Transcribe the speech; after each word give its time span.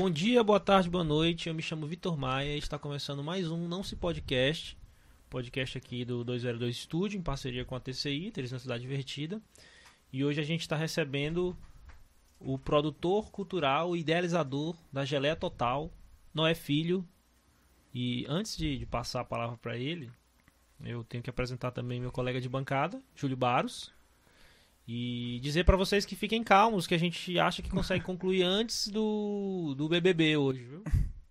Bom 0.00 0.08
dia, 0.08 0.42
boa 0.42 0.58
tarde, 0.58 0.88
boa 0.88 1.04
noite. 1.04 1.46
Eu 1.46 1.54
me 1.54 1.60
chamo 1.60 1.86
Vitor 1.86 2.16
Maia 2.16 2.54
e 2.54 2.58
está 2.58 2.78
começando 2.78 3.22
mais 3.22 3.50
um 3.50 3.68
Não 3.68 3.82
Se 3.82 3.94
Podcast. 3.94 4.74
Podcast 5.28 5.76
aqui 5.76 6.06
do 6.06 6.24
202 6.24 6.74
Studio, 6.74 7.18
em 7.18 7.22
parceria 7.22 7.66
com 7.66 7.74
a 7.74 7.80
TCI, 7.80 8.32
Cidade 8.58 8.80
Divertida. 8.80 9.42
E 10.10 10.24
hoje 10.24 10.40
a 10.40 10.42
gente 10.42 10.62
está 10.62 10.74
recebendo 10.74 11.54
o 12.40 12.58
produtor 12.58 13.30
cultural 13.30 13.94
e 13.94 14.00
idealizador 14.00 14.74
da 14.90 15.04
Geleia 15.04 15.36
Total, 15.36 15.92
Noé 16.32 16.54
Filho. 16.54 17.06
E 17.92 18.24
antes 18.26 18.56
de, 18.56 18.78
de 18.78 18.86
passar 18.86 19.20
a 19.20 19.24
palavra 19.24 19.58
para 19.58 19.76
ele, 19.76 20.10
eu 20.82 21.04
tenho 21.04 21.22
que 21.22 21.28
apresentar 21.28 21.72
também 21.72 22.00
meu 22.00 22.10
colega 22.10 22.40
de 22.40 22.48
bancada, 22.48 23.02
Júlio 23.14 23.36
Baros. 23.36 23.92
E 24.92 25.38
dizer 25.38 25.64
para 25.64 25.76
vocês 25.76 26.04
que 26.04 26.16
fiquem 26.16 26.42
calmos, 26.42 26.84
que 26.84 26.96
a 26.96 26.98
gente 26.98 27.38
acha 27.38 27.62
que 27.62 27.70
consegue 27.70 28.02
concluir 28.04 28.42
antes 28.42 28.88
do, 28.88 29.72
do 29.76 29.88
BBB 29.88 30.36
hoje, 30.36 30.64
viu? 30.64 30.82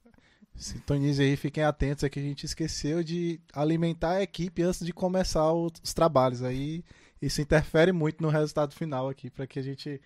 Sintonize 0.55 1.22
aí, 1.22 1.36
fiquem 1.36 1.66
atentos, 1.66 2.05
é 2.05 2.09
que 2.09 2.20
a 2.20 2.23
gente 2.23 2.45
esqueceu 2.45 3.03
de 3.03 3.38
alimentar 3.52 4.12
a 4.12 4.23
equipe 4.23 4.62
antes 4.62 4.86
de 4.86 4.94
começar 4.94 5.52
os, 5.52 5.73
os 5.84 5.94
trabalhos. 5.94 6.41
Aí 6.41 6.86
isso 7.22 7.41
interfere 7.41 7.91
muito 7.91 8.23
no 8.23 8.30
resultado 8.30 8.73
final 8.73 9.09
aqui, 9.09 9.30
para 9.30 9.45
que 9.45 9.59
a 9.59 9.62
gente 9.62 10.00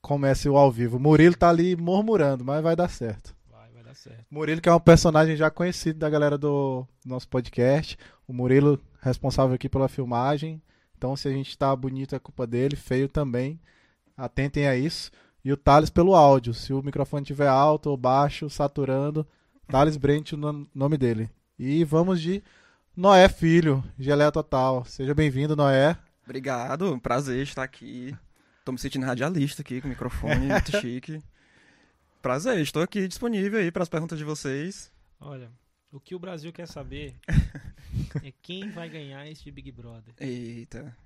comece 0.00 0.48
o 0.48 0.56
ao 0.56 0.72
vivo. 0.72 0.96
O 0.96 1.00
Murilo 1.00 1.36
tá 1.36 1.50
ali 1.50 1.76
murmurando, 1.76 2.42
mas 2.42 2.62
vai 2.62 2.74
dar 2.74 2.88
certo. 2.88 3.36
Vai, 3.50 3.70
vai 3.70 3.82
dar 3.82 3.94
certo. 3.94 4.24
Murilo, 4.30 4.62
que 4.62 4.68
é 4.68 4.74
um 4.74 4.80
personagem 4.80 5.36
já 5.36 5.50
conhecido 5.50 5.98
da 5.98 6.08
galera 6.08 6.38
do 6.38 6.86
nosso 7.04 7.28
podcast. 7.28 7.98
O 8.26 8.32
Murilo, 8.32 8.80
responsável 9.02 9.54
aqui 9.54 9.68
pela 9.68 9.88
filmagem. 9.88 10.62
Então, 10.98 11.14
se 11.14 11.28
a 11.28 11.30
gente 11.30 11.56
tá 11.56 11.74
bonito, 11.76 12.16
é 12.16 12.18
culpa 12.18 12.44
dele. 12.44 12.74
Feio 12.74 13.08
também. 13.08 13.60
Atentem 14.16 14.66
a 14.66 14.74
isso. 14.74 15.12
E 15.44 15.52
o 15.52 15.56
Thales 15.56 15.90
pelo 15.90 16.16
áudio. 16.16 16.52
Se 16.52 16.72
o 16.72 16.82
microfone 16.82 17.22
estiver 17.22 17.46
alto 17.46 17.88
ou 17.88 17.96
baixo, 17.96 18.50
saturando, 18.50 19.24
Thales 19.68 19.96
Brent, 19.96 20.32
o 20.32 20.36
nome 20.74 20.98
dele. 20.98 21.30
E 21.56 21.84
vamos 21.84 22.20
de 22.20 22.42
Noé 22.96 23.28
Filho, 23.28 23.84
Geleia 23.96 24.32
Total. 24.32 24.84
Seja 24.84 25.14
bem-vindo, 25.14 25.54
Noé. 25.54 25.96
Obrigado, 26.24 26.98
prazer 27.00 27.44
estar 27.44 27.62
aqui. 27.62 28.16
Tô 28.64 28.72
me 28.72 28.78
sentindo 28.78 29.06
radialista 29.06 29.62
aqui 29.62 29.80
com 29.80 29.86
o 29.86 29.90
microfone, 29.90 30.34
muito 30.50 30.80
chique. 30.80 31.22
Prazer, 32.20 32.58
estou 32.58 32.82
aqui 32.82 33.06
disponível 33.06 33.60
aí 33.60 33.70
para 33.70 33.84
as 33.84 33.88
perguntas 33.88 34.18
de 34.18 34.24
vocês. 34.24 34.90
Olha, 35.20 35.48
o 35.92 36.00
que 36.00 36.16
o 36.16 36.18
Brasil 36.18 36.52
quer 36.52 36.66
saber 36.66 37.14
é 38.24 38.32
quem 38.42 38.70
vai 38.70 38.88
ganhar 38.88 39.26
este 39.26 39.50
Big 39.50 39.70
Brother. 39.72 40.14
Eita. 40.18 40.96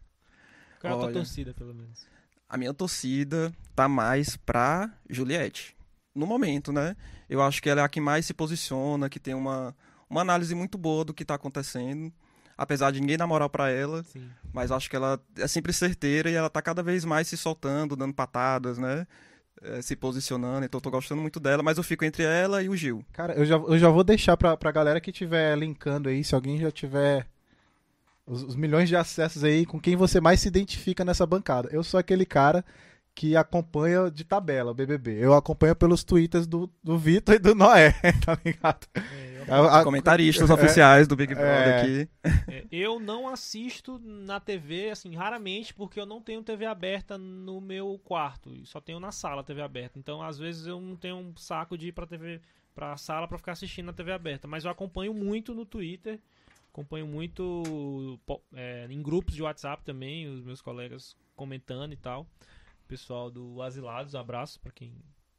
Qual 0.81 0.93
é 0.93 0.97
a 0.97 0.99
tua 0.99 1.07
Olha. 1.07 1.15
torcida, 1.15 1.55
pelo 1.55 1.75
menos? 1.75 2.07
A 2.49 2.57
minha 2.57 2.75
torcida 2.75 3.53
tá 3.75 3.89
mais 3.89 4.37
pra 4.37 4.93
Juliette. 5.09 5.77
No 6.15 6.27
momento, 6.27 6.73
né? 6.73 6.97
Eu 7.29 7.41
acho 7.41 7.63
que 7.63 7.71
ela 7.71 7.81
é 7.81 7.85
a 7.85 7.89
que 7.89 8.01
mais 8.01 8.27
se 8.27 8.35
posiciona, 8.35 9.09
que 9.09 9.19
tem 9.19 9.33
uma, 9.33 9.75
uma 10.11 10.21
análise 10.21 10.55
muito 10.55 10.77
boa 10.77 11.05
do 11.05 11.15
que 11.15 11.25
tá 11.25 11.35
acontecendo. 11.35 12.13
Apesar 12.57 12.91
de 12.91 13.01
ninguém 13.01 13.17
dar 13.17 13.27
moral 13.27 13.49
pra 13.49 13.71
ela, 13.71 14.03
Sim. 14.05 14.29
mas 14.53 14.71
acho 14.71 14.91
que 14.91 14.95
ela 14.95 15.19
é 15.37 15.49
sempre 15.49 15.73
certeira 15.73 16.31
e 16.31 16.35
ela 16.35 16.51
tá 16.51 16.61
cada 16.61 16.83
vez 16.83 17.05
mais 17.05 17.27
se 17.27 17.37
soltando, 17.37 17.97
dando 17.97 18.13
patadas, 18.13 18.77
né? 18.77 19.07
Eh, 19.65 19.81
se 19.81 19.95
posicionando, 19.95 20.65
então 20.65 20.79
eu 20.79 20.83
tô 20.83 20.91
gostando 20.91 21.23
muito 21.23 21.39
dela, 21.39 21.63
mas 21.63 21.79
eu 21.79 21.85
fico 21.85 22.05
entre 22.05 22.25
ela 22.25 22.63
e 22.63 22.69
o 22.69 22.77
Gil. 22.77 23.05
Cara, 23.13 23.35
eu 23.35 23.45
já, 23.45 23.55
eu 23.55 23.79
já 23.79 23.89
vou 23.89 24.03
deixar 24.03 24.37
pra, 24.37 24.57
pra 24.57 24.73
galera 24.73 25.01
que 25.01 25.13
tiver 25.13 25.57
linkando 25.57 26.09
aí, 26.09 26.25
se 26.25 26.35
alguém 26.35 26.59
já 26.59 26.71
tiver 26.71 27.27
os, 28.27 28.43
os 28.43 28.57
milhões 28.57 28.89
de 28.89 28.97
acessos 28.97 29.45
aí, 29.45 29.65
com 29.65 29.81
quem 29.81 29.95
você 29.95 30.21
mais 30.21 30.41
se 30.41 30.49
identifica 30.49 31.05
nessa 31.05 31.25
bancada. 31.25 31.69
Eu 31.71 31.85
sou 31.85 32.01
aquele 32.01 32.27
cara 32.27 32.65
que 33.15 33.37
acompanha 33.37 34.11
de 34.11 34.25
tabela 34.25 34.73
o 34.73 34.75
BBB. 34.75 35.19
Eu 35.21 35.33
acompanho 35.35 35.77
pelos 35.77 36.03
twitters 36.03 36.47
do, 36.47 36.69
do 36.83 36.99
Vitor 36.99 37.37
e 37.37 37.39
do 37.39 37.55
Noé, 37.55 37.93
tá 38.25 38.37
ligado? 38.45 38.89
É, 38.95 39.32
A- 39.49 39.81
a- 39.81 39.85
Comentaristas 39.85 40.51
é, 40.51 40.55
oficiais 40.55 41.07
do 41.09 41.17
Big 41.17 41.35
Brother 41.35 41.51
é. 41.69 41.81
aqui. 41.81 42.09
é, 42.49 42.67
eu 42.71 42.99
não 43.01 43.29
assisto 43.29 43.99
na 43.99 44.39
TV, 44.41 44.91
assim, 44.91 45.15
raramente, 45.15 45.73
porque 45.75 45.99
eu 46.01 46.07
não 46.07 46.21
tenho 46.21 46.43
TV 46.43 46.65
aberta 46.67 47.17
no 47.19 47.61
meu 47.61 48.01
quarto. 48.05 48.55
e 48.55 48.65
Só 48.67 48.81
tenho 48.81 49.01
na 49.01 49.13
sala 49.13 49.43
TV 49.45 49.63
aberta. 49.63 49.99
Então, 49.99 50.23
às 50.23 50.39
vezes, 50.39 50.67
eu 50.67 50.81
não 50.81 50.97
tenho 50.97 51.17
um 51.17 51.37
saco 51.37 51.77
de 51.79 51.89
ir 51.89 51.93
pra 51.93 52.07
TV, 52.07 52.41
pra 52.75 52.97
sala 52.97 53.27
pra 53.29 53.39
ficar 53.39 53.53
assistindo 53.53 53.87
na 53.87 53.93
TV 53.93 54.13
aberta. 54.13 54.47
Mas 54.49 54.65
eu 54.65 54.71
acompanho 54.71 55.13
muito 55.15 55.55
no 55.55 55.65
Twitter. 55.67 56.19
Acompanho 56.73 57.07
muito 57.07 58.19
é, 58.55 58.87
em 58.89 59.03
grupos 59.03 59.35
de 59.35 59.43
WhatsApp 59.43 59.85
também, 59.85 60.27
os 60.29 60.43
meus 60.43 60.63
colegas 60.63 61.15
comentando 61.37 61.93
e 61.93 61.97
tal. 61.97 62.27
Pessoal 62.89 63.31
do 63.31 63.61
Asilados, 63.63 64.15
um 64.15 64.19
abraço 64.19 64.59
pra 64.61 64.73
quem 64.73 64.93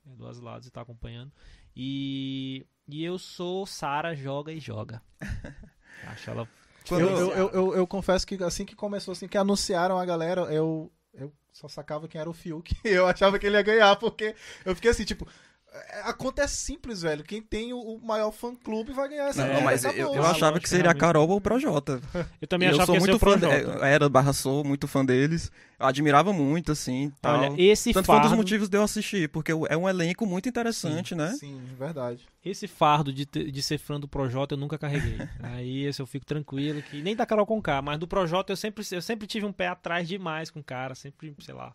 é 0.05 0.15
do 0.15 0.27
Asilados 0.27 0.67
e 0.67 0.71
tá 0.71 0.81
acompanhando. 0.81 1.31
E, 1.75 2.65
e 2.87 3.03
eu 3.03 3.17
sou 3.17 3.65
Sara 3.65 4.15
Joga 4.15 4.51
e 4.51 4.59
Joga. 4.59 5.01
Acho 6.07 6.29
ela 6.31 6.47
Quando- 6.87 7.01
Eu, 7.01 7.17
eu, 7.17 7.29
eu, 7.31 7.49
eu- 7.53 7.75
eu 7.77 7.87
confesso 7.87 8.27
que 8.27 8.41
assim 8.43 8.65
que 8.65 8.75
começou, 8.75 9.13
assim 9.13 9.27
que 9.27 9.37
anunciaram 9.37 9.97
a 9.97 10.05
galera, 10.05 10.41
eu, 10.53 10.91
eu 11.13 11.31
só 11.53 11.67
sacava 11.69 12.07
quem 12.09 12.19
era 12.19 12.29
o 12.29 12.33
Fiuk. 12.33 12.75
Eu 12.83 13.07
achava 13.07 13.39
que 13.39 13.45
ele 13.47 13.55
ia 13.55 13.61
ganhar, 13.61 13.95
porque 13.95 14.35
eu 14.65 14.75
fiquei 14.75 14.91
assim, 14.91 15.05
tipo. 15.05 15.25
É, 15.73 16.01
A 16.05 16.13
conta 16.13 16.43
é 16.43 16.47
simples, 16.47 17.01
velho. 17.01 17.23
Quem 17.23 17.41
tem 17.41 17.73
o, 17.73 17.99
maior 18.03 18.31
fã-clube 18.31 18.93
vai 18.93 19.09
ganhar 19.09 19.27
essa 19.27 19.45
Não, 19.45 19.55
É, 19.55 19.61
mas 19.61 19.83
eu, 19.83 19.91
eu 19.91 20.23
achava 20.23 20.59
que 20.59 20.69
seria 20.69 20.91
a. 20.91 20.93
Carol 20.93 21.27
ou 21.27 21.37
o 21.37 21.41
Projota. 21.41 21.99
Eu 22.39 22.47
também 22.47 22.67
eu 22.67 22.73
achava 22.75 22.85
sou 22.87 22.95
que 22.95 22.99
muito 22.99 23.15
o 23.15 23.19
fã, 23.19 23.39
Projota. 23.39 23.85
é, 23.85 23.93
era 23.93 24.07
barra 24.09 24.33
sou 24.33 24.63
muito 24.63 24.87
fã 24.87 25.03
deles. 25.03 25.51
Eu 25.79 25.87
admirava 25.87 26.31
muito, 26.31 26.71
assim, 26.71 27.11
tal. 27.21 27.39
Olha, 27.39 27.61
esse 27.61 27.91
Tanto 27.93 28.05
foi 28.05 28.15
um 28.15 28.17
fardo, 28.17 28.29
dos 28.29 28.37
motivos 28.37 28.69
de 28.69 28.77
eu 28.77 28.83
assistir, 28.83 29.29
porque 29.29 29.51
é 29.51 29.77
um 29.77 29.89
elenco 29.89 30.25
muito 30.25 30.47
interessante, 30.47 31.15
né? 31.15 31.31
Sim, 31.39 31.61
verdade. 31.77 32.25
esse 32.43 32.67
fardo 32.67 33.11
de, 33.11 33.25
de 33.25 33.63
ser 33.63 33.77
fã 33.77 33.99
do 33.99 34.07
Projota 34.07 34.53
eu 34.53 34.57
nunca 34.57 34.77
carreguei. 34.77 35.17
Aí 35.41 35.85
esse 35.85 36.01
eu 36.01 36.05
fico 36.05 36.25
tranquilo 36.25 36.81
que 36.81 37.01
nem 37.01 37.15
da 37.15 37.25
Carol 37.25 37.45
com 37.45 37.61
K, 37.61 37.81
mas 37.81 37.97
do 37.97 38.07
Projota 38.07 38.51
eu 38.51 38.57
sempre 38.57 38.85
eu 38.91 39.01
sempre 39.01 39.25
tive 39.27 39.45
um 39.45 39.53
pé 39.53 39.67
atrás 39.67 40.07
demais 40.07 40.51
com 40.51 40.59
o 40.59 40.63
cara, 40.63 40.93
sempre, 40.95 41.33
sei 41.39 41.53
lá, 41.53 41.73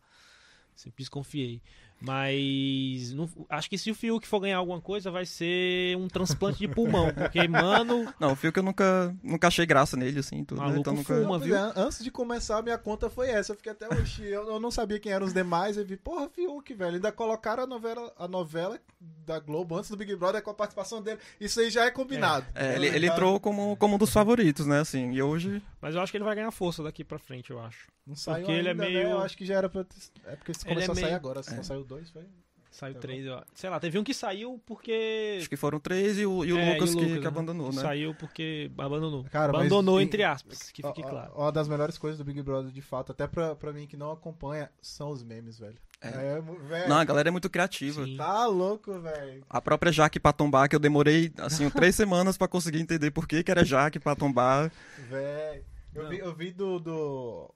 sempre 0.75 1.03
desconfiei. 1.03 1.61
Mas 2.01 3.13
não- 3.13 3.29
acho 3.49 3.69
que 3.69 3.77
se 3.79 3.91
o 3.91 3.95
Fiuk 3.95 4.27
for 4.27 4.41
ganhar 4.41 4.59
alguma 4.59 4.81
coisa 4.81 5.11
vai 5.11 5.27
ser 5.27 5.97
um 5.97 6.09
transplante 6.09 6.59
de 6.59 6.69
pulmão, 6.69 7.13
porque 7.15 7.47
mano, 7.49 8.13
Não, 8.21 8.33
o 8.33 8.37
Fio 8.37 8.53
que 8.53 8.59
eu 8.59 8.63
nunca, 8.63 9.15
nunca 9.23 9.49
achei 9.49 9.67
graça 9.67 9.97
nele, 9.97 10.21
assim, 10.21 10.45
tudo, 10.45 10.61
né? 10.63 10.77
Então 10.79 10.95
nunca... 10.95 11.15
fuma. 11.15 11.39
Viu? 11.39 11.57
é, 11.57 11.73
antes 11.77 12.03
de 12.03 12.11
começar, 12.11 12.59
a 12.59 12.63
minha 12.63 12.79
conta 12.79 13.09
foi 13.11 13.29
essa. 13.31 13.53
Eu 13.53 13.57
fiquei 13.57 13.73
até 13.73 13.89
hoje. 13.95 14.25
Eu, 14.27 14.49
eu 14.49 14.61
não 14.61 14.71
sabia 14.71 14.99
quem 14.99 15.13
eram 15.13 15.27
os 15.27 15.33
demais. 15.35 15.77
Eu 15.77 15.85
vi, 15.85 15.97
porra, 15.97 16.29
Fiuk, 16.29 16.73
velho. 16.75 16.95
Ainda 16.97 17.13
colocaram 17.13 17.63
a 17.65 17.67
novela, 17.67 18.13
a 18.19 18.27
novela 18.29 18.79
da 19.01 19.39
Globo 19.39 19.77
antes 19.77 19.91
do 19.91 19.97
Big 19.97 20.15
Brother 20.17 20.43
com 20.43 20.51
a 20.51 20.55
participação 20.55 21.03
dele. 21.03 21.19
Isso 21.41 21.61
aí 21.61 21.71
já 21.71 21.85
é 21.85 21.91
combinado. 21.91 22.47
É, 22.55 22.75
ele, 22.77 22.89
Tá 22.91 22.97
ele 22.97 23.07
entrou 23.07 23.39
como, 23.41 23.77
como 23.77 23.95
um 23.95 23.99
dos 23.99 24.11
favoritos, 24.13 24.67
né, 24.67 24.81
assim, 24.81 25.13
e 25.13 25.23
hoje... 25.23 25.63
mas 25.81 25.95
eu 25.95 26.01
acho 26.01 26.11
que 26.11 26.17
ele 26.19 26.25
vai 26.25 26.35
ganhar 26.35 26.51
força 26.51 26.83
daqui 26.83 27.05
pra 27.05 27.19
frente, 27.19 27.51
eu 27.51 27.61
acho. 27.61 27.87
Não 28.07 28.17
saiu 28.17 28.47
Porque 28.47 28.53
ele 28.59 28.69
é 28.69 28.71
ainda, 28.71 28.85
né? 28.85 28.91
meio- 28.91 29.09
Eu 29.11 29.19
acho 29.21 29.37
que 29.37 29.45
já 29.45 29.55
era 29.57 29.69
pra. 29.69 29.85
É 30.25 30.35
porque 30.37 30.53
isso 30.53 30.63
Ele 30.67 30.75
começou 30.77 30.95
é 30.95 30.97
a 30.97 31.01
sair 31.01 31.05
meio- 31.05 31.17
agora. 31.17 31.43
Se 31.43 31.53
É. 31.53 31.57
não 31.57 31.63
saiu 31.63 31.85
dois, 31.89 32.11
foi. 32.11 32.25
Saiu 32.71 32.95
Tá 32.95 33.01
três, 33.01 33.25
eu, 33.25 33.43
sei 33.55 33.71
lá, 33.71 33.81
teve 33.81 33.99
um 33.99 34.05
que 34.05 34.13
saiu 34.13 34.61
porque 34.67 35.37
Acho 35.39 35.49
que 35.49 35.57
foram 35.57 35.81
três 35.81 36.19
e 36.19 36.27
o, 36.27 36.45
e 36.45 36.53
o 36.53 36.59
É, 36.59 36.75
Lucas, 36.75 36.91
e 36.91 36.93
o 36.93 36.99
que, 36.99 37.03
Lucas, 37.05 37.17
que 37.19 37.23
né? 37.23 37.27
abandonou, 37.29 37.73
né? 37.73 37.81
Saiu 37.81 38.15
porque 38.15 38.71
abandonou. 38.77 39.25
Cara, 39.25 39.53
mas 39.55 39.63
abandonou 39.63 39.99
em- 39.99 40.05
entre 40.05 40.23
aspas, 40.23 40.71
que 40.71 40.85
Ó, 40.85 40.89
fique 40.93 41.05
ó, 41.07 41.11
claro. 41.11 41.33
Uma 41.35 41.51
das 41.51 41.67
melhores 41.67 41.97
coisas 41.97 42.19
do 42.19 42.25
Big 42.27 42.43
Brother, 42.43 42.71
de 42.71 42.83
fato, 42.83 43.11
até 43.11 43.27
pra, 43.27 43.57
pra 43.57 43.73
mim 43.73 43.87
que 43.87 43.97
não 43.97 44.13
acompanha, 44.13 44.71
são 44.83 45.09
os 45.09 45.25
memes, 45.25 45.59
velho. 45.59 45.79
É. 46.03 46.41
mu- 46.43 46.59
velho. 46.59 46.89
Não, 46.91 46.99
a 46.99 47.05
galera 47.05 47.29
é 47.31 47.33
muito 47.33 47.49
criativa. 47.49 48.05
Sim. 48.05 48.17
Tá 48.19 48.47
louco, 48.47 49.01
velho. 49.01 49.43
A 49.49 49.61
própria 49.63 49.91
Jaque 49.91 50.21
Patombá, 50.21 50.69
que 50.69 50.77
eu 50.77 50.81
demorei, 50.81 51.33
assim, 51.39 51.69
três 51.73 51.97
semanas 51.97 52.37
pra 52.37 52.47
conseguir 52.47 52.81
entender 52.81 53.11
por 53.11 53.27
que 53.27 53.43
que 53.43 53.51
era 53.51 53.65
Jaque 53.65 53.99
Patombá. 53.99 54.71
Velho. 55.09 55.65
Eu 55.95 56.09
vi, 56.11 56.19
eu 56.19 56.35
vi 56.35 56.53
do. 56.53 56.79
do... 56.79 57.55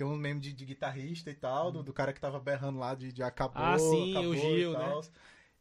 Tem 0.00 0.06
um 0.06 0.16
meme 0.16 0.40
de, 0.40 0.54
de 0.54 0.64
guitarrista 0.64 1.30
e 1.30 1.34
tal, 1.34 1.70
do, 1.70 1.82
do 1.82 1.92
cara 1.92 2.10
que 2.10 2.18
tava 2.18 2.40
berrando 2.40 2.78
lá 2.78 2.94
de, 2.94 3.12
de 3.12 3.22
acabou. 3.22 3.62
Ah, 3.62 3.78
sim, 3.78 4.10
acabou 4.10 4.30
o 4.30 4.34
e 4.34 4.38
Gil, 4.56 4.72
né? 4.72 4.78
tal. 4.78 5.04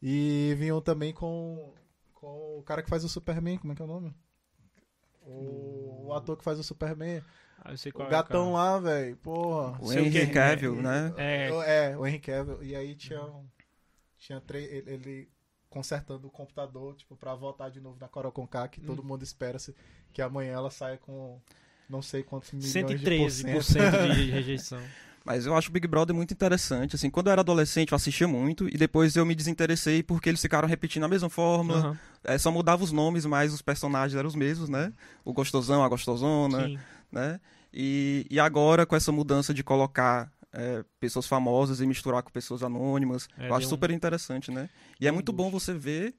E 0.02 0.56
vinham 0.58 0.80
também 0.80 1.14
com, 1.14 1.74
com 2.14 2.58
o 2.58 2.64
cara 2.64 2.82
que 2.82 2.90
faz 2.90 3.04
o 3.04 3.10
Superman, 3.10 3.58
como 3.58 3.74
é 3.74 3.76
que 3.76 3.82
é 3.82 3.86
o 3.86 3.88
nome? 3.90 4.16
O, 5.26 6.06
o 6.08 6.14
ator 6.14 6.38
que 6.38 6.44
faz 6.46 6.58
o 6.58 6.64
Superman. 6.64 7.22
Ah, 7.62 7.72
eu 7.74 7.78
sei 7.78 7.92
O 7.92 7.96
qual 7.96 8.08
é 8.08 8.12
gatão 8.12 8.54
cara. 8.54 8.54
lá, 8.54 8.80
velho. 8.80 9.18
Porra. 9.18 9.78
O 9.82 9.88
Sei 9.88 10.02
o 10.02 10.06
Henry. 10.06 10.34
Cavill, 10.34 10.76
né? 10.76 11.14
É, 11.18 11.90
É, 11.92 11.98
o 11.98 12.08
Henry 12.08 12.20
Cavill. 12.20 12.64
E 12.64 12.78
aí 12.78 12.96
tinha, 12.96 13.22
um- 13.22 13.46
tinha 14.18 14.40
três. 14.40 14.72
Ele, 14.72 14.90
ele 14.90 15.30
consertando 15.70 16.30
o 16.30 16.32
computador, 16.32 16.96
tipo, 16.96 17.18
pra 17.18 17.36
voltar 17.36 17.68
de 17.68 17.82
novo 17.82 18.00
na 18.00 18.08
Coral 18.08 18.32
Conká, 18.32 18.70
que 18.70 18.80
Hum. 18.80 18.86
todo 18.86 19.04
mundo 19.04 19.22
espera 19.22 19.60
se- 19.60 19.76
que 20.14 20.22
amanhã 20.22 20.54
ela 20.54 20.72
saia 20.72 20.98
com 20.98 21.42
não 21.90 22.02
sei 22.02 22.24
quantos 22.24 22.52
milhões 22.52 22.72
113% 22.72 23.46
de 23.46 23.52
por 23.52 23.64
cento. 23.64 24.14
de 24.14 24.30
rejeição. 24.32 24.82
Mas 25.26 25.46
eu 25.46 25.56
acho 25.56 25.70
o 25.70 25.72
Big 25.72 25.88
Brother 25.88 26.16
muito 26.16 26.34
interessante. 26.34 26.96
Assim, 26.96 27.10
quando 27.10 27.28
eu 27.28 27.32
era 27.34 27.42
adolescente, 27.42 27.92
eu 27.92 27.96
assistia 27.96 28.28
muito 28.28 28.68
e 28.68 28.78
depois 28.78 29.16
eu 29.16 29.26
me 29.26 29.36
desinteressei 29.36 30.02
porque 30.02 30.30
eles 30.30 30.42
ficaram 30.42 30.68
repetindo 30.68 31.04
a 31.04 31.08
mesma 31.08 31.30
fórmula. 31.30 31.80
Aham, 31.80 31.98
É, 32.24 32.38
só 32.38 32.52
mudava 32.52 32.84
os 32.84 32.92
nomes, 32.92 33.26
mas 33.26 33.54
os 33.54 33.62
personagens 33.62 34.18
eram 34.18 34.28
os 34.28 34.36
mesmos, 34.36 34.70
né? 34.70 34.92
O 35.24 35.34
gostosão, 35.34 35.84
a 35.84 35.90
gostosona, 35.90 36.68
sim. 36.68 36.80
né? 37.12 37.40
E, 37.74 38.26
e 38.30 38.40
agora, 38.40 38.86
com 38.86 38.96
essa 38.96 39.12
mudança 39.12 39.54
de 39.54 39.64
colocar 39.64 40.32
é, 40.52 40.84
pessoas 41.00 41.28
famosas 41.28 41.80
e 41.80 41.86
misturar 41.86 42.24
com 42.24 42.32
pessoas 42.32 42.64
anônimas. 42.64 43.28
É, 43.38 43.50
eu 43.50 43.54
acho 43.56 43.68
um- 43.68 43.70
super 43.70 43.92
interessante, 43.92 44.50
né? 44.52 44.70
E 45.00 45.08
é 45.08 45.12
muito 45.12 45.32
bom 45.32 45.52
você 45.52 45.74
ver 45.74 46.16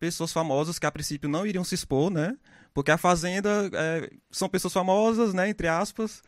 pessoas 0.00 0.32
famosas 0.32 0.78
que 0.78 0.86
a 0.86 0.90
princípio 0.90 1.28
não 1.28 1.46
iriam 1.46 1.62
se 1.64 1.74
expor, 1.74 2.10
né? 2.10 2.36
Porque 2.72 2.90
a 2.90 2.98
Fazenda 2.98 3.70
é, 3.72 4.10
são 4.30 4.48
pessoas 4.48 4.72
famosas, 4.72 5.34
né? 5.34 5.48
Entre 5.48 5.66
aspas, 5.66 6.22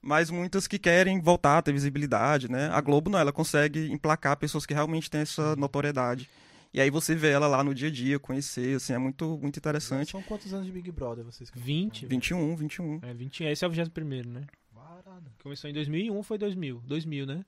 mas 0.00 0.30
muitas 0.30 0.66
que 0.66 0.78
querem 0.78 1.20
voltar 1.20 1.58
a 1.58 1.62
ter 1.62 1.72
visibilidade, 1.72 2.50
né? 2.50 2.68
A 2.72 2.80
Globo 2.80 3.08
não, 3.08 3.18
ela 3.18 3.32
consegue 3.32 3.90
emplacar 3.92 4.36
pessoas 4.36 4.66
que 4.66 4.74
realmente 4.74 5.10
têm 5.10 5.20
essa 5.20 5.54
notoriedade. 5.56 6.28
E 6.74 6.80
aí 6.80 6.90
você 6.90 7.14
vê 7.14 7.30
ela 7.30 7.46
lá 7.46 7.62
no 7.62 7.74
dia 7.74 7.88
a 7.88 7.90
dia, 7.90 8.18
conhecer, 8.18 8.76
assim, 8.76 8.94
é 8.94 8.98
muito, 8.98 9.38
muito 9.40 9.58
interessante. 9.58 10.10
São 10.10 10.22
quantos 10.22 10.54
anos 10.54 10.66
de 10.66 10.72
Big 10.72 10.90
Brother 10.90 11.22
vocês 11.22 11.50
que 11.50 11.58
20. 11.58 12.06
21, 12.06 12.56
21. 12.56 13.00
É, 13.02 13.12
20, 13.12 13.44
esse 13.44 13.64
é 13.64 13.68
o 13.68 13.70
21 13.70 14.30
né? 14.30 14.46
Parada. 14.74 15.30
Começou 15.42 15.68
em 15.68 15.74
2001, 15.74 16.22
foi 16.22 16.38
2000. 16.38 16.82
2000, 16.86 17.26
né? 17.26 17.44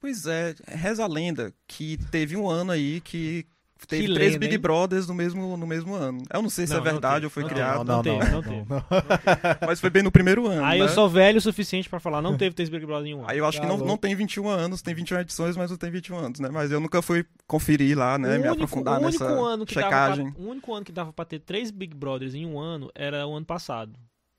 Pois 0.00 0.26
é, 0.26 0.54
reza 0.66 1.04
a 1.04 1.06
lenda 1.06 1.54
que 1.66 1.96
teve 2.10 2.36
um 2.36 2.48
ano 2.48 2.72
aí 2.72 3.00
que 3.00 3.46
teve 3.86 4.06
Que 4.06 4.14
três 4.14 4.32
lenda, 4.32 4.38
Big 4.40 4.54
hein? 4.54 4.60
Brothers 4.60 5.06
no 5.06 5.14
mesmo, 5.14 5.56
no 5.56 5.66
mesmo 5.66 5.94
ano. 5.94 6.22
Eu 6.32 6.42
não 6.42 6.50
sei 6.50 6.66
se 6.66 6.72
Não, 6.72 6.80
é 6.80 6.84
não 6.84 6.90
verdade 6.92 7.14
teve, 7.14 7.26
ou 7.26 7.30
foi 7.30 7.42
não 7.42 7.50
criado, 7.50 7.84
Não 7.84 8.02
teve, 8.02 8.28
não 8.30 8.42
teve. 8.42 8.64
mas 9.66 9.80
foi 9.80 9.90
bem 9.90 10.02
no 10.02 10.10
primeiro 10.10 10.46
ano. 10.46 10.64
Aí 10.64 10.78
né? 10.78 10.84
eu 10.84 10.88
sou 10.88 11.08
velho 11.08 11.38
o 11.38 11.40
suficiente 11.40 11.88
pra 11.88 12.00
falar, 12.00 12.20
não 12.22 12.36
teve 12.36 12.54
três 12.54 12.68
Big 12.68 12.84
Brother 12.84 13.08
em 13.08 13.14
um 13.14 13.18
ano. 13.20 13.30
Aí 13.30 13.38
eu 13.38 13.46
acho 13.46 13.58
que 13.58 13.62
Tá 13.62 13.68
não, 13.68 13.76
louco. 13.76 13.88
não 13.88 13.96
tem 13.96 14.14
21 14.14 14.48
anos, 14.48 14.82
tem 14.82 14.94
21 14.94 15.20
edições, 15.20 15.56
mas 15.56 15.70
não 15.70 15.76
tem 15.76 15.90
21 15.90 16.16
anos, 16.16 16.40
né? 16.40 16.48
Mas 16.50 16.70
eu 16.70 16.80
nunca 16.80 17.02
fui 17.02 17.24
conferir 17.46 17.96
lá, 17.96 18.18
né? 18.18 18.28
o 18.28 18.32
me 18.32 18.38
único, 18.38 18.54
aprofundar 18.54 19.00
único 19.00 19.10
nessa 19.12 19.24
ano 19.24 19.66
que 19.66 19.74
checagem. 19.74 20.24
Dava 20.24 20.36
pra, 20.36 20.44
o 20.44 20.50
único 20.50 20.74
ano 20.74 20.84
que 20.84 20.92
dava 20.92 21.12
pra 21.12 21.24
ter 21.24 21.40
três 21.40 21.70
Big 21.70 21.94
Brothers 21.94 22.34
em 22.34 22.46
um 22.46 22.58
ano 22.58 22.90
era 22.94 23.26
o 23.26 23.34
ano 23.34 23.46
passado. 23.46 23.92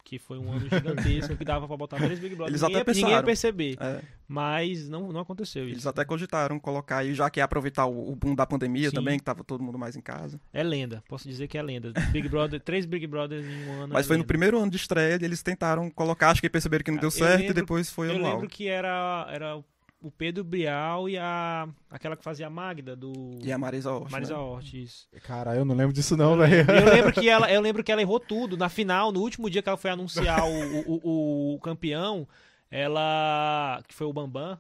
Que 0.03 0.19
foi 0.19 0.38
um 0.38 0.51
ano 0.51 0.68
gigantesco 0.69 1.38
que 1.38 1.45
dava 1.45 1.68
pra 1.68 1.77
botar 1.77 1.98
três 1.98 2.19
Big 2.19 2.36
Brothers. 2.36 2.51
Eles 2.51 2.62
ninguém, 2.63 2.81
até 2.81 2.92
ia- 2.92 2.95
ninguém 2.95 3.12
ia 3.12 3.24
pensaram. 3.24 3.25
perceber. 3.25 3.77
É, 3.80 4.01
Mas 4.27 4.89
não, 4.89 5.12
não 5.12 5.21
aconteceu 5.21 5.63
isso. 5.65 5.74
eles 5.75 5.88
até 5.88 6.03
cogitaram 6.03 6.59
colocar 6.59 6.98
aí, 6.98 7.13
já 7.13 7.30
que 7.30 7.39
é 7.39 7.44
aproveitar 7.44 7.86
o, 7.86 8.12
o 8.12 8.15
boom 8.15 8.33
da 8.36 8.45
pandemia 8.45 8.89
Sim. 8.89 8.95
também, 8.95 9.18
que 9.18 9.24
tava 9.24 9.44
todo 9.44 9.63
mundo 9.63 9.77
mais 9.77 9.95
em 9.95 10.01
casa. 10.01 10.39
É 10.53 10.63
lenda. 10.63 11.03
Posso 11.07 11.27
dizer 11.27 11.48
que 11.48 11.57
é 11.57 11.62
lenda. 11.62 11.94
Big 12.12 12.27
Brother, 12.27 12.59
três 12.63 12.86
Big 12.86 13.06
Brothers 13.07 13.45
em 13.45 13.68
um 13.68 13.83
ano. 13.83 13.94
Mas 13.94 14.06
é 14.06 14.07
foi 14.07 14.18
no 14.18 14.21
lenda. 14.21 14.27
primeiro 14.27 14.57
ano 14.59 14.71
de 14.71 14.77
estreia, 14.77 15.15
eles 15.21 15.42
tentaram 15.44 15.89
colocar, 15.89 16.31
acho 16.31 16.42
que 16.42 16.50
perceberam 16.50 16.83
que 16.83 16.92
não 16.92 16.97
Ah, 16.97 17.01
deu 17.01 17.07
eu 17.07 17.12
certo, 17.12 17.39
lembro- 17.39 17.51
e 17.51 17.54
depois 17.54 17.89
foi 17.89 18.09
Eu 18.09 18.15
anual. 18.15 18.33
lembro 18.33 18.47
que 18.50 18.68
era, 18.68 19.27
era 19.30 19.62
o 20.01 20.09
Pedro 20.09 20.44
Brial 20.44 21.07
e 21.07 21.18
a. 21.18 21.68
aquela 21.89 22.18
que 22.18 22.24
fazia 22.24 22.48
a 22.48 22.50
Magda 22.50 22.95
do. 22.95 23.12
E 23.44 23.51
a 23.51 23.57
Marisa 23.57 23.92
Hort, 23.92 24.12
Marisa 24.12 24.33
né? 24.33 24.39
Hort, 24.39 24.74
isso. 24.74 25.07
Caralho, 25.24 25.59
eu 25.59 25.65
não 25.65 25.75
lembro 25.75 25.94
disso 25.94 26.18
não, 26.18 26.36
velho. 26.38 26.65
Eu 26.69 26.86
lembro 26.94 27.13
que 27.19 27.30
ela, 27.30 27.51
eu 27.51 27.62
lembro 27.62 27.83
que 27.83 27.92
ela 27.92 28.01
errou 28.01 28.19
tudo. 28.19 28.57
Na 28.57 28.68
final, 28.69 29.12
no 29.12 29.19
último 29.21 29.50
dia 29.50 29.62
que 29.62 29.69
ela 29.69 29.77
foi 29.77 29.92
anunciar 29.92 30.44
o, 30.44 30.81
o, 30.92 31.01
o- 31.03 31.56
o 31.56 31.59
campeão, 31.59 32.27
ela. 32.69 33.81
que 33.88 33.94
foi 33.94 34.07
o 34.07 34.13
Bambam. 34.13 34.57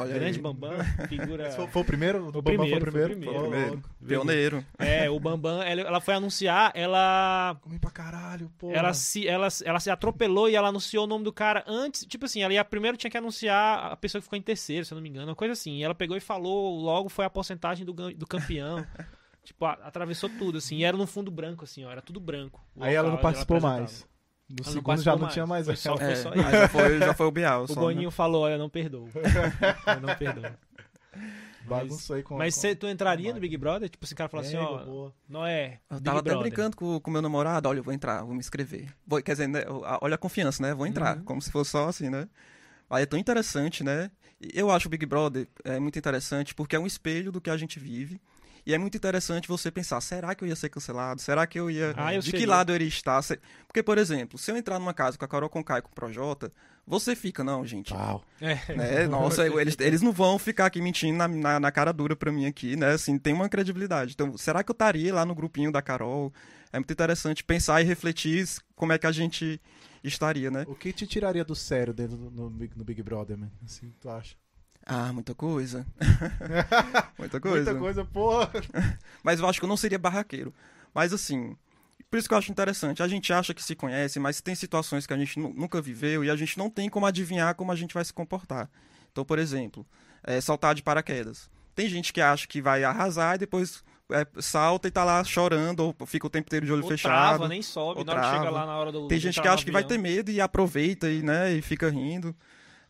Olha 0.00 0.14
grande 0.14 0.38
aí. 0.38 0.42
Bambam, 0.42 0.72
figura. 1.08 1.50
Foi, 1.52 1.66
foi 1.66 1.82
o 1.82 1.84
primeiro? 1.84 2.18
O 2.28 2.32
Bambam 2.32 2.42
primeiro, 2.42 2.80
foi 2.80 2.88
o 2.88 2.92
foi 2.92 3.02
o 3.04 3.10
primeiro? 3.10 3.10
primeiro. 3.10 3.38
Ô, 3.38 3.50
Primeiro. 3.50 3.82
Pioneiro. 4.06 4.64
É, 4.78 5.10
o 5.10 5.18
Bambam, 5.20 5.62
ela, 5.62 5.80
ela 5.82 6.00
foi 6.00 6.14
anunciar, 6.14 6.72
ela. 6.74 7.56
Comi 7.60 7.78
pra 7.78 7.90
caralho, 7.90 8.50
pô. 8.58 8.70
Ela 8.70 8.92
se, 8.94 9.26
ela, 9.26 9.48
ela 9.64 9.80
se 9.80 9.90
atropelou 9.90 10.48
e 10.48 10.54
ela 10.54 10.68
anunciou 10.68 11.04
o 11.04 11.06
nome 11.06 11.24
do 11.24 11.32
cara 11.32 11.64
antes. 11.66 12.04
Tipo 12.06 12.26
assim, 12.26 12.42
ela 12.42 12.52
ia 12.52 12.64
primeiro 12.64 12.96
tinha 12.96 13.10
que 13.10 13.16
anunciar 13.18 13.92
a 13.92 13.96
pessoa 13.96 14.20
que 14.20 14.24
ficou 14.24 14.38
em 14.38 14.42
terceiro, 14.42 14.84
se 14.84 14.92
eu 14.92 14.96
não 14.96 15.02
me 15.02 15.08
engano, 15.08 15.28
uma 15.28 15.36
coisa 15.36 15.52
assim. 15.52 15.76
E 15.76 15.82
ela 15.82 15.94
pegou 15.94 16.16
e 16.16 16.20
falou, 16.20 16.78
logo 16.80 17.08
foi 17.08 17.24
a 17.24 17.30
porcentagem 17.30 17.84
do, 17.84 17.92
do 17.92 18.26
campeão. 18.26 18.84
tipo, 19.44 19.64
atravessou 19.64 20.28
tudo, 20.28 20.58
assim. 20.58 20.76
E 20.78 20.84
era 20.84 20.96
no 20.96 21.06
fundo 21.06 21.30
branco, 21.30 21.64
assim, 21.64 21.84
ó. 21.84 21.90
Era 21.90 22.02
tudo 22.02 22.18
branco. 22.20 22.60
o 22.74 22.82
Aí 22.84 22.94
ela 22.94 23.08
não 23.08 23.16
local 23.16 23.22
participou 23.22 23.56
apresentava. 23.56 23.80
mais. 23.80 24.15
No 24.48 24.56
Ela 24.58 24.64
não 24.66 24.72
segundo 24.72 24.84
participou 24.86 25.14
já 25.18 25.20
não 25.24 25.28
tinha 25.28 25.46
mais. 25.46 25.66
Foi 25.66 25.76
só, 25.76 25.96
foi 25.96 26.06
É, 26.12 26.16
só 26.16 26.30
isso. 26.32 26.50
já 26.50 26.68
foi, 26.68 26.98
já 27.00 27.14
foi 27.14 27.26
o 27.26 27.30
Bial. 27.32 27.64
O 27.64 27.66
só, 27.68 27.74
né? 27.74 27.80
Boninho 27.80 28.10
falou, 28.10 28.42
olha, 28.42 28.56
não 28.56 28.68
perdoo. 28.70 29.08
eu 29.86 30.00
não 30.00 30.14
perdoo. 30.16 30.44
Bagunçou 31.66 32.14
aí 32.14 32.22
com 32.22 32.36
Mas 32.36 32.54
com- 32.54 32.60
cê, 32.60 32.76
tu 32.76 32.86
entraria 32.86 33.30
com- 33.30 33.34
no 33.34 33.40
Big 33.40 33.56
Brother? 33.56 33.88
Tipo, 33.88 34.04
esse 34.04 34.14
cara 34.14 34.28
falou 34.28 34.46
assim, 34.46 34.56
É, 34.56 34.60
ó, 34.60 34.84
boa. 34.84 35.12
Noé, 35.28 35.80
Eu 35.90 35.96
Big 35.96 36.04
tava 36.04 36.20
até 36.20 36.30
Brother. 36.30 36.48
brincando 36.48 36.76
com 36.76 37.00
o 37.04 37.10
meu 37.10 37.20
namorado, 37.22 37.68
olha, 37.68 37.78
eu 37.80 37.82
vou 37.82 37.92
entrar, 37.92 38.22
vou 38.22 38.34
me 38.34 38.38
inscrever. 38.38 38.86
Vou, 39.04 39.20
quer 39.20 39.32
dizer, 39.32 39.48
né, 39.48 39.64
olha 40.00 40.14
a 40.14 40.18
confiança, 40.18 40.62
né? 40.62 40.72
Vou 40.74 40.86
entrar, 40.86 41.16
Uhum. 41.16 41.24
como 41.24 41.42
se 41.42 41.50
fosse 41.50 41.72
só 41.72 41.88
assim, 41.88 42.08
né? 42.08 42.28
Aí 42.88 43.02
é 43.02 43.06
tão 43.06 43.18
interessante, 43.18 43.82
né? 43.82 44.12
Eu 44.54 44.70
acho 44.70 44.86
o 44.86 44.90
Big 44.90 45.04
Brother 45.06 45.48
é 45.64 45.80
muito 45.80 45.98
interessante 45.98 46.54
porque 46.54 46.76
é 46.76 46.78
um 46.78 46.86
espelho 46.86 47.32
do 47.32 47.40
que 47.40 47.50
a 47.50 47.56
gente 47.56 47.80
vive. 47.80 48.20
E 48.66 48.74
é 48.74 48.78
muito 48.78 48.96
interessante 48.96 49.46
você 49.46 49.70
pensar, 49.70 50.00
será 50.00 50.34
que 50.34 50.42
eu 50.42 50.48
ia 50.48 50.56
ser 50.56 50.68
cancelado? 50.68 51.20
Será 51.20 51.46
que 51.46 51.58
eu 51.58 51.70
ia... 51.70 51.94
Ah, 51.96 52.12
eu 52.12 52.20
de 52.20 52.32
que 52.32 52.44
lado 52.44 52.72
eu 52.72 52.74
iria 52.74 52.88
estar? 52.88 53.20
Porque, 53.68 53.80
por 53.80 53.96
exemplo, 53.96 54.36
se 54.36 54.50
eu 54.50 54.56
entrar 54.56 54.78
numa 54.80 54.92
casa 54.92 55.16
com 55.16 55.24
a 55.24 55.28
Carol 55.28 55.48
Conká 55.48 55.78
e 55.78 55.82
com 55.82 55.88
o 55.90 55.94
Projota, 55.94 56.50
você 56.84 57.14
fica, 57.14 57.44
não, 57.44 57.64
gente, 57.64 57.94
Pau. 57.94 58.24
É. 58.40 58.56
né? 58.74 59.06
Nossa, 59.06 59.46
eles, 59.60 59.76
eles 59.78 60.02
não 60.02 60.10
vão 60.10 60.36
ficar 60.36 60.66
aqui 60.66 60.82
mentindo 60.82 61.16
na, 61.16 61.28
na, 61.28 61.60
na 61.60 61.70
cara 61.70 61.92
dura 61.92 62.16
pra 62.16 62.32
mim 62.32 62.46
aqui, 62.46 62.74
né? 62.74 62.90
Assim, 62.94 63.16
tem 63.18 63.32
uma 63.32 63.48
credibilidade. 63.48 64.14
Então, 64.14 64.36
será 64.36 64.64
que 64.64 64.70
eu 64.70 64.74
estaria 64.74 65.14
lá 65.14 65.24
no 65.24 65.34
grupinho 65.34 65.70
da 65.70 65.80
Carol? 65.80 66.32
É 66.72 66.78
muito 66.80 66.92
interessante 66.92 67.44
pensar 67.44 67.80
e 67.80 67.84
refletir 67.84 68.44
como 68.74 68.92
é 68.92 68.98
que 68.98 69.06
a 69.06 69.12
gente 69.12 69.60
estaria, 70.02 70.50
né? 70.50 70.64
O 70.66 70.74
que 70.74 70.92
te 70.92 71.06
tiraria 71.06 71.44
do 71.44 71.54
sério 71.54 71.94
dentro 71.94 72.16
do 72.16 72.30
no, 72.30 72.50
Big- 72.50 72.76
no 72.76 72.84
Big 72.84 73.00
Brother, 73.02 73.38
man? 73.38 73.50
Assim, 73.64 73.92
tu 74.00 74.08
acha? 74.10 74.34
Ah, 74.86 75.12
muita 75.12 75.34
coisa. 75.34 75.84
muita 77.18 77.40
coisa. 77.40 77.72
Muita 77.72 77.74
coisa, 77.80 78.04
porra. 78.04 78.50
Mas 79.22 79.40
eu 79.40 79.48
acho 79.48 79.58
que 79.58 79.64
eu 79.64 79.68
não 79.68 79.76
seria 79.76 79.98
barraqueiro. 79.98 80.54
Mas 80.94 81.12
assim, 81.12 81.56
por 82.08 82.18
isso 82.18 82.28
que 82.28 82.34
eu 82.34 82.38
acho 82.38 82.52
interessante. 82.52 83.02
A 83.02 83.08
gente 83.08 83.32
acha 83.32 83.52
que 83.52 83.62
se 83.62 83.74
conhece, 83.74 84.18
mas 84.20 84.40
tem 84.40 84.54
situações 84.54 85.06
que 85.06 85.12
a 85.12 85.18
gente 85.18 85.38
nu- 85.38 85.52
nunca 85.52 85.82
viveu 85.82 86.24
e 86.24 86.30
a 86.30 86.36
gente 86.36 86.56
não 86.56 86.70
tem 86.70 86.88
como 86.88 87.04
adivinhar 87.04 87.54
como 87.54 87.72
a 87.72 87.76
gente 87.76 87.92
vai 87.92 88.04
se 88.04 88.12
comportar. 88.12 88.70
Então, 89.10 89.24
por 89.24 89.38
exemplo, 89.38 89.84
é, 90.22 90.40
saltar 90.40 90.74
de 90.74 90.82
paraquedas. 90.82 91.50
Tem 91.74 91.88
gente 91.88 92.12
que 92.12 92.20
acha 92.20 92.46
que 92.46 92.62
vai 92.62 92.84
arrasar 92.84 93.34
e 93.34 93.38
depois 93.38 93.82
é, 94.10 94.26
salta 94.40 94.86
e 94.88 94.90
tá 94.90 95.04
lá 95.04 95.22
chorando 95.24 95.80
ou 95.80 96.06
fica 96.06 96.26
o 96.26 96.30
tempo 96.30 96.46
inteiro 96.46 96.64
de 96.64 96.72
olho 96.72 96.84
Ou 96.84 96.88
fechado. 96.88 97.12
trava, 97.12 97.48
nem 97.48 97.60
sobe, 97.60 97.98
ou 97.98 98.04
na 98.04 98.12
hora 98.12 98.22
que 98.22 98.30
chega 98.30 98.50
lá 98.50 98.64
na 98.64 98.76
hora 98.78 98.92
do 98.92 99.08
Tem 99.08 99.18
gente 99.18 99.40
que 99.40 99.48
acha 99.48 99.64
que 99.64 99.70
vai 99.72 99.82
ter 99.84 99.98
medo 99.98 100.30
e 100.30 100.40
aproveita 100.40 101.10
e, 101.10 101.22
né, 101.22 101.52
e 101.52 101.60
fica 101.60 101.90
rindo. 101.90 102.34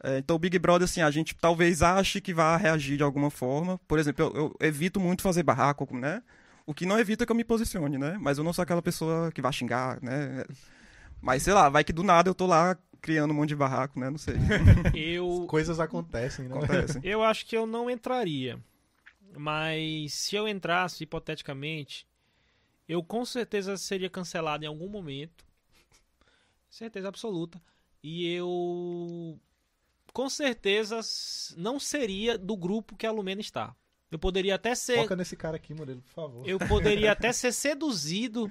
É, 0.03 0.19
então 0.19 0.37
o 0.37 0.39
Big 0.39 0.59
Brother, 0.59 0.85
assim, 0.85 1.01
a 1.01 1.11
gente 1.11 1.35
talvez 1.35 1.83
ache 1.83 2.21
que 2.21 2.35
vai 2.35 2.59
reagir 2.59 2.97
de 2.97 3.03
alguma 3.03 3.31
forma. 3.31 3.79
Por 3.89 3.99
exemplo, 3.99 4.25
eu, 4.25 4.35
eu 4.35 4.67
evito 4.67 5.01
muito 5.01 5.23
fazer 5.23 5.43
barraco, 5.43 5.89
né? 5.97 6.23
O 6.67 6.75
que 6.75 6.85
não 6.85 6.99
evita 6.99 7.25
que 7.25 7.33
eu 7.33 7.37
me 7.37 7.45
posicione, 7.45 7.97
né? 7.97 8.19
Mas 8.21 8.39
eu 8.39 8.45
não 8.45 8.53
sou 8.53 8.63
aquela 8.63 8.83
pessoa 8.83 9.31
que 9.33 9.41
vai 9.41 9.53
xingar, 9.53 10.01
né? 10.03 10.45
Mas 11.21 11.43
sei 11.43 11.55
lá, 11.55 11.69
vai 11.69 11.85
que 11.85 11.93
do 11.93 12.03
nada 12.03 12.29
eu 12.29 12.35
tô 12.35 12.47
lá 12.47 12.77
criando 13.01 13.31
um 13.31 13.35
monte 13.35 13.51
de 13.51 13.57
barraco, 13.57 13.99
né? 13.99 14.11
Não 14.11 14.19
sei. 14.19 14.35
Eu, 14.95 15.47
Coisas 15.49 15.79
acontecem, 15.79 16.49
né? 16.49 16.57
Acontece. 16.57 17.01
eu 17.05 17.23
acho 17.23 17.47
que 17.47 17.57
eu 17.57 17.67
não 17.67 17.89
entraria. 17.89 18.59
Mas 19.37 20.15
se 20.15 20.35
eu 20.35 20.49
entrasse, 20.49 21.05
hipoteticamente, 21.05 22.07
eu 22.89 23.03
com 23.03 23.25
certeza 23.25 23.77
seria 23.77 24.11
cancelado 24.11 24.65
em 24.65 24.69
algum 24.69 24.89
momento. 24.89 25.45
Certeza 26.69 27.09
absoluta. 27.09 27.61
E 28.03 28.29
eu 28.33 29.39
com 30.17 30.31
certeza 30.31 30.99
não 31.59 31.79
seria 31.79 32.39
do 32.39 32.57
grupo 32.57 32.97
que 32.97 33.07
a 33.07 33.13
Lumena 33.13 33.43
está. 33.43 33.77
Eu 34.11 34.19
poderia 34.19 34.55
até 34.55 34.75
ser 34.75 34.97
Foca 35.03 35.15
nesse 35.15 35.37
cara 35.37 35.57
aqui, 35.57 35.75
Murilo, 35.75 36.01
por 36.01 36.11
favor. 36.11 36.49
eu 36.49 36.59
poderia 36.59 37.13
até 37.13 37.31
ser 37.37 37.53
seduzido 37.53 38.51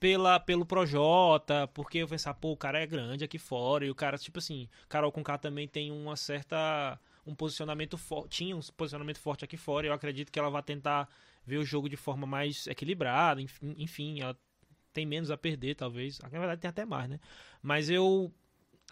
pela, 0.00 0.40
pelo 0.40 0.64
Projota, 0.64 1.68
porque 1.74 1.98
eu 1.98 2.08
pensar, 2.08 2.32
pô, 2.32 2.52
o 2.52 2.56
cara 2.56 2.80
é 2.80 2.86
grande 2.86 3.22
aqui 3.22 3.38
fora, 3.38 3.84
e 3.84 3.90
o 3.90 3.94
cara, 3.94 4.16
tipo 4.16 4.38
assim, 4.38 4.66
Carol 4.88 5.12
Conká 5.12 5.36
também 5.36 5.68
tem 5.68 5.92
uma 5.92 6.16
certa. 6.16 6.98
um 7.26 7.34
posicionamento 7.34 7.98
forte. 7.98 8.38
Tinha 8.38 8.56
um 8.56 8.60
posicionamento 8.74 9.18
forte 9.18 9.44
aqui 9.44 9.58
fora, 9.58 9.86
e 9.86 9.90
eu 9.90 9.92
acredito 9.92 10.32
que 10.32 10.38
ela 10.38 10.48
vai 10.48 10.62
tentar 10.62 11.10
ver 11.44 11.58
o 11.58 11.64
jogo 11.64 11.90
de 11.90 11.96
forma 11.96 12.26
mais 12.26 12.66
equilibrada, 12.68 13.38
enfim, 13.42 13.74
enfim 13.76 14.22
ela 14.22 14.34
tem 14.94 15.04
menos 15.04 15.30
a 15.30 15.36
perder, 15.36 15.74
talvez. 15.74 16.20
Na 16.20 16.28
verdade, 16.30 16.62
tem 16.62 16.70
até 16.70 16.86
mais, 16.86 17.10
né? 17.10 17.20
Mas 17.60 17.90
eu. 17.90 18.32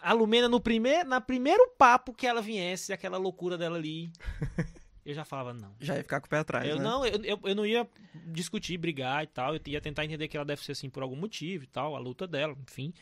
A 0.01 0.11
Lumena, 0.13 0.49
no 0.49 0.59
primeiro, 0.59 1.07
na 1.07 1.21
primeiro 1.21 1.69
papo 1.77 2.13
que 2.13 2.27
ela 2.27 2.41
viesse, 2.41 2.91
aquela 2.91 3.17
loucura 3.17 3.57
dela 3.57 3.77
ali, 3.77 4.11
eu 5.05 5.13
já 5.13 5.23
falava, 5.23 5.53
não. 5.53 5.73
Já 5.79 5.95
ia 5.95 6.03
ficar 6.03 6.19
com 6.19 6.27
o 6.27 6.29
pé 6.29 6.39
atrás, 6.39 6.67
Eu 6.67 6.77
né? 6.77 6.83
não, 6.83 7.05
eu, 7.05 7.23
eu, 7.23 7.39
eu 7.43 7.55
não 7.55 7.65
ia 7.65 7.87
discutir, 8.27 8.77
brigar 8.77 9.23
e 9.23 9.27
tal. 9.27 9.55
Eu 9.55 9.61
ia 9.67 9.79
tentar 9.81 10.03
entender 10.05 10.27
que 10.27 10.35
ela 10.35 10.45
deve 10.45 10.63
ser 10.63 10.73
assim 10.73 10.89
por 10.89 11.03
algum 11.03 11.15
motivo 11.15 11.63
e 11.63 11.67
tal, 11.67 11.95
a 11.95 11.99
luta 11.99 12.27
dela, 12.27 12.55
enfim. 12.69 12.93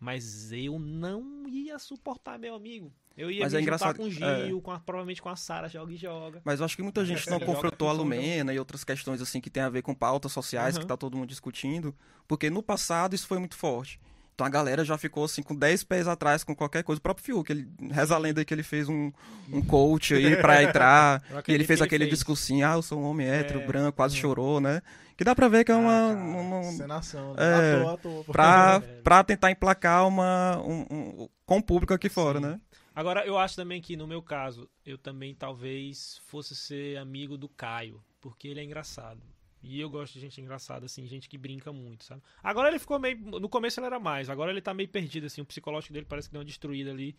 Mas 0.00 0.52
eu 0.52 0.78
não 0.78 1.48
ia 1.48 1.78
suportar, 1.78 2.38
meu 2.38 2.54
amigo. 2.54 2.92
Eu 3.16 3.32
ia 3.32 3.42
Mas 3.42 3.52
me 3.52 3.58
é 3.58 3.62
engraçado- 3.62 3.96
com 3.96 4.04
o 4.04 4.10
Gil, 4.10 4.60
com 4.62 4.70
a- 4.70 4.78
provavelmente 4.78 5.20
com 5.20 5.28
a 5.28 5.34
Sara, 5.34 5.68
joga 5.68 5.92
e 5.92 5.96
joga. 5.96 6.40
Mas 6.44 6.60
eu 6.60 6.64
acho 6.66 6.76
que 6.76 6.82
muita 6.84 7.04
gente 7.04 7.28
não 7.28 7.40
Joga 7.40 7.46
confrontou 7.46 7.88
a 7.88 7.92
Lumena 7.92 8.54
e 8.54 8.58
outras 8.60 8.84
questões 8.84 9.20
assim 9.20 9.40
que 9.40 9.50
tem 9.50 9.60
a 9.62 9.68
ver 9.68 9.82
com 9.82 9.92
pautas 9.92 10.30
sociais 10.30 10.76
Aham. 10.76 10.82
que 10.82 10.86
tá 10.86 10.96
todo 10.96 11.16
mundo 11.16 11.28
discutindo, 11.28 11.92
porque 12.28 12.48
no 12.48 12.62
passado 12.62 13.14
isso 13.14 13.26
foi 13.26 13.38
muito 13.40 13.56
forte. 13.56 14.00
Então 14.38 14.46
a 14.46 14.50
galera 14.50 14.84
já 14.84 14.96
ficou 14.96 15.24
assim 15.24 15.42
com 15.42 15.52
10 15.52 15.82
pés 15.82 16.06
atrás 16.06 16.44
com 16.44 16.54
qualquer 16.54 16.84
coisa. 16.84 17.00
O 17.00 17.02
próprio 17.02 17.24
Fiuk, 17.26 17.50
ele 17.50 17.68
reza 17.90 18.14
a 18.14 18.18
lenda 18.18 18.44
que 18.44 18.54
ele 18.54 18.62
fez 18.62 18.88
um, 18.88 19.10
um 19.52 19.60
coach 19.60 20.14
aí 20.14 20.36
pra 20.36 20.62
entrar. 20.62 21.20
E 21.48 21.52
ele 21.52 21.64
fez 21.64 21.80
que 21.80 21.82
ele 21.82 21.86
aquele 21.88 22.04
fez. 22.04 22.18
discursinho, 22.20 22.64
ah, 22.64 22.74
eu 22.74 22.82
sou 22.82 23.00
um 23.00 23.04
homem 23.10 23.26
hétero, 23.26 23.58
É, 23.62 23.66
branco, 23.66 23.96
quase 23.96 24.14
uhum. 24.14 24.20
chorou, 24.20 24.60
né? 24.60 24.80
Que 25.16 25.24
dá 25.24 25.34
pra 25.34 25.48
ver 25.48 25.64
que 25.64 25.72
é 25.72 25.74
uma. 25.74 26.12
Ah, 26.12 26.14
cara, 26.14 26.24
uma- 26.24 26.40
uma- 26.60 26.62
Cenação. 26.70 27.34
É, 27.36 27.82
à 27.92 27.96
toa. 27.96 28.24
pra, 28.26 28.80
É. 28.84 29.00
pra 29.02 29.24
tentar 29.24 29.50
emplacar 29.50 30.06
uma, 30.06 30.62
um, 30.64 30.86
um- 30.88 31.28
com 31.44 31.58
o 31.58 31.62
público 31.62 31.92
aqui 31.92 32.08
fora, 32.08 32.38
Sim. 32.38 32.46
né? 32.46 32.60
Agora, 32.94 33.26
eu 33.26 33.36
acho 33.36 33.56
também 33.56 33.80
que, 33.82 33.96
no 33.96 34.06
meu 34.06 34.22
caso, 34.22 34.70
eu 34.86 34.96
também 34.96 35.34
talvez 35.34 36.20
fosse 36.28 36.54
ser 36.54 36.96
amigo 36.98 37.36
do 37.36 37.48
Caio, 37.48 38.00
porque 38.20 38.46
ele 38.46 38.60
é 38.60 38.64
engraçado. 38.64 39.20
E 39.62 39.80
eu 39.80 39.90
gosto 39.90 40.14
de 40.14 40.20
gente 40.20 40.40
engraçada, 40.40 40.86
assim, 40.86 41.06
gente 41.06 41.28
que 41.28 41.36
brinca 41.36 41.72
muito, 41.72 42.04
sabe? 42.04 42.22
Agora 42.42 42.68
ele 42.68 42.78
ficou 42.78 42.98
meio. 42.98 43.18
No 43.18 43.48
começo 43.48 43.80
ele 43.80 43.86
era 43.86 43.98
mais, 43.98 44.30
agora 44.30 44.50
ele 44.50 44.60
tá 44.60 44.72
meio 44.72 44.88
perdido, 44.88 45.26
assim, 45.26 45.40
o 45.40 45.44
psicológico 45.44 45.92
dele 45.92 46.06
parece 46.08 46.28
que 46.28 46.32
deu 46.32 46.40
uma 46.40 46.44
destruída 46.44 46.90
ali. 46.90 47.16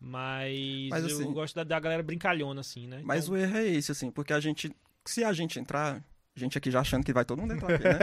Mas, 0.00 0.88
Mas, 0.90 1.04
eu 1.04 1.18
assim, 1.18 1.32
gosto 1.32 1.54
da, 1.54 1.64
da 1.64 1.80
galera 1.80 2.02
brincalhona, 2.02 2.60
assim, 2.60 2.86
né? 2.86 3.00
Mas 3.04 3.24
Então, 3.24 3.34
o 3.34 3.38
erro 3.38 3.56
é 3.56 3.66
esse, 3.66 3.92
assim, 3.92 4.10
porque 4.10 4.32
a 4.32 4.40
gente. 4.40 4.74
Se 5.04 5.22
a 5.24 5.32
gente 5.32 5.58
entrar. 5.58 6.02
A 6.36 6.40
gente 6.40 6.58
aqui 6.58 6.68
já 6.68 6.80
achando 6.80 7.04
que 7.04 7.12
vai 7.12 7.24
todo 7.24 7.40
mundo 7.40 7.54
entrar 7.54 7.74
aqui, 7.74 7.84
né? 7.84 7.98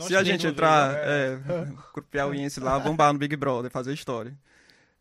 Se 0.08 0.16
a 0.16 0.24
gente 0.24 0.46
entrar, 0.46 0.94
vez, 0.94 1.46
né? 1.46 1.62
é, 1.62 1.64
grupo 1.92 2.08
piauiense 2.10 2.58
lá, 2.58 2.78
bombar 2.78 3.12
no 3.12 3.18
Big 3.18 3.36
Brother, 3.36 3.70
fazer 3.70 3.92
história. 3.92 4.34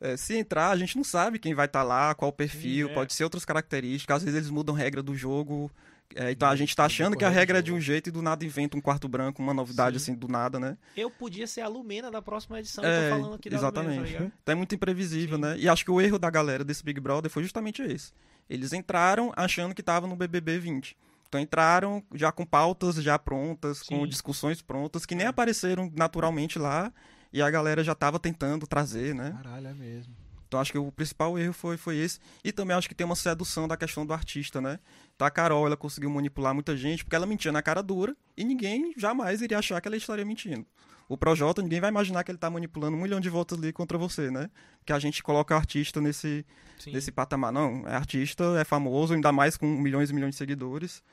É, 0.02 0.18
se 0.18 0.36
entrar, 0.36 0.72
a 0.72 0.76
gente 0.76 0.98
não 0.98 1.04
sabe 1.04 1.40
quem 1.40 1.54
vai 1.54 1.68
estar 1.68 1.84
lá, 1.84 2.14
qual 2.14 2.30
o 2.30 2.34
perfil, 2.34 2.88
Sim, 2.88 2.92
é. 2.92 2.94
pode 2.94 3.14
ser 3.14 3.24
outras 3.24 3.46
características, 3.46 4.18
às 4.18 4.24
vezes 4.24 4.38
eles 4.38 4.50
mudam 4.50 4.76
regra 4.76 5.02
do 5.02 5.16
jogo. 5.16 5.72
É, 6.14 6.32
então 6.32 6.48
a 6.48 6.52
Sim, 6.52 6.58
gente 6.58 6.76
tá 6.76 6.84
no 6.84 6.88
achando 6.88 7.18
que 7.18 7.26
a 7.26 7.30
regra 7.30 7.60
é 7.60 7.62
de 7.62 7.74
um 7.74 7.80
jeito 7.80 8.10
e 8.10 8.12
do 8.12 8.22
nada 8.22 8.46
inventa 8.46 8.78
um 8.78 8.82
quarto 8.82 9.08
branco, 9.08 9.42
uma 9.42 9.54
novidade 9.54 10.00
Sim. 10.00 10.12
assim, 10.12 10.20
do 10.20 10.28
nada, 10.28 10.60
né? 10.60 10.78
Eu 10.96 11.10
podia 11.10 11.48
ser 11.48 11.62
a 11.62 11.68
Lumena 11.68 12.12
da 12.12 12.22
próxima 12.22 12.60
edição, 12.60 12.84
É, 12.84 12.88
eu 13.08 13.10
tô 13.12 13.18
falando 13.22 13.36
aqui 13.36 13.50
da 13.50 13.56
exatamente. 13.58 14.14
Lumena, 14.14 14.30
tá? 14.30 14.38
Então 14.44 14.54
é 14.54 14.56
muito 14.56 14.76
imprevisível, 14.76 15.36
Sim. 15.38 15.42
né? 15.42 15.58
E 15.58 15.68
acho 15.68 15.84
que 15.84 15.92
o 15.92 16.00
erro 16.00 16.20
da 16.20 16.30
galera 16.30 16.64
desse 16.64 16.84
Big 16.84 17.00
Brother 17.00 17.30
foi 17.32 17.44
justamente 17.44 17.82
esse. 17.82 18.12
Eles 18.50 18.74
entraram 18.74 19.32
achando 19.36 19.74
que 19.74 19.82
estavam 19.82 20.10
no 20.10 20.16
BBB 20.16 20.60
20. 20.60 20.96
Então 21.28 21.42
entraram 21.42 22.04
já 22.14 22.32
com 22.32 22.46
pautas 22.46 22.96
já 22.96 23.18
prontas, 23.18 23.82
com 23.82 24.02
Sim. 24.04 24.08
discussões 24.08 24.62
prontas, 24.62 25.06
que 25.06 25.16
nem 25.16 25.26
É. 25.26 25.30
apareceram 25.30 25.92
naturalmente 25.96 26.60
lá 26.60 26.94
e 27.34 27.42
a 27.42 27.50
galera 27.50 27.84
já 27.84 27.92
estava 27.94 28.20
tentando 28.20 28.68
trazer, 28.68 29.14
né? 29.16 29.34
Caralho, 29.42 29.68
é 29.68 29.74
mesmo. 29.74 30.14
Então 30.56 30.62
acho 30.62 30.72
que 30.72 30.78
o 30.78 30.90
principal 30.90 31.38
erro 31.38 31.52
foi, 31.52 31.76
foi 31.76 31.98
esse. 31.98 32.18
E 32.42 32.50
também 32.50 32.78
acho 32.78 32.88
que 32.88 32.96
tem 32.96 33.04
uma 33.04 33.16
sedução 33.16 33.68
da 33.68 33.76
questão 33.76 34.06
do 34.06 34.14
artista, 34.14 34.62
né? 34.62 34.80
Então 35.14 35.28
a 35.28 35.30
Carol, 35.30 35.66
ela 35.66 35.76
conseguiu 35.76 36.10
manipular 36.10 36.54
muita 36.54 36.78
gente 36.78 37.04
porque 37.04 37.14
ela 37.14 37.26
mentia 37.26 37.52
na 37.52 37.62
cara 37.62 37.84
dura 37.84 38.16
e 38.38 38.46
ninguém 38.46 38.94
jamais 38.96 39.42
iria 39.42 39.60
achar 39.60 39.82
que 39.82 39.88
ela 39.90 39.98
estaria 39.98 40.24
mentindo. 40.24 40.66
O 41.10 41.18
Projota, 41.18 41.62
ninguém 41.62 41.82
vai 41.82 41.90
imaginar 41.90 42.24
que 42.24 42.32
ele 42.32 42.38
tá 42.38 42.50
manipulando 42.50 42.96
um 42.96 43.02
milhão 43.02 43.20
de 43.20 43.30
votos 43.30 43.60
ali 43.60 43.74
contra 43.74 43.98
você, 43.98 44.32
né? 44.32 44.50
Que 44.86 44.94
a 44.94 44.98
gente 44.98 45.22
coloca 45.22 45.54
o 45.54 45.58
artista 45.58 46.00
nesse, 46.00 46.46
Sim. 46.80 46.94
nesse 46.94 47.12
patamar. 47.12 47.52
Não, 47.52 47.86
é 47.86 47.94
artista, 47.94 48.58
é 48.58 48.64
famoso, 48.64 49.14
ainda 49.14 49.34
mais 49.34 49.58
com 49.58 49.68
milhões 49.68 50.10
e 50.10 50.14
milhões 50.14 50.36
de 50.36 50.38
seguidores. 50.38 51.04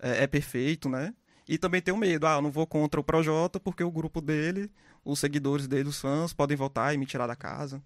É, 0.00 0.24
é 0.24 0.26
perfeito, 0.26 0.88
né? 0.88 1.14
E 1.48 1.56
também 1.56 1.80
tem 1.80 1.94
o 1.94 1.96
medo, 1.96 2.26
ah, 2.26 2.34
eu 2.34 2.42
não 2.42 2.50
vou 2.50 2.66
contra 2.66 3.00
o 3.00 3.04
Projota 3.04 3.60
porque 3.60 3.84
o 3.84 3.92
grupo 3.92 4.20
dele, 4.20 4.68
os 5.04 5.20
seguidores 5.20 5.68
dele, 5.68 5.88
os 5.88 6.00
fãs, 6.00 6.32
podem 6.32 6.56
votar 6.56 6.92
e 6.92 6.98
me 6.98 7.06
tirar 7.06 7.28
da 7.28 7.36
casa. 7.36 7.80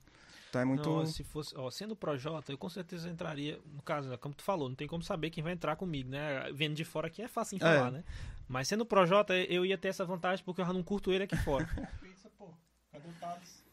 Então 0.52 0.60
é 0.60 0.64
muito. 0.66 0.86
Não, 0.86 1.06
se 1.06 1.24
fosse, 1.24 1.56
ó, 1.56 1.70
sendo 1.70 1.96
Projota, 1.96 2.52
eu 2.52 2.58
com 2.58 2.68
certeza 2.68 3.08
entraria, 3.08 3.58
no 3.74 3.80
caso, 3.80 4.10
né, 4.10 4.18
como 4.18 4.34
tu 4.34 4.42
falou, 4.42 4.68
não 4.68 4.76
tem 4.76 4.86
como 4.86 5.02
saber 5.02 5.30
quem 5.30 5.42
vai 5.42 5.54
entrar 5.54 5.76
comigo, 5.76 6.10
né? 6.10 6.52
Vendo 6.52 6.74
de 6.74 6.84
fora 6.84 7.06
aqui 7.06 7.22
é 7.22 7.28
fácil 7.28 7.56
em 7.56 7.58
É. 7.58 7.60
falar, 7.60 7.90
né? 7.90 8.04
Mas 8.46 8.68
sendo 8.68 8.84
Projota, 8.84 9.34
eu 9.34 9.64
ia 9.64 9.78
ter 9.78 9.88
essa 9.88 10.04
vantagem 10.04 10.44
porque 10.44 10.60
eu 10.60 10.66
já 10.66 10.72
não 10.74 10.82
curto 10.82 11.10
ele 11.10 11.24
aqui 11.24 11.36
fora. 11.38 11.64
Pizza, 12.02 12.28
pô. 12.36 12.50
Cadê 12.92 13.08
o 13.08 13.12
Thales? 13.14 13.64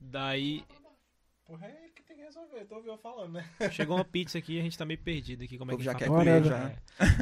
Daí 0.00 0.64
Porra, 1.44 1.66
é 1.66 1.90
que 1.94 2.02
tem 2.02 2.16
que 2.16 2.22
resolver. 2.22 2.64
Tô 2.64 2.76
ouvindo 2.76 2.92
eu 2.92 2.98
falando, 2.98 3.34
né? 3.34 3.46
chegou 3.70 3.96
uma 3.98 4.04
pizza 4.04 4.38
aqui 4.38 4.54
e 4.54 4.58
a 4.58 4.62
gente 4.62 4.78
tá 4.78 4.86
meio 4.86 5.00
perdido 5.00 5.44
aqui, 5.44 5.58
como 5.58 5.72
é 5.72 5.76
que 5.76 5.82
já 5.82 5.94
quer 5.94 6.08
comer, 6.08 6.42
já. 6.44 6.70
É. 6.70 6.76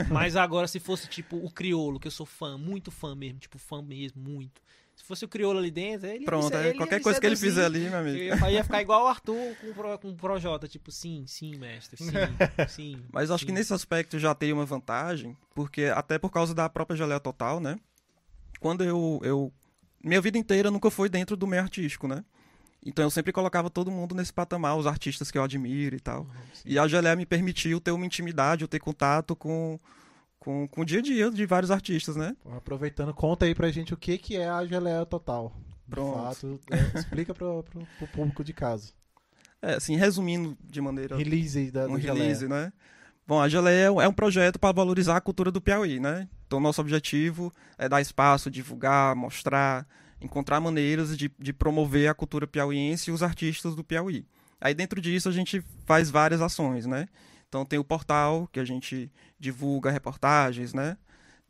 Mas 0.09 0.37
agora, 0.37 0.69
se 0.69 0.79
fosse 0.79 1.09
tipo 1.09 1.37
o 1.37 1.51
Criolo, 1.51 1.99
que 1.99 2.07
eu 2.07 2.13
sou 2.13 2.25
fã, 2.27 2.57
muito 2.57 2.93
fã 2.93 3.17
mesmo, 3.17 3.41
tipo 3.41 3.59
fã 3.59 3.83
mesmo, 3.83 4.23
muito. 4.23 4.63
Se 5.01 5.07
fosse 5.07 5.25
o 5.25 5.29
Criolo 5.29 5.59
ali 5.59 5.71
dentro, 5.71 6.07
ele 6.07 6.25
Pronto, 6.27 6.55
é, 6.55 6.61
ele 6.61 6.69
ia 6.69 6.75
qualquer 6.75 7.01
coisa 7.01 7.19
que 7.19 7.27
ele 7.27 7.35
seduzir. 7.35 7.55
fizer 7.55 7.65
ali, 7.67 7.81
meu 7.81 7.93
Eu 7.93 7.99
amigo. 8.01 8.19
ia, 8.45 8.51
ia 8.51 8.63
ficar 8.65 8.83
igual 8.83 9.05
o 9.05 9.07
Arthur 9.09 9.57
com 9.57 9.71
o 9.71 9.75
Pro- 9.75 9.99
com 9.99 10.09
o 10.11 10.15
Projota, 10.15 10.69
tipo, 10.69 10.93
sim, 10.93 11.25
sim, 11.27 11.57
mestre, 11.57 11.97
sim, 11.97 12.11
sim. 12.69 13.03
Mas 13.11 13.31
eu 13.31 13.35
acho 13.35 13.45
que 13.47 13.51
sim. 13.51 13.57
nesse 13.59 13.73
aspecto 13.73 14.19
já 14.19 14.35
teria 14.35 14.55
uma 14.55 14.67
vantagem, 14.67 15.35
porque 15.55 15.85
até 15.85 16.19
por 16.19 16.31
causa 16.31 16.55
da 16.55 16.69
própria 16.69 16.97
geleia 16.97 17.19
total, 17.19 17.61
né? 17.61 17.79
Quando 18.61 18.85
eu, 18.85 19.21
eu. 19.25 19.53
Minha 20.05 20.21
vida 20.21 20.37
inteira 20.39 20.71
nunca 20.71 20.91
foi 20.91 21.09
dentro 21.09 21.35
do 21.37 21.47
meio 21.47 21.63
artístico, 21.63 22.07
né? 22.07 22.23
Então 22.85 23.05
eu 23.05 23.11
sempre 23.11 23.33
colocava 23.33 23.69
todo 23.69 23.91
mundo 23.91 24.15
nesse 24.15 24.33
patamar, 24.33 24.77
os 24.77 24.87
artistas 24.87 25.31
que 25.31 25.37
eu 25.39 25.43
admiro 25.43 25.97
e 25.97 26.01
tal. 26.01 26.27
E 26.65 26.79
a 26.79 26.87
geleia 26.89 27.17
me 27.17 27.27
permitiu 27.27 27.81
ter 27.81 27.91
uma 27.91 28.07
intimidade, 28.07 28.63
eu 28.65 28.69
ter 28.69 28.79
contato 28.81 29.35
com, 29.37 29.79
com, 30.41 30.67
com 30.67 30.81
o 30.81 30.85
dia 30.85 30.99
a 30.99 31.03
dia 31.03 31.31
de 31.31 31.47
vários 31.47 31.71
artistas, 31.71 32.17
né? 32.17 32.35
Aproveitando, 32.57 33.15
conta 33.15 33.45
aí 33.45 33.55
pra 33.55 33.71
gente 33.71 33.95
o 33.95 33.97
que, 33.97 34.19
que 34.19 34.37
é 34.37 34.49
a 34.49 34.65
geleia 34.67 35.07
total. 35.07 35.53
Pronto. 35.89 36.15
fato, 36.19 36.61
é, 36.71 36.77
explica 36.99 37.33
pro, 37.35 37.63
pro, 37.65 37.87
pro 37.99 38.07
público 38.09 38.43
de 38.43 38.53
casa. 38.53 38.93
É, 39.63 39.75
assim, 39.75 39.95
resumindo 39.97 40.57
de 40.65 40.81
maneira 40.81 41.17
Release 41.17 41.71
da, 41.71 41.87
um 41.87 41.93
da 41.95 42.01
geleia. 42.01 42.23
release, 42.23 42.49
né? 42.49 42.73
Bom, 43.27 43.39
a 43.41 43.49
Geleia 43.49 43.85
é 43.85 43.91
um- 43.91 44.01
é 44.01 44.09
um 44.09 44.13
projeto 44.13 44.59
para 44.59 44.73
valorizar 44.73 45.17
a 45.17 45.21
cultura 45.21 45.53
do 45.53 45.61
Piauí, 45.61 46.01
né? 46.01 46.27
Então, 46.47 46.59
nosso 46.59 46.81
objetivo 46.81 47.53
é 47.79 47.89
dar 47.89 48.01
espaço, 48.01 48.51
divulgar, 48.51 49.15
mostrar, 49.15 49.87
encontrar 50.21 50.59
maneiras 50.61 51.17
de, 51.17 51.31
de 51.39 51.53
promover 51.53 52.09
a 52.09 52.15
cultura 52.15 52.47
piauiense 52.47 53.11
e 53.11 53.13
os 53.13 53.23
artistas 53.23 53.77
do 53.77 53.85
Piauí. 53.85 54.27
Aí, 54.61 54.75
dentro 54.75 55.01
disso, 55.01 55.29
a 55.29 55.33
gente 55.33 55.63
faz 55.87 56.11
várias 56.11 56.41
ações, 56.41 56.87
né? 56.87 57.07
Então, 57.51 57.65
tem 57.65 57.81
o 57.81 57.85
portal, 57.85 58.49
que 58.53 58.61
a 58.61 58.65
gente 58.65 59.11
divulga 59.37 59.91
reportagens, 59.91 60.73
né? 60.73 60.97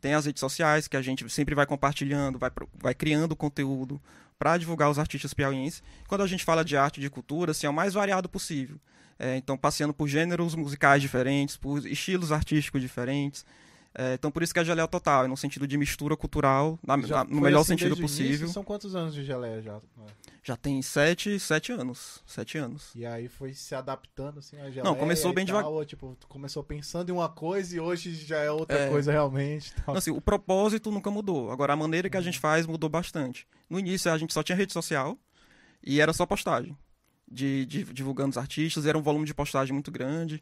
Tem 0.01 0.15
as 0.15 0.25
redes 0.25 0.39
sociais, 0.39 0.87
que 0.87 0.97
a 0.97 1.01
gente 1.01 1.29
sempre 1.29 1.53
vai 1.53 1.67
compartilhando, 1.67 2.39
vai, 2.39 2.49
vai 2.73 2.95
criando 2.95 3.35
conteúdo 3.35 4.01
para 4.39 4.57
divulgar 4.57 4.89
os 4.89 4.97
artistas 4.97 5.31
piauienses. 5.31 5.83
Quando 6.07 6.21
a 6.21 6.27
gente 6.27 6.43
fala 6.43 6.65
de 6.65 6.75
arte 6.75 6.97
e 6.97 7.01
de 7.01 7.09
cultura, 7.11 7.51
assim, 7.51 7.67
é 7.67 7.69
o 7.69 7.73
mais 7.73 7.93
variado 7.93 8.27
possível. 8.27 8.79
É, 9.19 9.37
então, 9.37 9.55
passeando 9.55 9.93
por 9.93 10.07
gêneros 10.07 10.55
musicais 10.55 11.03
diferentes, 11.03 11.55
por 11.55 11.85
estilos 11.85 12.31
artísticos 12.31 12.81
diferentes. 12.81 13.45
É, 13.93 14.13
então, 14.13 14.31
por 14.31 14.41
isso 14.41 14.53
que 14.53 14.59
a 14.59 14.63
geleia 14.63 14.85
é 14.85 14.87
total, 14.87 15.25
é 15.25 15.27
no 15.27 15.35
sentido 15.35 15.67
de 15.67 15.77
mistura 15.77 16.15
cultural, 16.15 16.79
na- 16.81 16.95
na- 16.95 17.23
no 17.25 17.41
melhor 17.41 17.59
assim 17.59 17.69
sentido 17.73 17.93
o 17.93 17.97
início? 17.97 18.23
possível. 18.25 18.47
São 18.47 18.63
quantos 18.63 18.95
anos 18.95 19.13
de 19.13 19.21
geleia 19.25 19.61
já? 19.61 19.79
Já 20.41 20.55
tem 20.55 20.81
sete, 20.81 21.37
sete 21.37 21.73
anos. 21.73 22.23
Sete 22.25 22.57
anos. 22.57 22.91
E 22.95 23.05
aí 23.05 23.27
foi 23.27 23.53
se 23.53 23.75
adaptando 23.75 24.39
assim 24.39 24.55
a 24.59 24.65
geleia. 24.69 24.83
Não, 24.85 24.95
começou 24.95 25.33
bem 25.33 25.45
devagar. 25.45 25.85
Tipo, 25.85 26.17
começou 26.29 26.63
pensando 26.63 27.09
em 27.09 27.11
uma 27.11 27.27
coisa 27.27 27.75
e 27.75 27.79
hoje 27.81 28.13
já 28.15 28.37
é 28.37 28.49
outra 28.49 28.77
É. 28.77 28.89
coisa 28.89 29.11
realmente. 29.11 29.71
tal. 29.73 29.81
Então, 29.83 29.95
assim, 29.95 30.11
o 30.11 30.21
propósito 30.21 30.89
nunca 30.89 31.11
mudou. 31.11 31.51
Agora, 31.51 31.73
a 31.73 31.75
maneira 31.75 32.09
que 32.09 32.15
a 32.15 32.21
gente 32.21 32.39
faz 32.39 32.65
mudou 32.65 32.89
bastante. 32.89 33.45
No 33.69 33.77
início, 33.77 34.09
a 34.09 34.17
gente 34.17 34.33
só 34.33 34.41
tinha 34.41 34.55
rede 34.55 34.71
social 34.71 35.17
e 35.83 35.99
era 35.99 36.13
só 36.13 36.25
postagem. 36.25 36.77
De, 37.29 37.65
de- 37.65 37.83
divulgando 37.93 38.29
os 38.31 38.37
artistas, 38.37 38.85
era 38.85 38.97
um 38.97 39.01
volume 39.01 39.25
de 39.25 39.33
postagem 39.33 39.73
muito 39.73 39.91
grande. 39.91 40.41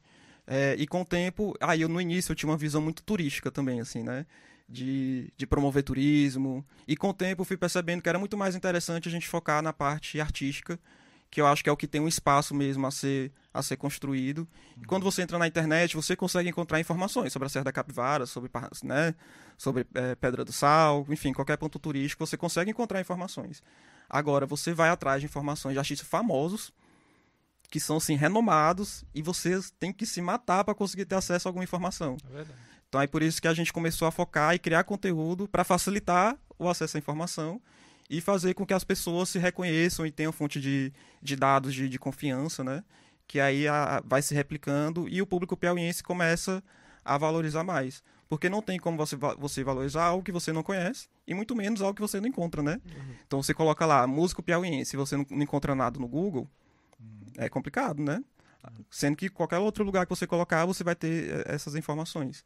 É, 0.51 0.75
e 0.79 0.87
com 0.87 1.01
o 1.01 1.05
tempo, 1.05 1.55
aí 1.61 1.81
eu 1.81 1.87
no 1.87 2.01
início 2.01 2.31
eu 2.31 2.35
tinha 2.35 2.49
uma 2.49 2.57
visão 2.57 2.81
muito 2.81 3.03
turística 3.03 3.51
também, 3.51 3.79
assim, 3.79 4.01
né? 4.01 4.25
De, 4.67 5.31
de 5.37 5.45
promover 5.45 5.83
turismo. 5.83 6.65
E 6.87 6.97
com 6.97 7.09
o 7.09 7.13
tempo 7.13 7.43
fui 7.43 7.55
percebendo 7.55 8.01
que 8.01 8.09
era 8.09 8.17
muito 8.17 8.35
mais 8.35 8.55
interessante 8.55 9.07
a 9.07 9.11
gente 9.11 9.27
focar 9.27 9.61
na 9.61 9.71
parte 9.71 10.19
artística, 10.19 10.79
que 11.29 11.39
eu 11.39 11.45
acho 11.45 11.63
que 11.63 11.69
é 11.69 11.71
o 11.71 11.77
que 11.77 11.85
tem 11.85 12.01
um 12.01 12.07
espaço 12.07 12.55
mesmo 12.55 12.87
a 12.87 12.89
ser, 12.89 13.31
a 13.53 13.61
ser 13.61 13.77
construído. 13.77 14.47
E 14.81 14.85
quando 14.85 15.03
você 15.03 15.21
entra 15.21 15.37
na 15.37 15.45
internet, 15.45 15.95
você 15.95 16.15
consegue 16.15 16.49
encontrar 16.49 16.79
informações 16.79 17.31
sobre 17.31 17.45
a 17.45 17.49
Serra 17.49 17.65
da 17.65 17.71
Capivara, 17.71 18.25
sobre, 18.25 18.49
né, 18.83 19.13
sobre 19.55 19.85
eh, 19.93 20.15
Pedra 20.15 20.43
do 20.43 20.51
Sal, 20.51 21.05
enfim, 21.09 21.31
qualquer 21.31 21.57
ponto 21.57 21.77
turístico, 21.77 22.25
você 22.25 22.35
consegue 22.35 22.71
encontrar 22.71 22.99
informações. 22.99 23.61
Agora, 24.09 24.47
você 24.47 24.73
vai 24.73 24.89
atrás 24.89 25.21
de 25.21 25.27
informações 25.27 25.73
de 25.73 25.79
artistas 25.79 26.07
famosos, 26.07 26.73
que 27.69 27.79
são, 27.79 27.97
assim, 27.97 28.15
renomados, 28.15 29.03
e 29.13 29.21
você 29.21 29.59
tem 29.79 29.91
que 29.93 30.05
se 30.05 30.21
matar 30.21 30.63
para 30.63 30.73
conseguir 30.73 31.05
ter 31.05 31.15
acesso 31.15 31.47
a 31.47 31.49
alguma 31.49 31.63
informação. 31.63 32.17
É 32.29 32.33
verdade. 32.33 32.59
Então 32.87 32.99
é 33.01 33.05
por 33.07 33.21
isso 33.21 33.39
que 33.41 33.47
a 33.47 33.53
gente 33.53 33.71
começou 33.71 34.07
a 34.07 34.11
focar 34.11 34.55
e 34.55 34.59
criar 34.59 34.83
conteúdo 34.83 35.47
para 35.47 35.63
facilitar 35.63 36.35
o 36.57 36.67
acesso 36.67 36.97
à 36.97 36.99
informação 36.99 37.61
e 38.09 38.19
fazer 38.19 38.55
com 38.55 38.65
que 38.65 38.73
as 38.73 38.83
pessoas 38.83 39.29
se 39.29 39.37
reconheçam 39.37 40.05
e 40.05 40.11
tenham 40.11 40.31
fonte 40.31 40.59
de, 40.59 40.91
de 41.21 41.35
dados 41.35 41.73
de, 41.75 41.87
de 41.87 41.99
confiança, 41.99 42.63
né? 42.63 42.83
Que 43.27 43.39
aí 43.39 43.67
a- 43.67 44.01
vai 44.03 44.23
se 44.23 44.33
replicando 44.33 45.07
e 45.07 45.21
o 45.21 45.27
público 45.27 45.55
piauiense 45.55 46.01
começa 46.01 46.63
a 47.05 47.15
valorizar 47.19 47.63
mais. 47.63 48.01
Porque 48.27 48.49
não 48.49 48.61
tem 48.63 48.79
como 48.79 48.97
você, 48.97 49.15
você 49.37 49.63
valorizar 49.63 50.05
algo 50.05 50.23
que 50.23 50.31
você 50.31 50.51
não 50.51 50.63
conhece 50.63 51.07
e 51.27 51.35
muito 51.35 51.55
menos 51.55 51.81
algo 51.83 51.93
que 51.95 52.01
você 52.01 52.19
não 52.19 52.27
encontra, 52.27 52.63
né? 52.63 52.81
Então 53.27 53.41
você 53.43 53.53
coloca 53.53 53.85
lá, 53.85 54.07
músico 54.07 54.41
piauiense, 54.41 54.95
e 54.95 54.97
você 54.97 55.15
não, 55.15 55.25
não 55.29 55.43
encontra 55.43 55.75
nada 55.75 55.99
no 55.99 56.07
Google, 56.07 56.47
é 57.39 57.49
complicado, 57.49 58.03
né? 58.03 58.23
Sendo 58.91 59.15
que 59.15 59.29
qualquer 59.29 59.57
outro 59.57 59.83
lugar 59.83 60.05
que 60.05 60.09
você 60.09 60.27
colocar, 60.27 60.65
você 60.65 60.83
vai 60.83 60.95
ter 60.95 61.29
eh, 61.29 61.43
essas 61.47 61.75
informações. 61.75 62.43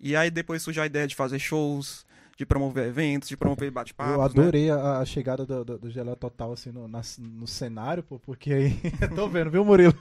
E 0.00 0.14
aí 0.14 0.30
depois 0.30 0.62
surge 0.62 0.80
a 0.80 0.86
ideia 0.86 1.06
de 1.06 1.16
fazer 1.16 1.38
shows, 1.38 2.06
de 2.36 2.46
promover 2.46 2.86
eventos, 2.86 3.28
de 3.28 3.36
promover 3.36 3.70
bate-papos. 3.70 4.14
Eu 4.14 4.18
né? 4.18 4.24
adorei 4.24 4.70
a, 4.70 4.98
a 4.98 5.04
chegada 5.04 5.44
do, 5.44 5.64
do, 5.64 5.78
do 5.78 5.90
Geleia 5.90 6.16
Total 6.16 6.52
assim, 6.52 6.70
no, 6.70 6.86
na- 6.86 7.02
no 7.18 7.46
cenário, 7.46 8.02
pô, 8.04 8.18
porque 8.20 8.52
aí. 8.52 8.80
tô 9.16 9.28
vendo, 9.28 9.50
viu, 9.50 9.64
Murilo? 9.64 9.92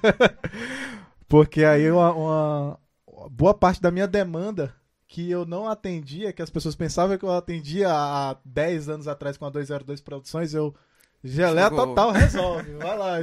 porque 1.28 1.64
aí 1.64 1.90
uma, 1.90 2.14
uma- 2.14 2.80
boa 3.32 3.56
parte 3.56 3.82
da 3.82 3.90
minha 3.90 4.08
demanda 4.08 4.74
que 5.08 5.32
eu 5.32 5.46
não 5.46 5.68
atendia, 5.68 6.32
que 6.32 6.42
as 6.42 6.50
pessoas 6.50 6.76
pensavam 6.76 7.18
que 7.18 7.26
eu 7.26 7.32
atendia 7.32 7.90
há 7.92 8.38
10 8.46 8.90
anos 8.90 9.08
atrás 9.08 9.38
com 9.38 9.46
a 9.46 9.50
202 9.50 10.02
Produções, 10.02 10.54
eu. 10.54 10.76
Geleia 11.24 11.70
Chegou. 11.70 11.88
Total 11.88 12.12
resolve. 12.12 12.72
Vai 12.74 12.98
lá. 12.98 13.16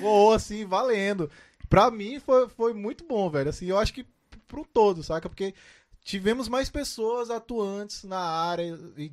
Voou 0.00 0.32
assim, 0.32 0.64
valendo. 0.64 1.30
pra 1.68 1.90
mim 1.90 2.20
foi, 2.20 2.48
foi 2.48 2.72
muito 2.72 3.04
bom, 3.06 3.28
velho. 3.28 3.50
Assim, 3.50 3.66
eu 3.66 3.78
acho 3.78 3.92
que 3.92 4.06
pro 4.46 4.64
todo, 4.64 5.02
saca? 5.02 5.28
Porque 5.28 5.54
tivemos 6.04 6.48
mais 6.48 6.70
pessoas 6.70 7.30
atuantes 7.30 8.04
na 8.04 8.20
área 8.20 8.78
e 8.96 9.12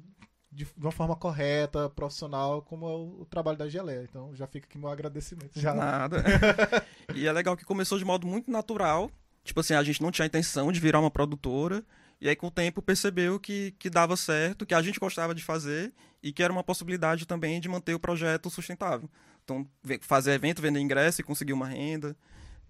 de, 0.53 0.65
de 0.65 0.85
uma 0.85 0.91
forma 0.91 1.15
correta, 1.15 1.89
profissional, 1.89 2.61
como 2.61 2.85
é 2.85 2.89
o, 2.89 3.21
o 3.21 3.25
trabalho 3.25 3.57
da 3.57 3.67
Geleia. 3.67 4.05
Então 4.07 4.33
já 4.35 4.45
fica 4.45 4.67
aqui 4.67 4.77
meu 4.77 4.89
agradecimento. 4.89 5.59
Já. 5.59 5.73
Nada. 5.73 6.23
e 7.15 7.25
é 7.25 7.31
legal 7.31 7.57
que 7.57 7.65
começou 7.65 7.97
de 7.97 8.05
modo 8.05 8.27
muito 8.27 8.51
natural. 8.51 9.09
Tipo 9.43 9.59
assim, 9.59 9.73
a 9.73 9.83
gente 9.83 10.01
não 10.01 10.11
tinha 10.11 10.25
a 10.25 10.27
intenção 10.27 10.71
de 10.71 10.79
virar 10.79 10.99
uma 10.99 11.11
produtora. 11.11 11.83
E 12.23 12.29
aí, 12.29 12.37
com 12.37 12.47
o 12.47 12.51
tempo, 12.51 12.81
percebeu 12.81 13.37
que, 13.37 13.75
que 13.77 13.89
dava 13.89 14.15
certo, 14.15 14.65
que 14.65 14.73
a 14.73 14.81
gente 14.81 14.97
gostava 14.97 15.35
de 15.35 15.43
fazer 15.43 15.93
e 16.23 16.31
que 16.31 16.41
era 16.41 16.53
uma 16.53 16.63
possibilidade 16.63 17.25
também 17.25 17.59
de 17.59 17.67
manter 17.67 17.93
o 17.93 17.99
projeto 17.99 18.49
sustentável. 18.49 19.09
Então, 19.43 19.67
fazer 19.99 20.31
evento, 20.31 20.61
vender 20.61 20.79
ingresso 20.79 21.19
e 21.19 21.23
conseguir 21.23 21.51
uma 21.51 21.67
renda. 21.67 22.15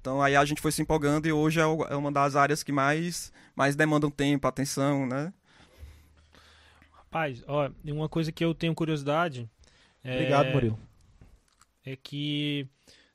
Então, 0.02 0.24
aí 0.24 0.36
a 0.36 0.44
gente 0.44 0.60
foi 0.60 0.72
se 0.72 0.82
empolgando 0.82 1.28
e 1.28 1.32
hoje 1.32 1.60
é, 1.60 1.64
é 1.64 1.96
uma 1.96 2.12
das 2.12 2.36
áreas 2.36 2.64
que 2.64 2.72
mais, 2.72 3.32
mais 3.56 3.76
demandam 3.76 4.10
tempo, 4.10 4.48
atenção, 4.48 5.06
né? 5.06 5.32
Rapaz, 6.92 7.44
ó, 7.46 7.70
uma 7.86 8.10
coisa 8.10 8.32
que 8.32 8.44
eu 8.44 8.56
tenho 8.56 8.74
curiosidade. 8.74 9.48
É, 10.04 10.16
Obrigado, 10.16 10.52
Murilo. 10.52 10.80
É 11.86 11.96
que 11.96 12.68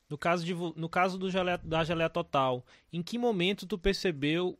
no 0.08 0.16
caso, 0.16 0.44
de, 0.44 0.54
no 0.54 0.88
caso 0.88 1.18
do 1.18 1.28
geleia, 1.32 1.58
da 1.58 1.82
geleia 1.82 2.08
total, 2.08 2.64
em 2.92 3.02
que 3.02 3.18
momento 3.18 3.66
tu 3.66 3.76
percebeu 3.76 4.56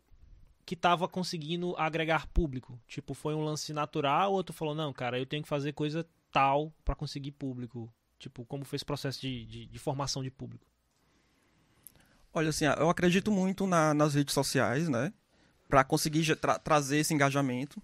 que 0.69 0.77
tava 0.77 1.09
conseguindo 1.09 1.75
agregar 1.79 2.27
público? 2.27 2.79
Tipo, 2.87 3.15
foi 3.15 3.35
um 3.35 3.43
lance 3.43 3.73
natural 3.73 4.35
ou 4.35 4.45
tu 4.45 4.53
falou, 4.53 4.75
não, 4.75 4.93
cara, 4.93 5.19
eu 5.19 5.25
tenho 5.25 5.43
que 5.43 5.49
fazer 5.49 5.73
coisa 5.73 6.07
tal 6.31 6.71
para 6.85 6.95
conseguir 6.95 7.31
público? 7.31 7.91
Tipo, 8.19 8.45
como 8.45 8.67
foi 8.67 8.77
esse 8.77 8.85
processo 8.85 9.19
de, 9.19 9.47
de, 9.47 9.65
de 9.65 9.79
formação 9.79 10.23
de 10.23 10.31
público? 10.31 10.67
Olha, 12.35 12.51
assim, 12.51 12.67
eu 12.67 12.91
acredito 12.91 13.33
muito 13.33 13.67
na, 13.67 13.95
nas 13.95 14.13
redes 14.13 14.35
sociais, 14.35 14.91
né? 14.91 15.11
Para 15.71 15.83
conseguir 15.85 16.37
tra 16.37 16.59
trazer 16.59 16.99
esse 16.99 17.15
engajamento. 17.15 17.83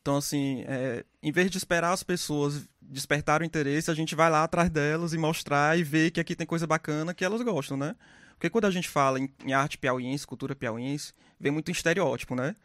Então, 0.00 0.16
assim, 0.16 0.62
é, 0.68 1.04
em 1.20 1.32
vez 1.32 1.50
de 1.50 1.58
esperar 1.58 1.90
as 1.90 2.04
pessoas 2.04 2.68
despertar 2.80 3.40
o 3.40 3.44
interesse, 3.44 3.90
a 3.90 3.94
gente 3.94 4.14
vai 4.14 4.30
lá 4.30 4.44
atrás 4.44 4.70
delas 4.70 5.12
e 5.12 5.18
mostrar 5.18 5.76
e 5.76 5.82
ver 5.82 6.12
que 6.12 6.20
aqui 6.20 6.36
tem 6.36 6.46
coisa 6.46 6.68
bacana 6.68 7.12
que 7.12 7.24
elas 7.24 7.42
gostam, 7.42 7.76
né? 7.76 7.96
Porque 8.34 8.48
quando 8.48 8.66
a 8.66 8.70
gente 8.70 8.88
fala 8.88 9.18
em, 9.18 9.28
em 9.44 9.52
arte 9.52 9.76
piauiense, 9.76 10.24
cultura 10.24 10.54
piauiense, 10.54 11.12
vem 11.38 11.52
muito 11.52 11.70
em 11.70 11.72
estereótipo, 11.72 12.34
né? 12.34 12.56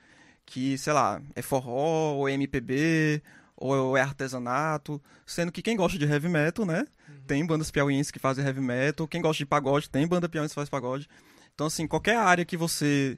Que, 0.46 0.78
sei 0.78 0.94
lá, 0.94 1.22
é 1.36 1.42
forró, 1.42 2.14
ou 2.16 2.28
é 2.28 2.34
MPB, 2.34 3.22
ou 3.56 3.96
é 3.96 4.02
artesanato, 4.02 5.02
sendo 5.26 5.52
que 5.52 5.62
quem 5.62 5.78
gosta 5.78 5.98
de 5.98 6.06
heavy 6.06 6.28
metal, 6.28 6.66
né? 6.66 6.86
Uhum. 7.08 7.16
Tem 7.28 7.46
bandas 7.46 7.70
piauienses 7.70 8.12
que 8.12 8.20
fazem 8.20 8.44
heavy 8.44 8.62
metal, 8.62 9.08
quem 9.08 9.22
gosta 9.22 9.38
de 9.38 9.46
pagode, 9.46 9.90
tem 9.90 10.08
banda 10.08 10.28
piauiense 10.28 10.54
que 10.54 10.56
faz 10.56 10.70
pagode. 10.70 11.08
Então, 11.54 11.68
assim, 11.68 11.86
qualquer 11.88 12.18
área 12.18 12.44
que 12.44 12.58
você 12.58 13.18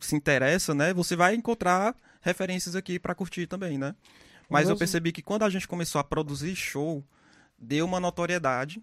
se 0.00 0.16
interessa, 0.16 0.74
né? 0.74 0.92
Você 0.92 1.14
vai 1.14 1.34
encontrar 1.34 1.94
referências 2.20 2.74
aqui 2.74 2.98
para 2.98 3.14
curtir 3.14 3.46
também, 3.46 3.78
né? 3.78 3.94
Mas 4.48 4.68
eu 4.68 4.76
percebi 4.76 5.12
que 5.12 5.22
quando 5.22 5.44
a 5.44 5.50
gente 5.50 5.68
começou 5.68 6.00
a 6.00 6.04
produzir 6.04 6.56
show, 6.56 7.04
deu 7.56 7.86
uma 7.86 8.00
notoriedade, 8.00 8.82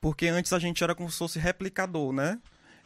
porque 0.00 0.26
antes 0.26 0.52
a 0.52 0.58
gente 0.58 0.82
era 0.82 0.94
como 0.94 1.10
se 1.10 1.18
fosse 1.18 1.38
replicador, 1.38 2.12
né? 2.12 2.40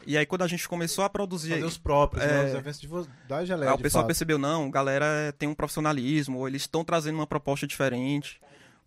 E 0.07 0.17
aí 0.17 0.27
quando 0.27 0.43
a 0.43 0.47
gente 0.47 0.69
começou 0.69 1.05
a 1.05 1.11
produzir... 1.11 1.51
Fazer 1.51 1.65
os 1.65 1.79
próprios, 1.79 2.25
né? 2.25 2.31
é... 2.31 2.43
né? 2.45 2.49
Os 2.51 2.55
eventos 2.55 2.81
de 2.81 2.89
da 3.29 3.45
Geleia, 3.45 3.71
aí, 3.71 3.77
O 3.77 3.79
pessoal 3.79 4.03
fato. 4.03 4.09
percebeu, 4.09 4.39
não, 4.39 4.71
galera 4.71 5.35
tem 5.39 5.49
um 5.49 5.55
profissionalismo, 5.55 6.47
eles 6.47 6.63
estão 6.63 6.85
trazendo 6.85 7.17
uma 7.17 7.27
proposta 7.27 7.67
diferente, 7.67 8.41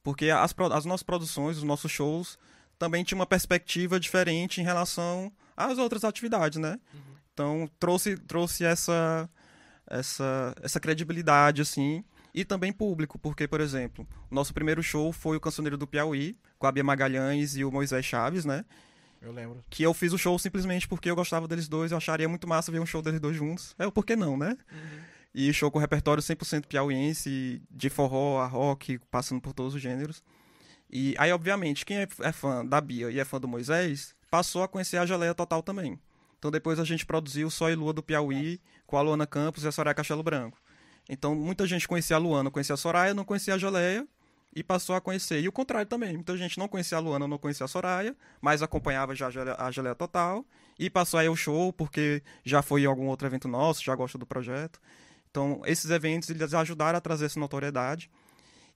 porque 0.03 0.29
as, 0.29 0.53
as 0.72 0.86
nossas 0.86 1.03
produções, 1.03 1.57
os 1.57 1.63
nossos 1.63 1.91
shows, 1.91 2.38
também 2.77 3.03
tinham 3.03 3.19
uma 3.19 3.25
perspectiva 3.25 4.00
diferente 4.00 4.62
em 4.62 4.63
relação 4.63 5.31
às 5.55 5.77
outras 5.77 6.03
atividades, 6.03 6.60
né? 6.60 6.79
Uhum. 6.93 7.00
Então 7.34 7.69
trouxe, 7.79 8.17
trouxe 8.17 8.63
essa 8.63 9.29
essa, 9.88 10.55
essa 10.62 10.79
credibilidade, 10.79 11.62
assim, 11.62 12.03
e 12.34 12.43
também 12.43 12.74
público, 12.74 13.17
porque, 13.19 13.48
por 13.48 13.62
exemplo, 13.62 14.07
o 14.29 14.36
nosso 14.36 14.53
primeiro 14.53 14.81
show 14.84 15.12
foi 15.13 15.38
o 15.38 15.39
Cancioneiro 15.39 15.77
do 15.77 15.87
Piauí, 15.87 16.35
com 16.57 16.68
a 16.68 16.72
Bia 16.72 16.83
Magalhães 16.83 17.55
e 17.55 17.63
o 17.63 17.72
Moisés 17.72 18.05
Chaves, 18.05 18.46
né? 18.46 18.66
Eu 19.25 19.33
lembro. 19.33 19.64
Que 19.70 19.83
eu 19.83 19.94
fiz 19.94 20.14
o 20.14 20.18
show 20.18 20.38
simplesmente 20.38 20.88
porque 20.88 21.09
eu 21.09 21.16
gostava 21.16 21.48
deles 21.48 21.68
dois, 21.68 21.92
eu 21.92 21.98
acharia 21.98 22.29
muito 22.29 22.48
massa 22.48 22.72
ver 22.72 22.79
um 22.79 22.85
show 22.85 23.01
deles 23.01 23.20
dois 23.20 23.35
juntos. 23.35 23.75
É, 23.79 23.90
por 23.90 24.05
que 24.05 24.16
não, 24.16 24.38
né? 24.38 24.57
Uhum. 24.72 25.00
E 25.33 25.51
show 25.51 25.70
com 25.70 25.79
repertório 25.79 26.24
100% 26.24 26.66
piauiense, 26.66 27.61
de 27.70 27.90
forró 27.90 28.40
a 28.40 28.48
rock, 28.48 29.00
passando 29.11 29.42
por 29.42 29.53
todos 29.53 29.75
os 29.75 29.81
gêneros. 29.81 30.24
E 30.90 31.16
aí, 31.18 31.31
obviamente, 31.31 31.85
quem 31.85 31.98
é, 31.98 32.07
é 32.22 32.31
fã 32.31 32.66
da 32.66 32.79
Bia 32.79 33.11
e 33.11 33.20
é 33.20 33.25
fã 33.25 33.40
do 33.40 33.48
Moisés, 33.48 34.16
passou 34.29 34.64
a 34.64 34.68
conhecer 34.68 34.98
a 34.98 35.05
Geleia 35.05 35.33
Total 35.33 35.61
também. 35.61 36.00
Então 36.38 36.51
depois 36.51 36.79
a 36.79 36.83
gente 36.83 37.05
produziu 37.05 37.50
Só 37.50 37.72
e 37.72 37.75
Lua 37.75 37.92
do 37.92 38.03
Piauí 38.03 38.61
com 38.85 38.98
a 38.98 39.01
Luana 39.01 39.25
Campos 39.25 39.64
e 39.64 39.68
a 39.68 39.72
Soraya 39.72 39.96
Castelo 39.96 40.22
Branco. 40.22 40.61
Então 41.09 41.33
muita 41.33 41.66
gente 41.66 41.88
conhecia 41.88 42.16
a 42.16 42.20
Luana, 42.20 42.51
conhecia 42.51 42.75
a 42.75 42.77
Soraya, 42.77 43.14
não 43.14 43.25
conhecia 43.25 43.55
a 43.55 43.57
Joleia 43.57 44.07
e 44.55 44.63
passou 44.63 44.96
a 44.96 45.01
conhecer. 45.01 45.41
E 45.41 45.48
o 45.48 45.51
contrário 45.51 45.87
também, 45.87 46.13
muita 46.13 46.37
gente 46.37 46.57
não 46.57 46.68
conhecia 46.68 46.98
a 46.98 47.01
Luana, 47.01 47.27
não 47.27 47.37
conhecia 47.37 47.65
a 47.65 47.68
Soraya, 47.68 48.15
mas 48.41 48.61
acompanhava 48.61 49.13
já 49.13 49.27
a 49.57 49.72
Joleia 49.72 49.96
Total 49.96 50.46
e 50.79 50.89
passou 50.89 51.20
aí 51.20 51.27
o 51.27 51.35
show 51.35 51.74
porque 51.74 52.24
já 52.44 52.61
foi 52.61 52.83
em 52.83 52.85
algum 52.85 53.07
outro 53.07 53.27
evento 53.27 53.48
nosso, 53.48 53.83
já 53.83 53.94
gosta 53.94 54.18
do 54.18 54.25
projeto. 54.25 54.79
Então 55.29 55.61
esses 55.65 55.91
eventos 55.91 56.29
eles 56.29 56.53
ajudaram 56.53 56.98
a 56.98 57.01
trazer 57.01 57.25
essa 57.25 57.39
notoriedade. 57.39 58.09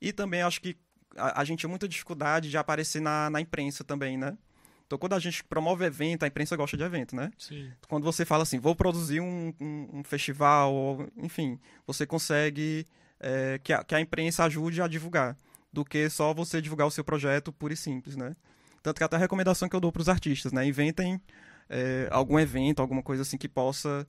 E 0.02 0.12
também 0.12 0.42
acho 0.42 0.60
que 0.60 0.78
a, 1.16 1.42
a 1.42 1.44
gente 1.46 1.60
tinha 1.60 1.70
muita 1.70 1.88
dificuldade 1.88 2.50
de 2.50 2.58
aparecer 2.58 3.02
na, 3.02 3.30
na 3.30 3.40
imprensa 3.40 3.84
também, 3.84 4.18
né? 4.18 4.38
Então, 4.86 4.98
quando 4.98 5.14
a 5.14 5.20
gente 5.20 5.44
promove 5.44 5.86
evento, 5.86 6.24
a 6.24 6.28
imprensa 6.28 6.56
gosta 6.56 6.76
de 6.76 6.82
evento, 6.82 7.16
né? 7.16 7.32
Sim. 7.38 7.72
Quando 7.88 8.04
você 8.04 8.26
fala 8.26 8.42
assim, 8.42 8.58
vou 8.58 8.76
produzir 8.76 9.20
um, 9.20 9.54
um, 9.62 10.00
um 10.00 10.04
festival, 10.04 10.74
ou, 10.74 11.08
enfim, 11.16 11.60
você 11.86 12.08
consegue 12.08 12.88
é, 13.20 13.60
que, 13.64 13.72
a, 13.72 13.84
que 13.84 13.94
a 13.94 14.02
imprensa 14.02 14.46
ajude 14.46 14.82
a 14.82 14.88
divulgar, 14.88 15.38
do 15.72 15.86
que 15.86 16.10
só 16.10 16.34
você 16.34 16.62
divulgar 16.62 16.88
o 16.88 16.92
seu 16.92 17.04
projeto 17.04 17.52
puro 17.52 17.74
e 17.74 17.78
simples, 17.78 18.16
né? 18.16 18.36
Tanto 18.82 18.98
que 18.98 19.04
até 19.04 19.16
a 19.16 19.20
recomendação 19.20 19.68
que 19.68 19.76
eu 19.76 19.80
dou 19.80 19.92
para 19.92 20.02
os 20.02 20.10
artistas, 20.10 20.52
né? 20.52 20.66
Inventem 20.66 21.22
é, 21.70 22.08
algum 22.12 22.40
evento, 22.40 22.82
alguma 22.82 23.04
coisa 23.04 23.22
assim 23.22 23.38
que 23.38 23.48
possa 23.48 24.08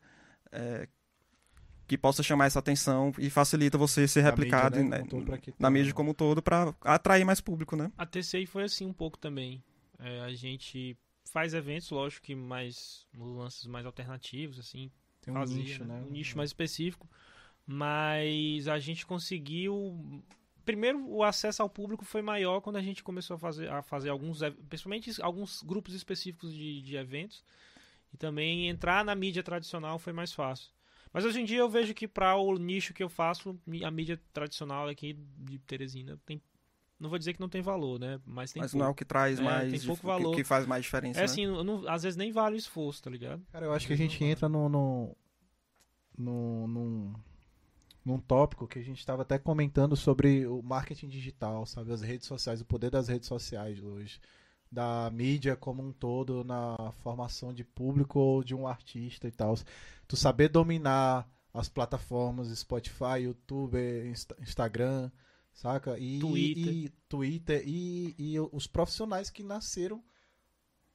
é, 0.53 0.88
que 1.87 1.99
possa 1.99 2.23
chamar 2.23 2.46
essa 2.46 2.61
atenção 2.61 3.12
e 3.18 3.29
facilita 3.29 3.77
você 3.77 4.07
ser 4.07 4.23
replicado 4.23 4.77
na 4.77 4.99
mídia, 4.99 5.18
né? 5.18 5.25
né? 5.29 5.55
na 5.59 5.70
mídia 5.70 5.92
como 5.92 6.12
um 6.12 6.14
todo 6.14 6.40
para 6.40 6.73
atrair 6.83 7.25
mais 7.25 7.40
público, 7.40 7.75
né? 7.75 7.90
A 7.99 8.07
TCI 8.07 8.46
foi 8.46 8.62
assim 8.62 8.87
um 8.87 8.92
pouco 8.92 9.18
também. 9.18 9.62
É, 9.99 10.20
a 10.20 10.33
gente 10.33 10.96
faz 11.25 11.53
eventos, 11.53 11.90
lógico 11.90 12.27
que 12.27 12.35
mais 12.35 13.07
lances 13.12 13.66
mais 13.66 13.85
alternativos, 13.85 14.59
assim. 14.59 14.90
Tem 15.20 15.35
um 15.35 15.37
fazia, 15.37 15.57
nicho, 15.57 15.85
né? 15.85 16.05
Um 16.07 16.11
nicho 16.11 16.37
mais 16.37 16.51
específico. 16.51 17.09
Mas 17.66 18.68
a 18.68 18.79
gente 18.79 19.05
conseguiu. 19.05 20.23
Primeiro, 20.64 21.09
o 21.09 21.23
acesso 21.23 21.62
ao 21.62 21.68
público 21.68 22.05
foi 22.05 22.23
maior 22.23 22.61
quando 22.61 22.77
a 22.77 22.83
gente 22.83 23.03
começou 23.03 23.37
a 23.37 23.38
fazer, 23.38 23.68
a 23.70 23.83
fazer 23.83 24.09
alguns, 24.09 24.40
principalmente 24.68 25.23
alguns 25.23 25.62
grupos 25.62 25.94
específicos 25.94 26.53
de, 26.53 26.83
de 26.83 26.96
eventos. 26.96 27.44
E 28.12 28.16
também 28.16 28.68
entrar 28.68 29.05
na 29.05 29.14
mídia 29.14 29.42
tradicional 29.42 29.99
foi 29.99 30.12
mais 30.12 30.33
fácil. 30.33 30.70
Mas 31.12 31.25
hoje 31.25 31.40
em 31.40 31.44
dia 31.44 31.59
eu 31.59 31.68
vejo 31.68 31.94
que 31.94 32.07
para 32.07 32.37
o 32.37 32.57
nicho 32.57 32.94
que 32.94 33.03
eu 33.03 33.09
faço, 33.09 33.59
a 33.85 33.90
mídia 33.90 34.20
tradicional 34.33 34.88
aqui 34.88 35.14
de 35.38 35.59
Teresina 35.59 36.18
tem 36.25 36.40
não 37.01 37.09
vou 37.09 37.18
dizer 37.18 37.33
que 37.33 37.40
não 37.40 37.49
tem 37.49 37.62
valor, 37.62 37.99
né? 37.99 38.20
Mas 38.27 38.53
tem 38.53 38.61
Mas 38.61 38.73
pouco. 38.73 38.83
não 38.83 38.88
é 38.88 38.92
o 38.92 38.94
que 38.94 39.07
traz 39.07 39.40
é, 39.40 39.42
mais. 39.42 39.70
Tem 39.70 39.81
pouco 39.81 40.07
valor. 40.07 40.33
Que, 40.33 40.42
que 40.42 40.44
faz 40.44 40.66
mais 40.66 40.85
diferença. 40.85 41.18
É 41.18 41.23
né? 41.23 41.25
assim, 41.25 41.46
não, 41.46 41.88
às 41.88 42.03
vezes 42.03 42.14
nem 42.14 42.31
vale 42.31 42.57
o 42.57 42.59
esforço, 42.59 43.03
tá 43.03 43.09
ligado? 43.09 43.42
Cara, 43.51 43.64
eu 43.64 43.73
acho 43.73 43.87
que 43.87 43.94
a 43.94 43.96
gente 43.96 44.23
entra 44.23 44.51
no, 44.51 44.68
no, 44.68 45.16
no, 46.18 46.68
num, 46.68 47.14
num 48.04 48.18
tópico 48.18 48.66
que 48.66 48.78
a 48.78 48.82
gente 48.82 48.98
estava 48.98 49.22
até 49.22 49.38
comentando 49.38 49.96
sobre 49.96 50.46
o 50.46 50.62
marketing 50.62 51.08
digital, 51.08 51.66
sabe? 51.66 51.92
As 51.92 52.00
redes 52.00 52.26
sociais, 52.26 52.60
o 52.60 52.64
poder 52.64 52.90
das 52.90 53.08
redes 53.08 53.28
sociais 53.28 53.82
hoje. 53.82 54.20
Da 54.72 55.10
mídia 55.12 55.56
como 55.56 55.82
um 55.82 55.92
todo 55.92 56.44
na 56.44 56.92
formação 57.02 57.52
de 57.52 57.64
público 57.64 58.20
ou 58.20 58.44
de 58.44 58.54
um 58.54 58.68
artista 58.68 59.26
e 59.26 59.32
tal. 59.32 59.56
Tu 60.06 60.16
saber 60.16 60.48
dominar 60.48 61.28
as 61.52 61.68
plataformas 61.68 62.56
Spotify, 62.56 63.22
YouTube, 63.22 63.76
Instagram 64.40 65.10
saca? 65.52 65.98
E 65.98 66.18
Twitter, 66.18 66.72
e, 66.72 66.88
Twitter 67.08 67.62
e, 67.66 68.14
e 68.18 68.40
os 68.40 68.66
profissionais 68.66 69.30
que 69.30 69.42
nasceram 69.42 70.02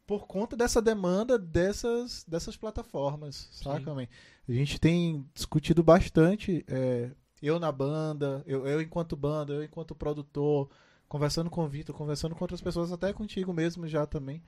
por 0.05 0.27
conta 0.27 0.55
dessa 0.55 0.81
demanda 0.81 1.37
dessas, 1.37 2.23
dessas 2.27 2.55
plataformas, 2.55 3.49
saca, 3.51 3.93
man? 3.93 4.07
A 4.47 4.51
gente 4.51 4.79
tem 4.79 5.25
discutido 5.33 5.83
bastante, 5.83 6.63
é, 6.67 7.09
eu 7.41 7.59
na 7.59 7.71
banda, 7.71 8.43
eu, 8.45 8.67
eu 8.67 8.81
enquanto 8.81 9.15
banda, 9.15 9.53
eu 9.53 9.63
enquanto 9.63 9.95
produtor, 9.95 10.69
conversando 11.07 11.49
com 11.49 11.63
o 11.63 11.67
Vitor, 11.67 11.95
conversando 11.95 12.35
com 12.35 12.43
outras 12.43 12.61
pessoas, 12.61 12.91
até 12.91 13.11
contigo 13.13 13.53
mesmo 13.53 13.87
já 13.87 14.05
também, 14.05 14.43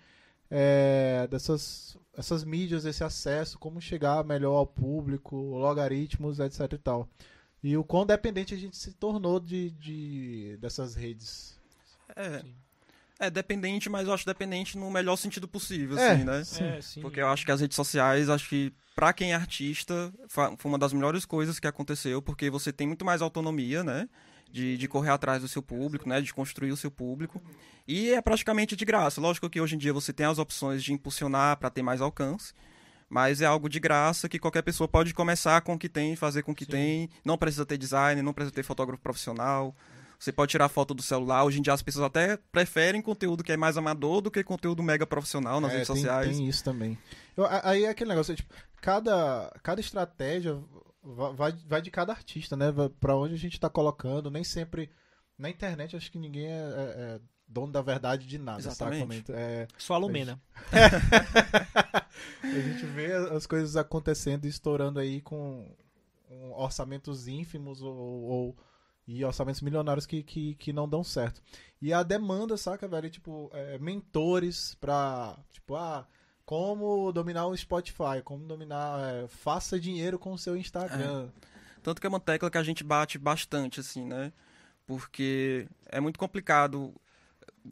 é, 0.50 1.28
dessas 1.30 1.98
essas 2.16 2.44
mídias, 2.44 2.86
esse 2.86 3.04
acesso, 3.04 3.60
como 3.60 3.80
chegar 3.80 4.24
melhor 4.24 4.56
ao 4.56 4.66
público, 4.66 5.36
logaritmos, 5.36 6.40
etc 6.40 6.74
e 6.74 6.78
tal. 6.78 7.08
E 7.62 7.78
o 7.78 7.84
quão 7.84 8.06
dependente 8.06 8.54
a 8.54 8.58
gente 8.58 8.76
se 8.76 8.94
tornou 8.94 9.40
de, 9.40 9.72
de 9.72 10.58
dessas 10.60 10.96
redes. 10.96 11.60
É. 12.16 12.44
É 13.20 13.30
dependente, 13.30 13.90
mas 13.90 14.08
eu 14.08 14.14
acho 14.14 14.26
dependente 14.26 14.78
no 14.78 14.92
melhor 14.92 15.16
sentido 15.16 15.48
possível, 15.48 15.98
É, 15.98 16.12
assim, 16.12 16.24
né? 16.24 16.44
Sim. 16.44 16.64
É, 16.64 16.82
sim. 16.82 17.02
Porque 17.02 17.20
eu 17.20 17.28
acho 17.28 17.46
que 17.46 17.52
as 17.52 17.60
redes 17.62 17.76
sociais, 17.76 18.30
acho 18.30 18.48
que 18.48 18.72
pra 18.96 19.12
quem 19.14 19.32
é 19.32 19.36
artista, 19.36 20.14
foi 20.28 20.56
uma 20.66 20.78
das 20.78 20.94
melhores 20.94 21.26
coisas 21.26 21.60
que 21.60 21.68
aconteceu, 21.68 22.22
porque 22.22 22.50
você 22.50 22.72
tem 22.72 22.86
muito 22.88 23.04
mais 23.06 23.22
autonomia, 23.22 23.84
né? 23.84 24.08
De, 24.52 24.78
de 24.78 24.88
correr 24.88 25.10
atrás 25.10 25.42
do 25.42 25.48
seu 25.48 25.62
público, 25.62 26.08
né? 26.08 26.22
De 26.22 26.34
construir 26.34 26.72
o 26.72 26.78
seu 26.78 26.90
público. 26.90 27.42
E 27.88 28.12
é 28.12 28.22
praticamente 28.22 28.76
de 28.76 28.86
graça. 28.86 29.20
Lógico 29.20 29.50
que 29.50 29.60
hoje 29.60 29.76
em 29.76 29.78
dia 29.78 29.92
você 29.92 30.14
tem 30.14 30.26
as 30.26 30.38
opções 30.38 30.84
de 30.84 30.94
impulsionar 30.94 31.58
para 31.58 31.70
ter 31.70 31.82
mais 31.82 32.02
alcance. 32.02 32.54
Mas 33.10 33.42
é 33.42 33.46
algo 33.46 33.70
de 33.70 33.80
graça 33.80 34.28
que 34.28 34.38
qualquer 34.38 34.62
pessoa 34.62 34.88
pode 34.88 35.14
começar 35.14 35.62
com 35.62 35.74
o 35.74 35.80
que 35.80 35.88
tem, 35.88 36.16
fazer 36.16 36.44
com 36.44 36.52
o 36.52 36.56
que 36.56 36.66
Sim. 36.66 36.72
tem. 36.72 37.10
Não 37.24 37.38
precisa 37.38 37.66
ter 37.66 37.78
design, 37.78 38.22
não 38.22 38.34
precisa 38.34 38.54
ter 38.54 38.64
fotógrafo 38.64 39.02
profissional. 39.02 39.76
Você 40.20 40.32
pode 40.32 40.50
tirar 40.52 40.68
foto 40.70 40.94
do 40.94 41.02
celular. 41.04 41.44
Hoje 41.44 41.60
em 41.60 41.62
dia 41.62 41.74
as 41.74 41.82
pessoas 41.82 42.06
até 42.06 42.38
preferem 42.52 43.02
conteúdo 43.02 43.44
que 43.44 43.52
é 43.52 43.58
mais 43.58 43.78
amador 43.78 44.20
do 44.22 44.32
que 44.32 44.44
conteúdo 44.44 44.82
mega 44.82 45.06
profissional 45.06 45.62
nas 45.62 45.72
É, 45.72 45.74
redes 45.76 45.88
tem, 45.88 45.96
sociais. 45.98 46.36
tem 46.38 46.48
isso 46.50 46.64
também. 46.64 46.98
Eu- 47.36 47.46
a- 47.46 47.62
aí 47.70 47.86
é 47.86 47.90
aquele 47.90 48.10
negócio, 48.10 48.36
tipo, 48.36 48.52
cada, 48.82 49.52
cada 49.62 49.80
estratégia 49.80 50.58
va- 51.04 51.32
vai, 51.32 51.52
vai 51.68 51.82
de 51.82 51.92
cada 51.92 52.12
artista, 52.14 52.56
né? 52.58 52.68
Pra 53.00 53.16
onde 53.16 53.36
a 53.36 53.38
gente 53.38 53.60
tá 53.60 53.70
colocando. 53.70 54.32
Nem 54.32 54.44
sempre. 54.44 54.90
Na 55.38 55.50
internet, 55.52 55.96
acho 55.96 56.12
que 56.12 56.18
ninguém 56.18 56.48
é, 56.48 56.50
é- 56.52 56.96
é 56.98 57.20
dono 57.48 57.72
da 57.72 57.82
verdade 57.84 58.26
de 58.26 58.40
nada, 58.40 58.60
Exatamente. 58.60 59.28
saca? 59.28 59.40
É, 59.40 59.68
Só 59.78 59.94
a 59.94 59.98
Lumena. 60.00 60.42
a 62.44 62.60
gente 62.60 62.86
vê 62.88 63.14
as 63.14 63.46
coisas 63.46 63.76
acontecendo 63.78 64.46
e 64.46 64.50
estourando 64.50 65.00
aí 65.00 65.22
com 65.22 65.70
orçamentos 66.56 67.28
ínfimos 67.28 67.82
ou, 67.82 67.94
ou- 67.96 68.58
e 69.08 69.24
orçamentos 69.24 69.62
milionários 69.62 70.06
que, 70.06 70.22
que, 70.22 70.56
que 70.56 70.74
não 70.74 70.88
dão 70.88 71.04
certo. 71.04 71.42
E 71.82 71.94
a 71.94 72.04
demanda, 72.04 72.58
saca, 72.58 72.88
velho? 72.88 73.10
Tipo, 73.10 73.50
é, 73.54 73.78
mentores 73.78 74.76
pra. 74.82 75.38
Tipo, 75.52 75.76
ah, 75.76 76.06
como 76.46 77.12
dominar 77.12 77.46
o 77.48 77.56
Spotify, 77.56 78.22
como 78.24 78.46
dominar. 78.46 79.00
é, 79.24 79.28
faça 79.28 79.80
dinheiro 79.80 80.20
com 80.20 80.34
o 80.34 80.38
seu 80.38 80.58
Instagram. 80.58 81.30
Tanto 81.82 82.02
que 82.02 82.08
é 82.08 82.10
uma 82.10 82.20
tecla 82.20 82.50
que 82.52 82.58
a 82.58 82.64
gente 82.64 82.84
bate 82.84 83.18
bastante, 83.18 83.80
assim, 83.80 84.06
né? 84.06 84.34
Porque 84.86 85.68
é 85.90 86.00
muito 86.00 86.20
complicado 86.20 86.94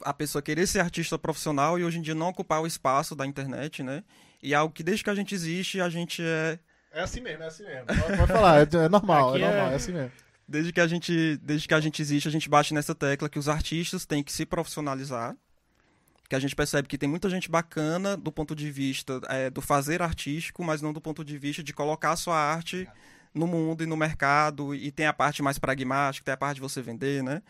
a 0.02 0.12
pessoa 0.12 0.42
querer 0.42 0.66
ser 0.66 0.80
artista 0.80 1.18
profissional 1.18 1.78
e 1.78 1.84
hoje 1.84 1.98
em 1.98 2.02
dia 2.02 2.14
não 2.14 2.28
ocupar 2.28 2.60
o 2.62 2.66
espaço 2.66 3.14
da 3.14 3.26
internet, 3.26 3.82
né? 3.82 4.04
E 4.42 4.52
é 4.52 4.56
algo 4.56 4.72
que 4.74 4.82
desde 4.82 5.02
que 5.04 5.10
a 5.10 5.14
gente 5.14 5.34
existe, 5.34 5.80
a 5.80 5.88
gente 5.88 6.22
é. 6.22 6.58
É, 6.92 7.00
assim 7.02 7.20
mesmo, 7.20 7.42
é 7.42 7.46
assim 7.46 7.64
mesmo. 7.64 7.86
Pode, 7.86 8.32
falar, 8.32 8.60
é, 8.60 8.84
é 8.84 8.88
normal, 8.88 9.36
é 9.36 9.38
normal, 9.38 9.68
é- 9.68 9.72
é 9.72 9.74
assim 9.74 9.92
mesmo. 9.92 10.12
Desde 10.48 10.72
que, 10.72 10.80
a 10.80 10.86
gente, 10.86 11.36
desde 11.38 11.66
que 11.66 11.74
a 11.74 11.80
gente 11.80 12.00
existe, 12.00 12.28
a 12.28 12.30
gente 12.30 12.48
bate 12.48 12.72
nessa 12.72 12.94
tecla 12.94 13.28
que 13.28 13.38
os 13.38 13.48
artistas 13.48 14.06
têm 14.06 14.22
que 14.22 14.32
se 14.32 14.46
profissionalizar. 14.46 15.36
Que 16.28 16.36
a 16.36 16.38
gente 16.38 16.54
percebe 16.54 16.88
que 16.88 16.98
tem 16.98 17.08
muita 17.08 17.28
gente 17.28 17.50
bacana 17.50 18.16
do 18.16 18.30
ponto 18.30 18.54
de 18.54 18.70
vista 18.70 19.20
é, 19.28 19.50
do 19.50 19.60
fazer 19.60 20.02
artístico, 20.02 20.62
mas 20.62 20.80
não 20.82 20.92
do 20.92 21.00
ponto 21.00 21.24
de 21.24 21.36
vista 21.36 21.62
de 21.62 21.72
colocar 21.72 22.12
a 22.12 22.16
sua 22.16 22.36
arte 22.36 22.88
no 23.34 23.46
mundo 23.46 23.82
e 23.82 23.86
no 23.86 23.96
mercado. 23.96 24.74
E 24.74 24.90
tem 24.92 25.06
a 25.06 25.12
parte 25.12 25.42
mais 25.42 25.58
pragmática, 25.58 26.24
tem 26.24 26.34
a 26.34 26.36
parte 26.36 26.56
de 26.56 26.60
você 26.60 26.80
vender, 26.80 27.22
né? 27.22 27.42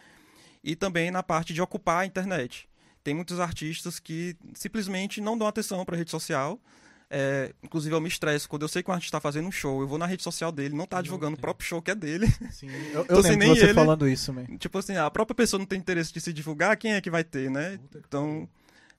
E 0.64 0.74
também 0.74 1.10
na 1.10 1.22
parte 1.22 1.52
de 1.52 1.60
ocupar 1.60 2.02
a 2.02 2.06
internet. 2.06 2.68
Tem 3.04 3.14
muitos 3.14 3.38
artistas 3.38 3.98
que 4.00 4.36
simplesmente 4.54 5.20
não 5.20 5.38
dão 5.38 5.46
atenção 5.46 5.84
para 5.84 5.94
a 5.94 5.98
rede 5.98 6.10
social. 6.10 6.60
É, 7.08 7.54
inclusive, 7.62 7.94
eu 7.94 8.00
me 8.00 8.08
estresso. 8.08 8.48
Quando 8.48 8.62
eu 8.62 8.68
sei 8.68 8.82
que 8.82 8.90
um 8.90 8.94
artista 8.94 9.16
está 9.16 9.20
fazendo 9.20 9.46
um 9.46 9.52
show, 9.52 9.80
eu 9.80 9.86
vou 9.86 9.96
na 9.98 10.06
rede 10.06 10.22
social 10.22 10.50
dele, 10.50 10.74
não 10.74 10.86
tá 10.86 10.96
Não 10.96 11.02
divulgando 11.04 11.36
o 11.36 11.40
próprio 11.40 11.66
show 11.66 11.80
que 11.80 11.90
é 11.90 11.94
dele. 11.94 12.26
Sim, 12.50 12.68
eu, 12.92 13.00
eu 13.00 13.02
Então, 13.04 13.18
assim, 13.20 13.36
nem 13.36 13.48
você 13.48 13.64
ele- 13.66 13.74
falando 13.74 14.08
isso, 14.08 14.32
man. 14.32 14.44
Tipo 14.58 14.78
assim, 14.78 14.96
a 14.96 15.08
própria 15.10 15.34
pessoa 15.34 15.58
não 15.58 15.66
tem 15.66 15.78
interesse 15.78 16.12
de 16.12 16.20
se 16.20 16.32
divulgar, 16.32 16.76
quem 16.76 16.94
é 16.94 17.00
que 17.00 17.10
vai 17.10 17.22
ter, 17.22 17.48
né? 17.50 17.78
Então, 17.94 18.48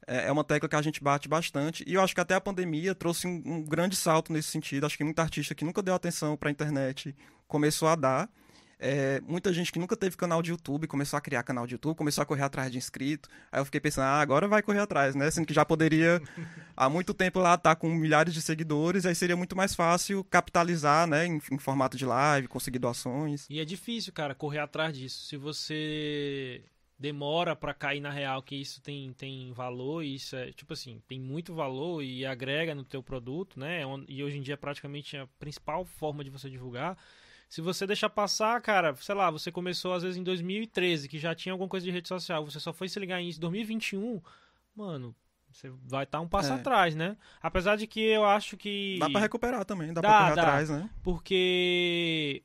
é 0.08 0.28
é 0.28 0.32
uma 0.32 0.44
tecla 0.46 0.70
que 0.70 0.76
a 0.76 0.82
gente 0.82 1.04
bate 1.04 1.28
bastante. 1.28 1.84
E 1.86 1.94
eu 1.96 2.02
acho 2.02 2.16
que 2.16 2.22
até 2.22 2.34
a 2.34 2.40
pandemia 2.40 2.96
trouxe 2.96 3.28
um, 3.28 3.42
um 3.46 3.62
grande 3.62 3.96
salto 3.98 4.32
nesse 4.32 4.48
sentido. 4.50 4.86
Acho 4.86 4.98
que 4.98 5.04
muita 5.04 5.22
artista 5.22 5.54
que 5.54 5.66
nunca 5.66 5.82
deu 5.82 5.94
atenção 5.94 6.38
pra 6.38 6.50
internet 6.50 7.14
começou 7.46 7.90
a 7.90 7.96
dar. 7.96 8.30
É, 8.80 9.20
muita 9.22 9.52
gente 9.52 9.72
que 9.72 9.80
nunca 9.80 9.98
teve 9.98 10.16
canal 10.16 10.42
de 10.42 10.52
YouTube 10.52 10.86
começou 10.88 11.18
a 11.18 11.22
criar 11.22 11.42
canal 11.42 11.66
de 11.66 11.74
YouTube, 11.74 11.96
começou 11.98 12.22
a 12.22 12.26
correr 12.26 12.44
atrás 12.44 12.72
de 12.72 12.78
inscrito. 12.78 13.28
Aí 13.52 13.60
eu 13.60 13.66
fiquei 13.66 13.80
pensando, 13.82 14.04
ah, 14.06 14.22
agora 14.22 14.48
vai 14.48 14.62
correr 14.62 14.80
atrás, 14.80 15.16
né? 15.16 15.30
Sendo 15.32 15.48
que 15.48 15.54
já 15.54 15.66
poderia 15.66 16.22
há 16.78 16.88
muito 16.90 17.14
tempo 17.14 17.40
lá 17.40 17.56
estar 17.56 17.76
com 17.76 17.90
milhares 17.90 18.34
de 18.34 18.42
seguidores, 18.42 19.06
aí 19.06 19.16
seria 19.16 19.36
muito 19.36 19.56
mais 19.56 19.74
fácil 19.74 20.24
capitalizar, 20.26 21.08
né? 21.08 21.26
Em, 21.26 21.42
em 21.52 21.58
formato 21.58 21.98
de 21.98 22.06
live, 22.06 22.48
conseguir 22.48 22.80
doações. 22.80 23.48
E 23.50 23.60
é 23.60 23.66
difícil, 23.66 24.14
cara, 24.14 24.36
correr 24.36 24.60
atrás 24.60 24.96
disso. 24.96 25.26
Se 25.26 25.38
você 25.38 26.64
demora 27.00 27.56
pra 27.56 27.74
cair 27.74 28.00
na 28.00 28.10
real 28.12 28.42
que 28.42 28.56
isso 28.56 28.82
tem, 28.82 29.14
tem 29.14 29.52
valor, 29.54 30.04
isso 30.04 30.36
é, 30.36 30.52
tipo 30.52 30.74
assim, 30.74 31.02
tem 31.08 31.20
muito 31.20 31.54
valor 31.54 32.02
e 32.04 32.26
agrega 32.26 32.74
no 32.74 32.84
teu 32.84 33.04
produto, 33.04 33.60
né? 33.60 33.86
On- 33.86 34.04
E 34.08 34.24
hoje 34.24 34.38
em 34.38 34.42
dia 34.42 34.54
é 34.56 34.58
praticamente 34.58 35.16
a 35.18 35.28
principal 35.40 35.86
forma 35.86 36.24
de 36.24 36.30
você 36.30 36.50
divulgar. 36.50 36.98
Se 37.50 37.62
você 37.62 37.88
deixar 37.88 38.10
passar, 38.10 38.60
cara, 38.62 38.94
sei 38.98 39.16
lá, 39.16 39.32
você 39.32 39.52
começou 39.52 39.94
às 39.94 40.04
vezes 40.04 40.18
em 40.18 40.24
2013, 40.24 41.08
que 41.08 41.18
já 41.18 41.34
tinha 41.34 41.54
alguma 41.54 41.70
coisa 41.70 41.86
de 41.86 41.92
rede 41.92 42.08
social, 42.08 42.44
você 42.46 42.60
só 42.60 42.74
foi 42.74 42.90
se 42.90 43.00
ligar 43.00 43.22
em 43.22 43.32
2021, 43.40 44.22
mano, 44.76 45.16
você 45.50 45.72
vai 45.86 46.04
estar 46.04 46.20
um 46.20 46.28
passo 46.28 46.52
É. 46.52 46.56
atrás, 46.56 46.94
né? 46.94 47.16
Apesar 47.42 47.78
de 47.78 47.88
que 47.88 48.02
eu 48.02 48.26
acho 48.26 48.58
que 48.58 48.98
Dá 49.00 49.10
pra 49.10 49.22
recuperar 49.22 49.64
também, 49.64 49.94
dá, 49.94 50.02
Dá, 50.02 50.10
pra 50.10 50.18
correr 50.18 50.36
dá. 50.36 50.42
atrás, 50.42 50.70
né? 50.70 50.90
porque 51.02 52.44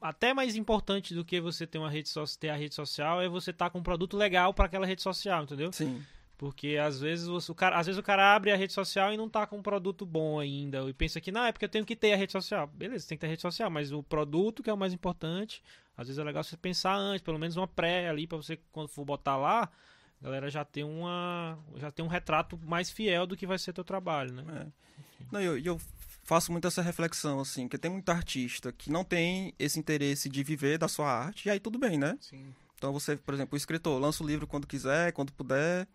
até 0.00 0.32
mais 0.32 0.56
importante 0.56 1.14
do 1.14 1.24
que 1.24 1.40
você 1.40 1.66
ter 1.66 1.78
uma 1.78 1.90
rede 1.90 2.08
so 2.08 2.22
ter 2.38 2.48
a 2.50 2.56
rede 2.56 2.74
social 2.74 3.20
é 3.20 3.28
você 3.28 3.50
estar 3.50 3.68
com 3.70 3.80
um 3.80 3.82
produto 3.82 4.16
legal 4.16 4.54
para 4.54 4.66
aquela 4.66 4.86
rede 4.86 5.02
social, 5.02 5.42
entendeu? 5.42 5.72
Sim. 5.72 6.02
Porque 6.38 6.76
às 6.80 7.00
vezes 7.00 7.26
o 7.28 7.54
cara, 7.54 7.76
às 7.76 7.86
vezes 7.86 7.98
o 7.98 8.02
cara 8.02 8.32
abre 8.32 8.52
a 8.52 8.56
rede 8.56 8.72
social 8.72 9.12
e 9.12 9.16
não 9.16 9.28
tá 9.28 9.44
com 9.44 9.58
um 9.58 9.62
produto 9.62 10.06
bom 10.06 10.38
ainda 10.38 10.88
e 10.88 10.92
pensa 10.92 11.20
que 11.20 11.32
não, 11.32 11.44
é 11.44 11.50
porque 11.50 11.64
eu 11.64 11.68
tenho 11.68 11.84
que 11.84 11.96
ter 11.96 12.12
a 12.12 12.16
rede 12.16 12.30
social. 12.30 12.68
Beleza, 12.68 13.08
tem 13.08 13.18
que 13.18 13.20
ter 13.20 13.26
a 13.26 13.30
rede 13.30 13.42
social, 13.42 13.68
mas 13.68 13.90
o 13.90 14.04
produto 14.04 14.62
que 14.62 14.70
é 14.70 14.72
o 14.72 14.76
mais 14.76 14.92
importante, 14.92 15.60
às 15.96 16.06
vezes 16.06 16.16
é 16.16 16.22
legal 16.22 16.44
você 16.44 16.56
pensar 16.56 16.94
antes, 16.94 17.22
pelo 17.22 17.40
menos 17.40 17.56
uma 17.56 17.66
pré 17.66 18.08
ali 18.08 18.24
para 18.24 18.36
você 18.38 18.56
quando 18.70 18.88
for 18.88 19.04
botar 19.04 19.36
lá, 19.36 19.68
a 20.20 20.24
galera 20.24 20.48
já 20.48 20.64
tem 20.64 20.84
uma 20.84 21.58
já 21.76 21.90
tem 21.90 22.04
um 22.04 22.08
retrato 22.08 22.56
mais 22.64 22.88
fiel 22.88 23.26
do 23.26 23.36
que 23.36 23.44
vai 23.44 23.58
ser 23.58 23.72
teu 23.72 23.82
trabalho, 23.82 24.32
né? 24.32 24.44
É. 24.62 25.24
Não, 25.32 25.42
e 25.42 25.44
eu, 25.44 25.58
e 25.58 25.66
eu 25.66 25.80
faço 26.22 26.52
muito 26.52 26.68
essa 26.68 26.82
reflexão, 26.82 27.40
assim, 27.40 27.66
que 27.66 27.76
tem 27.76 27.90
muito 27.90 28.08
artista 28.10 28.70
que 28.70 28.92
não 28.92 29.02
tem 29.02 29.52
esse 29.58 29.76
interesse 29.76 30.28
de 30.28 30.44
viver 30.44 30.78
da 30.78 30.86
sua 30.86 31.10
arte, 31.10 31.48
e 31.48 31.50
aí 31.50 31.58
tudo 31.58 31.80
bem, 31.80 31.98
né? 31.98 32.16
Sim. 32.20 32.54
Então 32.76 32.92
você, 32.92 33.16
por 33.16 33.34
exemplo, 33.34 33.54
o 33.54 33.56
escritor 33.56 34.00
lança 34.00 34.22
o 34.22 34.26
livro 34.26 34.46
quando 34.46 34.68
quiser, 34.68 35.12
quando 35.12 35.32
puder, 35.32 35.88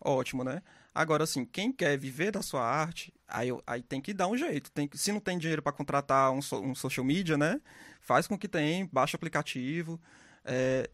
ótimo, 0.00 0.44
né? 0.44 0.62
Agora, 0.94 1.24
assim, 1.24 1.44
quem 1.44 1.70
quer 1.72 1.98
viver 1.98 2.30
da 2.30 2.40
sua 2.42 2.62
arte, 2.62 3.12
aí, 3.28 3.48
aí 3.66 3.82
tem 3.82 4.00
que 4.00 4.14
dar 4.14 4.28
um 4.28 4.36
jeito. 4.36 4.70
Tem 4.70 4.88
que, 4.88 4.96
se 4.96 5.12
não 5.12 5.20
tem 5.20 5.36
dinheiro 5.38 5.60
para 5.62 5.72
contratar 5.72 6.30
um, 6.32 6.40
um 6.62 6.74
social 6.74 7.04
media, 7.04 7.36
né? 7.36 7.60
Faz 8.00 8.26
com 8.26 8.38
que 8.38 8.48
tem, 8.48 8.88
baixa 8.92 9.14
o 9.14 9.18
aplicativo. 9.18 10.00
é, 10.44 10.88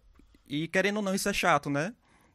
e 0.49 0.67
querendo 0.69 0.97
ou 0.97 1.03
não, 1.03 1.15
isso 1.15 1.29
é 1.29 1.33
chato, 1.33 1.71
né? 1.71 1.95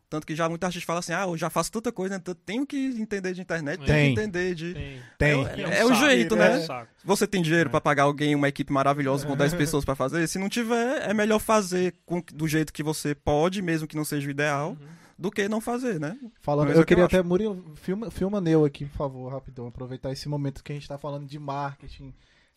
Tanto 0.10 0.26
que 0.26 0.34
já 0.34 0.48
muita 0.48 0.72
gente 0.72 0.86
fala 0.86 1.00
assim, 1.00 1.12
ah, 1.12 1.24
eu 1.24 1.38
já 1.38 1.50
faço 1.50 1.70
tanta 1.70 1.92
coisa, 1.92 2.16
então 2.16 2.34
tenho 2.34 2.66
que 2.66 2.78
entender 2.78 3.34
de 3.34 3.42
internet, 3.42 3.78
tenho 3.80 3.88
Tem. 3.88 4.16
que 4.16 4.22
entender 4.22 4.56
de... 4.56 4.74
Tem. 4.74 5.02
Tem. 5.18 5.32
É, 5.32 5.68
um 5.68 5.72
é 5.74 5.84
o 5.86 5.90
saco, 5.90 6.00
jeito, 6.00 6.36
é 6.36 6.38
né? 6.60 6.88
Você 7.04 7.28
tem 7.28 7.42
dinheiro 7.42 7.68
É. 7.68 7.72
pra 7.72 7.82
pagar 7.82 8.04
alguém, 8.04 8.34
uma 8.34 8.48
equipe 8.48 8.72
maravilhosa 8.72 9.28
com 9.28 9.36
10 9.36 9.54
pessoas 9.56 9.84
pra 9.84 9.96
fazer? 9.96 10.26
Se 10.28 10.40
não 10.40 10.48
tiver, 10.48 11.10
é 11.10 11.14
melhor 11.14 11.40
fazer 11.40 11.94
com- 12.06 12.24
do 12.34 12.48
jeito 12.48 12.72
que 12.72 12.82
você 12.82 13.14
pode, 13.14 13.62
mesmo 13.62 13.86
que 13.86 13.98
não 13.98 14.06
seja 14.06 14.26
o 14.30 14.32
ideal, 14.32 14.70
Uhum. 14.80 14.88
Do 15.18 15.32
que 15.32 15.50
não 15.50 15.60
fazer, 15.60 16.00
né? 16.00 16.18
Falando, 16.40 16.72
eu 16.72 16.82
é 16.82 16.86
queria 16.86 17.02
eu 17.02 17.06
até, 17.06 17.24
Murilo, 17.24 17.74
filma, 17.76 18.12
filma 18.12 18.40
Neu 18.40 18.64
aqui, 18.64 18.86
por 18.86 18.98
favor, 18.98 19.32
rapidão. 19.32 19.68
Aproveitar 19.68 20.12
esse 20.12 20.30
momento 20.30 20.64
que 20.64 20.72
a 20.72 20.76
gente 20.76 20.88
tá 20.88 20.98
falando 20.98 21.26
de 21.26 21.40
marketing 21.40 22.14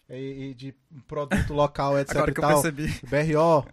e, 0.09 0.51
e 0.51 0.55
de 0.55 0.75
produto 1.07 1.55
local, 1.55 1.97
etc 2.01 2.17
Agora 2.17 2.33
que 2.33 2.39
eu 2.39 2.43
tal. 2.43 2.63
percebi, 2.63 2.89
BRO, 3.09 3.65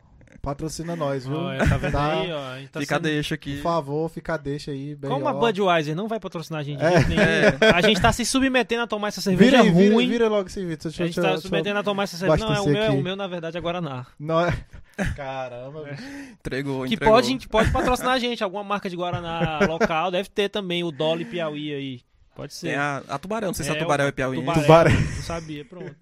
patrocina 0.47 0.95
nós, 0.95 1.25
viu? 1.27 1.37
Ó, 1.37 1.51
é, 1.51 1.57
tá 1.57 1.77
vendo 1.77 1.91
Tá. 1.91 2.13
aí, 2.21 2.31
ó? 2.31 2.51
a 2.53 2.59
gente 2.59 2.69
tá 2.69 2.79
fica 2.79 2.95
sendo- 2.95 3.03
deixa 3.03 3.35
aqui. 3.35 3.55
Por 3.57 3.63
favor, 3.63 4.09
fica 4.09 4.37
deixa 4.37 4.71
aí, 4.71 4.95
BRO. 4.95 5.09
Como 5.11 5.27
a 5.27 5.33
Budweiser 5.33 5.95
não 5.95 6.07
vai 6.07 6.19
patrocinar 6.19 6.61
a 6.61 6.63
gente 6.63 6.81
É. 6.81 7.03
nenhum, 7.05 7.21
a 7.75 7.81
gente 7.81 8.01
tá 8.01 8.11
se 8.13 8.23
submetendo 8.25 8.83
a 8.83 8.87
tomar 8.87 9.09
essa 9.09 9.19
cerveja 9.19 9.51
Vira 9.51 9.63
aí, 9.63 9.69
vira, 9.71 9.93
ruim. 9.95 10.07
vira 10.09 10.29
logo 10.29 10.47
esse 10.47 10.59
vídeo. 10.63 10.77
Deixa, 10.83 11.03
a 11.03 11.05
gente 11.05 11.15
deixa, 11.15 11.21
tá 11.21 11.27
deixa, 11.33 11.41
submetendo 11.41 11.79
a 11.79 11.83
tomar 11.83 12.03
essa 12.03 12.15
cerveja. 12.17 12.45
Não, 12.45 12.53
é, 12.55 12.61
o 12.61 12.67
meu, 12.69 12.81
é- 12.83 12.89
o 12.91 13.01
meu, 13.01 13.15
na 13.15 13.27
verdade, 13.27 13.57
é 13.57 13.61
Guaraná. 13.61 14.05
Não 14.19 14.39
é... 14.39 14.57
Caramba, 15.15 15.83
bicho. 15.83 16.03
Entregou, 16.39 16.85
Que 16.87 16.93
entregou. 16.95 17.13
pode, 17.15 17.37
que 17.37 17.47
pode 17.47 17.69
patrocinar 17.71 18.13
a 18.13 18.19
gente, 18.19 18.43
alguma 18.43 18.63
marca 18.63 18.89
de 18.89 18.95
Guaraná 18.95 19.59
local. 19.67 20.09
Deve 20.11 20.29
ter 20.29 20.49
também 20.49 20.83
o 20.83 20.91
Dolly 20.91 21.25
Piauí 21.25 21.73
aí. 21.73 22.01
Pode 22.35 22.53
ser. 22.53 22.67
Tem 22.67 22.75
a, 22.77 23.03
a 23.07 23.17
Tubarão, 23.19 23.47
não 23.49 23.53
sei 23.53 23.65
se 23.65 23.71
a 23.71 23.75
É, 23.75 23.79
Tubarão 23.79 24.05
o 24.05 24.07
é 24.07 24.11
Piauí. 24.11 24.37
Tubarão. 24.37 24.61
Tubarão. 24.61 24.91
Não 24.91 25.23
sabia, 25.23 25.65
pronto. 25.65 25.95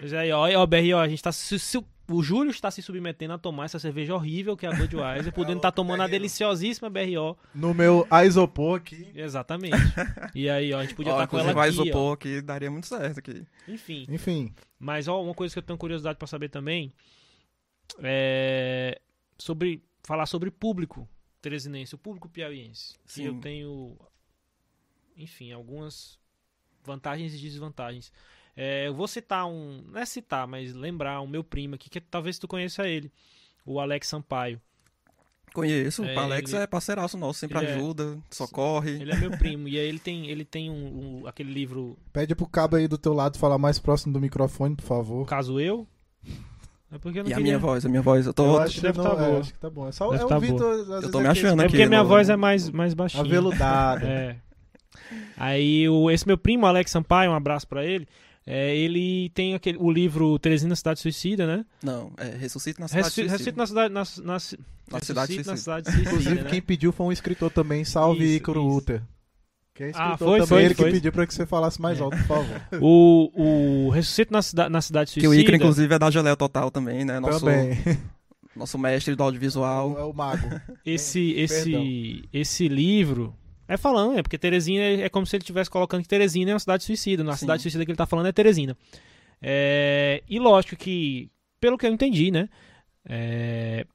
Mas 0.00 0.12
aí, 0.14 0.30
ó, 0.32 0.48
ó, 0.60 0.66
BR, 0.66 0.92
ó, 0.94 1.00
a 1.00 1.08
gente 1.08 1.22
tá 1.22 1.32
se, 1.32 1.58
se- 1.58 1.84
o 2.10 2.22
Júlio 2.22 2.50
está 2.50 2.70
se 2.70 2.80
submetendo 2.80 3.34
a 3.34 3.38
tomar 3.38 3.66
essa 3.66 3.78
cerveja 3.78 4.14
horrível 4.14 4.56
que 4.56 4.64
é 4.66 4.68
a 4.70 4.74
Budweiser, 4.74 5.32
podendo 5.34 5.58
estar 5.58 5.72
tomando 5.72 6.02
a 6.02 6.06
deliciosíssima 6.06 6.88
BRO. 6.88 7.36
No 7.54 7.74
meu 7.74 8.06
isopor 8.24 8.78
aqui. 8.78 9.10
Exatamente. 9.14 9.76
E 10.34 10.48
aí, 10.48 10.72
ó, 10.72 10.78
a 10.78 10.82
gente 10.82 10.94
podia 10.94 11.12
estar 11.12 11.26
com 11.26 11.38
ela 11.38 11.50
aqui, 11.50 11.58
o 11.58 11.62
ó. 11.62 11.66
isopor 11.66 12.14
aqui 12.14 12.40
daria 12.40 12.70
muito 12.70 12.86
certo 12.86 13.18
aqui. 13.18 13.46
Enfim. 13.66 14.06
Enfim, 14.08 14.54
Mas 14.78 15.06
ó, 15.08 15.22
uma 15.22 15.34
coisa 15.34 15.52
que 15.52 15.58
eu 15.58 15.62
tenho 15.62 15.78
curiosidade 15.78 16.18
pra 16.18 16.26
saber 16.26 16.48
também 16.48 16.92
é 18.00 19.00
sobre 19.38 19.82
falar 20.02 20.26
sobre 20.26 20.50
público. 20.50 21.08
teresinense, 21.40 21.94
o 21.94 21.98
público 21.98 22.28
piauiense. 22.28 22.94
Sim. 23.06 23.22
E 23.22 23.26
eu 23.26 23.40
tenho, 23.40 23.96
enfim, 25.16 25.52
algumas 25.52 26.18
vantagens 26.84 27.34
e 27.34 27.38
desvantagens. 27.38 28.10
É, 28.60 28.88
eu 28.88 28.94
vou 28.94 29.06
citar 29.06 29.46
um, 29.46 29.84
não 29.92 30.00
é 30.00 30.04
citar, 30.04 30.44
mas 30.48 30.74
lembrar 30.74 31.20
o 31.20 31.28
meu 31.28 31.44
primo 31.44 31.76
aqui, 31.76 31.88
que 31.88 32.00
talvez 32.00 32.40
tu 32.40 32.48
conheça 32.48 32.88
ele, 32.88 33.12
o 33.64 33.78
Alex 33.78 34.08
Sampaio. 34.08 34.60
Conheço, 35.54 36.04
É, 36.04 36.14
o 36.14 36.18
Alex 36.18 36.52
ele- 36.52 36.62
é 36.62 36.66
parceiraço 36.66 37.16
nosso, 37.16 37.38
sempre 37.38 37.58
é- 37.64 37.72
ajuda, 37.74 38.18
socorre. 38.30 38.90
Ele 39.00 39.12
é 39.12 39.16
meu 39.16 39.30
primo, 39.30 39.68
e 39.68 39.78
aí 39.78 39.86
ele 39.86 40.00
tem, 40.00 40.28
ele 40.28 40.44
tem 40.44 40.68
um, 40.70 41.20
um- 41.22 41.26
aquele 41.28 41.52
livro, 41.52 41.96
Pede 42.12 42.34
pro 42.34 42.48
cabo 42.48 42.74
aí 42.76 42.88
do 42.88 42.98
teu 42.98 43.12
lado 43.14 43.38
falar 43.38 43.58
mais 43.58 43.78
próximo 43.78 44.12
do 44.12 44.20
microfone, 44.20 44.74
por 44.74 44.84
favor. 44.84 45.24
caso 45.26 45.60
eu. 45.60 45.86
É 46.90 46.98
porque 46.98 47.18
eu 47.20 47.22
não 47.24 47.30
E 47.30 47.32
a 47.32 47.36
queria... 47.36 47.52
minha 47.52 47.58
voz, 47.58 47.84
a 47.86 47.88
minha 47.88 48.02
voz, 48.02 48.26
eu 48.26 48.34
tô. 48.34 48.44
Eu 48.44 48.58
acho 48.60 48.80
deve 48.80 48.98
não, 48.98 49.04
tá 49.04 49.10
é, 49.22 49.26
boa. 49.28 49.40
acho 49.40 49.52
que 49.52 49.58
tá 49.58 49.70
bom. 49.70 49.86
É, 49.88 49.92
só, 49.92 50.10
Deve 50.10 50.22
é 50.22 50.24
o 50.24 50.28
tá 50.28 50.38
Vitor, 50.38 50.72
às 50.80 50.86
vezes 50.88 51.10
tô 51.10 51.20
me 51.20 51.26
é 51.26 51.28
achando 51.28 51.62
É 51.62 51.64
aqui, 51.66 51.72
porque 51.72 51.82
a 51.84 51.88
minha 51.88 52.02
no- 52.02 52.08
voz 52.08 52.28
é 52.30 52.36
mais, 52.36 52.70
mais 52.70 52.94
baixinha. 52.94 53.22
aveludada. 53.22 54.06
É. 54.06 54.36
Aí 55.36 55.88
o, 55.88 56.10
esse 56.10 56.26
meu 56.26 56.36
primo, 56.38 56.66
Alex 56.66 56.90
Sampaio, 56.90 57.30
um 57.30 57.34
abraço 57.34 57.66
pra 57.68 57.84
ele. 57.84 58.08
É, 58.50 58.74
ele 58.76 59.30
tem 59.34 59.54
aquele, 59.54 59.76
o 59.78 59.90
livro 59.90 60.38
Teresina 60.38 60.74
Cidade 60.74 61.00
Suicida, 61.00 61.46
né? 61.46 61.64
Não, 61.82 62.10
é 62.16 62.36
Ressuscite 62.36 62.80
na 62.80 62.88
Cidade 62.88 63.04
Ressu- 63.04 63.14
Suicida. 63.16 63.32
Ressuscita 63.32 63.56
na 63.58 63.66
cidade, 63.66 63.94
na, 63.94 64.00
na, 64.24 64.32
Na 64.32 64.38
Cidade 64.40 65.34
Ressuscita 65.34 65.50
na 65.50 65.56
Suicida. 65.56 65.56
cidade 65.56 65.84
suicida, 65.92 66.08
Inclusive, 66.10 66.42
né? 66.42 66.50
quem 66.50 66.62
pediu 66.62 66.90
foi 66.92 67.06
um 67.06 67.12
escritor 67.12 67.50
também, 67.50 67.84
salve 67.84 68.24
Isso, 68.24 68.36
Ícaro 68.36 68.60
isso. 68.66 68.76
Uter. 68.78 69.02
Que 69.74 69.84
é 69.84 69.90
escritor 69.90 70.12
Ah, 70.12 70.16
foi, 70.18 70.26
também, 70.38 70.46
foi, 70.46 70.64
ele 70.64 70.74
foi. 70.74 70.86
que 70.86 70.92
pediu 70.92 71.12
pra 71.12 71.26
que 71.26 71.34
você 71.34 71.46
falasse 71.46 71.80
mais 71.80 71.98
É. 72.00 72.02
alto, 72.02 72.16
por 72.16 72.26
favor. 72.26 72.60
O, 72.82 73.86
o 73.86 73.90
Ressuscita 73.90 74.32
na, 74.32 74.42
cida, 74.42 74.68
na 74.68 74.80
cidade 74.80 75.12
Que 75.12 75.20
suicida. 75.20 75.30
o 75.30 75.34
Icaro, 75.40 75.56
inclusive, 75.56 75.94
é 75.94 75.98
da 75.98 76.10
Geleia 76.10 76.36
Total 76.36 76.70
também, 76.70 77.04
né? 77.04 77.20
Nosso, 77.20 77.40
também. 77.44 77.78
nosso 78.56 78.76
mestre 78.78 79.14
do 79.14 79.22
audiovisual. 79.22 79.96
É 79.98 80.02
o 80.04 80.12
mago. 80.12 80.48
esse 80.84 81.32
Perdão. 81.34 81.44
esse 81.82 82.24
esse 82.32 82.66
livro 82.68 83.32
é 83.68 83.76
falando, 83.76 84.18
é 84.18 84.22
porque 84.22 84.38
Teresina 84.38 84.82
é, 84.82 85.00
é 85.02 85.08
como 85.08 85.26
se 85.26 85.36
ele 85.36 85.42
estivesse 85.42 85.70
colocando 85.70 86.02
que 86.02 86.08
Teresina 86.08 86.50
é 86.50 86.54
uma 86.54 86.58
cidade 86.60 86.82
suicida. 86.82 87.22
Na 87.22 87.36
cidade 87.36 87.62
suicida 87.62 87.84
que 87.84 87.90
ele 87.90 87.96
tá 87.98 88.06
falando 88.06 88.26
é 88.26 88.32
Teresina. 88.32 88.76
É, 89.40 90.22
e 90.28 90.38
lógico 90.38 90.74
que, 90.76 91.30
pelo 91.60 91.78
que 91.78 91.86
eu 91.86 91.92
entendi, 91.92 92.30
né? 92.30 92.48
É, 93.08 93.86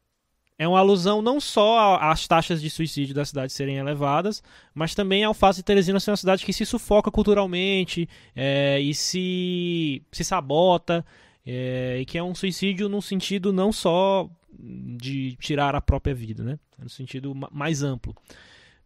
é 0.57 0.67
uma 0.67 0.79
alusão 0.79 1.21
não 1.21 1.39
só 1.41 1.97
às 1.99 2.27
taxas 2.27 2.61
de 2.61 2.69
suicídio 2.69 3.13
da 3.13 3.25
cidade 3.25 3.51
serem 3.51 3.77
elevadas, 3.77 4.41
mas 4.73 4.95
também 4.95 5.23
ao 5.23 5.33
fato 5.33 5.57
de 5.57 5.63
Teresina 5.63 5.99
ser 5.99 6.11
uma 6.11 6.17
cidade 6.17 6.45
que 6.45 6.53
se 6.53 6.65
sufoca 6.65 7.11
culturalmente 7.11 8.07
é, 8.35 8.79
e 8.79 8.93
se, 8.93 10.01
se 10.11 10.23
sabota, 10.23 11.05
é, 11.45 11.97
e 11.99 12.05
que 12.05 12.17
é 12.17 12.23
um 12.23 12.35
suicídio 12.35 12.87
num 12.87 13.01
sentido 13.01 13.51
não 13.51 13.71
só 13.73 14.29
de 14.57 15.35
tirar 15.37 15.75
a 15.75 15.81
própria 15.81 16.13
vida, 16.13 16.43
né? 16.43 16.57
No 16.81 16.89
sentido 16.89 17.33
ma- 17.35 17.49
mais 17.51 17.81
amplo. 17.83 18.15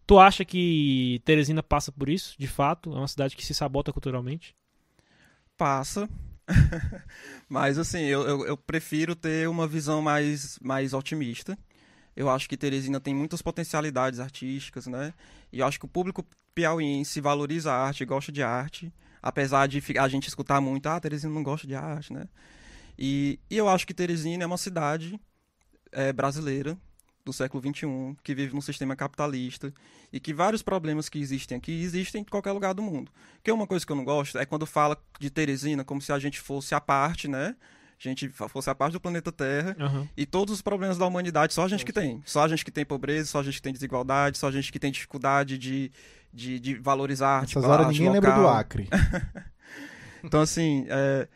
Tu 0.08 0.18
acha 0.18 0.46
que 0.46 1.22
Teresina 1.26 1.62
passa 1.62 1.92
por 1.92 2.08
isso, 2.08 2.34
de 2.40 2.48
fato? 2.48 2.94
É 2.94 2.98
uma 2.98 3.10
cidade 3.10 3.36
que 3.36 3.46
se 3.46 3.54
sabota 3.54 3.92
culturalmente? 3.92 4.56
Passa. 5.58 6.08
Mas, 7.50 7.78
assim, 7.78 8.04
eu, 8.04 8.22
eu, 8.22 8.46
eu 8.46 8.58
prefiro 8.58 9.18
ter 9.18 9.50
uma 9.50 9.68
visão 9.68 10.02
mais, 10.02 10.58
mais 10.62 10.94
otimista. 10.94 11.60
Eu 12.16 12.30
acho 12.30 12.48
que 12.48 12.56
Teresina 12.56 13.02
tem 13.02 13.14
muitas 13.14 13.42
potencialidades 13.42 14.22
artísticas, 14.22 14.88
né? 14.88 15.14
E 15.52 15.60
eu 15.60 15.68
acho 15.68 15.78
que 15.78 15.86
o 15.86 15.90
público 15.90 16.26
piauiense 16.56 17.20
valoriza 17.20 17.74
a 17.74 17.88
arte, 17.88 18.06
gosta 18.06 18.32
de 18.32 18.42
arte. 18.42 18.94
Apesar 19.22 19.68
de 19.68 19.84
a 20.00 20.08
gente 20.08 20.30
escutar 20.30 20.62
muito, 20.62 20.88
ah, 20.88 21.02
Teresina 21.02 21.34
não 21.34 21.44
gosta 21.44 21.68
de 21.68 21.76
arte, 21.76 22.14
né? 22.14 22.30
E, 22.98 23.42
e 23.50 23.58
eu 23.58 23.68
acho 23.68 23.86
que 23.86 23.94
Teresina 23.94 24.46
é 24.46 24.48
uma 24.48 24.58
cidade 24.58 25.20
é, 25.92 26.14
brasileira 26.14 26.78
do 27.28 27.34
século 27.34 27.62
XXI, 27.62 28.16
que 28.24 28.34
vive 28.34 28.54
num 28.56 28.62
sistema 28.62 28.96
capitalista 28.96 29.74
e 30.12 30.20
que 30.20 30.34
vários 30.34 30.62
problemas 30.64 31.10
que 31.10 31.20
existem 31.20 31.58
aqui 31.58 31.72
existem 31.84 32.22
em 32.22 32.26
qualquer 32.26 32.52
lugar 32.54 32.74
do 32.74 32.82
mundo. 32.82 33.12
Porque 33.36 33.52
uma 33.52 33.68
coisa 33.68 33.86
que 33.86 33.92
eu 33.92 33.96
não 33.96 34.04
gosto 34.06 34.38
é 34.38 34.46
quando 34.46 34.66
fala 34.66 34.98
de 35.20 35.30
Teresina 35.30 35.84
como 35.84 36.02
se 36.02 36.12
a 36.12 36.20
gente 36.20 36.40
fosse 36.40 36.74
a 36.74 36.80
parte, 36.82 37.28
né? 37.28 37.56
A 38.00 38.04
gente 38.08 38.30
fosse 38.30 38.70
a 38.70 38.76
parte 38.76 38.94
do 38.94 39.00
planeta 39.02 39.32
Terra 39.32 39.76
Aham. 39.80 40.08
e 40.16 40.26
todos 40.26 40.54
os 40.54 40.62
problemas 40.62 40.98
da 40.98 41.06
humanidade 41.08 41.54
só 41.54 41.64
a 41.66 41.68
gente 41.68 41.84
que 41.84 41.92
tem. 41.92 42.22
Só 42.26 42.44
a 42.44 42.48
gente 42.48 42.64
que 42.64 42.72
tem 42.72 42.86
pobreza, 42.86 43.28
só 43.30 43.40
a 43.40 43.44
gente 43.44 43.56
que 43.56 43.62
tem 43.62 43.74
desigualdade, 43.74 44.38
só 44.38 44.48
a 44.48 44.52
gente 44.52 44.72
que 44.72 44.80
tem 44.80 44.92
dificuldade 44.92 45.58
de, 45.58 45.92
de, 46.32 46.60
de 46.60 46.76
valorizar 46.76 47.42
Nessas 47.42 47.64
a 47.64 47.68
horas 47.68 47.88
arte 47.88 47.98
ninguém 47.98 48.14
lembra 48.14 48.32
do 48.32 48.42
local. 48.42 48.56
Acre. 48.56 48.88
Então, 50.24 50.42
assim, 50.42 50.86
é, 50.90 51.28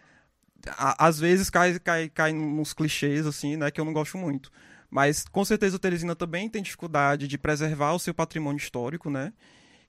a- 0.78 1.08
às 1.08 1.20
vezes 1.20 1.50
cai, 1.50 1.80
cai, 1.80 2.10
cai 2.10 2.34
nos 2.34 2.74
clichês, 2.74 3.26
assim, 3.26 3.56
né, 3.56 3.70
que 3.72 3.80
eu 3.80 3.86
não 3.86 3.94
gosto 3.94 4.18
muito. 4.18 4.52
Mas, 4.92 5.26
com 5.26 5.46
certeza, 5.46 5.80
Teresina 5.80 6.16
também 6.16 6.50
tem 6.50 6.62
dificuldade 6.62 7.26
de 7.26 7.38
preservar 7.38 7.94
o 7.94 8.00
seu 8.00 8.14
patrimônio 8.14 8.58
histórico, 8.58 9.10
né? 9.10 9.32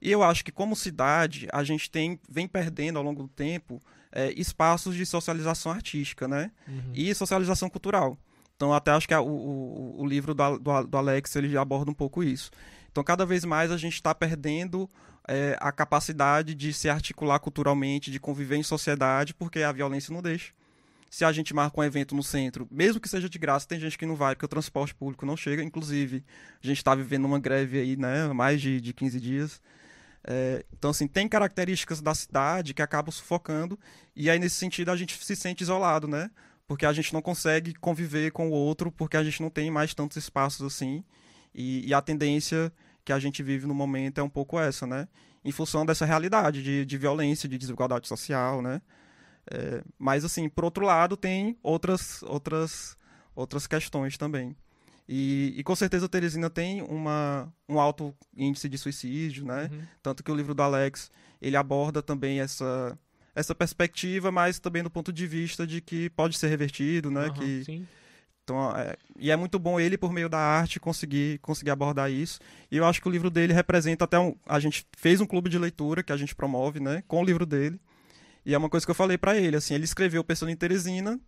E 0.01 0.09
eu 0.09 0.23
acho 0.23 0.43
que, 0.45 0.51
como 0.51 0.75
cidade, 0.75 1.47
a 1.51 1.63
gente 1.63 1.91
tem, 1.91 2.17
vem 2.29 2.47
perdendo 2.47 2.97
ao 2.97 3.03
longo 3.03 3.23
do 3.23 3.27
tempo 3.29 3.81
é, 4.11 4.31
espaços 4.31 4.95
de 4.95 5.05
socialização 5.05 5.71
artística, 5.73 6.25
né? 6.27 6.51
Uhum. 6.67 6.91
E 6.93 7.13
socialização 7.13 7.69
cultural. 7.69 8.17
Então, 8.55 8.73
até 8.73 8.91
acho 8.91 9.07
que 9.07 9.13
a- 9.13 9.21
o, 9.21 9.95
o, 9.99 10.05
livro 10.05 10.33
do, 10.33 10.57
do, 10.57 10.83
do 10.83 10.97
Alex, 10.97 11.35
ele 11.35 11.49
já 11.49 11.61
aborda 11.61 11.91
um 11.91 11.93
pouco 11.93 12.23
isso. 12.23 12.49
Então, 12.91 13.03
cada 13.03 13.25
vez 13.25 13.43
mais 13.43 13.71
a 13.71 13.77
gente 13.77 13.95
está 13.95 14.15
perdendo 14.15 14.89
é, 15.27 15.57
a 15.59 15.71
capacidade 15.71 16.53
de 16.55 16.71
se 16.71 16.87
articular 16.89 17.39
culturalmente, 17.39 18.11
de 18.11 18.19
conviver 18.19 18.55
em 18.55 18.63
sociedade, 18.63 19.33
porque 19.33 19.63
a 19.63 19.71
violência 19.71 20.13
não 20.13 20.21
deixa. 20.21 20.53
Se 21.13 21.23
a 21.23 21.31
gente 21.31 21.53
marca 21.53 21.79
um 21.79 21.83
evento 21.83 22.15
no 22.15 22.23
centro, 22.23 22.67
mesmo 22.71 22.99
que 22.99 23.07
seja 23.07 23.29
de 23.29 23.37
graça, 23.37 23.67
tem 23.67 23.79
gente 23.79 23.99
que 23.99 24.03
não 24.03 24.15
vai, 24.15 24.33
porque 24.33 24.45
o 24.45 24.49
transporte 24.49 24.95
público 24.95 25.27
não 25.27 25.37
chega. 25.37 25.61
Inclusive, 25.61 26.25
a 26.59 26.65
gente 26.65 26.77
está 26.77 26.95
vivendo 26.95 27.25
uma 27.25 27.39
greve 27.39 27.79
aí, 27.79 27.95
né, 27.95 28.33
mais 28.33 28.59
de, 28.59 28.81
de 28.81 28.93
15 28.95 29.19
dias. 29.19 29.61
É, 30.23 30.65
então, 30.73 30.89
assim, 30.89 31.05
tem 31.07 31.29
características 31.29 32.01
da 32.01 32.15
cidade 32.15 32.73
que 32.73 32.81
acabam 32.81 33.11
sufocando, 33.11 33.77
e 34.15 34.27
aí, 34.27 34.39
nesse 34.39 34.55
sentido, 34.55 34.89
a 34.89 34.95
gente 34.95 35.23
se 35.23 35.35
sente 35.35 35.61
isolado, 35.61 36.07
né? 36.07 36.31
Porque 36.67 36.83
a 36.83 36.91
gente 36.91 37.13
não 37.13 37.21
consegue 37.21 37.75
conviver 37.75 38.31
com 38.31 38.49
o 38.49 38.51
outro, 38.51 38.91
porque 38.91 39.15
a 39.15 39.23
gente 39.23 39.39
não 39.39 39.51
tem 39.51 39.69
mais 39.69 39.93
tantos 39.93 40.17
espaços 40.17 40.65
assim. 40.65 41.03
E, 41.53 41.87
e 41.87 41.93
a 41.93 42.01
tendência 42.01 42.73
que 43.05 43.13
a 43.13 43.19
gente 43.19 43.43
vive 43.43 43.67
no 43.67 43.75
momento 43.75 44.17
é 44.17 44.23
um 44.23 44.29
pouco 44.29 44.59
essa, 44.59 44.87
né? 44.87 45.07
Em 45.45 45.51
função 45.51 45.85
dessa 45.85 46.07
realidade 46.07 46.63
de, 46.63 46.83
de 46.83 46.97
violência, 46.97 47.47
de 47.47 47.59
desigualdade 47.59 48.07
social, 48.07 48.63
né? 48.63 48.81
É, 49.51 49.83
mas, 49.97 50.23
assim, 50.23 50.47
por 50.49 50.63
outro 50.63 50.85
lado, 50.85 51.17
tem 51.17 51.57
outras, 51.61 52.23
outras, 52.23 52.97
outras 53.35 53.67
questões 53.67 54.17
também. 54.17 54.55
E, 55.07 55.53
e 55.57 55.63
com 55.63 55.75
certeza 55.75 56.07
Teresina 56.07 56.49
tem 56.49 56.81
uma, 56.81 57.51
um 57.67 57.79
alto 57.79 58.15
índice 58.35 58.69
de 58.69 58.77
suicídio, 58.77 59.45
né? 59.45 59.69
Uhum. 59.71 59.81
Tanto 60.01 60.23
que 60.23 60.31
o 60.31 60.35
livro 60.35 60.53
do 60.53 60.63
Alex, 60.63 61.11
ele 61.41 61.57
aborda 61.57 62.01
também 62.01 62.39
essa, 62.39 62.97
essa 63.35 63.53
perspectiva, 63.53 64.31
mas 64.31 64.59
também 64.59 64.81
do 64.81 64.89
ponto 64.89 65.11
de 65.11 65.27
vista 65.27 65.67
de 65.67 65.81
que 65.81 66.09
pode 66.11 66.37
ser 66.37 66.47
revertido, 66.47 67.11
né? 67.11 67.25
Aham, 67.25 67.33
que, 67.33 67.63
sim. 67.65 67.87
então, 68.43 68.75
é, 68.77 68.95
e 69.19 69.29
é 69.29 69.35
muito 69.35 69.59
bom 69.59 69.77
ele, 69.77 69.97
por 69.97 70.13
meio 70.13 70.29
da 70.29 70.39
arte, 70.39 70.79
conseguir, 70.79 71.37
conseguir 71.39 71.71
abordar 71.71 72.09
isso. 72.09 72.39
E 72.71 72.77
eu 72.77 72.85
acho 72.85 73.01
que 73.01 73.07
o 73.07 73.11
livro 73.11 73.29
dele 73.29 73.51
representa 73.51 74.05
até 74.05 74.17
um... 74.17 74.33
A 74.45 74.57
gente 74.59 74.87
fez 74.95 75.19
um 75.19 75.25
clube 75.25 75.49
de 75.49 75.59
leitura 75.59 76.01
que 76.01 76.13
a 76.13 76.17
gente 76.17 76.33
promove, 76.33 76.79
né? 76.79 77.03
Com 77.09 77.21
o 77.21 77.25
livro 77.25 77.45
dele. 77.45 77.77
E 78.45 78.53
é 78.53 78.57
uma 78.57 78.69
coisa 78.69 78.85
que 78.85 78.91
eu 78.91 78.95
falei 78.95 79.17
pra 79.17 79.37
ele, 79.37 79.55
assim, 79.55 79.73
ele 79.73 79.85
escreveu 79.85 80.23
pensando 80.23 80.49
em 80.49 80.55
Teresina, 80.55 81.19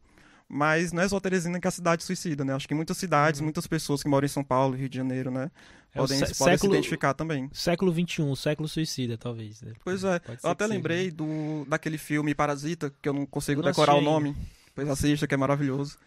mas 0.48 0.92
não 0.92 1.02
é 1.02 1.08
só 1.10 1.20
Teresina 1.20 1.60
que 1.60 1.68
é 1.68 1.70
a 1.70 1.72
cidade 1.72 2.04
suicida, 2.04 2.44
né? 2.46 2.54
Acho 2.54 2.68
que 2.68 2.74
muitas 2.76 2.98
cidades, 2.98 3.40
Uhum. 3.40 3.46
muitas 3.46 3.66
pessoas 3.68 4.04
que 4.04 4.10
moram 4.10 4.26
em 4.26 4.30
São 4.30 4.44
Paulo, 4.44 4.76
Rio 4.76 4.90
de 4.90 4.98
Janeiro, 4.98 5.32
né? 5.32 5.50
É 5.94 6.00
o 6.00 6.04
Podem, 6.04 6.18
sé- 6.20 6.26
podem 6.38 6.54
século- 6.58 6.58
se 6.74 6.78
identificar 6.78 7.14
também. 7.14 7.50
Século 7.54 7.92
XXI, 7.94 8.36
século 8.36 8.68
suicida, 8.68 9.18
talvez. 9.18 9.62
né? 9.62 9.72
Pois 9.84 10.04
é, 10.04 10.20
eu 10.44 10.50
até 10.50 10.66
seja, 10.66 10.76
lembrei 10.76 11.06
né? 11.06 11.12
do, 11.12 11.66
daquele 11.70 11.98
filme 11.98 12.36
Parasita, 12.36 12.94
que 13.02 13.08
eu 13.08 13.14
não 13.14 13.26
consigo 13.26 13.62
Não 13.62 13.70
decorar 13.70 13.96
o 13.96 14.02
nome. 14.02 14.36
Pois 14.76 14.90
assista, 14.90 15.26
que 15.26 15.34
é 15.34 15.38
maravilhoso. 15.38 15.98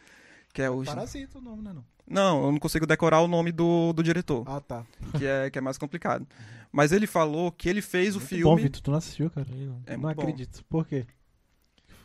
Que 0.53 0.61
é 0.61 0.69
o... 0.69 0.85
Parasita 0.85 1.39
o 1.39 1.41
nome, 1.41 1.63
né? 1.63 1.73
Não? 1.73 1.85
Não, 2.11 2.45
eu 2.47 2.53
não 2.53 2.59
consigo 2.59 2.87
decorar 2.87 3.21
o 3.21 3.29
nome 3.29 3.51
do, 3.51 3.93
do 3.95 4.03
diretor. 4.03 4.45
Ah, 4.47 4.61
tá. 4.61 4.85
que 5.19 5.25
é, 5.27 5.49
que 5.51 5.59
é 5.59 5.61
mais 5.61 5.79
complicado. 5.79 6.27
Mas 6.71 6.93
ele 6.93 7.07
falou 7.07 7.51
que 7.51 7.69
ele 7.69 7.81
fez 7.83 8.15
o 8.15 8.19
Muito 8.19 8.29
filme. 8.29 8.45
bom, 8.45 8.57
Vitor. 8.57 8.81
Tu 8.83 8.91
não 8.91 8.99
assistiu, 8.99 9.31
cara? 9.31 9.47
Não. 9.51 9.83
É 9.87 9.97
não 9.97 10.09
acredito. 10.09 10.65
Por 10.69 10.87
quê? 10.87 11.07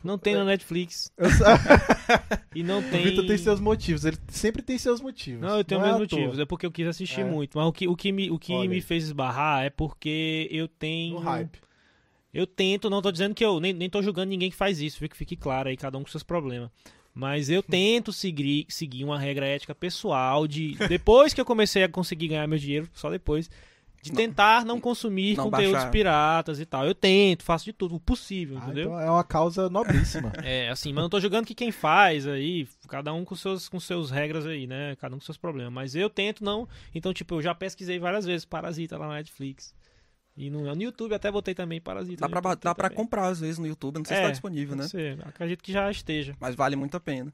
Não 0.03 0.17
tem 0.17 0.35
na 0.35 0.43
Netflix. 0.43 1.11
E 2.55 2.61
não 2.61 2.79
O 2.79 2.83
tem. 2.83 3.03
Vitor 3.03 3.25
tem 3.25 3.37
seus 3.37 3.59
motivos. 3.59 4.05
Ele 4.05 4.17
sempre 4.27 4.61
tem 4.61 4.77
seus 4.77 5.01
motivos. 5.01 5.41
Não, 5.41 5.57
eu 5.57 5.63
tenho 5.63 5.81
é 5.81 5.85
meus 5.85 6.07
toa. 6.07 6.19
motivos. 6.19 6.39
É 6.39 6.45
porque 6.45 6.65
eu 6.65 6.71
quis 6.71 6.85
assistir 6.87 7.21
É. 7.21 7.23
muito. 7.23 7.57
Mas 7.57 7.65
o 7.67 7.71
que, 7.73 7.87
o 7.87 7.95
que, 7.95 8.11
me, 8.11 8.29
o 8.29 8.37
que 8.37 8.53
Olha 8.53 8.69
me 8.69 8.79
fez 8.81 9.05
esbarrar 9.05 9.63
é 9.63 9.69
porque 9.69 10.47
eu 10.51 10.67
tenho. 10.67 11.15
No 11.15 11.19
hype. 11.21 11.59
Eu 12.33 12.45
tento, 12.45 12.89
não 12.89 13.01
tô 13.01 13.11
dizendo 13.11 13.33
que 13.33 13.43
eu. 13.43 13.59
Nem, 13.59 13.73
nem 13.73 13.89
tô 13.89 14.01
julgando 14.01 14.29
ninguém 14.29 14.49
que 14.51 14.55
faz 14.55 14.79
isso, 14.81 14.99
viu? 14.99 15.09
Que 15.09 15.17
fique 15.17 15.35
claro 15.35 15.69
aí, 15.69 15.77
cada 15.77 15.97
um 15.97 16.03
com 16.03 16.09
seus 16.09 16.23
problemas. 16.23 16.69
Mas 17.13 17.49
eu 17.49 17.63
tento 17.63 18.11
seguir, 18.13 18.65
seguir 18.69 19.03
uma 19.03 19.17
regra 19.19 19.45
ética 19.47 19.73
pessoal 19.73 20.45
de. 20.47 20.75
Depois 20.87 21.33
que 21.33 21.41
eu 21.41 21.45
comecei 21.45 21.83
a 21.83 21.89
conseguir 21.89 22.27
ganhar 22.27 22.47
meu 22.47 22.59
dinheiro, 22.59 22.87
só 22.93 23.09
depois. 23.09 23.49
De 24.03 24.11
tentar 24.11 24.65
não 24.65 24.81
consumir 24.81 25.37
não 25.37 25.45
conteúdos 25.45 25.71
baixar. 25.73 25.89
piratas 25.91 26.59
e 26.59 26.65
tal. 26.65 26.85
Eu 26.85 26.93
tento, 26.93 27.41
faço 27.43 27.63
de 27.65 27.71
tudo, 27.71 27.95
o 27.95 27.99
possível, 27.99 28.57
Ah, 28.59 28.65
entendeu? 28.65 28.83
então 28.87 28.99
é 28.99 29.09
uma 29.09 29.23
causa 29.23 29.69
nobríssima. 29.69 30.31
É, 30.43 30.69
assim, 30.69 30.91
mas 30.91 31.01
não 31.03 31.09
tô 31.09 31.19
julgando 31.21 31.47
que 31.47 31.55
quem 31.55 31.71
faz 31.71 32.27
aí, 32.27 32.67
cada 32.89 33.13
um 33.13 33.23
com 33.23 33.35
seus 33.35 33.69
com 33.69 33.79
seus 33.79 34.11
regras 34.11 34.45
aí, 34.45 34.67
né? 34.67 34.95
Cada 34.97 35.15
um 35.15 35.19
com 35.19 35.25
seus 35.25 35.37
problemas. 35.37 35.71
Mas 35.73 35.95
eu 35.95 36.09
tento 36.09 36.43
não. 36.43 36.67
Então, 36.93 37.13
tipo, 37.13 37.35
eu 37.35 37.41
já 37.41 37.55
pesquisei 37.55 37.97
várias 37.97 38.25
vezes 38.25 38.43
Parasita 38.45 38.97
lá 38.97 39.07
na 39.07 39.13
Netflix. 39.15 39.73
E 40.35 40.49
no, 40.49 40.63
no 40.75 40.81
YouTube 40.81 41.13
até 41.13 41.31
botei 41.31 41.53
também 41.55 41.79
Parasita. 41.79 42.27
Dá 42.27 42.41
pra, 42.41 42.55
dá 42.55 42.75
pra 42.75 42.89
comprar 42.89 43.27
às 43.27 43.39
vezes 43.39 43.57
no 43.59 43.67
YouTube, 43.67 43.99
não 43.99 44.05
sei 44.05 44.17
se 44.17 44.21
É, 44.23 44.25
tá 44.25 44.31
disponível, 44.31 44.75
né? 44.75 44.87
Ser, 44.87 45.17
acredito 45.25 45.63
que 45.63 45.71
já 45.71 45.89
esteja. 45.89 46.35
Mas 46.39 46.55
vale 46.55 46.75
muito 46.75 46.97
a 46.97 46.99
pena. 46.99 47.31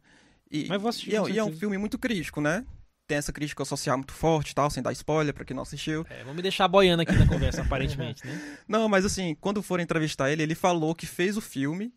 E, 0.52 0.68
Mas 0.68 0.82
vou 0.82 0.90
assistir, 0.90 1.12
e 1.12 1.16
é, 1.16 1.30
e 1.30 1.38
é 1.40 1.44
um 1.44 1.52
filme 1.56 1.78
muito 1.78 1.98
crítico, 1.98 2.42
né? 2.42 2.66
Tem 3.10 3.18
essa 3.18 3.34
crítica 3.34 3.66
social 3.66 3.98
muito 3.98 4.14
forte 4.14 4.52
e 4.52 4.54
tal, 4.54 4.70
sem 4.70 4.84
dar 4.84 4.92
spoiler 4.92 5.34
pra 5.34 5.44
quem 5.44 5.56
não 5.56 5.64
assistiu. 5.64 6.06
É, 6.08 6.24
vou 6.24 6.32
me 6.32 6.44
deixar 6.44 6.68
boiando 6.68 7.02
aqui 7.02 7.12
na 7.12 7.26
conversa, 7.26 7.64
aparentemente, 7.64 8.24
né? 8.24 8.40
Não, 8.70 8.88
mas 8.88 9.04
assim, 9.04 9.36
quando 9.42 9.64
for 9.64 9.80
entrevistar 9.80 10.30
ele, 10.30 10.44
ele 10.44 10.54
falou 10.54 10.94
que 10.94 11.08
fez 11.08 11.36
o 11.36 11.42
filme 11.42 11.92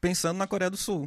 pensando 0.00 0.38
na 0.38 0.46
Coreia 0.46 0.70
do 0.70 0.78
Sul. 0.78 1.06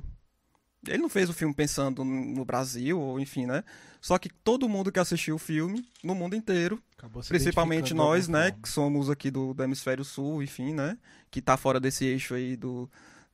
Ele 0.88 1.00
não 1.00 1.10
fez 1.10 1.28
o 1.28 1.34
filme 1.34 1.56
pensando 1.56 2.04
no 2.04 2.46
Brasil, 2.46 3.00
ou 3.00 3.20
enfim, 3.20 3.48
né? 3.48 3.64
Só 4.00 4.20
que 4.20 4.30
todo 4.30 4.70
mundo 4.70 4.92
que 4.92 5.00
assistiu 5.00 5.34
o 5.34 5.40
filme, 5.40 5.84
no 6.04 6.14
mundo 6.14 6.36
inteiro, 6.36 6.80
principalmente 7.28 7.96
nós, 7.96 8.28
né, 8.28 8.50
forma. 8.50 8.62
que 8.62 8.70
somos 8.70 9.10
aqui 9.10 9.32
do, 9.32 9.56
do 9.56 9.64
hemisfério 9.64 10.06
sul, 10.06 10.44
enfim, 10.44 10.72
né, 10.72 11.00
que 11.32 11.42
tá 11.42 11.58
fora 11.58 11.80
desse 11.80 12.06
eixo 12.06 12.36
aí 12.36 12.56
do, 12.56 12.88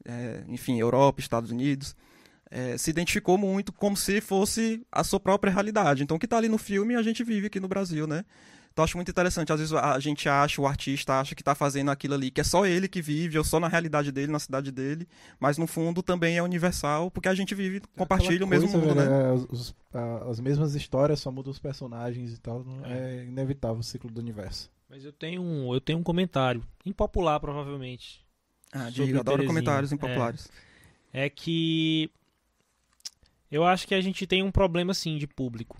é, 0.05 0.41
enfim, 0.47 0.79
Europa, 0.79 1.19
Estados 1.19 1.51
Unidos, 1.51 1.93
é, 2.55 2.77
se 2.77 2.91
identificou 2.91 3.35
muito 3.35 3.73
como 3.73 3.97
se 3.97 4.21
fosse 4.21 4.85
a 4.91 5.03
sua 5.03 5.19
própria 5.19 5.51
realidade. 5.51 6.03
Então, 6.03 6.17
o 6.17 6.19
que 6.19 6.27
tá 6.27 6.37
ali 6.37 6.47
no 6.47 6.59
filme, 6.59 6.93
a 6.95 7.01
gente 7.01 7.23
vive 7.23 7.47
aqui 7.47 7.59
no 7.59 7.67
Brasil, 7.67 8.05
né? 8.05 8.23
Então, 8.71 8.83
acho 8.85 8.95
muito 8.97 9.09
interessante. 9.09 9.51
Às 9.51 9.59
vezes 9.59 9.73
a 9.73 9.99
gente 9.99 10.29
acha, 10.29 10.61
o 10.61 10.65
artista 10.67 11.19
acha 11.19 11.33
que 11.35 11.43
tá 11.43 11.55
fazendo 11.55 11.89
aquilo 11.91 12.13
ali, 12.13 12.29
que 12.31 12.41
é 12.41 12.43
só 12.43 12.63
ele 12.65 12.87
que 12.87 13.01
vive, 13.01 13.37
ou 13.39 13.43
só 13.43 13.59
na 13.59 13.67
realidade 13.67 14.11
dele, 14.11 14.31
na 14.31 14.37
cidade 14.39 14.71
dele, 14.71 15.07
mas 15.39 15.57
no 15.57 15.65
fundo 15.67 16.01
também 16.03 16.37
é 16.37 16.43
universal, 16.43 17.09
porque 17.11 17.27
a 17.27 17.33
gente 17.35 17.53
vive, 17.55 17.81
compartilha 17.97 18.43
o 18.43 18.47
Aquela 18.47 18.49
mesmo 18.49 18.69
coisa, 18.71 18.77
mundo, 18.87 18.95
velho, 18.99 19.09
né? 19.11 19.29
é, 19.29 19.33
os- 19.33 19.75
as 20.29 20.39
mesmas 20.39 20.75
histórias, 20.75 21.19
só 21.19 21.31
mudam 21.31 21.51
os 21.51 21.59
personagens 21.59 22.33
e 22.33 22.39
tal. 22.39 22.63
não- 22.63 22.85
É, 22.85 23.25
inevitável 23.25 23.77
o 23.79 23.83
ciclo 23.83 24.09
do 24.11 24.19
universo. 24.19 24.71
Mas 24.89 25.03
eu 25.05 25.11
tenho 25.13 25.41
um, 25.41 25.73
eu 25.73 25.81
tenho 25.81 25.97
um 25.99 26.03
comentário, 26.03 26.63
impopular 26.85 27.39
provavelmente. 27.39 28.23
Ah, 28.71 28.89
diga, 28.89 29.19
adoro 29.19 29.37
Terezinha. 29.37 29.47
comentários 29.47 29.91
É. 29.91 29.95
impopulares. 29.95 30.49
É 31.11 31.29
que 31.29 32.09
eu 33.53 33.63
acho 33.63 33.87
que 33.87 33.93
a 33.93 34.01
gente 34.01 34.25
tem 34.25 34.41
um 34.41 34.51
problema 34.51 34.93
sim 34.93 35.17
de 35.17 35.27
público. 35.27 35.77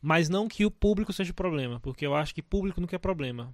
Mas 0.00 0.28
não 0.28 0.48
que 0.48 0.64
o 0.64 0.70
público 0.70 1.12
seja 1.12 1.32
o 1.32 1.34
problema, 1.34 1.78
porque 1.80 2.06
eu 2.06 2.14
acho 2.14 2.34
que 2.34 2.40
público 2.42 2.80
nunca 2.80 2.96
é 2.96 2.98
problema. 2.98 3.52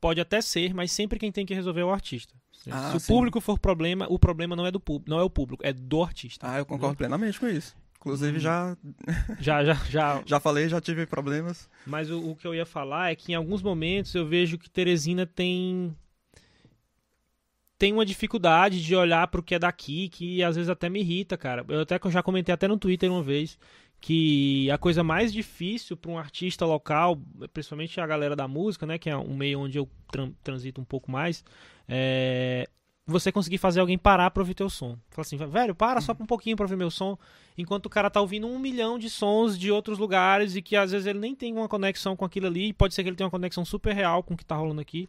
Pode 0.00 0.20
até 0.20 0.40
ser, 0.40 0.74
mas 0.74 0.92
sempre 0.92 1.18
quem 1.18 1.32
tem 1.32 1.46
que 1.46 1.54
resolver 1.54 1.80
é 1.80 1.84
o 1.84 1.90
artista. 1.90 2.34
Ah, 2.70 2.90
Se 2.90 2.96
o 2.96 3.00
sim. 3.00 3.12
público 3.12 3.40
for 3.40 3.58
problema, 3.58 4.06
o 4.10 4.18
problema 4.18 4.54
não 4.54 4.66
é 4.66 4.70
do 4.70 4.78
público, 4.80 5.10
não 5.10 5.18
é 5.18 5.22
o 5.22 5.30
público, 5.30 5.64
é 5.66 5.72
do 5.72 6.02
artista. 6.02 6.46
Ah, 6.48 6.58
eu 6.58 6.66
concordo 6.66 6.96
plenamente 6.96 7.40
com 7.40 7.48
isso. 7.48 7.74
Inclusive, 7.96 8.36
Hum. 8.36 8.40
já, 8.40 8.76
Já, 9.40 9.64
já, 9.64 9.74
já. 9.88 10.22
já 10.26 10.40
falei, 10.40 10.68
já 10.68 10.80
tive 10.80 11.06
problemas. 11.06 11.68
Mas 11.86 12.10
o, 12.10 12.30
o 12.30 12.36
que 12.36 12.46
eu 12.46 12.54
ia 12.54 12.66
falar 12.66 13.12
é 13.12 13.16
que 13.16 13.32
em 13.32 13.34
alguns 13.36 13.62
momentos 13.62 14.14
eu 14.14 14.26
vejo 14.26 14.58
que 14.58 14.68
Teresina 14.68 15.24
tem 15.24 15.96
tem 17.82 17.92
uma 17.92 18.06
dificuldade 18.06 18.80
de 18.80 18.94
olhar 18.94 19.26
pro 19.26 19.42
que 19.42 19.56
é 19.56 19.58
daqui, 19.58 20.08
que 20.08 20.40
às 20.40 20.54
vezes 20.54 20.70
até 20.70 20.88
me 20.88 21.00
irrita, 21.00 21.36
cara. 21.36 21.64
Eu 21.66 21.80
até 21.80 21.98
eu 22.00 22.10
já 22.12 22.22
comentei 22.22 22.54
até 22.54 22.68
no 22.68 22.78
Twitter 22.78 23.10
uma 23.10 23.24
vez 23.24 23.58
que 24.00 24.70
a 24.70 24.78
coisa 24.78 25.02
mais 25.02 25.32
difícil 25.32 25.96
para 25.96 26.12
um 26.12 26.16
artista 26.16 26.64
local, 26.64 27.20
principalmente 27.52 28.00
a 28.00 28.06
galera 28.06 28.36
da 28.36 28.46
música, 28.46 28.86
né, 28.86 28.98
que 28.98 29.10
é 29.10 29.16
um 29.16 29.34
meio 29.34 29.58
onde 29.58 29.78
eu 29.78 29.88
tran- 30.12 30.30
transito 30.44 30.80
um 30.80 30.84
pouco 30.84 31.10
mais, 31.10 31.44
é 31.88 32.68
você 33.04 33.32
conseguir 33.32 33.58
fazer 33.58 33.80
alguém 33.80 33.98
parar 33.98 34.30
pra 34.30 34.42
ouvir 34.42 34.54
teu 34.54 34.70
som. 34.70 34.96
Fala 35.10 35.22
assim, 35.26 35.36
velho, 35.36 35.74
para 35.74 36.00
só 36.00 36.12
um 36.12 36.24
pouquinho 36.24 36.56
pra 36.56 36.64
ouvir 36.64 36.76
meu 36.76 36.88
som, 36.88 37.18
enquanto 37.58 37.86
o 37.86 37.90
cara 37.90 38.08
tá 38.08 38.20
ouvindo 38.20 38.46
um 38.46 38.60
milhão 38.60 38.96
de 38.96 39.10
sons 39.10 39.58
de 39.58 39.72
outros 39.72 39.98
lugares 39.98 40.54
e 40.54 40.62
que 40.62 40.76
às 40.76 40.92
vezes 40.92 41.08
ele 41.08 41.18
nem 41.18 41.34
tem 41.34 41.52
uma 41.52 41.68
conexão 41.68 42.14
com 42.14 42.24
aquilo 42.24 42.46
ali, 42.46 42.72
pode 42.72 42.94
ser 42.94 43.02
que 43.02 43.08
ele 43.08 43.16
tenha 43.16 43.26
uma 43.26 43.32
conexão 43.32 43.64
super 43.64 43.92
real 43.92 44.22
com 44.22 44.34
o 44.34 44.36
que 44.36 44.44
tá 44.44 44.54
rolando 44.54 44.80
aqui. 44.80 45.08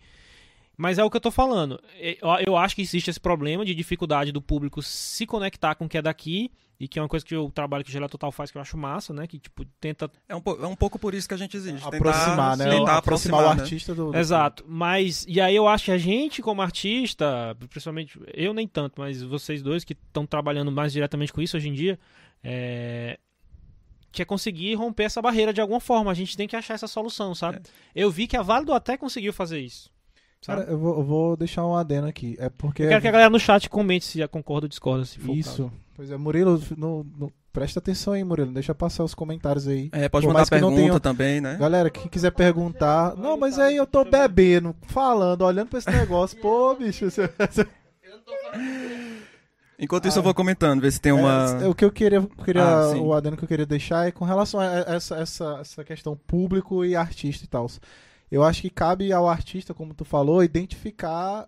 Mas 0.78 0.98
é 0.98 1.04
o 1.04 1.10
que 1.10 1.18
eu 1.18 1.22
tô 1.22 1.30
falando. 1.32 1.80
Eu, 2.00 2.18
eu 2.48 2.58
acho 2.58 2.76
que 2.76 2.82
existe 2.82 3.10
esse 3.10 3.20
problema 3.20 3.64
de 3.64 3.76
dificuldade 3.76 4.32
do 4.32 4.42
público 4.42 4.82
se 4.82 5.26
conectar 5.26 5.76
com 5.76 5.86
o 5.86 5.90
que 5.90 5.98
é 5.98 6.02
daqui, 6.02 6.52
e 6.80 6.88
que 6.88 6.98
é 6.98 7.02
uma 7.02 7.08
coisa 7.08 7.24
que 7.24 7.36
o 7.36 7.50
trabalho 7.52 7.84
que 7.84 7.90
o 7.92 7.94
Gelé 7.94 8.08
Total 8.08 8.32
faz 8.32 8.50
que 8.52 8.58
eu 8.58 8.62
acho 8.62 8.76
massa, 8.76 9.14
né? 9.14 9.28
Que, 9.28 9.38
tipo, 9.40 9.64
tenta 9.80 10.12
É 10.28 10.36
um, 10.36 10.42
é 10.62 10.66
um 10.66 10.76
pouco 10.76 10.98
por 10.98 11.14
isso 11.14 11.28
que 11.28 11.34
a 11.34 11.38
gente 11.38 11.56
existe. 11.56 11.88
aproximar, 11.88 12.58
né? 12.58 12.70
Tentar 12.70 12.98
aproximar, 12.98 12.98
aproximar, 12.98 13.44
o 13.44 13.56
né? 13.56 13.62
artista 13.62 13.94
do. 13.96 14.12
do- 14.12 14.18
Exato, 14.18 14.66
mas 14.68 15.24
e 15.30 15.40
aí 15.40 15.56
eu 15.56 15.68
acho 15.68 15.86
que 15.86 15.92
a 15.92 15.98
gente 15.98 16.42
como 16.42 16.62
artista, 16.62 17.56
principalmente 17.70 18.20
eu 18.34 18.54
nem 18.54 18.68
tanto, 18.68 19.00
mas 19.00 19.22
vocês 19.22 19.62
dois 19.62 19.84
que 19.84 19.94
estão 19.94 20.26
trabalhando 20.26 20.72
mais 20.72 20.92
diretamente 20.92 21.32
com 21.32 21.42
isso 21.42 21.56
hoje 21.56 21.70
em 21.70 21.74
dia, 21.74 21.98
é, 22.44 23.18
que 24.12 24.24
é 24.24 24.26
conseguir 24.26 24.74
romper 24.74 25.04
essa 25.04 25.22
barreira 25.22 25.54
de 25.54 25.62
alguma 25.62 25.80
forma. 25.80 26.10
A 26.12 26.16
gente 26.16 26.36
tem 26.36 26.48
que 26.48 26.56
achar 26.56 26.74
essa 26.74 26.88
solução, 26.88 27.34
sabe? 27.36 27.60
Eu 27.96 28.10
vi 28.12 28.28
que 28.28 28.36
a 28.36 28.42
Válido 28.42 28.74
até 28.74 28.98
conseguiu 28.98 29.32
fazer 29.32 29.60
isso. 29.60 29.93
Cara, 30.46 30.64
eu 30.64 30.78
vou, 30.78 30.98
eu 30.98 31.04
vou 31.04 31.38
deixar 31.38 31.66
um 31.66 31.76
adeno 31.76 32.08
aqui. 32.08 32.36
É 32.40 32.50
porque. 32.50 32.84
eu 32.84 32.90
quero 32.90 33.02
que 33.02 33.08
a 33.08 33.12
galera 33.12 33.30
no 33.30 33.40
chat 33.40 33.70
comente 33.70 34.06
se 34.06 34.28
concorda 34.28 34.66
ou 34.66 34.70
discorda, 34.70 35.06
se 35.06 35.20
for. 35.20 35.36
Isso. 35.36 35.72
Pois 35.96 36.10
é, 36.12 36.18
Murilo, 36.18 36.62
no- 36.76 37.04
no- 37.18 37.32
presta 37.52 37.80
atenção 37.80 38.14
aí, 38.14 38.24
Murilo. 38.24 38.52
Deixa 38.52 38.74
passar 38.74 39.04
os 39.04 39.14
comentários 39.14 39.68
aí. 39.68 39.90
É, 39.92 40.10
pode 40.10 40.26
Por 40.26 40.34
mandar 40.34 40.48
pergunta 40.50 40.76
tenha- 40.76 41.00
também, 41.00 41.40
né? 41.40 41.56
Galera, 41.60 41.90
quem 41.90 42.08
quiser 42.08 42.32
perguntar. 42.32 43.16
Não, 43.16 43.38
mas 43.38 43.60
aí 43.60 43.76
eu 43.76 43.86
tô 43.86 44.04
bebendo, 44.04 44.76
falando, 44.88 45.44
olhando 45.44 45.68
pra 45.70 45.80
esse 45.80 45.90
negócio. 45.92 46.38
Pô, 46.40 46.74
bicho. 46.76 47.10
Você... 47.12 47.30
Enquanto 49.80 50.08
isso, 50.08 50.20
eu 50.20 50.24
vou 50.24 50.34
comentando, 50.34 50.82
ver 50.82 50.92
se 50.92 51.02
tem 51.02 51.12
uma. 51.12 51.60
É, 51.62 51.68
o 51.68 51.74
que 51.76 51.84
eu 51.84 51.92
queria, 51.92 52.22
queria 52.46 52.64
Ah, 52.64 52.90
o 52.98 53.14
adendo 53.14 53.36
que 53.36 53.44
eu 53.44 53.48
queria 53.48 53.66
deixar 53.66 54.08
é 54.08 54.12
com 54.12 54.24
relação 54.24 54.60
a 54.60 54.66
essa, 54.66 55.16
essa, 55.18 55.58
essa 55.62 55.84
questão 55.84 56.16
público 56.16 56.86
e 56.86 56.96
artista 56.96 57.44
e 57.44 57.48
tal. 57.48 57.68
Eu 58.34 58.44
acho 58.44 58.62
que 58.62 58.70
cabe 58.70 59.14
ao 59.14 59.30
artista, 59.30 59.74
como 59.74 59.94
tu 59.94 60.04
falou, 60.04 60.44
identificar 60.44 61.48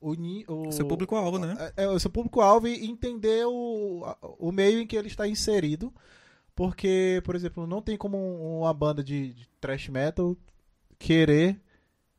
o, 0.00 0.14
o 0.46 0.70
Seu 0.72 0.86
público-alvo, 0.86 1.38
né? 1.38 1.56
é, 1.76 1.84
é, 1.84 1.88
o 1.88 1.98
seu 1.98 2.10
público-alvo 2.10 2.68
e 2.68 2.84
entender 2.86 3.46
o, 3.46 4.04
o 4.38 4.52
meio 4.52 4.78
em 4.80 4.86
que 4.86 4.96
ele 4.96 5.08
está 5.08 5.26
inserido. 5.26 5.92
Porque, 6.54 7.22
por 7.24 7.34
exemplo, 7.34 7.66
não 7.66 7.80
tem 7.80 7.96
como 7.96 8.16
um- 8.18 8.60
uma 8.60 8.72
banda 8.74 9.02
de, 9.02 9.32
de 9.32 9.48
thrash 9.60 9.88
metal 9.88 10.36
querer, 10.98 11.60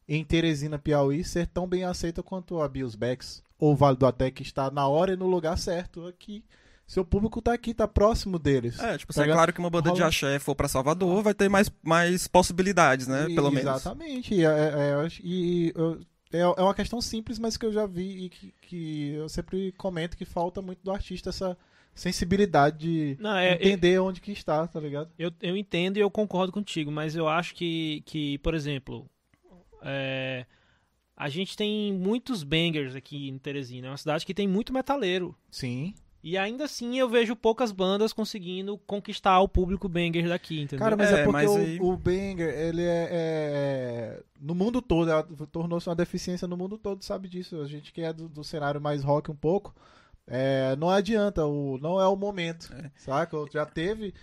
em 0.08 0.24
Teresina, 0.24 0.80
Piauí, 0.80 1.24
ser 1.24 1.48
tão 1.48 1.68
bem 1.68 1.84
aceita 1.84 2.24
quanto 2.24 2.62
a 2.62 2.68
Bills 2.68 2.98
Backs 2.98 3.44
ou 3.60 3.76
Vale 3.76 3.98
do 3.98 4.06
Até, 4.06 4.32
que 4.32 4.42
está 4.42 4.72
na 4.72 4.88
hora 4.88 5.14
e 5.14 5.18
no 5.18 5.28
lugar 5.28 5.58
certo 5.58 6.06
aqui. 6.08 6.44
Seu 6.88 7.04
público 7.04 7.42
tá 7.42 7.52
aqui, 7.52 7.74
tá 7.74 7.86
próximo 7.86 8.40
deles. 8.40 8.80
É, 8.80 8.98
tipo, 8.98 9.14
Tá 9.14 9.24
é 9.26 9.28
claro 9.28 9.52
que 9.52 9.60
uma 9.60 9.70
banda 9.70 9.92
de 9.92 9.98
Rola- 10.00 10.08
axé 10.08 10.40
for 10.40 10.56
pra 10.56 10.70
Salvador 10.70 11.22
vai 11.22 11.34
ter 11.34 11.50
mais, 11.50 11.70
mais 11.84 12.28
possibilidades, 12.30 13.08
né? 13.08 13.30
E- 13.30 13.36
Pelo 13.36 13.52
menos. 13.52 13.70
Exatamente. 13.70 14.34
E, 14.34 14.46
é, 14.46 14.48
é, 14.48 14.94
eu 14.94 15.00
acho- 15.02 15.22
e 15.22 15.74
eu- 15.76 16.00
é, 16.32 16.40
é 16.40 16.62
uma 16.64 16.74
questão 16.74 17.02
simples, 17.02 17.38
mas 17.40 17.58
que 17.58 17.66
eu 17.66 17.74
já 17.74 17.86
vi 17.86 18.26
e 18.26 18.30
que, 18.30 18.54
que 18.62 19.10
eu 19.16 19.28
sempre 19.28 19.74
comento 19.74 20.16
que 20.16 20.24
falta 20.24 20.62
muito 20.62 20.80
do 20.82 20.90
artista 20.92 21.30
essa 21.30 21.58
sensibilidade 21.94 22.78
de 22.78 23.18
Não, 23.20 23.36
é, 23.36 23.56
entender 23.56 24.00
onde 24.00 24.22
que 24.22 24.32
está, 24.32 24.66
tá 24.66 24.80
ligado? 24.80 25.12
Eu, 25.20 25.32
eu 25.42 25.58
entendo 25.58 25.98
e 25.98 26.00
eu 26.00 26.10
concordo 26.10 26.54
contigo, 26.54 26.90
mas 26.90 27.16
eu 27.18 27.28
acho 27.28 27.54
que, 27.54 28.02
que 28.06 28.38
por 28.38 28.54
exemplo, 28.54 29.06
é, 29.82 30.46
a 31.18 31.28
gente 31.28 31.58
tem 31.58 31.92
muitos 31.92 32.44
bangers 32.44 32.96
aqui 32.96 33.28
em 33.28 33.38
Teresina. 33.38 33.88
É 33.88 33.92
uma 33.92 33.98
cidade 33.98 34.26
que 34.26 34.34
tem 34.34 34.48
muito 34.48 34.72
metaleiro. 34.72 35.36
Sim. 35.52 35.94
E 36.30 36.38
ainda 36.38 36.66
assim 36.66 37.00
eu 37.00 37.08
vejo 37.08 37.38
poucas 37.38 37.72
bandas 37.72 38.12
conseguindo 38.12 38.78
conquistar 38.80 39.40
o 39.40 39.48
público 39.48 39.88
banger 39.88 40.28
daqui, 40.28 40.60
entendeu? 40.60 40.84
Cara, 40.84 40.98
mas 40.98 41.10
é, 41.10 41.22
É, 41.22 41.24
porque 41.24 41.32
mas 41.32 41.50
o, 41.50 41.56
aí- 41.56 41.80
o 41.80 41.96
Banger, 41.96 42.50
ele 42.54 42.82
é, 42.84 43.08
é- 43.12 44.24
No 44.42 44.54
mundo 44.54 44.82
todo, 44.82 45.10
ela 45.10 45.24
tornou-se 45.52 45.88
uma 45.88 45.96
deficiência 45.96 46.46
no 46.48 46.58
mundo 46.58 46.78
todo, 46.78 47.02
sabe 47.04 47.30
disso. 47.30 47.62
A 47.62 47.66
gente 47.66 47.94
que 47.94 48.02
é 48.02 48.12
do, 48.12 48.28
do 48.28 48.44
cenário 48.44 48.82
mais 48.82 49.04
rock 49.04 49.32
um 49.32 49.36
pouco, 49.36 49.74
é, 50.28 50.76
não 50.76 50.90
adianta, 50.90 51.46
o, 51.46 51.78
não 51.78 52.00
é 52.02 52.06
o 52.08 52.16
momento, 52.18 52.74
É. 52.74 52.92
saca? 52.98 53.38
Já 53.52 53.66
teve 53.66 54.14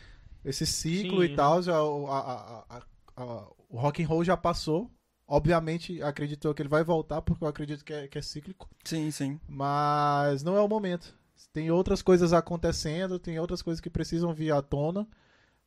esse 0.44 0.66
ciclo 0.66 1.22
Sim. 1.22 1.32
e 1.32 1.34
tal, 1.34 1.62
já, 1.62 1.82
o- 1.82 2.06
a- 2.06 2.18
a- 2.20 2.64
a- 2.76 2.82
a- 3.16 3.46
o 3.70 3.78
rock 3.78 4.02
and 4.02 4.06
roll 4.08 4.22
já 4.22 4.36
passou. 4.36 4.90
Obviamente, 5.26 6.02
acredito 6.02 6.52
que 6.52 6.60
ele 6.60 6.68
vai 6.68 6.84
voltar, 6.84 7.22
porque 7.22 7.42
eu 7.42 7.48
acredito 7.48 7.82
que 7.82 7.94
é, 7.94 8.06
que 8.08 8.18
é 8.18 8.20
cíclico. 8.22 8.68
Sim, 8.84 9.10
sim. 9.10 9.40
Mas 9.48 10.42
não 10.42 10.54
é 10.54 10.60
o 10.60 10.68
momento. 10.68 11.16
Tem 11.52 11.70
outras 11.70 12.02
coisas 12.02 12.32
acontecendo, 12.32 13.18
tem 13.18 13.38
outras 13.38 13.62
coisas 13.62 13.80
que 13.80 13.90
precisam 13.90 14.32
vir 14.34 14.52
à 14.52 14.60
tona 14.62 15.06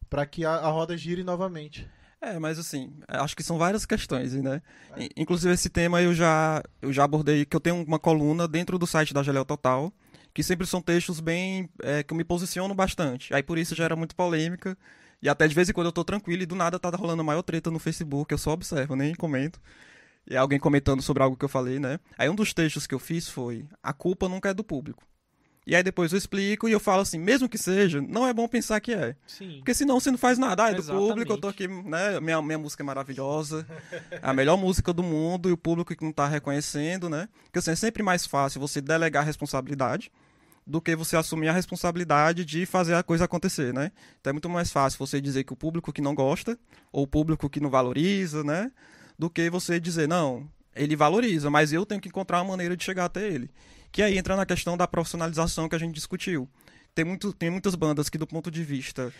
para 0.09 0.25
que 0.25 0.45
a, 0.45 0.51
a 0.55 0.69
roda 0.69 0.97
gire 0.97 1.23
novamente. 1.23 1.89
É, 2.19 2.39
mas 2.39 2.57
assim, 2.57 2.93
acho 3.07 3.35
que 3.35 3.43
são 3.43 3.57
várias 3.57 3.85
questões, 3.85 4.33
né? 4.33 4.61
I- 4.97 5.09
Inclusive 5.15 5.53
esse 5.53 5.69
tema 5.69 6.01
eu 6.01 6.13
já, 6.13 6.63
eu 6.81 6.91
já 6.91 7.03
abordei, 7.03 7.45
que 7.45 7.55
eu 7.55 7.59
tenho 7.59 7.83
uma 7.83 7.99
coluna 7.99 8.47
dentro 8.47 8.79
do 8.79 8.87
site 8.87 9.13
da 9.13 9.21
Geléu 9.23 9.45
Total, 9.45 9.93
que 10.33 10.41
sempre 10.43 10.65
são 10.65 10.81
textos 10.81 11.19
bem, 11.19 11.69
é, 11.83 12.03
que 12.03 12.13
eu 12.13 12.17
me 12.17 12.23
posiciono 12.23 12.73
bastante. 12.73 13.33
Aí 13.33 13.43
por 13.43 13.57
isso 13.57 13.75
gera 13.75 13.95
muito 13.95 14.15
polêmica, 14.15 14.77
E 15.21 15.29
até 15.29 15.47
de 15.47 15.55
vez 15.55 15.69
em 15.69 15.73
quando 15.73 15.87
eu 15.87 15.91
tô 15.91 16.03
tranquilo 16.03 16.43
e 16.43 16.45
do 16.45 16.55
nada 16.55 16.79
tá 16.79 16.89
rolando 16.91 17.21
a 17.21 17.25
maior 17.25 17.41
treta 17.43 17.71
no 17.71 17.79
Facebook, 17.79 18.31
eu 18.31 18.37
só 18.37 18.51
observo, 18.51 18.95
nem 18.95 19.15
comento. 19.15 19.59
E 20.29 20.35
é 20.35 20.37
alguém 20.37 20.59
comentando 20.59 21.01
sobre 21.01 21.23
algo 21.23 21.37
que 21.37 21.45
eu 21.45 21.49
falei, 21.49 21.79
né? 21.79 21.99
Aí 22.17 22.29
um 22.29 22.35
dos 22.35 22.53
textos 22.53 22.85
que 22.87 22.93
eu 22.95 22.99
fiz 22.99 23.29
foi: 23.29 23.67
a 23.81 23.93
culpa 23.93 24.29
nunca 24.29 24.49
é 24.49 24.53
do 24.53 24.63
público. 24.63 25.03
E 25.67 25.75
aí 25.75 25.83
depois 25.83 26.13
eu 26.13 26.17
explico 26.17 26.69
e 26.69 26.71
eu 26.71 26.79
falo 26.79 27.01
assim, 27.01 27.19
mesmo 27.19 27.49
que 27.49 27.57
seja, 27.57 27.99
não 28.01 28.25
é 28.25 28.33
bom 28.33 28.47
pensar 28.47 28.79
que 28.79 28.93
é. 28.93 29.17
Sim. 29.27 29.57
Porque 29.57 29.73
senão 29.73 29.99
você 29.99 30.09
não 30.09 30.17
faz 30.17 30.37
nada. 30.37 30.63
Ah, 30.63 30.69
é 30.69 30.73
do 30.73 30.79
Exatamente. 30.79 31.07
público, 31.09 31.33
eu 31.33 31.37
tô 31.37 31.49
aqui, 31.49 31.67
né? 31.67 32.21
Minha, 32.21 32.41
minha 32.41 32.57
música 32.57 32.83
é 32.83 32.85
maravilhosa. 32.85 33.67
É 34.09 34.19
a 34.21 34.33
melhor 34.33 34.55
música 34.55 34.93
do 34.93 35.03
mundo 35.03 35.49
e 35.49 35.51
o 35.51 35.57
público 35.57 35.93
que 35.93 36.05
não 36.05 36.13
tá 36.13 36.25
reconhecendo, 36.25 37.09
né? 37.09 37.27
Porque 37.43 37.59
assim, 37.59 37.71
é 37.71 37.75
sempre 37.75 38.01
mais 38.01 38.25
fácil 38.25 38.61
você 38.61 38.79
delegar 38.79 39.23
a 39.23 39.25
responsabilidade 39.25 40.09
do 40.65 40.79
que 40.79 40.95
você 40.95 41.17
assumir 41.17 41.49
a 41.49 41.53
responsabilidade 41.53 42.45
de 42.45 42.65
fazer 42.65 42.93
a 42.93 43.03
coisa 43.03 43.25
acontecer, 43.25 43.73
né? 43.73 43.91
Então 44.21 44.31
é 44.31 44.33
muito 44.33 44.47
mais 44.47 44.71
fácil 44.71 44.97
você 44.97 45.19
dizer 45.19 45.43
que 45.43 45.51
o 45.51 45.55
público 45.57 45.91
que 45.91 46.01
não 46.01 46.15
gosta, 46.15 46.57
ou 46.93 47.03
o 47.03 47.07
público 47.07 47.49
que 47.49 47.59
não 47.59 47.69
valoriza, 47.69 48.41
né? 48.41 48.71
Do 49.19 49.29
que 49.29 49.49
você 49.49 49.81
dizer, 49.81 50.07
não, 50.07 50.47
ele 50.73 50.95
valoriza, 50.95 51.49
mas 51.49 51.73
eu 51.73 51.85
tenho 51.85 51.99
que 51.99 52.07
encontrar 52.07 52.37
uma 52.41 52.51
maneira 52.51 52.77
de 52.77 52.85
chegar 52.85 53.03
até 53.03 53.27
ele. 53.27 53.49
Que 53.91 54.01
aí 54.01 54.17
entra 54.17 54.35
na 54.35 54.45
questão 54.45 54.77
da 54.77 54.87
profissionalização 54.87 55.67
que 55.67 55.75
a 55.75 55.79
gente 55.79 55.93
discutiu. 55.93 56.49
Tem, 56.93 57.05
muito, 57.05 57.31
tem 57.33 57.49
muitas 57.49 57.75
bandas 57.75 58.09
que, 58.09 58.17
do 58.17 58.25
ponto 58.25 58.49
de 58.49 58.63
vista 58.63 59.13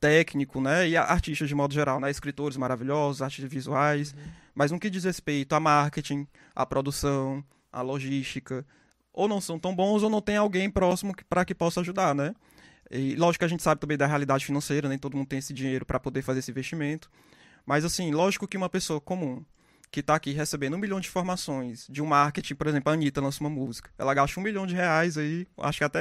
técnico, 0.00 0.60
né, 0.60 0.88
e 0.88 0.96
artistas 0.96 1.48
de 1.48 1.54
modo 1.54 1.72
geral, 1.72 2.00
né, 2.00 2.10
escritores 2.10 2.56
maravilhosos, 2.56 3.22
artistas 3.22 3.52
visuais, 3.52 4.14
mas 4.54 4.70
no 4.70 4.80
que 4.80 4.90
diz 4.90 5.04
respeito 5.04 5.54
a 5.54 5.60
marketing, 5.60 6.26
a 6.54 6.64
produção, 6.66 7.44
a 7.72 7.82
logística, 7.82 8.66
ou 9.12 9.28
não 9.28 9.40
são 9.40 9.58
tão 9.58 9.74
bons 9.74 10.02
ou 10.02 10.10
não 10.10 10.20
tem 10.20 10.36
alguém 10.36 10.70
próximo 10.70 11.14
para 11.28 11.44
que 11.44 11.54
possa 11.54 11.80
ajudar, 11.80 12.14
né? 12.14 12.34
E 12.90 13.14
lógico 13.14 13.40
que 13.40 13.44
a 13.44 13.48
gente 13.48 13.62
sabe 13.62 13.80
também 13.80 13.96
da 13.96 14.06
realidade 14.06 14.44
financeira, 14.44 14.88
nem 14.88 14.98
todo 14.98 15.16
mundo 15.16 15.28
tem 15.28 15.38
esse 15.38 15.52
dinheiro 15.52 15.86
para 15.86 16.00
poder 16.00 16.22
fazer 16.22 16.40
esse 16.40 16.50
investimento. 16.50 17.10
Mas 17.64 17.84
assim, 17.84 18.10
lógico 18.10 18.48
que 18.48 18.56
uma 18.56 18.68
pessoa 18.68 19.00
comum 19.00 19.44
que 19.90 20.02
tá 20.02 20.14
aqui 20.14 20.32
recebendo 20.32 20.74
um 20.74 20.78
milhão 20.78 21.00
de 21.00 21.08
informações 21.08 21.86
de 21.90 22.00
um 22.00 22.06
marketing, 22.06 22.54
por 22.54 22.66
exemplo, 22.68 22.90
a 22.90 22.94
Anitta 22.94 23.20
lança 23.20 23.40
uma 23.40 23.50
música. 23.50 23.90
Ela 23.98 24.14
gasta 24.14 24.38
um 24.38 24.42
milhão 24.42 24.66
de 24.66 24.74
reais 24.74 25.18
aí, 25.18 25.46
acho 25.58 25.78
que 25.78 25.84
até, 25.84 26.00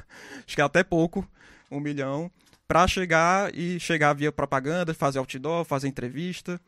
acho 0.46 0.56
que 0.56 0.60
até 0.60 0.82
pouco, 0.82 1.26
um 1.70 1.78
milhão, 1.78 2.30
pra 2.66 2.86
chegar 2.88 3.54
e 3.54 3.78
chegar 3.78 4.12
via 4.14 4.32
propaganda, 4.32 4.92
fazer 4.94 5.18
outdoor, 5.18 5.64
fazer 5.64 5.88
entrevista. 5.88 6.60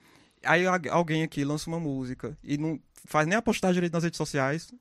Aí 0.44 0.64
alguém 0.90 1.22
aqui 1.22 1.44
lança 1.44 1.68
uma 1.68 1.80
música 1.80 2.36
e 2.42 2.56
não 2.56 2.80
faz 3.06 3.26
nem 3.26 3.36
a 3.36 3.42
postagem 3.42 3.74
direito 3.74 3.92
nas 3.92 4.04
redes 4.04 4.16
sociais, 4.16 4.72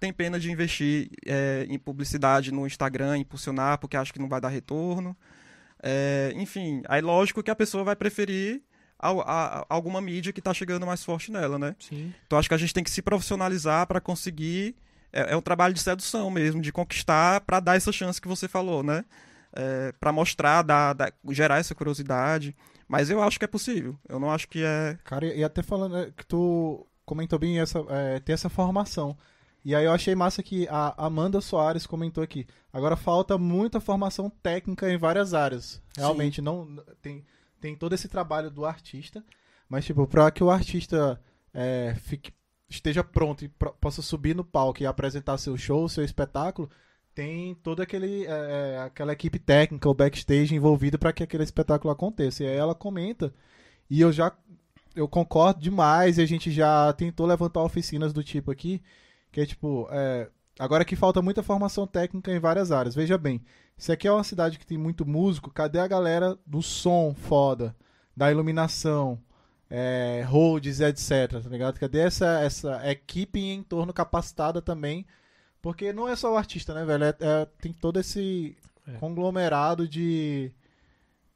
tem 0.00 0.12
pena 0.12 0.38
de 0.38 0.50
investir 0.50 1.10
é, 1.26 1.66
em 1.68 1.78
publicidade 1.78 2.52
no 2.52 2.66
Instagram, 2.66 3.18
impulsionar, 3.18 3.78
porque 3.78 3.96
acha 3.96 4.12
que 4.12 4.18
não 4.18 4.28
vai 4.28 4.40
dar 4.40 4.48
retorno. 4.48 5.16
É, 5.82 6.32
enfim, 6.36 6.82
aí 6.88 7.00
lógico 7.00 7.42
que 7.42 7.50
a 7.50 7.56
pessoa 7.56 7.84
vai 7.84 7.96
preferir 7.96 8.62
al- 8.98 9.20
a- 9.20 9.60
a- 9.60 9.66
alguma 9.68 10.00
mídia 10.00 10.32
que 10.32 10.40
está 10.40 10.52
chegando 10.52 10.86
mais 10.86 11.04
forte 11.04 11.30
nela, 11.30 11.58
né? 11.58 11.74
Sim. 11.78 12.12
Então 12.26 12.38
acho 12.38 12.48
que 12.48 12.54
a 12.54 12.58
gente 12.58 12.74
tem 12.74 12.84
que 12.84 12.90
se 12.90 13.02
profissionalizar 13.02 13.86
para 13.86 14.00
conseguir. 14.00 14.74
É, 15.12 15.32
é 15.32 15.36
um 15.36 15.40
trabalho 15.40 15.72
de 15.74 15.80
sedução 15.80 16.30
mesmo, 16.30 16.60
de 16.60 16.70
conquistar 16.72 17.40
para 17.42 17.60
dar 17.60 17.76
essa 17.76 17.90
chance 17.92 18.20
que 18.20 18.28
você 18.28 18.46
falou, 18.48 18.82
né? 18.82 19.04
É, 19.54 19.92
para 19.98 20.12
mostrar, 20.12 20.62
dar, 20.62 20.92
dar- 20.92 21.12
gerar 21.30 21.58
essa 21.58 21.74
curiosidade. 21.74 22.54
Mas 22.86 23.10
eu 23.10 23.22
acho 23.22 23.38
que 23.38 23.44
é 23.44 23.48
possível. 23.48 23.96
Eu 24.08 24.18
não 24.18 24.30
acho 24.30 24.48
que 24.48 24.62
é. 24.64 24.98
Cara, 25.04 25.26
e 25.26 25.42
até 25.44 25.62
falando 25.62 25.92
né, 25.94 26.12
que 26.16 26.24
tu 26.26 26.86
comentou 27.04 27.38
bem 27.38 27.58
essa, 27.60 27.78
é, 27.88 28.20
ter 28.20 28.32
essa 28.32 28.48
formação. 28.48 29.16
E 29.64 29.74
aí 29.74 29.84
eu 29.84 29.92
achei 29.92 30.14
massa 30.14 30.42
que 30.42 30.66
a 30.68 30.94
Amanda 30.96 31.40
Soares 31.40 31.86
comentou 31.86 32.22
aqui. 32.22 32.46
Agora 32.72 32.96
falta 32.96 33.36
muita 33.36 33.80
formação 33.80 34.30
técnica 34.42 34.90
em 34.90 34.96
várias 34.96 35.34
áreas. 35.34 35.82
Realmente 35.96 36.40
não 36.40 36.82
tem, 37.02 37.24
tem 37.60 37.76
todo 37.76 37.94
esse 37.94 38.08
trabalho 38.08 38.50
do 38.50 38.64
artista, 38.64 39.24
mas 39.68 39.84
tipo 39.84 40.06
para 40.06 40.30
que 40.30 40.42
o 40.42 40.50
artista 40.50 41.20
é, 41.52 41.94
fique, 42.00 42.32
esteja 42.68 43.02
pronto 43.02 43.44
e 43.44 43.48
possa 43.80 44.02
subir 44.02 44.34
no 44.34 44.44
palco 44.44 44.82
e 44.82 44.86
apresentar 44.86 45.38
seu 45.38 45.56
show, 45.56 45.88
seu 45.88 46.04
espetáculo, 46.04 46.70
tem 47.14 47.54
toda 47.56 47.82
aquele 47.82 48.26
é, 48.26 48.30
é, 48.30 48.78
aquela 48.78 49.12
equipe 49.12 49.38
técnica, 49.38 49.88
o 49.88 49.94
backstage 49.94 50.54
envolvido 50.54 50.98
para 50.98 51.12
que 51.12 51.22
aquele 51.22 51.42
espetáculo 51.42 51.92
aconteça. 51.92 52.44
E 52.44 52.46
aí 52.46 52.56
ela 52.56 52.74
comenta 52.74 53.34
e 53.90 54.00
eu 54.00 54.12
já 54.12 54.32
eu 54.94 55.08
concordo 55.08 55.60
demais 55.60 56.18
e 56.18 56.22
a 56.22 56.26
gente 56.26 56.50
já 56.50 56.92
tentou 56.92 57.26
levantar 57.26 57.62
oficinas 57.62 58.12
do 58.12 58.22
tipo 58.22 58.50
aqui, 58.50 58.82
que 59.30 59.40
é 59.40 59.46
tipo, 59.46 59.88
é, 59.90 60.28
agora 60.58 60.84
que 60.84 60.96
falta 60.96 61.22
muita 61.22 61.42
formação 61.42 61.86
técnica 61.86 62.32
em 62.32 62.40
várias 62.40 62.72
áreas. 62.72 62.94
Veja 62.94 63.16
bem, 63.16 63.40
isso 63.78 63.92
aqui 63.92 64.08
é 64.08 64.12
uma 64.12 64.24
cidade 64.24 64.58
que 64.58 64.66
tem 64.66 64.76
muito 64.76 65.06
músico, 65.06 65.50
cadê 65.50 65.78
a 65.78 65.86
galera 65.86 66.36
do 66.44 66.60
som 66.60 67.14
foda, 67.14 67.74
da 68.16 68.30
iluminação, 68.30 69.18
é, 69.70 70.24
holds, 70.26 70.80
etc, 70.80 71.40
tá 71.42 71.48
ligado? 71.48 71.78
Cadê 71.78 72.00
essa, 72.00 72.40
essa 72.40 72.90
equipe 72.90 73.38
em 73.38 73.62
torno 73.62 73.92
capacitada 73.92 74.60
também? 74.60 75.06
Porque 75.62 75.92
não 75.92 76.08
é 76.08 76.16
só 76.16 76.32
o 76.32 76.36
artista, 76.36 76.74
né, 76.74 76.84
velho? 76.84 77.04
É- 77.04 77.16
é- 77.20 77.46
tem 77.60 77.72
todo 77.72 77.98
esse 78.00 78.56
É. 78.86 78.92
conglomerado 78.98 79.86
de, 79.86 80.50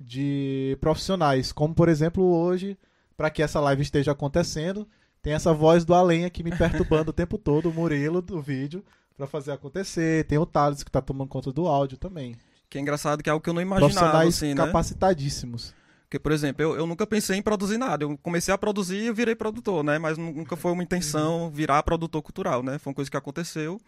de 0.01 0.77
profissionais. 0.81 1.53
Como, 1.53 1.75
por 1.75 1.89
exemplo, 1.89 2.25
hoje, 2.25 2.77
para 3.17 3.31
que 3.31 3.43
essa 3.43 3.61
live 3.61 3.83
esteja 3.83 4.13
acontecendo, 4.13 4.89
tem 5.21 5.35
essa 5.35 5.53
voz 5.53 5.85
do 5.85 5.95
além 5.95 6.25
aqui 6.25 6.43
me 6.43 6.57
perturbando 6.57 7.11
o 7.11 7.15
tempo 7.15 7.39
todo, 7.39 7.69
o 7.69 7.73
Murilo 7.73 8.21
do 8.23 8.41
vídeo, 8.41 8.85
para 9.17 9.27
fazer 9.27 9.53
acontecer. 9.53 10.25
Tem 10.27 10.39
o 10.39 10.47
Thales 10.47 10.83
que 10.83 10.91
tá 10.91 11.01
tomando 11.01 11.29
conta 11.29 11.53
do 11.53 11.67
áudio 11.67 11.97
também. 11.99 12.37
Que 12.69 12.79
é 12.79 12.81
engraçado 12.81 13.23
que 13.23 13.29
é 13.29 13.33
algo 13.33 13.43
que 13.43 13.51
eu 13.51 13.55
não 13.55 13.61
imaginava, 13.63 13.93
Profissionais 13.93 14.35
assim, 14.37 14.55
né? 14.55 14.67
capacitadíssimos. 14.67 15.75
Porque, 16.05 16.19
por 16.19 16.33
exemplo, 16.33 16.63
eu, 16.63 16.75
eu 16.77 16.87
nunca 16.87 17.07
pensei 17.07 17.37
em 17.39 17.43
produzir 17.43 17.79
nada. 17.79 18.05
Eu 18.05 18.19
comecei 18.19 18.53
a 18.53 18.59
produzir 18.59 18.97
e 18.97 19.07
eu 19.07 19.15
virei 19.15 19.35
produtor, 19.35 19.83
né? 19.83 19.99
Mas 19.99 20.19
nu- 20.19 20.33
nunca 20.33 20.57
foi 20.57 20.71
uma 20.73 20.83
intenção 20.83 21.51
virar 21.51 21.83
produtor 21.83 22.21
cultural, 22.23 22.63
né? 22.63 22.79
Foi 22.79 22.91
uma 22.91 22.95
coisa 22.95 23.11
que 23.11 23.17
aconteceu. 23.17 23.81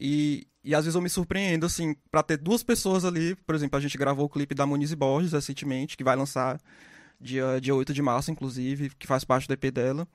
E, 0.00 0.46
e 0.62 0.74
às 0.74 0.84
vezes 0.84 0.94
eu 0.94 1.00
me 1.02 1.08
surpreendo, 1.08 1.66
assim, 1.66 1.96
pra 2.10 2.22
ter 2.22 2.36
duas 2.36 2.62
pessoas 2.62 3.04
ali. 3.04 3.34
Por 3.34 3.54
exemplo, 3.54 3.76
a 3.76 3.80
gente 3.80 3.98
gravou 3.98 4.26
o 4.26 4.28
clipe 4.28 4.54
da 4.54 4.66
Moniz 4.66 4.94
Borges 4.94 5.32
recentemente, 5.32 5.96
que 5.96 6.04
vai 6.04 6.14
lançar 6.14 6.60
dia, 7.20 7.60
dia 7.60 7.74
8 7.74 7.92
de 7.92 8.02
março, 8.02 8.30
inclusive, 8.30 8.90
que 8.96 9.06
faz 9.06 9.24
parte 9.24 9.48
do 9.48 9.54
EP 9.54 9.72
dela. 9.72 10.06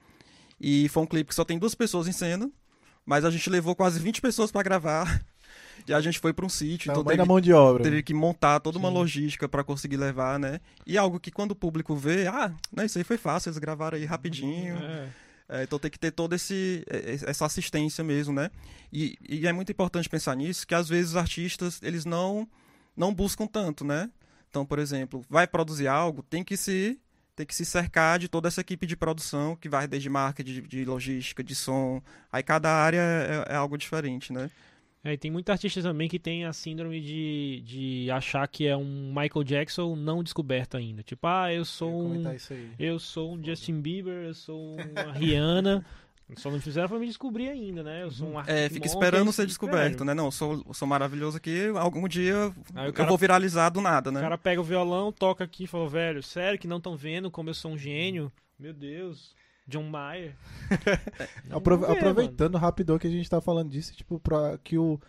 E 0.60 0.88
foi 0.90 1.04
um 1.04 1.08
clipe 1.08 1.28
que 1.30 1.36
só 1.36 1.44
tem 1.44 1.60
duas 1.60 1.76
pessoas 1.76 2.08
em 2.08 2.14
cena, 2.14 2.50
mas 3.06 3.26
a 3.26 3.32
gente 3.32 3.50
levou 3.50 3.76
quase 3.76 4.00
20 4.00 4.22
pessoas 4.22 4.52
pra 4.52 4.64
gravar. 4.64 5.22
E 5.86 5.94
a 5.94 6.00
gente 6.00 6.18
foi 6.20 6.32
pra 6.32 6.46
um 6.46 6.50
sítio, 6.50 6.90
então 6.90 7.04
teve, 7.04 7.26
mão 7.26 7.42
de 7.42 7.52
obra. 7.52 7.84
teve 7.84 8.02
que 8.04 8.14
montar 8.14 8.60
toda 8.62 8.78
uma 8.78 8.88
Sim. 8.88 8.94
logística 8.94 9.50
pra 9.50 9.66
conseguir 9.66 9.98
levar, 9.98 10.40
né? 10.40 10.62
E 10.88 10.98
algo 10.98 11.20
que 11.20 11.30
quando 11.30 11.52
o 11.52 11.56
público 11.56 11.94
vê, 11.94 12.26
ah, 12.28 12.54
não, 12.72 12.86
isso 12.86 12.98
aí 12.98 13.04
foi 13.04 13.18
fácil, 13.18 13.50
eles 13.50 13.58
gravaram 13.58 13.98
aí 13.98 14.06
rapidinho. 14.06 14.78
É. 14.78 15.10
É, 15.50 15.64
então 15.64 15.78
tem 15.78 15.92
que 15.92 16.00
ter 16.00 16.12
toda 16.12 16.36
esse, 16.36 16.86
eh, 16.90 17.18
essa 17.28 17.46
assistência 17.46 18.04
mesmo, 18.04 18.34
né? 18.34 18.50
E, 18.92 19.18
e 19.28 19.46
é 19.46 19.52
muito 19.52 19.72
importante 19.72 20.10
pensar 20.10 20.36
nisso, 20.36 20.66
que 20.66 20.74
às 20.74 20.88
vezes 20.88 21.12
os 21.12 21.18
artistas, 21.18 21.80
eles 21.84 22.06
não, 22.06 22.48
não 22.96 23.14
buscam 23.14 23.46
tanto, 23.46 23.84
né? 23.84 24.10
Então, 24.50 24.66
por 24.66 24.80
exemplo, 24.80 25.22
vai 25.30 25.46
produzir 25.46 25.88
algo, 25.88 26.24
tem 26.24 26.44
que 26.44 26.56
se 26.56 27.00
tem 27.36 27.46
que 27.46 27.56
se 27.56 27.66
cercar 27.66 28.20
de 28.20 28.28
toda 28.28 28.48
essa 28.48 28.62
equipe 28.62 28.86
de 28.86 28.96
produção 28.96 29.56
que 29.56 29.68
vai 29.70 29.88
desde 29.88 30.10
marketing, 30.10 30.54
de, 30.54 30.62
de 30.62 30.86
logística, 30.86 31.44
de 31.44 31.56
som. 31.56 32.02
Aí 32.32 32.44
cada 32.44 32.70
área 32.70 33.00
é, 33.00 33.54
é 33.54 33.56
algo 33.56 33.78
diferente, 33.78 34.32
né? 34.32 34.50
É, 35.06 35.14
e 35.14 35.18
tem 35.18 35.30
muita 35.30 35.52
artista 35.52 35.82
também 35.82 36.08
que 36.08 36.18
tem 36.18 36.46
a 36.46 36.54
síndrome 36.54 37.02
de, 37.02 37.62
de 37.66 38.12
achar 38.12 38.48
que 38.48 38.66
é 38.66 38.78
um 38.78 39.10
Michael 39.14 39.44
Jackson 39.44 39.98
não 39.98 40.24
descoberto 40.24 40.78
ainda. 40.78 41.04
Tipo, 41.04 41.28
ah, 41.28 41.52
eu 41.52 41.60
Eu 41.60 41.66
sou 41.66 42.08
um. 42.08 42.34
isso 42.34 42.54
aí. 42.54 42.72
Eu 42.80 43.00
sou 43.00 43.34
um 43.36 43.44
Justin 43.44 43.82
Bieber, 43.82 44.26
eu 44.28 44.34
sou 44.34 44.78
uma 44.78 45.12
Rihanna. 45.12 45.86
Só 46.38 46.50
não 46.50 46.60
fizeram 46.60 46.88
pra 46.90 46.98
me 46.98 47.06
descobrir 47.06 47.50
ainda, 47.50 47.84
né? 47.84 48.04
Eu 48.04 48.10
sou 48.12 48.28
um 48.30 48.38
artista. 48.40 48.60
É, 48.60 48.70
fica 48.70 48.88
esperando 48.88 49.32
ser 49.32 49.46
descoberto, 49.46 50.04
né? 50.04 50.14
Não, 50.14 50.26
eu 50.26 50.32
sou, 50.32 50.64
eu 50.68 50.74
sou 50.74 50.88
maravilhoso 50.88 51.38
aqui, 51.38 51.68
algum 51.78 52.08
dia 52.08 52.52
Aí 52.74 52.86
o 52.86 52.90
eu 52.90 52.94
cara- 52.94 53.10
vou 53.10 53.18
viralizar 53.18 53.70
do 53.70 53.82
nada, 53.82 54.10
O 54.10 54.14
né? 54.14 54.20
cara 54.22 54.38
pega 54.38 54.60
o 54.60 54.64
violão, 54.64 55.12
toca 55.12 55.44
aqui 55.44 55.66
e 55.66 55.68
fala, 55.68 55.88
velho, 55.88 56.24
sério 56.24 56.58
que 56.58 56.68
não 56.68 56.78
estão 56.78 56.96
vendo 56.98 57.30
como 57.30 57.50
eu 57.50 57.54
sou 57.54 57.72
um 57.72 57.78
gênio? 57.78 58.32
Meu 58.58 58.74
Deus. 58.74 59.36
John 59.68 59.84
Mayer. 59.84 60.36
Apro- 61.52 61.78
ver, 61.78 61.92
aproveitando 61.92 62.58
rapidão 62.58 62.98
que 62.98 63.08
a 63.08 63.12
gente 63.12 63.30
tá 63.30 63.40
falando 63.40 63.70
disso, 63.70 63.96
tipo, 63.96 64.20
pra 64.20 64.58
que 64.64 64.78
o. 64.78 65.00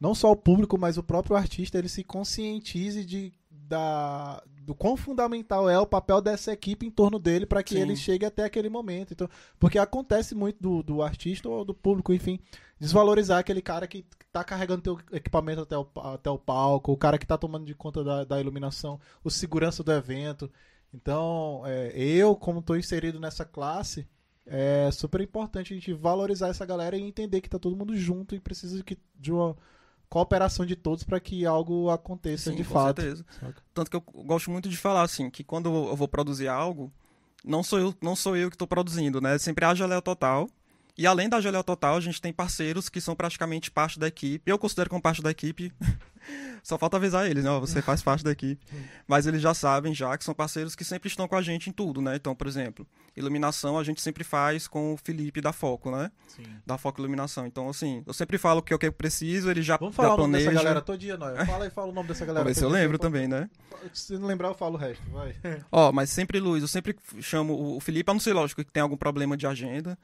Não 0.00 0.14
só 0.14 0.30
o 0.30 0.36
público, 0.36 0.78
mas 0.78 0.96
o 0.98 1.02
próprio 1.02 1.36
artista 1.36 1.76
ele 1.78 1.88
se 1.88 2.02
conscientize 2.04 3.04
de, 3.04 3.32
da, 3.68 4.42
do 4.62 4.74
quão 4.74 4.96
fundamental 4.96 5.68
é 5.68 5.78
o 5.78 5.86
papel 5.86 6.22
dessa 6.22 6.52
equipe 6.52 6.86
em 6.86 6.90
torno 6.90 7.18
dele 7.18 7.44
para 7.44 7.62
que 7.62 7.74
Sim. 7.74 7.82
ele 7.82 7.96
chegue 7.96 8.24
até 8.24 8.44
aquele 8.44 8.70
momento. 8.70 9.12
Então, 9.12 9.28
porque 9.58 9.78
acontece 9.78 10.34
muito 10.34 10.60
do, 10.60 10.82
do 10.82 11.02
artista 11.02 11.48
ou 11.48 11.64
do 11.64 11.74
público, 11.74 12.12
enfim, 12.12 12.40
desvalorizar 12.80 13.38
aquele 13.38 13.60
cara 13.60 13.86
que 13.86 14.06
tá 14.32 14.42
carregando 14.42 14.82
teu 14.82 14.98
equipamento 15.12 15.60
até 15.60 15.76
o, 15.76 15.86
até 16.14 16.30
o 16.30 16.38
palco, 16.38 16.92
o 16.92 16.96
cara 16.96 17.18
que 17.18 17.26
tá 17.26 17.36
tomando 17.36 17.66
de 17.66 17.74
conta 17.74 18.02
da, 18.02 18.24
da 18.24 18.40
iluminação, 18.40 18.98
o 19.22 19.30
segurança 19.30 19.84
do 19.84 19.92
evento. 19.92 20.50
Então, 20.92 21.62
é, 21.66 21.92
eu, 21.94 22.34
como 22.34 22.60
estou 22.60 22.76
inserido 22.76 23.20
nessa 23.20 23.44
classe, 23.44 24.08
é 24.46 24.90
super 24.90 25.20
importante 25.20 25.74
a 25.74 25.76
gente 25.76 25.92
valorizar 25.92 26.48
essa 26.48 26.64
galera 26.64 26.96
e 26.96 27.02
entender 27.02 27.42
que 27.42 27.50
tá 27.50 27.58
todo 27.58 27.76
mundo 27.76 27.94
junto 27.94 28.34
e 28.34 28.40
precisa 28.40 28.82
que, 28.82 28.96
de, 29.14 29.30
uma, 29.30 29.54
cooperação 30.08 30.64
de 30.64 30.74
todos 30.76 31.04
para 31.04 31.20
que 31.20 31.44
algo 31.44 31.90
aconteça 31.90 32.50
Sim, 32.50 32.56
de 32.56 32.64
com 32.64 32.74
fato. 32.74 33.00
certeza. 33.00 33.24
saca? 33.40 33.62
Tanto 33.74 33.90
que 33.90 33.96
eu 33.96 34.24
gosto 34.24 34.50
muito 34.50 34.68
de 34.68 34.76
falar 34.76 35.02
assim, 35.02 35.30
que 35.30 35.44
quando 35.44 35.68
eu 35.68 35.96
vou 35.96 36.08
produzir 36.08 36.48
algo, 36.48 36.92
não 37.44 37.62
sou 37.62 37.78
eu, 37.78 37.94
não 38.02 38.16
sou 38.16 38.36
eu 38.36 38.50
que 38.50 38.54
estou 38.54 38.66
produzindo, 38.68 39.20
né? 39.20 39.38
Sempre 39.38 39.64
há 39.64 39.74
geléu 39.74 40.02
total. 40.02 40.48
E 40.98 41.06
além 41.06 41.28
da 41.28 41.40
geléu 41.40 41.62
total, 41.62 41.94
a 41.96 42.00
gente 42.00 42.20
tem 42.20 42.32
parceiros 42.32 42.88
que 42.88 43.00
são 43.00 43.14
praticamente 43.14 43.70
parte 43.70 44.00
da 44.00 44.08
equipe. 44.08 44.50
Eu 44.50 44.58
considero 44.58 44.90
como 44.90 45.00
parte 45.00 45.22
da 45.22 45.30
equipe. 45.30 45.72
Só 46.62 46.76
falta 46.76 46.96
avisar 46.96 47.30
eles, 47.30 47.44
né? 47.44 47.50
Você 47.60 47.80
faz 47.80 48.02
parte 48.02 48.22
da 48.24 48.32
equipe. 48.32 48.60
Mas 49.06 49.24
eles 49.26 49.40
já 49.40 49.54
sabem 49.54 49.94
já 49.94 50.18
que 50.18 50.24
são 50.24 50.34
parceiros 50.34 50.74
que 50.74 50.84
sempre 50.84 51.08
estão 51.08 51.26
com 51.28 51.36
a 51.36 51.40
gente 51.40 51.70
em 51.70 51.72
tudo, 51.72 52.02
né? 52.02 52.16
Então, 52.16 52.34
por 52.34 52.46
exemplo, 52.48 52.84
iluminação 53.16 53.78
a 53.78 53.84
gente 53.84 54.02
sempre 54.02 54.24
faz 54.24 54.66
com 54.66 54.92
o 54.92 54.96
Felipe 54.96 55.40
da 55.40 55.52
Foco, 55.52 55.90
né? 55.90 56.10
Da 56.66 56.76
Foco 56.76 57.00
Iluminação. 57.00 57.46
Então, 57.46 57.68
assim, 57.68 58.02
eu 58.04 58.12
sempre 58.12 58.36
falo 58.36 58.58
o 58.58 58.62
que 58.62 58.74
eu 58.74 58.92
preciso, 58.92 59.48
ele 59.50 59.62
já, 59.62 59.76
Vamos 59.76 59.94
já 59.94 60.02
falar 60.02 60.14
o 60.14 60.18
nome 60.18 60.30
planeja. 60.32 60.50
dessa 60.50 60.62
galera 60.64 60.80
todo 60.82 60.98
dia, 60.98 61.16
Noia. 61.16 61.46
Fala 61.46 61.64
aí, 61.64 61.70
fala 61.70 61.88
o 61.88 61.94
nome 61.94 62.08
dessa 62.08 62.26
galera. 62.26 62.44
Vamos 62.44 62.56
ver 62.56 62.60
se 62.60 62.64
eu 62.66 62.68
lembro 62.68 62.98
também, 62.98 63.28
né? 63.28 63.48
Se 63.94 64.18
não 64.18 64.26
lembrar, 64.26 64.48
eu 64.48 64.54
falo 64.54 64.74
o 64.74 64.78
resto, 64.78 65.02
vai. 65.10 65.34
Ó, 65.70 65.92
mas 65.92 66.10
sempre 66.10 66.40
Luiz, 66.40 66.60
eu 66.62 66.68
sempre 66.68 66.94
chamo 67.20 67.54
o- 67.54 67.76
o 67.76 67.80
Felipe, 67.80 68.10
a 68.10 68.14
não 68.14 68.20
ser 68.20 68.32
lógico 68.34 68.62
que 68.64 68.70
tem 68.72 68.82
algum 68.82 68.96
problema 68.96 69.36
de 69.36 69.46
agenda, 69.46 69.96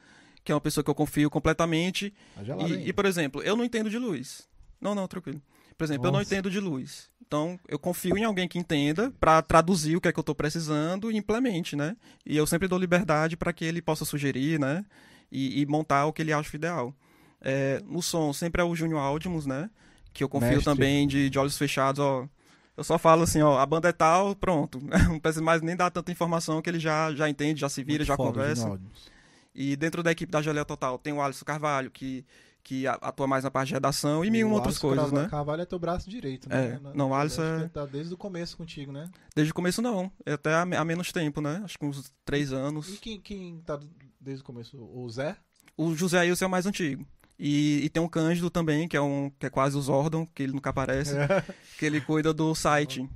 que 0.44 0.52
é 0.52 0.54
uma 0.54 0.60
pessoa 0.60 0.84
que 0.84 0.90
eu 0.90 0.94
confio 0.94 1.30
completamente. 1.30 2.12
Tá 2.36 2.42
E, 2.68 2.88
e, 2.88 2.92
por 2.92 3.06
exemplo, 3.06 3.42
eu 3.42 3.56
não 3.56 3.64
entendo 3.64 3.88
de 3.88 3.98
luz. 3.98 4.46
Não, 4.80 4.94
não, 4.94 5.08
tranquilo. 5.08 5.40
Por 5.76 5.84
exemplo, 5.84 6.06
eu 6.06 6.12
não 6.12 6.18
Nossa. 6.20 6.32
entendo 6.32 6.50
de 6.50 6.60
luz. 6.60 7.10
Então, 7.26 7.58
eu 7.66 7.78
confio 7.78 8.16
em 8.16 8.24
alguém 8.24 8.46
que 8.46 8.58
entenda 8.58 9.10
pra 9.18 9.40
traduzir 9.40 9.96
o 9.96 10.00
que 10.00 10.06
é 10.06 10.12
que 10.12 10.18
eu 10.18 10.22
tô 10.22 10.34
precisando 10.34 11.10
e 11.10 11.16
implemente, 11.16 11.74
né? 11.74 11.96
E 12.24 12.36
eu 12.36 12.46
sempre 12.46 12.68
dou 12.68 12.78
liberdade 12.78 13.36
para 13.36 13.52
que 13.52 13.64
ele 13.64 13.80
possa 13.80 14.04
sugerir, 14.04 14.60
né? 14.60 14.84
E, 15.32 15.62
e 15.62 15.66
montar 15.66 16.04
o 16.06 16.12
que 16.12 16.22
ele 16.22 16.32
acha 16.32 16.54
ideal. 16.54 16.94
É, 17.40 17.80
no 17.86 18.02
som, 18.02 18.32
sempre 18.32 18.60
é 18.60 18.64
o 18.64 18.74
Júnior 18.76 19.00
Audimus, 19.00 19.46
né? 19.46 19.70
Que 20.12 20.22
eu 20.22 20.28
confio 20.28 20.50
Mestre. 20.50 20.64
também 20.64 21.08
de, 21.08 21.28
de 21.30 21.38
olhos 21.38 21.56
fechados, 21.56 21.98
ó. 21.98 22.28
Eu 22.76 22.84
só 22.84 22.98
falo 22.98 23.22
assim, 23.22 23.40
ó, 23.40 23.58
a 23.58 23.66
banda 23.66 23.88
é 23.88 23.92
tal, 23.92 24.36
pronto. 24.36 24.80
Não 25.08 25.18
precisa 25.18 25.42
mais 25.42 25.62
nem 25.62 25.74
dar 25.74 25.90
tanta 25.90 26.12
informação 26.12 26.60
que 26.60 26.68
ele 26.68 26.78
já, 26.78 27.12
já 27.14 27.28
entende, 27.28 27.60
já 27.60 27.68
se 27.68 27.82
vira, 27.82 27.98
Muito 27.98 28.08
já 28.08 28.16
foda, 28.16 28.32
conversa. 28.32 28.62
Júnior 28.62 28.72
Aldimus. 28.72 29.13
E 29.54 29.76
dentro 29.76 30.02
da 30.02 30.10
equipe 30.10 30.30
da 30.32 30.42
Geléia 30.42 30.64
Total 30.64 30.98
tem 30.98 31.12
o 31.12 31.22
Alisson 31.22 31.44
Carvalho, 31.44 31.90
que, 31.90 32.24
que 32.62 32.86
atua 32.86 33.26
mais 33.26 33.44
na 33.44 33.50
parte 33.50 33.68
de 33.68 33.74
redação 33.74 34.24
e 34.24 34.30
mil 34.30 34.48
o 34.48 34.52
outras 34.52 34.74
Alisson 34.74 34.88
coisas, 34.88 35.04
Carvalho- 35.04 35.22
né? 35.24 35.30
Carvalho 35.30 35.62
é 35.62 35.64
teu 35.64 35.78
braço 35.78 36.10
direito, 36.10 36.48
né? 36.48 36.66
É, 36.76 36.78
Na- 36.80 36.94
não, 36.94 37.10
o 37.10 37.14
Alisson 37.14 37.42
é- 37.42 37.68
Tá 37.68 37.86
desde 37.86 38.12
o 38.12 38.16
começo 38.16 38.56
contigo, 38.56 38.90
né? 38.90 39.08
Desde 39.34 39.52
o 39.52 39.54
começo 39.54 39.80
não, 39.80 40.10
é 40.26 40.32
até 40.32 40.52
há, 40.54 40.62
há 40.62 40.84
menos 40.84 41.12
tempo, 41.12 41.40
né? 41.40 41.60
Acho 41.64 41.78
que 41.78 41.84
uns 41.86 42.12
três 42.24 42.50
E 42.50 42.54
anos. 42.54 42.98
quem, 42.98 43.20
quem 43.20 43.60
tá 43.60 43.78
desde 44.20 44.42
o 44.42 44.44
começo? 44.46 44.76
O 44.76 45.08
Zé? 45.08 45.36
O 45.76 45.94
José 45.94 46.18
Ailson 46.20 46.44
é 46.46 46.48
o 46.48 46.50
mais 46.50 46.66
antigo. 46.66 47.06
E, 47.38 47.80
e 47.84 47.88
tem 47.90 48.00
o 48.02 48.08
Cândido 48.08 48.48
também, 48.48 48.86
que 48.88 48.96
é 48.96 49.00
um 49.00 49.28
que 49.38 49.46
é 49.46 49.50
quase 49.50 49.76
o 49.76 49.80
Zordon, 49.82 50.24
que 50.24 50.42
ele 50.44 50.52
nunca 50.52 50.70
aparece, 50.70 51.14
que 51.78 51.84
ele 51.84 52.00
cuida 52.00 52.32
do 52.32 52.54
site. 52.56 53.08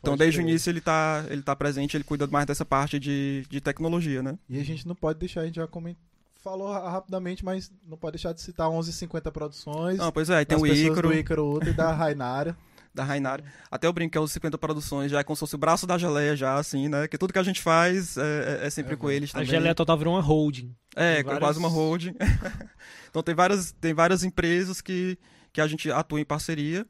Então, 0.00 0.12
Pode 0.14 0.18
desde 0.24 0.40
o 0.40 0.42
crer. 0.42 0.50
início 0.50 0.70
ele 0.70 0.80
tá, 0.80 1.24
ele 1.28 1.42
tá 1.42 1.54
presente, 1.54 1.96
ele 1.96 2.04
cuida 2.04 2.26
mais 2.26 2.46
dessa 2.46 2.64
parte 2.64 2.98
de, 2.98 3.44
de 3.50 3.60
tecnologia, 3.60 4.22
né? 4.22 4.38
E 4.48 4.58
a 4.58 4.64
gente 4.64 4.86
não 4.88 4.94
pode 4.94 5.18
deixar, 5.18 5.42
a 5.42 5.44
gente 5.46 5.56
já 5.56 5.66
coment... 5.66 5.94
falou 6.42 6.72
ra- 6.72 6.90
rapidamente, 6.90 7.44
mas 7.44 7.70
não 7.86 7.98
pode 7.98 8.12
deixar 8.14 8.32
de 8.32 8.40
citar 8.40 8.68
1150 8.70 9.30
Produções. 9.30 9.98
Não, 9.98 10.10
pois 10.10 10.30
é, 10.30 10.42
tem 10.44 10.56
o 10.56 10.66
Ícaro, 10.66 11.08
do 11.08 11.14
Ícaro 11.14 11.54
Uta 11.56 11.68
e 11.68 11.72
da 11.74 11.92
Rainara. 11.92 12.56
da 12.94 13.04
Rainari. 13.04 13.44
Até 13.70 13.86
eu 13.86 13.92
brinco 13.92 14.12
que 14.12 14.18
é 14.18 14.20
os 14.20 14.32
50 14.32 14.56
produções, 14.58 15.10
já 15.12 15.20
é 15.20 15.22
como 15.22 15.36
se 15.36 15.40
fosse 15.40 15.54
o 15.54 15.58
braço 15.58 15.86
da 15.86 15.96
geleia 15.98 16.34
já, 16.34 16.56
assim, 16.56 16.88
né? 16.88 17.06
Que 17.06 17.18
tudo 17.18 17.32
que 17.32 17.38
a 17.38 17.42
gente 17.42 17.60
faz 17.60 18.16
é, 18.16 18.60
é- 18.62 18.66
é 18.66 18.70
sempre 18.70 18.94
É, 18.94 18.96
com 18.96 19.10
eles 19.10 19.30
A 19.30 19.34
também. 19.34 19.46
geleia 19.48 19.74
total 19.74 19.98
virou 19.98 20.14
uma 20.14 20.22
holding. 20.22 20.74
É, 20.96 21.16
Tem 21.16 21.20
é 21.20 21.22
várias- 21.24 21.40
quase 21.40 21.58
uma 21.58 21.68
holding. 21.68 22.14
então 23.10 23.22
tem 23.22 23.34
várias, 23.34 23.72
tem 23.72 23.92
várias 23.94 24.24
empresas 24.24 24.80
que, 24.80 25.18
que 25.52 25.60
a 25.60 25.66
gente 25.66 25.90
atua 25.92 26.20
em 26.20 26.24
parceria 26.24 26.86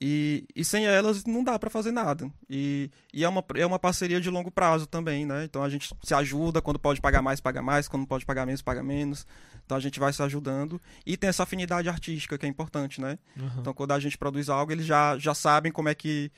e, 0.00 0.46
e 0.56 0.64
sem 0.64 0.86
elas 0.86 1.24
não 1.26 1.44
dá 1.44 1.58
para 1.58 1.68
fazer 1.68 1.90
nada. 1.90 2.30
E, 2.48 2.90
e 3.12 3.22
é, 3.22 3.28
uma, 3.28 3.44
é 3.54 3.66
uma 3.66 3.78
parceria 3.78 4.18
de 4.18 4.30
longo 4.30 4.50
prazo 4.50 4.86
também, 4.86 5.26
né? 5.26 5.44
Então 5.44 5.62
a 5.62 5.68
gente 5.68 5.94
se 6.02 6.14
ajuda, 6.14 6.62
quando 6.62 6.78
pode 6.78 7.00
pagar 7.02 7.20
mais, 7.20 7.38
paga 7.38 7.60
mais, 7.60 7.86
quando 7.86 8.06
pode 8.06 8.24
pagar 8.24 8.46
menos, 8.46 8.62
paga 8.62 8.82
menos. 8.82 9.26
Então 9.66 9.76
a 9.76 9.80
gente 9.80 10.00
vai 10.00 10.10
se 10.12 10.22
ajudando 10.22 10.80
e 11.04 11.18
tem 11.18 11.28
essa 11.28 11.42
afinidade 11.42 11.88
artística 11.88 12.38
que 12.38 12.46
é 12.46 12.48
importante, 12.48 12.98
né? 12.98 13.18
Aham. 13.38 13.60
Então 13.60 13.74
quando 13.74 13.92
a 13.92 14.00
gente 14.00 14.16
produz 14.16 14.48
algo, 14.48 14.72
eles 14.72 14.86
já, 14.86 15.18
já 15.18 15.34
sabem 15.34 15.70
como 15.70 15.90
é 15.90 15.94
que 15.94 16.32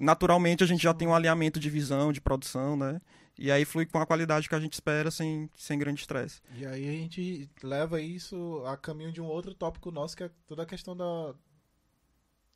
naturalmente 0.00 0.64
a 0.64 0.66
gente 0.66 0.82
já 0.82 0.94
tem 0.94 1.06
um 1.06 1.14
alinhamento 1.14 1.60
de 1.60 1.68
visão, 1.68 2.14
de 2.14 2.20
produção, 2.20 2.76
né? 2.76 2.98
E 3.38 3.50
aí 3.50 3.64
flui 3.66 3.84
com 3.84 3.98
a 3.98 4.06
qualidade 4.06 4.48
que 4.48 4.54
a 4.54 4.60
gente 4.60 4.72
espera 4.72 5.10
sem, 5.10 5.50
sem 5.56 5.78
grande 5.78 6.00
estresse. 6.00 6.40
E 6.56 6.64
aí 6.64 6.88
a 6.88 6.92
gente 6.92 7.48
leva 7.62 8.00
isso 8.00 8.62
a 8.66 8.76
caminho 8.76 9.12
de 9.12 9.20
um 9.20 9.26
outro 9.26 9.54
tópico 9.54 9.90
nosso, 9.90 10.16
que 10.16 10.24
é 10.24 10.30
toda 10.46 10.62
a 10.62 10.66
questão 10.66 10.96
da, 10.96 11.34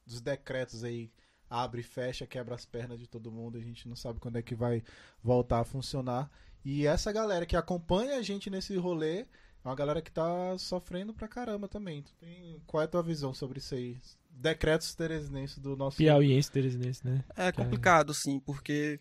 dos 0.07 0.20
decretos 0.20 0.84
aí. 0.84 1.11
Abre 1.48 1.80
e 1.80 1.84
fecha, 1.84 2.26
quebra 2.26 2.54
as 2.57 2.64
pernas 2.64 2.98
de 2.98 3.07
todo 3.07 3.30
mundo, 3.30 3.57
a 3.57 3.61
gente 3.61 3.88
não 3.88 3.94
sabe 3.94 4.18
quando 4.18 4.36
é 4.36 4.42
que 4.42 4.54
vai 4.54 4.82
voltar 5.22 5.61
a 5.61 5.64
funcionar. 5.64 6.28
E 6.64 6.86
essa 6.86 7.12
galera 7.12 7.46
que 7.46 7.57
acompanha 7.57 8.16
a 8.16 8.22
gente 8.22 8.50
nesse 8.50 8.76
rolê 8.76 9.20
é 9.20 9.26
uma 9.64 9.76
galera 9.76 10.02
que 10.02 10.11
tá 10.11 10.59
sofrendo 10.59 11.14
pra 11.14 11.28
caramba 11.28 11.68
também. 11.68 12.02
Tu 12.02 12.12
tem... 12.14 12.61
Qual 12.66 12.80
é 12.80 12.84
a 12.84 12.88
tua 12.88 13.02
visão 13.02 13.32
sobre 13.32 13.59
isso 13.59 13.76
aí? 13.76 13.96
Decretos 14.28 14.94
teresinenses 14.94 15.59
do 15.59 15.76
nosso. 15.76 15.96
Piauiense, 15.96 16.50
teresinense, 16.50 17.07
né? 17.07 17.24
É 17.36 17.52
complicado, 17.52 18.12
sim, 18.12 18.40
porque 18.40 19.00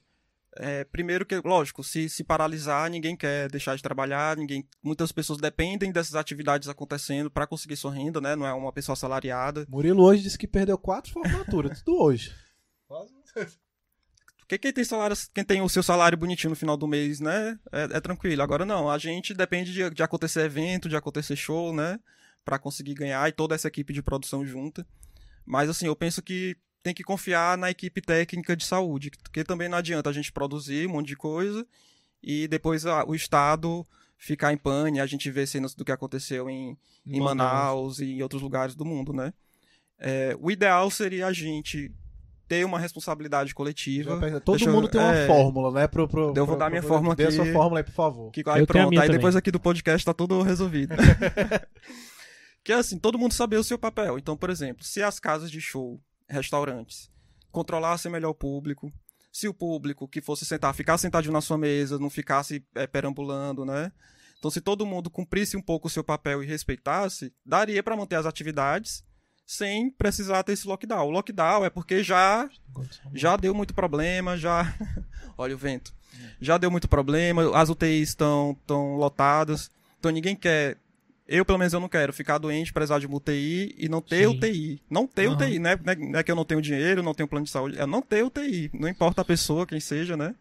é, 0.58 0.84
primeiro 0.86 1.26
que, 1.26 1.36
lógico, 1.44 1.84
se, 1.84 2.08
se 2.08 2.24
paralisar, 2.24 2.90
ninguém 2.90 3.16
quer 3.16 3.50
deixar 3.50 3.76
de 3.76 3.84
trabalhar, 3.84 4.38
ninguém, 4.38 4.68
muitas 4.82 5.12
pessoas 5.12 5.40
dependem 5.40 5.92
dessas 5.92 6.16
atividades 6.16 6.70
acontecendo 6.70 7.30
para 7.30 7.48
conseguir 7.48 7.76
sua 7.76 7.94
renda, 7.94 8.22
né? 8.22 8.36
Não 8.36 8.46
é 8.46 8.54
uma 8.54 8.72
pessoa 8.72 8.94
assalariada. 8.94 9.66
Murilo 9.70 10.04
hoje 10.04 10.24
disse 10.24 10.38
que 10.38 10.48
perdeu 10.48 10.78
quatro 10.78 11.12
formaturas, 11.12 11.82
tudo 11.82 12.02
hoje. 12.02 12.34
Porque 14.40 14.60
quem 14.60 14.72
tem 14.72 14.84
salário, 14.84 15.18
quem 15.34 15.44
tem 15.44 15.62
o 15.62 15.68
seu 15.68 15.82
salário 15.82 16.18
bonitinho 16.18 16.52
no 16.52 16.56
final 16.56 16.78
do 16.78 16.88
mês, 16.88 17.20
né? 17.20 17.60
É, 17.72 17.98
é 17.98 18.00
tranquilo. 18.00 18.44
Agora 18.44 18.64
não, 18.64 18.90
a 18.90 18.98
gente 18.98 19.34
depende 19.34 19.74
de, 19.74 19.90
de 19.90 20.04
acontecer 20.04 20.42
evento, 20.42 20.88
de 20.88 20.96
acontecer 20.96 21.36
show, 21.36 21.74
né? 21.74 22.00
Para 22.46 22.60
conseguir 22.60 22.94
ganhar 22.94 23.28
e 23.28 23.32
toda 23.32 23.56
essa 23.56 23.68
equipe 23.68 23.92
de 23.92 24.04
produção 24.04 24.46
junta. 24.46 24.86
Mas 25.44 25.68
assim, 25.68 25.88
eu 25.88 25.96
penso 25.96 26.22
que 26.22 26.56
tem 26.86 26.94
que 26.94 27.04
confiar 27.04 27.58
na 27.58 27.72
equipe 27.72 28.00
técnica 28.00 28.56
de 28.56 28.64
saúde, 28.64 29.10
porque 29.24 29.44
também 29.44 29.68
não 29.68 29.76
adianta 29.80 30.08
a 30.08 30.14
gente 30.14 30.32
produzir 30.32 30.88
um 30.88 30.92
monte 30.92 31.08
de 31.08 31.16
coisa 31.16 31.66
e 32.22 32.48
depois 32.48 32.86
ah, 32.86 33.04
o 33.08 33.16
Estado 33.16 33.84
ficar 34.20 34.54
em 34.54 34.58
pane, 34.58 35.00
a 35.00 35.06
gente 35.08 35.32
vê 35.32 35.48
cenas 35.48 35.74
do 35.74 35.84
que 35.84 35.92
aconteceu 35.92 36.48
em, 36.48 36.78
em 37.04 37.20
Manaus 37.20 37.98
e 37.98 38.12
em 38.12 38.22
outros 38.22 38.40
lugares 38.40 38.76
do 38.76 38.86
mundo, 38.86 39.12
né? 39.12 39.34
É, 39.98 40.38
o 40.40 40.52
ideal 40.52 40.92
seria 40.92 41.26
a 41.26 41.34
gente 41.34 41.92
ter 42.48 42.64
uma 42.64 42.78
responsabilidade 42.78 43.56
coletiva. 43.56 44.20
Todo 44.42 44.58
Deixa 44.58 44.70
eu- 44.70 44.74
mundo 44.76 44.88
tem 44.88 45.02
uma 45.02 45.16
é. 45.16 45.26
fórmula, 45.26 45.72
né? 45.72 45.88
Pro, 45.88 46.08
pro, 46.08 46.28
Eu 46.36 46.46
vou 46.46 46.46
pro- 46.50 46.58
dar 46.58 46.70
minha 46.70 46.84
pro- 46.84 46.90
fórmula 46.90 47.16
Dê 47.16 47.26
a 47.26 47.32
sua 47.32 47.46
aqui. 47.46 47.54
fórmula 47.54 47.80
aí, 47.80 47.84
por 47.84 47.94
favor. 47.96 48.30
Que, 48.32 48.44
aí 48.46 48.62
Eu 48.62 48.68
pronto, 48.68 48.90
aí 48.92 48.96
também. 48.96 49.12
depois 49.12 49.36
aqui 49.36 49.50
do 49.50 49.60
podcast 49.60 50.06
tá 50.06 50.14
tudo 50.14 50.40
resolvido. 50.44 50.94
que 52.64 52.72
é 52.72 52.76
assim, 52.76 53.00
todo 53.00 53.18
mundo 53.18 53.34
saber 53.34 53.58
o 53.58 53.64
seu 53.64 53.80
papel. 53.80 54.20
Então, 54.20 54.38
por 54.38 54.52
exemplo, 54.52 54.84
se 54.84 55.02
as 55.02 55.20
casas 55.20 55.50
de 55.50 55.60
show, 55.60 56.00
restaurantes, 56.28 57.10
controlassem 57.52 58.12
melhor 58.12 58.30
o 58.30 58.36
público, 58.36 58.92
se 59.32 59.48
o 59.48 59.54
público 59.54 60.08
que 60.08 60.22
fosse 60.22 60.46
sentar, 60.46 60.74
ficar 60.74 60.98
sentadinho 60.98 61.34
na 61.34 61.42
sua 61.42 61.58
mesa, 61.58 62.00
não 62.00 62.10
ficasse 62.10 62.66
é, 62.74 62.88
perambulando, 62.88 63.66
né? 63.66 63.92
Então, 64.40 64.50
se 64.52 64.62
todo 64.62 64.86
mundo 64.86 65.10
cumprisse 65.10 65.58
um 65.58 65.62
pouco 65.62 65.88
o 65.88 65.90
seu 65.90 66.04
papel 66.04 66.44
e 66.44 66.46
respeitasse, 66.46 67.34
daria 67.46 67.82
para 67.82 67.98
manter 67.98 68.16
as 68.16 68.26
atividades 68.26 69.04
sem 69.46 69.92
precisar 69.92 70.44
ter 70.44 70.54
esse 70.54 70.68
lockdown. 70.68 71.08
O 71.08 71.12
lockdown 71.12 71.66
é 71.66 71.70
porque 71.70 72.04
já 72.04 72.50
já 73.14 73.36
deu 73.38 73.54
muito 73.54 73.74
problema, 73.74 74.38
já. 74.38 74.74
Olha 75.38 75.56
o 75.56 75.58
vento. 75.58 75.94
Já 76.40 76.58
deu 76.58 76.72
muito 76.72 76.88
problema, 76.88 77.58
as 77.58 77.70
UTIs 77.70 78.10
estão 78.10 78.58
tão 78.66 78.96
lotadas, 78.96 79.70
então 80.00 80.12
ninguém 80.12 80.36
quer. 80.36 80.78
Eu, 81.28 81.44
pelo 81.44 81.58
menos, 81.58 81.74
eu 81.74 81.80
não 81.80 81.90
quero 81.90 82.14
ficar 82.14 82.38
doente, 82.38 82.72
precisar 82.72 83.00
de 83.00 83.08
uma 83.08 83.18
UTI 83.18 83.74
e 83.78 83.90
não 83.90 84.00
ter 84.02 84.28
Sim. 84.28 84.38
UTI. 84.38 84.82
Não 84.90 85.08
ter 85.08 85.26
Aham. 85.28 85.34
UTI, 85.36 85.60
né? 85.60 85.80
Não 85.84 85.92
é- 85.92 85.96
Não 85.96 86.20
é 86.20 86.24
que 86.24 86.32
eu 86.32 86.36
não 86.36 86.46
tenho 86.46 86.62
dinheiro, 86.62 87.02
não 87.02 87.16
tenho 87.16 87.28
plano 87.28 87.46
de 87.46 87.52
saúde, 87.52 87.80
é 87.80 87.86
não 87.86 88.02
ter 88.02 88.24
UTI. 88.24 88.70
Não 88.74 88.88
importa 88.88 89.22
a 89.22 89.26
pessoa, 89.26 89.66
quem 89.66 89.80
seja, 89.80 90.16
né? 90.16 90.36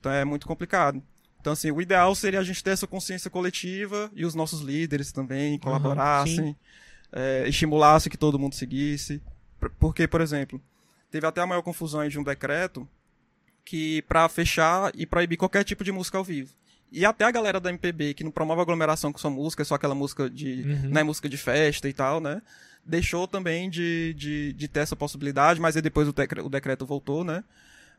Então 0.00 0.10
é 0.10 0.24
muito 0.24 0.46
complicado. 0.46 1.02
Então, 1.40 1.52
assim, 1.52 1.70
o 1.70 1.80
ideal 1.82 2.14
seria 2.14 2.40
a 2.40 2.44
gente 2.44 2.64
ter 2.64 2.70
essa 2.70 2.86
consciência 2.86 3.30
coletiva 3.30 4.10
e 4.14 4.24
os 4.24 4.34
nossos 4.34 4.62
líderes 4.62 5.12
também 5.12 5.58
colaborassem, 5.58 6.56
é, 7.12 7.44
estimulassem 7.46 8.10
que 8.10 8.16
todo 8.16 8.38
mundo 8.38 8.54
seguisse. 8.54 9.22
Por- 9.60 9.70
Porque, 9.78 10.08
por 10.08 10.20
exemplo, 10.20 10.60
teve 11.10 11.26
até 11.26 11.40
a 11.42 11.46
maior 11.46 11.62
confusão 11.62 12.00
aí 12.00 12.08
de 12.08 12.18
um 12.18 12.24
decreto 12.24 12.88
que 13.64 14.02
para 14.02 14.28
fechar 14.28 14.90
e 14.94 15.04
proibir 15.06 15.36
qualquer 15.36 15.62
tipo 15.62 15.84
de 15.84 15.92
música 15.92 16.16
ao 16.18 16.24
vivo. 16.24 16.50
E 16.92 17.04
até 17.04 17.24
a 17.24 17.30
galera 17.30 17.60
da 17.60 17.68
MPB, 17.70 18.14
que 18.14 18.24
não 18.24 18.30
promove 18.30 18.60
aglomeração 18.62 19.12
com 19.12 19.18
sua 19.18 19.30
música, 19.30 19.62
é 19.62 19.64
só 19.64 19.74
aquela 19.74 19.94
música 19.94 20.30
de. 20.30 20.62
Uhum. 20.62 20.90
Né, 20.90 21.02
música 21.02 21.28
de 21.28 21.36
festa 21.36 21.88
e 21.88 21.92
tal, 21.92 22.20
né? 22.20 22.40
Deixou 22.84 23.26
também 23.26 23.68
de, 23.68 24.14
de, 24.14 24.52
de 24.52 24.68
ter 24.68 24.80
essa 24.80 24.94
possibilidade, 24.94 25.60
mas 25.60 25.74
aí 25.76 25.82
depois 25.82 26.06
o, 26.06 26.12
decre- 26.12 26.40
o 26.40 26.48
decreto 26.48 26.86
voltou, 26.86 27.24
né? 27.24 27.42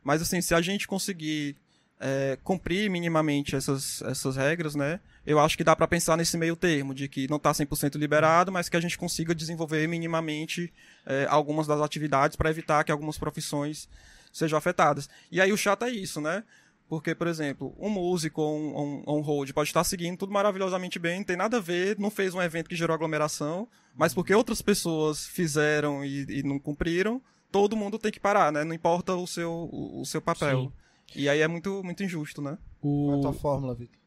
Mas 0.03 0.21
assim, 0.21 0.39
se 0.39 0.53
a 0.55 0.61
gente 0.61 0.87
conseguir 0.87 1.57
é, 1.99 2.37
cumprir 2.43 2.89
minimamente 2.89 3.55
essas, 3.55 4.01
essas 4.03 4.35
regras, 4.37 4.75
né? 4.75 4.99
Eu 5.25 5.39
acho 5.39 5.57
que 5.57 5.63
dá 5.63 5.75
para 5.75 5.87
pensar 5.87 6.15
nesse 6.15 6.37
meio 6.37 6.55
termo, 6.55 6.93
de 6.93 7.09
que 7.09 7.27
não 7.27 7.35
está 7.35 7.51
100% 7.51 7.97
liberado, 7.97 8.49
mas 8.49 8.69
que 8.69 8.77
a 8.77 8.79
gente 8.79 8.97
consiga 8.97 9.35
desenvolver 9.35 9.85
minimamente 9.87 10.71
é, 11.05 11.27
algumas 11.29 11.67
das 11.67 11.81
atividades 11.81 12.37
para 12.37 12.49
evitar 12.49 12.81
que 12.85 12.91
algumas 12.93 13.17
profissões 13.17 13.89
sejam 14.31 14.57
afetadas. 14.57 15.09
E 15.29 15.41
aí 15.41 15.51
o 15.51 15.57
chato 15.57 15.83
é 15.83 15.89
isso, 15.89 16.21
né? 16.21 16.43
Porque, 16.89 17.13
por 17.13 17.27
exemplo, 17.27 17.75
um 17.77 17.89
músico 17.89 18.41
ou 18.41 18.57
um, 18.57 19.03
um, 19.07 19.17
um 19.17 19.21
hold 19.21 19.51
pode 19.51 19.69
estar 19.69 19.83
seguindo 19.83 20.17
tudo 20.17 20.31
maravilhosamente 20.31 20.97
bem, 20.97 21.17
não 21.17 21.25
tem 21.25 21.35
nada 21.35 21.57
a 21.57 21.59
ver, 21.59 21.99
não 21.99 22.09
fez 22.09 22.33
um 22.33 22.41
evento 22.41 22.69
que 22.69 22.75
gerou 22.77 22.93
aglomeração, 22.93 23.67
mas 23.93 24.13
porque 24.13 24.33
outras 24.33 24.61
pessoas 24.61 25.25
fizeram 25.27 26.05
e, 26.05 26.25
e 26.29 26.43
não 26.43 26.57
cumpriram, 26.57 27.21
todo 27.51 27.75
mundo 27.75 27.99
tem 27.99 28.11
que 28.11 28.19
parar, 28.21 28.53
né? 28.53 28.63
Não 28.63 28.73
importa 28.73 29.15
o 29.15 29.27
seu, 29.27 29.51
o, 29.51 30.01
o 30.01 30.05
seu 30.05 30.21
papel. 30.21 30.71
Sim. 31.13 31.19
E 31.19 31.27
aí 31.27 31.41
é 31.41 31.47
muito, 31.47 31.83
muito 31.83 32.03
injusto, 32.03 32.41
né? 32.41 32.57
O... 32.81 33.07
Qual 33.07 33.15
é 33.15 33.19
a 33.19 33.21
tua 33.21 33.33
fórmula, 33.33 33.75
Vitor? 33.75 33.97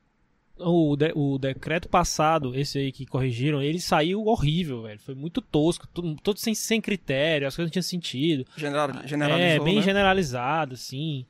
O, 0.63 0.95
de, 0.95 1.11
o 1.15 1.39
decreto 1.39 1.89
passado, 1.89 2.55
esse 2.55 2.79
aí 2.79 2.93
que 2.93 3.07
corrigiram, 3.07 3.63
ele 3.63 3.81
saiu 3.81 4.27
horrível, 4.27 4.83
velho. 4.83 5.01
Foi 5.01 5.15
muito 5.15 5.41
tosco, 5.41 5.87
tudo, 5.87 6.15
todo 6.23 6.39
sem, 6.39 6.55
sem 6.55 6.81
critério, 6.83 7.49
as 7.49 7.57
coisas 7.57 7.69
não 7.69 7.73
tinham 7.73 7.83
sentido. 7.83 8.47
General, 8.57 8.91
generalizou, 9.07 9.47
É, 9.47 9.59
bem 9.59 9.77
né? 9.77 9.83
generalizado, 9.83 10.75
assim. 10.75 11.25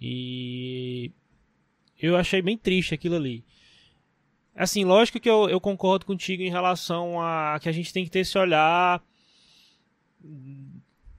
E 0.00 1.12
eu 2.00 2.16
achei 2.16 2.40
bem 2.40 2.56
triste 2.56 2.94
aquilo 2.94 3.16
ali. 3.16 3.44
Assim, 4.54 4.84
lógico 4.84 5.20
que 5.20 5.28
eu, 5.28 5.48
eu 5.48 5.60
concordo 5.60 6.06
contigo 6.06 6.42
em 6.42 6.50
relação 6.50 7.20
a 7.20 7.58
que 7.60 7.68
a 7.68 7.72
gente 7.72 7.92
tem 7.92 8.04
que 8.04 8.10
ter 8.10 8.20
esse 8.20 8.36
olhar 8.36 9.02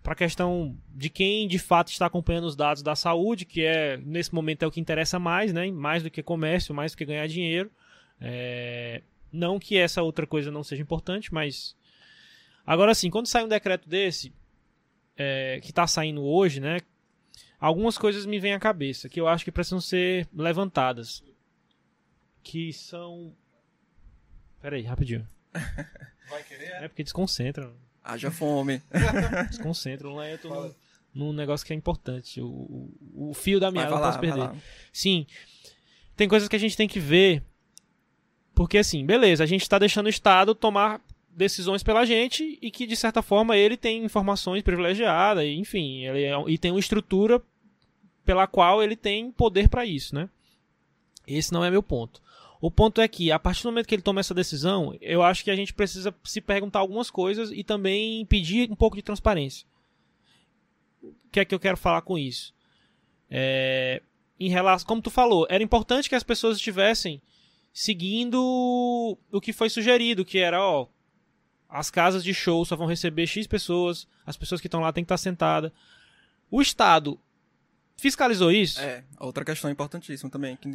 para 0.03 0.13
a 0.13 0.15
questão 0.15 0.75
de 0.89 1.09
quem 1.09 1.47
de 1.47 1.59
fato 1.59 1.89
está 1.89 2.07
acompanhando 2.07 2.45
os 2.45 2.55
dados 2.55 2.81
da 2.81 2.95
saúde, 2.95 3.45
que 3.45 3.63
é 3.63 3.97
nesse 3.97 4.33
momento 4.33 4.63
é 4.63 4.67
o 4.67 4.71
que 4.71 4.79
interessa 4.79 5.19
mais, 5.19 5.53
né? 5.53 5.71
Mais 5.71 6.03
do 6.03 6.09
que 6.09 6.23
comércio, 6.23 6.73
mais 6.73 6.91
do 6.91 6.97
que 6.97 7.05
ganhar 7.05 7.27
dinheiro. 7.27 7.71
É... 8.19 9.01
Não 9.31 9.59
que 9.59 9.77
essa 9.77 10.01
outra 10.01 10.27
coisa 10.27 10.51
não 10.51 10.63
seja 10.63 10.81
importante, 10.81 11.33
mas 11.33 11.75
agora 12.65 12.93
sim, 12.93 13.09
quando 13.09 13.27
sai 13.27 13.43
um 13.43 13.47
decreto 13.47 13.87
desse 13.87 14.33
é... 15.15 15.59
que 15.61 15.69
está 15.69 15.85
saindo 15.85 16.23
hoje, 16.23 16.59
né? 16.59 16.79
Algumas 17.59 17.97
coisas 17.97 18.25
me 18.25 18.39
vêm 18.39 18.53
à 18.53 18.59
cabeça 18.59 19.07
que 19.07 19.19
eu 19.19 19.27
acho 19.27 19.45
que 19.45 19.51
precisam 19.51 19.79
ser 19.79 20.27
levantadas, 20.33 21.23
que 22.43 22.73
são. 22.73 23.35
Pera 24.59 24.75
aí, 24.75 24.83
rapidinho. 24.83 25.27
Vai 26.29 26.43
querer? 26.43 26.71
É 26.83 26.87
porque 26.87 27.03
desconcentra. 27.03 27.71
Haja 28.03 28.31
fome. 28.31 28.81
Desconcentra, 29.49 30.07
não 30.07 30.21
é? 30.21 30.33
Eu 30.33 30.37
tô 30.39 30.49
num, 30.49 30.73
num, 31.13 31.33
negócio 31.33 31.65
que 31.65 31.73
é 31.73 31.75
importante. 31.75 32.41
O, 32.41 32.47
o, 32.47 33.29
o 33.29 33.33
fio 33.33 33.59
da 33.59 33.69
meada 33.69 33.89
vai 33.89 33.99
não 33.99 34.01
lá, 34.01 34.07
posso 34.07 34.19
perder. 34.19 34.39
lá. 34.39 34.55
Sim. 34.91 35.27
Tem 36.15 36.27
coisas 36.27 36.49
que 36.49 36.55
a 36.55 36.59
gente 36.59 36.75
tem 36.75 36.87
que 36.87 36.99
ver. 36.99 37.43
Porque 38.55 38.77
assim, 38.77 39.05
beleza, 39.05 39.43
a 39.43 39.47
gente 39.47 39.61
está 39.61 39.77
deixando 39.77 40.07
o 40.07 40.09
Estado 40.09 40.55
tomar 40.55 41.01
decisões 41.35 41.83
pela 41.83 42.05
gente 42.05 42.57
e 42.61 42.69
que 42.69 42.85
de 42.85 42.95
certa 42.95 43.21
forma 43.21 43.57
ele 43.57 43.77
tem 43.77 44.03
informações 44.03 44.61
privilegiadas, 44.61 45.45
enfim, 45.45 46.05
ele 46.05 46.23
é, 46.23 46.33
e 46.47 46.57
tem 46.57 46.71
uma 46.71 46.79
estrutura 46.79 47.41
pela 48.25 48.47
qual 48.47 48.83
ele 48.83 48.95
tem 48.95 49.31
poder 49.31 49.69
para 49.69 49.85
isso, 49.85 50.13
né? 50.13 50.29
Esse 51.25 51.53
não 51.53 51.63
é 51.63 51.71
meu 51.71 51.81
ponto. 51.81 52.21
O 52.59 52.69
ponto 52.69 53.01
é 53.01 53.07
que, 53.07 53.31
a 53.31 53.39
partir 53.39 53.63
do 53.63 53.71
momento 53.71 53.87
que 53.87 53.95
ele 53.95 54.03
toma 54.03 54.19
essa 54.19 54.35
decisão, 54.35 54.95
eu 55.01 55.23
acho 55.23 55.43
que 55.43 55.49
a 55.49 55.55
gente 55.55 55.73
precisa 55.73 56.13
se 56.23 56.39
perguntar 56.39 56.79
algumas 56.79 57.09
coisas 57.09 57.51
e 57.51 57.63
também 57.63 58.23
pedir 58.25 58.71
um 58.71 58.75
pouco 58.75 58.95
de 58.95 59.01
transparência. 59.01 59.65
O 61.01 61.11
que 61.31 61.39
é 61.39 61.45
que 61.45 61.55
eu 61.55 61.59
quero 61.59 61.77
falar 61.77 62.01
com 62.01 62.19
isso? 62.19 62.53
É, 63.29 64.01
em 64.39 64.49
relação, 64.49 64.87
como 64.87 65.01
tu 65.01 65.09
falou, 65.09 65.47
era 65.49 65.63
importante 65.63 66.07
que 66.07 66.15
as 66.15 66.23
pessoas 66.23 66.57
estivessem 66.57 67.19
seguindo 67.73 69.17
o 69.31 69.41
que 69.41 69.53
foi 69.53 69.69
sugerido, 69.69 70.25
que 70.25 70.37
era, 70.37 70.63
ó, 70.63 70.87
as 71.71 71.89
casas 71.89 72.23
de 72.23 72.33
show 72.33 72.63
só 72.65 72.75
vão 72.75 72.85
receber 72.85 73.25
X 73.25 73.47
pessoas, 73.47 74.07
as 74.25 74.35
pessoas 74.37 74.59
que 74.61 74.67
estão 74.67 74.81
lá 74.81 74.91
têm 74.91 75.03
que 75.03 75.05
estar 75.05 75.17
sentadas. 75.17 75.71
O 76.49 76.61
Estado 76.61 77.17
fiscalizou 77.97 78.51
isso? 78.51 78.79
É, 78.81 79.03
outra 79.19 79.45
questão 79.45 79.69
importantíssima 79.71 80.29
também, 80.29 80.55
que, 80.57 80.69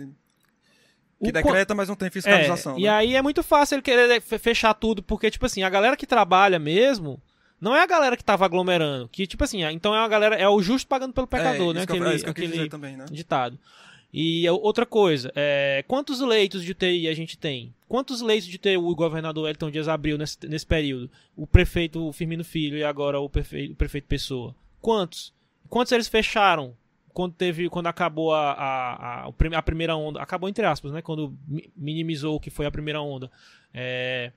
que 1.23 1.33
decreta, 1.33 1.75
mas 1.75 1.89
não 1.89 1.97
tem 1.97 2.11
fiscalização. 2.11 2.73
É, 2.73 2.75
né? 2.77 2.81
E 2.83 2.89
aí 2.89 3.15
é 3.15 3.23
muito 3.23 3.43
fácil 3.43 3.77
ele 3.77 3.83
querer 3.83 4.21
fe- 4.23 4.39
fechar 4.39 4.73
tudo, 4.75 5.03
porque, 5.03 5.31
tipo 5.31 5.45
assim, 5.45 5.63
a 5.63 5.69
galera 5.71 5.97
que 5.97 6.07
trabalha 6.07 6.59
mesmo 6.59 7.21
não 7.61 7.75
é 7.75 7.83
a 7.83 7.87
galera 7.87 8.17
que 8.17 8.25
tava 8.25 8.45
aglomerando. 8.45 9.09
Que, 9.09 9.27
tipo 9.27 9.43
assim, 9.45 9.63
então 9.65 9.95
é 9.95 9.99
uma 9.99 10.09
galera. 10.09 10.37
É 10.37 10.49
o 10.49 10.61
justo 10.63 10.87
pagando 10.87 11.13
pelo 11.13 11.27
pecador, 11.27 11.71
é, 11.71 11.75
né? 11.75 11.81
Eu, 11.81 11.85
Aquele, 11.85 12.05
é 12.05 12.09
eu 12.09 12.35
quis 12.35 12.51
aquele 12.51 12.69
também, 12.69 12.97
né? 12.97 13.07
ditado. 13.11 13.59
E 14.13 14.47
é 14.47 14.53
outra 14.53 14.87
coisa, 14.87 15.31
é, 15.35 15.85
quantos 15.87 16.21
leitos 16.21 16.65
de 16.65 16.73
UTI 16.73 17.09
a 17.09 17.15
gente 17.15 17.37
tem? 17.37 17.75
Quantos 17.89 18.23
leitos 18.23 18.49
de 18.49 18.57
UTI 18.57 18.77
o 18.79 18.95
governador 18.95 19.49
Elton 19.49 19.71
Dias 19.71 19.89
abriu 19.89 20.17
nesse, 20.17 20.39
nesse 20.49 20.67
período? 20.67 21.11
O 21.37 21.47
prefeito 21.47 22.11
Firmino 22.13 22.43
Filho 22.45 22.79
e 22.79 22.85
agora 22.85 23.21
o 23.21 23.29
prefeito, 23.29 23.73
o 23.73 23.77
prefeito 23.77 24.07
Pessoa. 24.07 24.55
Quantos? 24.81 25.35
Quantos 25.69 25.93
eles 25.93 26.09
fecharam 26.09 26.75
quando 27.13 27.35
teve 27.35 27.69
quando 27.69 27.89
acabou 27.89 28.33
a, 28.33 28.53
a, 28.53 29.27
a, 29.27 29.33
a 29.59 29.63
primeira 29.63 29.97
onda? 29.97 30.21
Acabou 30.23 30.49
entre 30.49 30.65
aspas, 30.65 30.93
né? 30.93 31.03
Quando 31.03 31.37
mi- 31.47 31.71
minimizou 31.77 32.37
o 32.37 32.41
que 32.41 32.49
foi 32.51 32.65
a 32.67 32.71
primeira 32.71 33.01
onda. 33.03 33.31
É, 33.75 34.33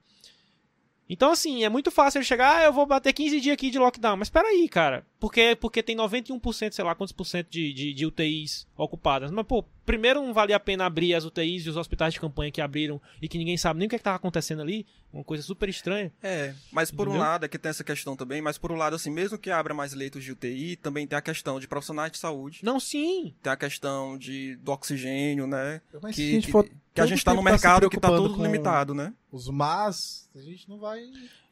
Então, 1.09 1.31
assim, 1.31 1.63
é 1.63 1.69
muito 1.69 1.89
fácil 1.89 2.19
ele 2.19 2.25
chegar, 2.25 2.57
ah, 2.57 2.63
eu 2.65 2.73
vou 2.73 2.85
bater 2.85 3.13
15 3.13 3.39
dias 3.41 3.53
aqui 3.53 3.69
de 3.71 3.79
lockdown. 3.79 4.17
Mas 4.17 4.29
peraí, 4.29 4.67
cara. 4.69 5.05
Porque, 5.19 5.55
porque 5.59 5.83
tem 5.83 5.97
91%, 5.97 6.71
sei 6.71 6.85
lá 6.85 6.95
quantos 6.95 7.11
por 7.11 7.25
cento 7.25 7.49
de, 7.49 7.73
de, 7.73 7.93
de 7.93 8.05
UTIs 8.05 8.65
ocupadas. 8.77 9.29
Mas, 9.31 9.45
pô, 9.45 9.63
primeiro 9.85 10.21
não 10.21 10.33
valia 10.33 10.55
a 10.55 10.59
pena 10.59 10.85
abrir 10.85 11.13
as 11.13 11.25
UTIs 11.25 11.65
e 11.65 11.69
os 11.69 11.75
hospitais 11.75 12.13
de 12.13 12.19
campanha 12.21 12.51
que 12.51 12.61
abriram 12.61 13.01
e 13.21 13.27
que 13.27 13.37
ninguém 13.37 13.57
sabe 13.57 13.79
nem 13.79 13.87
o 13.87 13.89
que, 13.89 13.95
é 13.95 13.99
que 13.99 14.03
tava 14.03 14.15
acontecendo 14.15 14.61
ali. 14.61 14.85
Uma 15.11 15.23
coisa 15.23 15.43
super 15.43 15.67
estranha. 15.67 16.11
É, 16.23 16.53
mas 16.71 16.89
por 16.89 17.07
um 17.07 17.11
Entendeu? 17.11 17.27
lado 17.27 17.45
é 17.45 17.49
que 17.49 17.57
tem 17.57 17.69
essa 17.69 17.83
questão 17.83 18.15
também, 18.15 18.41
mas 18.41 18.57
por 18.57 18.71
um 18.71 18.75
lado, 18.75 18.95
assim, 18.95 19.09
mesmo 19.09 19.37
que 19.37 19.51
abra 19.51 19.73
mais 19.73 19.93
leitos 19.93 20.23
de 20.23 20.31
UTI, 20.31 20.75
também 20.77 21.05
tem 21.05 21.17
a 21.17 21.21
questão 21.21 21.59
de 21.59 21.67
profissionais 21.67 22.11
de 22.11 22.17
saúde, 22.17 22.59
Não, 22.63 22.79
sim. 22.79 23.33
tem 23.41 23.51
a 23.51 23.57
questão 23.57 24.17
de, 24.17 24.55
do 24.57 24.71
oxigênio, 24.71 25.47
né? 25.47 25.81
Mas 26.01 26.15
se 26.15 26.21
Que, 26.21 26.29
a 26.29 26.31
gente 26.33 26.45
que, 26.45 26.51
for 26.51 26.69
que 26.93 27.01
a 27.01 27.05
gente 27.05 27.25
tá 27.25 27.31
tempo 27.31 27.43
no 27.43 27.49
tá 27.49 27.57
se 27.57 27.65
mercado 27.65 27.89
que 27.89 27.99
tá 27.99 28.07
preocupando 28.07 28.35
tudo 28.35 28.45
limitado, 28.45 28.93
né? 28.93 29.13
Os 29.31 29.49
mas, 29.49 30.29
a 30.35 30.39
gente 30.39 30.69
não 30.69 30.77
vai. 30.79 31.01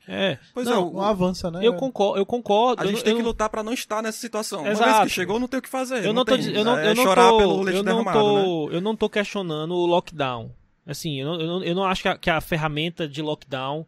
É. 0.07 0.37
Pois 0.53 0.65
não, 0.67 0.73
é, 0.73 0.77
o- 0.79 0.93
Não 0.93 1.01
avança, 1.03 1.51
né? 1.51 1.59
eu 1.61 1.73
concordo, 1.73 2.17
eu 2.19 2.25
concordo. 2.25 2.81
A 2.81 2.85
eu 2.85 2.89
gente 2.89 2.97
não- 2.97 3.03
tem 3.03 3.11
eu 3.11 3.17
que 3.17 3.23
não- 3.23 3.29
lutar 3.29 3.49
pra 3.49 3.61
não 3.61 3.73
estar 3.73 4.01
nessa 4.01 4.17
situação. 4.17 4.61
Uma 4.61 4.69
Exato. 4.71 4.89
vez 4.89 5.03
que 5.03 5.09
chegou, 5.09 5.39
não 5.39 5.47
tem 5.47 5.59
o 5.59 5.61
que 5.61 5.67
fazer. 5.69 6.05
Eu 6.05 6.13
não, 6.13 6.23
tô, 6.23 6.37
tem. 6.37 6.53
eu 6.53 6.63
não, 6.63 6.77
é 6.77 6.91
eu 6.91 6.95
não 6.95 7.03
chorar 7.03 7.29
tô, 7.29 7.37
pelo 7.37 7.61
leite 7.61 7.77
eu 7.77 7.83
não 7.83 7.91
derramado, 8.03 8.17
né? 8.35 8.43
tô, 8.43 8.69
eu 8.71 8.81
não 8.81 8.95
tô 8.95 9.09
questionando 9.09 9.73
o 9.73 9.85
lockdown. 9.85 10.51
Assim, 10.85 11.19
eu 11.19 11.27
não, 11.27 11.41
eu 11.41 11.47
não, 11.47 11.63
eu 11.63 11.75
não 11.75 11.83
acho 11.83 12.01
que 12.01 12.07
a, 12.07 12.17
que 12.17 12.29
a 12.29 12.39
ferramenta 12.39 13.07
de 13.07 13.21
lockdown 13.21 13.85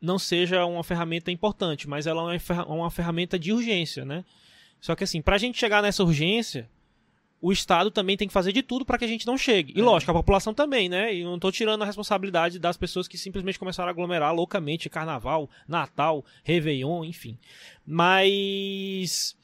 não 0.00 0.18
seja 0.18 0.64
uma 0.64 0.82
ferramenta 0.84 1.30
importante, 1.30 1.88
mas 1.88 2.06
ela 2.06 2.32
é 2.34 2.38
uma, 2.52 2.64
uma 2.66 2.90
ferramenta 2.90 3.38
de 3.38 3.52
urgência, 3.52 4.04
né? 4.04 4.24
Só 4.80 4.94
que 4.96 5.04
assim, 5.04 5.20
pra 5.22 5.38
gente 5.38 5.58
chegar 5.58 5.82
nessa 5.82 6.02
urgência, 6.02 6.68
o 7.42 7.50
Estado 7.52 7.90
também 7.90 8.16
tem 8.16 8.28
que 8.28 8.32
fazer 8.32 8.52
de 8.52 8.62
tudo 8.62 8.84
para 8.84 8.96
que 8.96 9.04
a 9.04 9.08
gente 9.08 9.26
não 9.26 9.36
chegue. 9.36 9.72
E 9.76 9.80
É. 9.80 9.82
lógico, 9.82 10.12
a 10.12 10.14
população 10.14 10.54
também, 10.54 10.88
né? 10.88 11.12
E 11.12 11.22
eu 11.22 11.28
não 11.30 11.40
tô 11.40 11.50
tirando 11.50 11.82
a 11.82 11.84
responsabilidade 11.84 12.56
das 12.60 12.76
pessoas 12.76 13.08
que 13.08 13.18
simplesmente 13.18 13.58
começaram 13.58 13.88
a 13.88 13.90
aglomerar 13.90 14.32
loucamente 14.32 14.88
Carnaval, 14.88 15.50
Natal, 15.66 16.24
Réveillon, 16.44 17.04
enfim. 17.04 17.36
Mas 17.84 19.36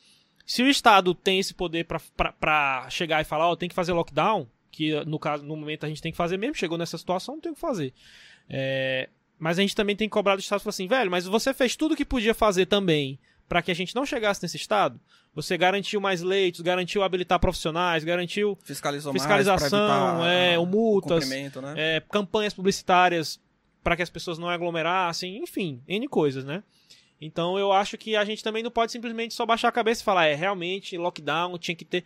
se 0.47 0.63
o 0.63 0.69
Estado 0.69 1.13
tem 1.15 1.41
esse 1.41 1.53
poder 1.53 1.85
pra 1.85 2.87
chegar 2.89 3.21
e 3.21 3.25
falar, 3.25 3.49
ó, 3.51 3.57
tem 3.57 3.69
que 3.69 3.75
fazer 3.75 3.93
lockdown, 3.93 4.47
que 4.71 4.93
no 5.05 5.19
caso, 5.19 5.45
no 5.45 5.57
momento 5.57 5.85
a 5.85 5.89
gente 5.89 6.01
tem 6.01 6.13
que 6.13 6.17
fazer 6.19 6.37
mesmo, 6.37 6.55
chegou 6.55 6.79
nessa 6.79 6.97
situação, 6.97 7.35
não 7.35 7.41
tem 7.43 7.51
o 7.53 7.55
que 7.55 7.61
fazer. 7.61 7.93
É, 8.49 9.09
mas 9.39 9.59
a 9.59 9.63
gente 9.63 9.75
também 9.75 9.97
tem 9.97 10.09
que 10.09 10.13
cobrar 10.13 10.37
do 10.37 10.41
Estado 10.41 10.61
e 10.61 10.63
falar 10.63 10.71
assim, 10.71 10.87
velho, 10.87 11.11
mas 11.11 11.27
você 11.27 11.53
fez 11.53 11.75
tudo 11.75 11.93
o 11.93 11.97
que 11.97 12.05
podia 12.05 12.33
fazer 12.35 12.67
também 12.67 13.19
para 13.49 13.63
que 13.63 13.71
a 13.71 13.75
gente 13.75 13.95
não 13.95 14.05
chegasse 14.05 14.43
nesse 14.43 14.57
estado? 14.57 15.01
Você 15.35 15.57
garantiu 15.57 16.01
mais 16.01 16.21
leitos, 16.21 16.61
garantiu 16.61 17.03
habilitar 17.03 17.39
profissionais, 17.39 18.05
garantiu 18.05 18.59
Fiscalizou 18.63 19.13
fiscalização, 19.13 20.19
mais 20.19 20.31
é, 20.31 20.55
ah, 20.55 20.61
o 20.61 20.67
multas, 20.67 21.25
cumprimento, 21.25 21.61
né? 21.61 21.75
é, 21.77 22.03
campanhas 22.11 22.53
publicitárias 22.53 23.41
para 23.83 23.97
que 23.97 24.03
as 24.03 24.11
pessoas 24.11 24.39
não 24.39 24.49
aglomerassem, 24.49 25.39
enfim, 25.39 25.81
N 25.87 26.07
coisas, 26.09 26.45
né? 26.45 26.63
Então 27.21 27.59
eu 27.59 27.73
acho 27.73 27.97
que 27.97 28.15
a 28.17 28.25
gente 28.25 28.43
também 28.45 28.63
não 28.63 28.71
pode 28.71 28.93
simplesmente 28.93 29.35
só 29.35 29.45
baixar 29.45 29.69
a 29.69 29.73
cabeça 29.73 30.03
e 30.03 30.05
falar, 30.05 30.27
é, 30.27 30.35
realmente, 30.35 30.97
lockdown 30.97 31.59
tinha 31.59 31.75
que 31.75 31.85
ter. 31.85 32.05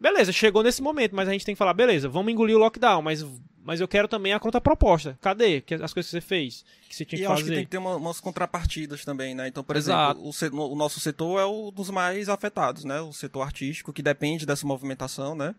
Beleza, 0.00 0.32
chegou 0.32 0.62
nesse 0.62 0.82
momento, 0.82 1.14
mas 1.14 1.28
a 1.28 1.32
gente 1.32 1.44
tem 1.44 1.54
que 1.54 1.58
falar, 1.58 1.74
beleza, 1.74 2.08
vamos 2.08 2.32
engolir 2.32 2.56
o 2.56 2.58
lockdown, 2.58 3.02
mas, 3.02 3.24
mas 3.64 3.80
eu 3.80 3.88
quero 3.88 4.08
também 4.08 4.32
a 4.32 4.40
contraproposta. 4.40 5.18
Cadê 5.20 5.62
as 5.82 5.92
coisas 5.92 6.10
que 6.10 6.16
você 6.16 6.20
fez? 6.20 6.64
Que 6.88 6.96
você 6.96 7.04
tinha 7.04 7.18
E 7.18 7.20
que 7.22 7.26
eu 7.26 7.32
acho 7.32 7.40
fazer? 7.42 7.50
que 7.52 7.56
tem 7.56 7.64
que 7.64 7.70
ter 7.70 7.78
uma- 7.78 7.96
umas 7.96 8.20
contrapartidas 8.20 9.04
também, 9.04 9.34
né? 9.34 9.48
Então, 9.48 9.62
por 9.64 9.76
Exato. 9.76 10.20
exemplo, 10.28 10.60
o, 10.60 10.72
o 10.72 10.76
nosso 10.76 11.00
setor 11.00 11.40
é 11.40 11.46
um 11.46 11.70
dos 11.70 11.88
mais 11.90 12.28
afetados, 12.28 12.84
né? 12.84 13.00
O 13.00 13.12
setor 13.12 13.42
artístico, 13.42 13.92
que 13.92 14.02
depende 14.02 14.44
dessa 14.44 14.66
movimentação, 14.66 15.34
né? 15.34 15.54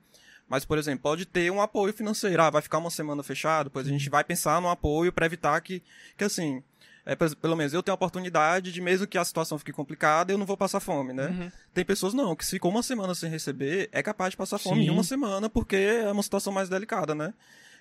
Mas, 0.48 0.66
por 0.66 0.78
exemplo, 0.78 1.00
pode 1.02 1.26
ter 1.26 1.50
um 1.52 1.62
apoio 1.62 1.94
financeiro. 1.94 2.42
Ah, 2.42 2.50
vai 2.50 2.62
ficar 2.62 2.78
uma 2.78 2.90
semana 2.92 3.24
fechado, 3.24 3.72
pois 3.72 3.88
a 3.88 3.90
gente 3.90 4.10
vai 4.10 4.24
pensar 4.24 4.62
no 4.62 4.70
apoio 4.70 5.12
para 5.12 5.26
evitar 5.26 5.60
que, 5.62 5.82
que 6.18 6.24
assim, 6.26 6.62
é, 7.06 7.16
pelo 7.16 7.56
menos 7.56 7.74
eu 7.74 7.82
tenho 7.82 7.94
a 7.94 7.96
oportunidade 7.96 8.72
de, 8.72 8.82
mesmo 8.82 9.08
que 9.08 9.18
a 9.18 9.24
situação 9.24 9.58
fique 9.58 9.72
complicada, 9.72 10.32
eu 10.34 10.38
não 10.38 10.46
vou 10.46 10.58
passar 10.58 10.80
fome, 10.82 11.14
né? 11.14 11.28
Uhum. 11.28 11.52
Tem 11.74 11.86
pessoas 11.86 12.14
não, 12.14 12.36
que 12.36 12.46
se 12.46 12.52
ficou 12.52 12.70
uma 12.70 12.84
semana 12.84 13.16
sem 13.16 13.30
receber, 13.30 13.90
é 13.94 14.04
capaz 14.04 14.32
de 14.32 14.38
passar 14.38 14.58
fome 14.58 14.82
Sim. 14.82 14.88
em 14.88 14.90
uma 14.90 15.04
semana, 15.04 15.50
porque 15.50 15.76
é 15.78 16.12
uma 16.12 16.22
situação 16.24 16.52
mais 16.52 16.68
delicada, 16.70 17.16
né? 17.16 17.34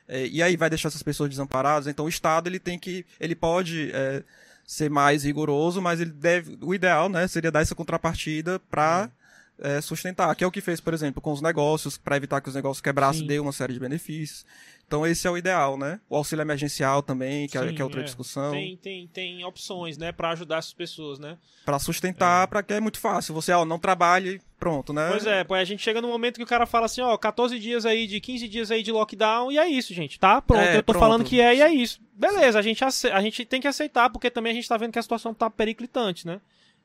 É, 0.09 0.27
e 0.27 0.43
aí 0.43 0.57
vai 0.57 0.69
deixar 0.69 0.89
essas 0.89 1.03
pessoas 1.03 1.31
desamparadas. 1.31 1.87
Então 1.87 2.07
o 2.07 2.09
Estado 2.09 2.49
ele 2.49 2.59
tem 2.59 2.79
que, 2.79 3.05
ele 3.21 3.35
pode 3.35 3.91
é, 3.93 4.23
ser 4.67 4.91
mais 4.91 5.25
rigoroso, 5.25 5.81
mas 5.81 6.01
ele 6.01 6.11
deve, 6.11 6.59
o 6.61 6.75
ideal, 6.75 7.09
né, 7.09 7.27
seria 7.27 7.51
dar 7.51 7.61
essa 7.61 7.75
contrapartida 7.75 8.59
para 8.71 9.03
uhum 9.03 9.22
é, 9.63 9.81
sustentar, 9.81 10.35
que 10.35 10.43
é 10.43 10.47
o 10.47 10.51
que 10.51 10.61
fez, 10.61 10.81
por 10.81 10.93
exemplo, 10.93 11.23
com 11.23 11.33
os 11.33 11.41
negócios, 11.41 11.97
para 11.97 12.17
evitar 12.17 12.41
que 12.41 12.49
os 12.49 12.55
negócios 12.55 12.81
quebrassem, 12.81 13.27
deu 13.27 13.43
uma 13.43 13.53
série 13.53 13.73
de 13.73 13.81
benefícios. 13.81 14.45
Então 14.87 15.07
esse 15.07 15.27
é 15.27 15.31
o 15.31 15.39
ideal, 15.39 15.79
né? 15.79 16.01
O 16.11 16.17
auxílio 16.17 16.43
emergencial 16.43 17.03
também, 17.03 17.47
que, 17.47 17.59
Sim, 17.59 17.69
é, 17.69 17.73
que 17.73 17.81
é 17.81 17.85
outra 17.85 18.01
é. 18.01 18.05
discussão. 18.05 18.51
Tem, 18.51 18.77
tem, 18.77 19.07
tem 19.07 19.45
opções, 19.45 19.97
né, 19.97 20.13
para 20.13 20.31
ajudar 20.33 20.59
essas 20.59 20.75
pessoas, 20.75 21.19
né? 21.19 21.39
Para 21.65 21.79
sustentar, 21.79 22.45
é. 22.45 22.47
para 22.47 22.63
que 22.63 22.75
é 22.75 22.81
muito 22.81 22.99
fácil. 22.99 23.33
Você, 23.35 23.53
ó, 23.53 23.65
não 23.65 23.79
trabalhe, 23.79 24.39
pronto, 24.59 24.93
né? 24.93 25.09
Pois 25.09 25.27
é, 25.27 25.45
pois 25.45 25.63
a 25.63 25.65
gente 25.65 25.83
chega 25.83 26.03
no 26.03 26.09
momento 26.09 26.37
que 26.37 26.43
o 26.43 26.47
cara 26.47 26.67
fala 26.67 26.87
assim, 26.87 27.01
ó, 27.01 27.17
14 27.17 27.59
dias 27.59 27.87
aí, 27.87 28.07
de 28.07 28.21
15 28.21 28.49
dias 28.49 28.71
aí 28.71 28.83
de 28.83 28.93
lockdown, 28.93 29.51
e 29.51 29.59
é 29.59 29.67
isso, 29.67 29.95
gente, 29.95 30.19
tá? 30.19 30.43
Pronto, 30.43 30.61
é, 30.61 30.77
eu 30.77 30.83
tô 30.83 30.93
pronto. 30.93 31.03
falando 31.03 31.25
que 31.25 31.41
é 31.41 31.55
e 31.57 31.63
é 31.63 31.73
isso. 31.73 31.99
Beleza, 32.13 32.59
a 32.59 32.63
gente, 32.63 32.85
a 32.85 33.21
gente 33.23 33.45
tem 33.47 33.61
que 33.61 33.69
aceitar, 33.69 34.11
porque 34.11 34.31
também 34.31 34.53
a 34.53 34.55
gente 34.55 34.69
tá 34.69 34.77
vendo 34.77 34.93
que 34.93 34.99
a 34.99 35.03
situação 35.03 35.33
tá 35.33 35.49
periclitante, 35.49 36.27
né? 36.27 36.39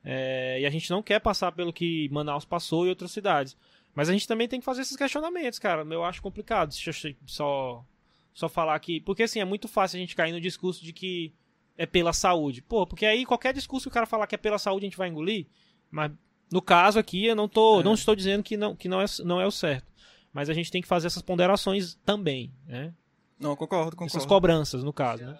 É, 0.09 0.61
e 0.61 0.65
a 0.65 0.69
gente 0.69 0.89
não 0.89 1.03
quer 1.03 1.19
passar 1.19 1.51
pelo 1.51 1.73
que 1.73 2.07
Manaus 2.09 2.45
passou 2.45 2.85
e 2.85 2.89
outras 2.89 3.11
cidades. 3.11 3.57
Mas 3.93 4.07
a 4.07 4.13
gente 4.13 4.25
também 4.25 4.47
tem 4.47 4.57
que 4.57 4.65
fazer 4.65 4.83
esses 4.83 4.95
questionamentos, 4.95 5.59
cara. 5.59 5.81
Eu 5.81 6.01
acho 6.01 6.21
complicado 6.21 6.73
só, 7.25 7.83
só 8.33 8.47
falar 8.47 8.79
que. 8.79 9.01
Porque 9.01 9.23
assim, 9.23 9.41
é 9.41 9.45
muito 9.45 9.67
fácil 9.67 9.97
a 9.97 9.99
gente 9.99 10.15
cair 10.15 10.31
no 10.31 10.39
discurso 10.39 10.81
de 10.81 10.93
que 10.93 11.33
é 11.77 11.85
pela 11.85 12.13
saúde. 12.13 12.61
Pô, 12.61 12.87
porque 12.87 13.05
aí 13.05 13.25
qualquer 13.25 13.53
discurso 13.53 13.83
que 13.83 13.89
o 13.89 13.93
cara 13.93 14.05
falar 14.05 14.27
que 14.27 14.35
é 14.35 14.37
pela 14.37 14.57
saúde 14.57 14.85
a 14.85 14.87
gente 14.87 14.97
vai 14.97 15.09
engolir. 15.09 15.45
Mas 15.91 16.13
no 16.49 16.61
caso 16.61 16.97
aqui, 16.97 17.25
eu 17.25 17.35
não, 17.35 17.49
tô, 17.49 17.81
é. 17.81 17.83
não 17.83 17.93
estou 17.93 18.15
dizendo 18.15 18.43
que, 18.43 18.55
não, 18.55 18.77
que 18.77 18.87
não, 18.87 19.01
é, 19.01 19.05
não 19.25 19.41
é 19.41 19.45
o 19.45 19.51
certo. 19.51 19.91
Mas 20.31 20.49
a 20.49 20.53
gente 20.53 20.71
tem 20.71 20.81
que 20.81 20.87
fazer 20.87 21.07
essas 21.07 21.21
ponderações 21.21 21.95
também, 22.05 22.53
né? 22.65 22.93
Não, 23.37 23.57
concordo, 23.57 23.91
concordo. 23.91 24.15
Essas 24.15 24.25
cobranças, 24.25 24.85
no 24.85 24.93
caso, 24.93 25.25
né? 25.25 25.37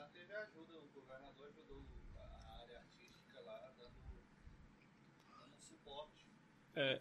É. 6.78 7.00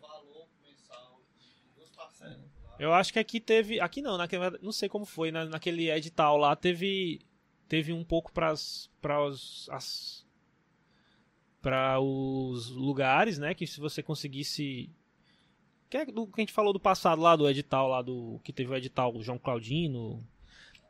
Parceiros. 1.94 2.56
Eu 2.78 2.92
acho 2.92 3.12
que 3.12 3.18
aqui 3.18 3.40
teve. 3.40 3.80
Aqui 3.80 4.02
não, 4.02 4.18
naquele, 4.18 4.58
não 4.60 4.72
sei 4.72 4.88
como 4.88 5.04
foi, 5.04 5.30
na, 5.30 5.44
naquele 5.46 5.90
edital 5.90 6.36
lá 6.36 6.54
teve. 6.54 7.20
Teve 7.68 7.92
um 7.92 8.04
pouco 8.04 8.32
para 8.32 8.52
os. 8.52 8.90
As, 9.70 10.26
para 11.60 11.98
os 11.98 12.70
lugares, 12.70 13.38
né? 13.38 13.54
Que 13.54 13.66
se 13.66 13.80
você 13.80 14.02
conseguisse. 14.02 14.90
Que 15.88 15.98
é 15.98 16.06
do 16.06 16.26
que 16.26 16.40
a 16.40 16.42
gente 16.42 16.52
falou 16.52 16.72
do 16.72 16.80
passado 16.80 17.20
lá, 17.20 17.34
do 17.34 17.48
edital 17.48 17.88
lá 17.88 18.02
do. 18.02 18.40
Que 18.44 18.52
teve 18.52 18.70
o 18.70 18.76
edital 18.76 19.14
o 19.14 19.22
João 19.22 19.38
Claudino. 19.38 20.26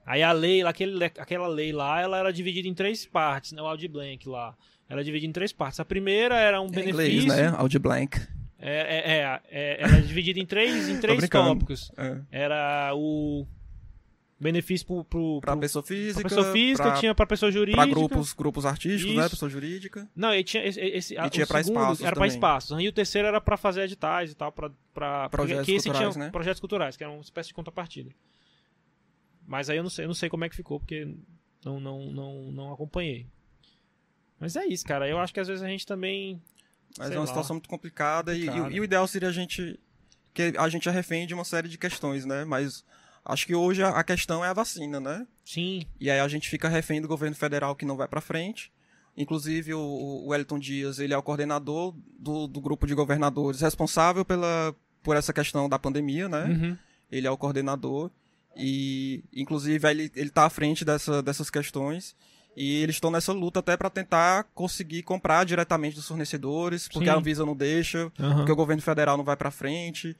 Aí 0.05 0.23
a 0.23 0.31
lei, 0.31 0.63
aquele, 0.63 1.05
aquela 1.05 1.49
lei 1.49 1.73
lá, 1.73 2.01
ela 2.01 2.19
era 2.19 2.33
dividida 2.33 2.69
em 2.69 2.75
três 2.75 3.05
partes, 3.05 3.53
né? 3.53 3.61
O 3.61 3.67
Audi 3.67 3.89
Blank 3.89 4.29
lá. 4.29 4.57
Ela 4.89 5.01
era 5.01 5.05
dividida 5.05 5.31
em 5.31 5.33
três 5.33 5.53
partes. 5.53 5.81
A 5.81 5.85
primeira 5.85 6.39
era 6.39 6.61
um 6.61 6.69
benefício. 6.69 7.23
Inglês, 7.23 7.27
né? 7.27 7.49
Audi 7.57 7.79
Blank. 7.79 8.36
É, 8.59 8.71
é, 8.71 9.19
é, 9.19 9.41
é, 9.51 9.83
ela 9.83 9.97
é 9.97 10.01
dividida 10.01 10.41
em 10.41 10.47
três, 10.47 10.89
em 10.89 10.99
três 10.99 11.29
tópicos. 11.29 11.91
É. 11.97 12.21
Era 12.31 12.93
o 12.95 13.47
benefício 14.39 14.87
pro, 14.87 15.05
pro, 15.05 15.41
pra 15.41 15.57
pessoa 15.57 15.83
física, 15.83 16.21
pra 16.21 16.29
pessoa 16.29 16.53
física, 16.53 16.83
pra, 16.91 16.99
tinha 16.99 17.15
pra 17.15 17.27
pessoa 17.27 17.51
jurídica. 17.51 17.83
Pra 17.83 17.91
grupos, 17.91 18.33
grupos 18.33 18.67
artísticos, 18.67 19.05
né, 19.05 19.11
Isso. 19.13 19.23
né? 19.23 19.29
Pessoa 19.29 19.51
jurídica. 19.51 20.09
Não, 20.15 20.35
e 20.35 20.45
tinha 20.45 20.65
esse, 20.65 20.81
esse 20.81 21.15
e 21.19 21.31
tinha 21.31 21.47
pra 21.47 21.61
espaços 21.61 22.01
Era 22.01 22.15
também. 22.15 22.29
pra 22.29 22.35
espaços. 22.35 22.81
E 22.81 22.89
o 22.89 22.93
terceiro 22.93 23.29
era 23.29 23.41
pra 23.41 23.57
fazer 23.57 23.83
editais 23.83 24.33
e 24.33 24.35
tal, 24.35 24.53
pra... 24.53 24.71
pra 24.93 25.29
projetos 25.29 25.67
que 25.67 25.75
culturais, 25.75 26.15
tinha 26.15 26.25
né? 26.25 26.31
Projetos 26.31 26.61
culturais, 26.61 26.97
que 26.97 27.05
era 27.05 27.13
uma 27.13 27.23
espécie 27.23 27.49
de 27.49 27.55
contrapartida. 27.55 28.11
Mas 29.47 29.71
aí 29.71 29.77
eu 29.77 29.83
não 29.83 29.91
sei, 29.91 30.05
eu 30.05 30.09
não 30.09 30.15
sei 30.15 30.29
como 30.29 30.45
é 30.45 30.49
que 30.49 30.57
ficou, 30.57 30.81
porque 30.81 31.15
não, 31.65 31.79
não, 31.81 32.11
não, 32.11 32.53
não 32.53 32.73
acompanhei. 32.73 33.27
Mas 34.39 34.57
é 34.57 34.67
isso, 34.67 34.85
cara. 34.85 35.09
Eu 35.09 35.19
acho 35.19 35.33
que 35.33 35.41
às 35.41 35.49
vezes 35.49 35.63
a 35.63 35.69
gente 35.69 35.87
também 35.87 36.43
mas 36.99 37.09
Sei 37.09 37.17
é 37.17 37.19
uma 37.19 37.25
lá. 37.25 37.27
situação 37.27 37.55
muito 37.55 37.69
complicada, 37.69 38.35
E, 38.35 38.47
e, 38.47 38.81
o 38.81 38.85
ideal 38.85 39.07
seria 39.07 39.29
a 39.29 39.33
gente. 39.33 39.79
que 40.33 40.55
a 40.59 40.69
gente 40.69 40.89
é 40.89 40.93
refém 40.93 41.27
de 41.27 41.35
uma 41.35 41.45
série 41.45 41.69
de 41.69 41.79
questões, 41.79 42.25
né? 42.25 42.45
Mas 42.45 42.85
acho 43.25 43.47
que 43.47 43.55
hoje 43.55 43.83
a, 43.83 44.05
questão 44.05 44.45
é 44.45 44.49
a 44.49 44.53
vacina, 44.53 45.01
né? 45.01 45.27
Sim. 45.45 45.83
E 46.01 46.11
aí 46.11 46.21
a 46.21 46.29
gente 46.29 46.49
fica 46.49 46.69
refém 46.69 47.01
do 47.01 47.09
governo 47.09 47.35
federal 47.37 47.75
que 47.75 47.85
não 47.85 47.97
vai 47.97 48.09
para 48.09 48.21
frente. 48.21 48.73
Inclusive 49.17 49.73
o, 49.73 49.81
o 49.81 50.29
Wellington 50.29 50.59
Dias, 50.59 50.99
ele 50.99 51.15
é 51.15 51.19
o 51.19 51.23
coordenador 51.23 51.95
do, 52.19 52.47
do 52.47 52.61
grupo 52.61 52.87
de 52.87 52.95
governadores 52.95 53.63
responsável 53.63 54.25
pela, 54.25 54.75
por 55.03 55.17
essa 55.17 55.33
questão 55.33 55.69
da 55.69 55.79
pandemia, 55.79 56.29
né? 56.29 56.45
Uhum. 56.45 56.79
Ele 57.11 57.27
é 57.27 57.31
o 57.31 57.37
coordenador 57.39 58.11
e, 58.57 59.23
inclusive, 59.35 59.89
ele, 59.89 60.11
ele 60.15 60.31
tá 60.31 60.45
à 60.45 60.51
frente 60.51 60.85
dessa, 60.85 61.23
dessas 61.23 61.51
questões. 61.51 62.17
E 62.57 62.83
eles 62.83 62.97
estão 62.97 63.11
nessa 63.11 63.33
luta 63.33 63.61
até 63.61 63.77
para 63.77 63.91
tentar 63.91 64.45
conseguir 64.55 65.03
comprar 65.03 65.45
diretamente 65.45 65.95
dos 65.97 66.09
fornecedores, 66.09 66.89
porque 66.89 67.05
Sim. 67.07 67.11
a 67.11 67.17
Anvisa 67.17 67.45
não 67.45 67.55
deixa, 67.55 68.11
uhum. 68.19 68.37
porque 68.37 68.53
o 68.53 68.57
governo 68.57 68.81
federal 68.81 69.17
não 69.17 69.25
vai 69.25 69.37
para 69.37 69.51
frente. 69.51 70.17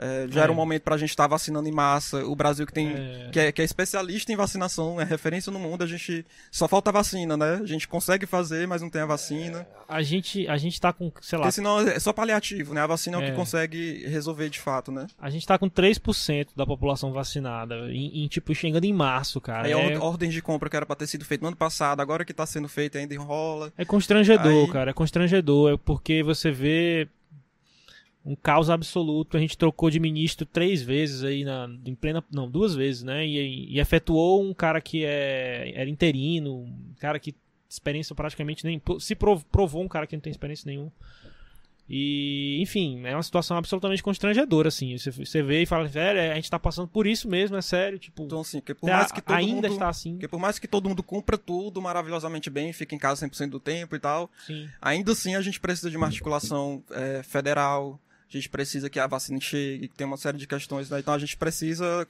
É, 0.00 0.26
já 0.30 0.40
é. 0.40 0.42
era 0.44 0.52
um 0.52 0.54
momento 0.54 0.82
para 0.82 0.94
a 0.94 0.98
gente 0.98 1.10
estar 1.10 1.24
tá 1.24 1.28
vacinando 1.28 1.68
em 1.68 1.72
massa. 1.72 2.24
O 2.24 2.34
Brasil 2.34 2.66
que 2.66 2.72
tem 2.72 2.88
é. 2.88 3.28
Que, 3.30 3.40
é, 3.40 3.52
que 3.52 3.60
é 3.60 3.64
especialista 3.64 4.32
em 4.32 4.36
vacinação, 4.36 4.98
é 4.98 5.04
referência 5.04 5.52
no 5.52 5.58
mundo, 5.58 5.84
a 5.84 5.86
gente 5.86 6.24
só 6.50 6.66
falta 6.66 6.90
vacina, 6.90 7.36
né? 7.36 7.60
A 7.62 7.66
gente 7.66 7.86
consegue 7.86 8.24
fazer, 8.24 8.66
mas 8.66 8.80
não 8.80 8.88
tem 8.88 9.02
a 9.02 9.06
vacina. 9.06 9.66
A 9.86 10.02
gente 10.02 10.48
a 10.48 10.56
gente 10.56 10.80
tá 10.80 10.92
com, 10.92 11.12
sei 11.20 11.38
lá, 11.38 11.44
Porque 11.44 11.56
senão 11.56 11.80
é 11.80 11.98
só 12.00 12.12
paliativo, 12.12 12.72
né? 12.72 12.80
A 12.80 12.86
vacina 12.86 13.18
é, 13.18 13.20
o 13.20 13.24
que 13.24 13.32
é. 13.32 13.34
consegue 13.34 14.06
resolver 14.08 14.48
de 14.48 14.58
fato, 14.58 14.90
né? 14.90 15.06
A 15.20 15.28
gente 15.28 15.46
tá 15.46 15.58
com 15.58 15.68
3% 15.68 16.48
da 16.56 16.64
população 16.64 17.12
vacinada 17.12 17.74
em, 17.92 18.24
em, 18.24 18.28
tipo 18.28 18.54
chegando 18.54 18.84
em 18.84 18.92
março, 18.92 19.40
cara. 19.40 19.66
Aí 19.66 19.72
é... 19.72 19.94
a 19.96 20.02
ordem 20.02 20.30
de 20.30 20.40
compra 20.40 20.70
que 20.70 20.76
era 20.76 20.86
para 20.86 20.96
ter 20.96 21.06
sido 21.06 21.24
feita 21.24 21.42
no 21.42 21.48
ano 21.48 21.56
passado, 21.56 22.00
agora 22.00 22.24
que 22.24 22.32
tá 22.32 22.46
sendo 22.46 22.68
feita 22.68 22.98
ainda 22.98 23.14
enrola. 23.14 23.72
É 23.76 23.84
constrangedor, 23.84 24.66
Aí... 24.66 24.72
cara, 24.72 24.90
é 24.90 24.94
constrangedor, 24.94 25.74
é 25.74 25.76
porque 25.76 26.22
você 26.22 26.50
vê 26.50 27.08
um 28.24 28.36
caos 28.36 28.68
absoluto. 28.68 29.36
A 29.36 29.40
gente 29.40 29.56
trocou 29.56 29.90
de 29.90 29.98
ministro 29.98 30.46
três 30.46 30.82
vezes 30.82 31.24
aí 31.24 31.44
na, 31.44 31.68
em 31.84 31.94
plena, 31.94 32.22
não, 32.30 32.48
duas 32.48 32.74
vezes, 32.74 33.02
né? 33.02 33.26
E, 33.26 33.74
e 33.74 33.80
efetuou 33.80 34.42
um 34.42 34.52
cara 34.52 34.80
que 34.80 35.04
é, 35.04 35.72
era 35.74 35.88
interino, 35.88 36.62
um 36.62 36.94
cara 36.98 37.18
que 37.18 37.34
experiência 37.68 38.14
praticamente 38.14 38.64
nem 38.64 38.82
se 38.98 39.14
provou 39.14 39.82
um 39.82 39.88
cara 39.88 40.06
que 40.06 40.16
não 40.16 40.20
tem 40.20 40.30
experiência 40.30 40.68
nenhuma. 40.68 40.92
E, 41.92 42.62
enfim, 42.62 43.04
é 43.04 43.16
uma 43.16 43.22
situação 43.22 43.56
absolutamente 43.56 44.00
constrangedora, 44.00 44.68
assim. 44.68 44.96
Você, 44.96 45.10
você 45.10 45.42
vê 45.42 45.62
e 45.62 45.66
fala, 45.66 45.88
velho, 45.88 46.20
a 46.32 46.36
gente 46.36 46.48
tá 46.48 46.56
passando 46.56 46.86
por 46.86 47.04
isso 47.04 47.28
mesmo, 47.28 47.56
é 47.56 47.62
sério, 47.62 47.98
tipo. 47.98 48.22
Então, 48.22 48.42
assim, 48.42 48.60
que 48.60 48.72
por 48.72 48.88
mais 48.88 49.10
que 49.10 49.20
todo 49.20 49.34
ainda 49.34 49.54
mundo, 49.54 49.66
está 49.66 49.88
assim. 49.88 50.16
Que 50.16 50.28
por 50.28 50.38
mais 50.38 50.56
que 50.56 50.68
todo 50.68 50.88
mundo 50.88 51.02
cumpra 51.02 51.36
tudo 51.36 51.82
maravilhosamente 51.82 52.48
bem, 52.48 52.72
fique 52.72 52.94
em 52.94 52.98
casa 52.98 53.26
100% 53.26 53.50
do 53.50 53.58
tempo 53.58 53.96
e 53.96 53.98
tal, 53.98 54.30
Sim. 54.46 54.68
ainda 54.80 55.10
assim 55.10 55.34
a 55.34 55.40
gente 55.40 55.58
precisa 55.58 55.90
de 55.90 55.96
uma 55.96 56.06
articulação 56.06 56.80
é, 56.92 57.24
federal, 57.24 57.98
a 58.38 58.40
gente 58.40 58.48
precisa 58.48 58.88
que 58.88 58.98
a 58.98 59.06
vacina 59.06 59.40
chegue, 59.40 59.88
que 59.88 59.96
tem 59.96 60.06
uma 60.06 60.16
série 60.16 60.38
de 60.38 60.46
questões, 60.46 60.88
né? 60.90 61.00
Então 61.00 61.14
a 61.14 61.18
gente 61.18 61.36
precisa 61.36 62.06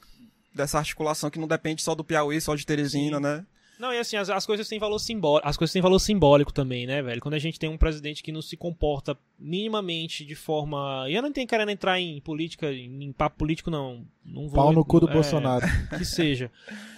dessa 0.55 0.79
articulação 0.79 1.31
que 1.31 1.39
não 1.39 1.49
depende 1.49 1.83
só 1.83 1.95
do 1.95 2.05
Piauí, 2.05 2.41
só 2.41 2.55
de 2.55 2.67
Teresina, 2.67 3.17
Sim. 3.17 3.23
né? 3.23 3.47
Não, 3.81 3.95
e 3.95 3.99
assim, 3.99 4.17
as, 4.17 4.29
as 4.29 4.45
coisas 4.45 4.69
têm 4.69 4.79
valor 4.79 4.99
simbólico. 4.99 5.49
As 5.49 5.57
coisas 5.57 5.73
têm 5.73 5.81
valor 5.81 5.99
simbólico 5.99 6.53
também, 6.53 6.87
né, 6.87 7.01
velho? 7.01 7.19
Quando 7.19 7.33
a 7.33 7.39
gente 7.39 7.59
tem 7.59 7.71
um 7.71 7.79
presidente 7.79 8.23
que 8.23 8.31
não 8.31 8.43
se 8.43 8.55
comporta 8.55 9.17
minimamente 9.39 10.23
de 10.23 10.35
forma. 10.35 11.07
E 11.09 11.15
eu 11.15 11.23
não 11.23 11.33
tenho 11.33 11.49
querendo 11.49 11.71
entrar 11.71 11.99
em 11.99 12.21
política, 12.21 12.71
em 12.71 13.11
papo 13.11 13.39
político, 13.39 13.71
não. 13.71 14.05
não 14.23 14.49
vou, 14.49 14.63
Pau 14.63 14.73
no 14.73 14.85
cu 14.85 15.01
do 15.01 15.09
é, 15.09 15.13
Bolsonaro. 15.15 15.67
Que 15.97 16.05
seja. 16.05 16.51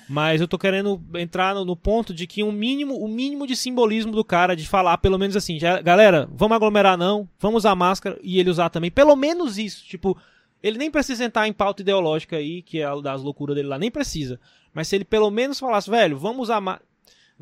Mas 0.08 0.40
eu 0.40 0.48
tô 0.48 0.58
querendo 0.58 1.00
entrar 1.14 1.54
no, 1.54 1.64
no, 1.64 1.76
ponto 1.76 2.12
de 2.12 2.26
que 2.26 2.42
um 2.42 2.50
mínimo, 2.50 2.98
o 2.98 3.06
mínimo 3.06 3.46
de 3.46 3.54
simbolismo 3.54 4.10
do 4.10 4.24
cara 4.24 4.56
de 4.56 4.66
falar, 4.66 4.98
pelo 4.98 5.16
menos 5.16 5.36
assim, 5.36 5.60
já, 5.60 5.80
galera, 5.80 6.28
vamos 6.32 6.56
aglomerar 6.56 6.98
não, 6.98 7.28
vamos 7.38 7.58
usar 7.58 7.76
máscara 7.76 8.18
e 8.24 8.40
ele 8.40 8.50
usar 8.50 8.68
também. 8.70 8.90
Pelo 8.90 9.14
menos 9.14 9.56
isso, 9.56 9.84
tipo, 9.84 10.18
ele 10.62 10.78
nem 10.78 10.90
precisa 10.90 11.24
entrar 11.24 11.48
em 11.48 11.52
pauta 11.52 11.82
ideológica 11.82 12.36
aí, 12.36 12.62
que 12.62 12.80
é 12.80 13.02
das 13.02 13.22
loucuras 13.22 13.56
dele 13.56 13.68
lá, 13.68 13.78
nem 13.78 13.90
precisa. 13.90 14.40
Mas 14.72 14.88
se 14.88 14.96
ele 14.96 15.04
pelo 15.04 15.30
menos 15.30 15.58
falasse, 15.58 15.90
velho, 15.90 16.18
vamos 16.18 16.42
usar 16.42 16.60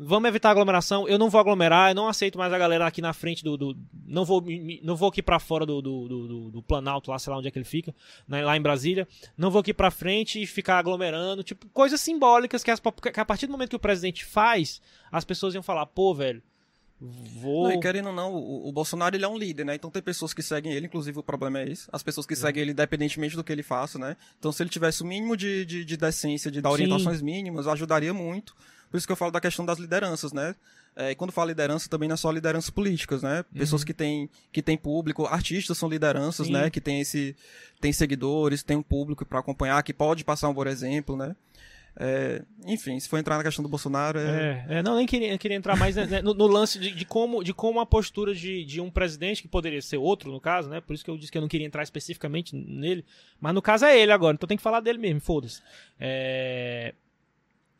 Vamos 0.03 0.27
evitar 0.27 0.49
aglomeração. 0.49 1.07
Eu 1.07 1.19
não 1.19 1.29
vou 1.29 1.39
aglomerar, 1.39 1.91
eu 1.91 1.95
não 1.95 2.07
aceito 2.07 2.37
mais 2.37 2.51
a 2.51 2.57
galera 2.57 2.87
aqui 2.87 3.01
na 3.01 3.13
frente 3.13 3.43
do. 3.43 3.55
do 3.55 3.77
não, 4.05 4.25
vou, 4.25 4.43
não 4.81 4.95
vou 4.95 5.09
aqui 5.09 5.21
para 5.21 5.37
fora 5.37 5.63
do, 5.63 5.79
do, 5.79 6.07
do, 6.07 6.51
do, 6.51 6.63
Planalto, 6.63 7.11
lá, 7.11 7.19
sei 7.19 7.31
lá 7.31 7.37
onde 7.37 7.47
é 7.47 7.51
que 7.51 7.59
ele 7.59 7.65
fica, 7.65 7.93
né, 8.27 8.43
lá 8.43 8.57
em 8.57 8.61
Brasília. 8.61 9.07
Não 9.37 9.51
vou 9.51 9.61
aqui 9.61 9.73
para 9.73 9.91
frente 9.91 10.41
e 10.41 10.47
ficar 10.47 10.79
aglomerando. 10.79 11.43
Tipo, 11.43 11.67
coisas 11.69 12.01
simbólicas 12.01 12.63
que, 12.63 12.71
as, 12.71 12.79
que 12.79 13.19
a 13.19 13.25
partir 13.25 13.45
do 13.45 13.51
momento 13.51 13.69
que 13.69 13.75
o 13.75 13.79
presidente 13.79 14.25
faz, 14.25 14.81
as 15.11 15.23
pessoas 15.23 15.53
iam 15.53 15.61
falar, 15.61 15.85
pô, 15.85 16.15
velho. 16.15 16.41
Vou... 17.01 17.67
Não, 17.67 17.73
e 17.73 17.79
querendo 17.79 18.09
ou 18.09 18.13
não, 18.13 18.31
o, 18.31 18.69
o, 18.69 18.71
Bolsonaro 18.71 19.15
ele 19.15 19.25
é 19.25 19.27
um 19.27 19.35
líder, 19.35 19.65
né? 19.65 19.73
Então 19.73 19.89
tem 19.89 20.03
pessoas 20.03 20.35
que 20.35 20.43
seguem 20.43 20.71
ele, 20.71 20.85
inclusive 20.85 21.17
o 21.17 21.23
problema 21.23 21.59
é 21.59 21.67
esse. 21.67 21.87
As 21.91 22.03
pessoas 22.03 22.27
que 22.27 22.35
seguem 22.35 22.61
ele 22.61 22.73
independentemente 22.73 23.35
do 23.35 23.43
que 23.43 23.51
ele 23.51 23.63
faça, 23.63 23.97
né? 23.97 24.15
Então 24.37 24.51
se 24.51 24.61
ele 24.61 24.69
tivesse 24.69 25.01
o 25.01 25.05
mínimo 25.05 25.35
de, 25.35 25.65
de, 25.65 25.83
de 25.83 25.97
decência, 25.97 26.51
de 26.51 26.61
dar 26.61 26.69
orientações 26.69 27.17
Sim. 27.17 27.25
mínimas, 27.25 27.67
ajudaria 27.67 28.13
muito. 28.13 28.55
Por 28.91 28.97
isso 28.97 29.07
que 29.07 29.11
eu 29.11 29.17
falo 29.17 29.31
da 29.31 29.41
questão 29.41 29.65
das 29.65 29.79
lideranças, 29.79 30.31
né? 30.31 30.53
É, 30.95 31.11
e 31.11 31.15
quando 31.15 31.31
fala 31.31 31.47
liderança, 31.47 31.89
também 31.89 32.07
não 32.07 32.13
é 32.13 32.17
só 32.17 32.29
lideranças 32.29 32.69
políticas, 32.69 33.23
né? 33.23 33.43
Pessoas 33.51 33.83
que 33.83 33.93
têm 33.93 34.29
que 34.51 34.61
têm 34.61 34.77
público, 34.77 35.25
artistas 35.25 35.77
são 35.77 35.89
lideranças, 35.89 36.47
Sim. 36.47 36.53
né? 36.53 36.69
Que 36.69 36.81
tem 36.81 37.01
esse 37.01 37.35
tem 37.79 37.91
seguidores, 37.91 38.61
tem 38.61 38.77
um 38.77 38.83
público 38.83 39.25
para 39.25 39.39
acompanhar, 39.39 39.81
que 39.81 39.93
pode 39.93 40.23
passar 40.23 40.49
um 40.49 40.53
bom 40.53 40.65
exemplo, 40.65 41.17
né? 41.17 41.35
É, 41.97 42.41
enfim, 42.65 42.97
se 42.99 43.09
for 43.09 43.17
entrar 43.19 43.37
na 43.37 43.43
questão 43.43 43.61
do 43.61 43.67
Bolsonaro, 43.69 44.17
é, 44.17 44.65
É, 44.69 44.77
é, 44.77 44.83
não, 44.83 44.95
nem 44.95 45.05
queria, 45.05 45.37
queria 45.37 45.57
entrar 45.57 45.75
mais 45.75 45.95
né, 45.97 46.05
né, 46.05 46.21
no, 46.21 46.33
no 46.33 46.47
lance 46.47 46.79
de, 46.79 46.91
de 46.91 47.05
como, 47.05 47.43
de 47.43 47.53
como 47.53 47.79
a 47.79 47.85
postura 47.85 48.33
de, 48.33 48.63
de 48.63 48.79
um 48.79 48.89
presidente, 48.89 49.41
que 49.41 49.47
poderia 49.47 49.81
ser 49.81 49.97
outro, 49.97 50.31
no 50.31 50.39
caso, 50.39 50.69
né? 50.69 50.79
Por 50.79 50.93
isso 50.93 51.03
que 51.03 51.11
eu 51.11 51.17
disse 51.17 51.31
que 51.31 51.37
eu 51.37 51.41
não 51.41 51.49
queria 51.49 51.67
entrar 51.67 51.83
especificamente 51.83 52.55
nele. 52.55 53.05
Mas 53.39 53.53
no 53.53 53.61
caso 53.61 53.85
é 53.85 53.99
ele 53.99 54.11
agora, 54.11 54.35
então 54.35 54.47
tem 54.47 54.57
que 54.57 54.63
falar 54.63 54.79
dele 54.79 54.99
mesmo, 54.99 55.19
foda-se. 55.19 55.61
É, 55.99 56.93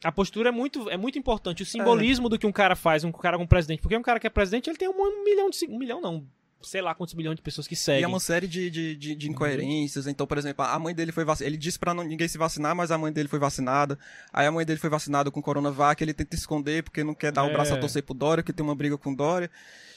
A 0.04 0.12
postura 0.12 0.50
é 0.50 0.52
muito, 0.52 0.90
é 0.90 0.98
muito 0.98 1.18
importante. 1.18 1.64
O 1.64 1.66
simbolismo 1.66 2.28
do 2.28 2.38
que 2.38 2.46
um 2.48 2.52
cara 2.52 2.76
faz, 2.76 3.04
um 3.04 3.12
cara 3.12 3.38
como 3.38 3.48
presidente. 3.48 3.82
Porque 3.82 3.96
um 3.96 4.02
cara 4.02 4.20
que 4.20 4.28
é 4.28 4.30
presidente, 4.30 4.70
ele 4.70 4.78
tem 4.78 4.90
um, 4.90 4.94
um 4.94 5.24
milhão 5.24 5.50
de. 5.50 5.66
Um 5.68 5.78
milhão 5.78 6.02
não. 6.02 6.26
Sei 6.64 6.82
lá 6.82 6.94
quantos 6.96 7.14
milhões 7.14 7.36
de 7.36 7.42
pessoas 7.42 7.68
que 7.68 7.74
E 7.74 7.78
seguem. 7.78 8.04
é 8.04 8.08
uma 8.08 8.20
série 8.20 8.48
de, 8.48 8.70
de, 8.70 8.96
de, 8.96 9.16
de 9.16 9.30
incoerências. 9.30 10.08
Então, 10.08 10.26
por 10.28 10.38
exemplo, 10.38 10.64
a 10.66 10.78
mãe 10.80 10.94
dele 10.94 11.12
foi 11.12 11.24
vacinada. 11.26 11.50
Ele 11.50 11.58
disse 11.58 11.78
pra 11.80 11.94
não- 11.94 12.04
ninguém 12.04 12.28
se 12.28 12.38
vacinar, 12.38 12.76
mas 12.76 12.92
a 12.92 12.98
mãe 12.98 13.12
dele 13.12 13.28
foi 13.30 13.40
vacinada. 13.40 13.98
Aí 14.32 14.46
a 14.46 14.52
mãe 14.52 14.66
dele 14.66 14.80
foi 14.80 14.90
vacinada 14.90 15.30
com 15.32 15.42
Coronavac, 15.42 16.04
ele 16.04 16.14
tenta 16.14 16.36
esconder 16.36 16.84
porque 16.84 17.04
não 17.04 17.14
quer 17.16 17.32
dar 17.32 17.46
É. 17.46 17.50
o 17.50 17.54
braço 17.54 17.74
a 17.74 17.78
torcer 17.78 18.04
pro 18.04 18.14
Dória, 18.14 18.44
que 18.44 18.54
tem 18.54 18.64
uma 18.66 18.76
briga 18.76 18.98
com 18.98 19.12
o 19.12 19.16
Dória. 19.16 19.50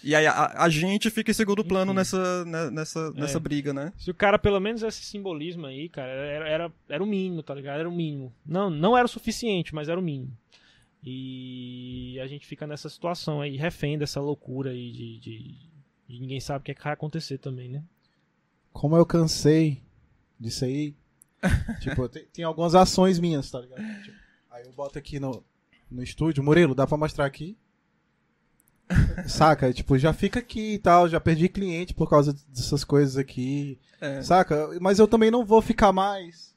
E 0.02 0.14
aí 0.14 0.26
a, 0.26 0.62
a 0.62 0.68
gente 0.68 1.08
fica 1.10 1.30
em 1.30 1.34
segundo 1.34 1.64
plano 1.64 1.94
nessa, 1.94 2.44
né, 2.44 2.70
nessa, 2.70 3.10
nessa 3.12 3.38
É. 3.38 3.40
briga, 3.40 3.72
né? 3.72 3.90
Se 3.98 4.10
o 4.10 4.14
cara, 4.14 4.38
pelo 4.38 4.60
menos 4.60 4.82
esse 4.82 5.02
simbolismo 5.02 5.64
aí, 5.64 5.88
cara, 5.88 6.10
era, 6.10 6.48
era, 6.48 6.72
era 6.90 7.02
o 7.02 7.06
mínimo, 7.06 7.42
tá 7.42 7.54
ligado? 7.54 7.80
Era 7.80 7.88
o 7.88 7.92
mínimo. 7.94 8.30
Não, 8.44 8.68
não 8.68 8.94
era 8.96 9.06
o 9.06 9.08
suficiente, 9.08 9.74
mas 9.74 9.88
era 9.88 9.98
o 9.98 10.02
mínimo. 10.02 10.30
E 11.06 12.18
a 12.20 12.26
gente 12.26 12.46
fica 12.46 12.66
nessa 12.66 12.88
situação 12.88 13.40
aí, 13.40 13.56
refém 13.56 13.98
dessa 13.98 14.20
loucura 14.20 14.70
aí 14.70 14.90
de, 14.90 15.18
de, 15.20 15.54
de 16.08 16.20
ninguém 16.20 16.40
sabe 16.40 16.60
o 16.60 16.62
que, 16.64 16.72
é 16.72 16.74
que 16.74 16.82
vai 16.82 16.92
acontecer 16.92 17.38
também, 17.38 17.68
né? 17.68 17.82
Como 18.72 18.96
eu 18.96 19.06
cansei 19.06 19.82
disso 20.38 20.64
aí. 20.66 20.94
tipo, 21.80 22.08
tem, 22.08 22.24
tem 22.32 22.44
algumas 22.44 22.74
ações 22.74 23.18
minhas, 23.18 23.50
tá 23.50 23.60
ligado? 23.60 23.82
Tipo, 24.02 24.16
aí 24.50 24.64
eu 24.64 24.72
boto 24.72 24.98
aqui 24.98 25.20
no, 25.20 25.44
no 25.90 26.02
estúdio. 26.02 26.42
Murilo, 26.42 26.74
dá 26.74 26.86
pra 26.86 26.96
mostrar 26.96 27.26
aqui? 27.26 27.56
Saca? 29.26 29.72
Tipo, 29.72 29.98
já 29.98 30.12
fica 30.12 30.40
aqui 30.40 30.74
e 30.74 30.78
tal. 30.78 31.08
Já 31.08 31.20
perdi 31.20 31.48
cliente 31.48 31.94
por 31.94 32.08
causa 32.08 32.32
dessas 32.48 32.84
coisas 32.84 33.16
aqui. 33.16 33.78
É, 34.00 34.22
Saca? 34.22 34.68
Mas 34.80 34.98
eu 34.98 35.06
também 35.06 35.30
não 35.30 35.44
vou 35.44 35.62
ficar 35.62 35.92
mais 35.92 36.54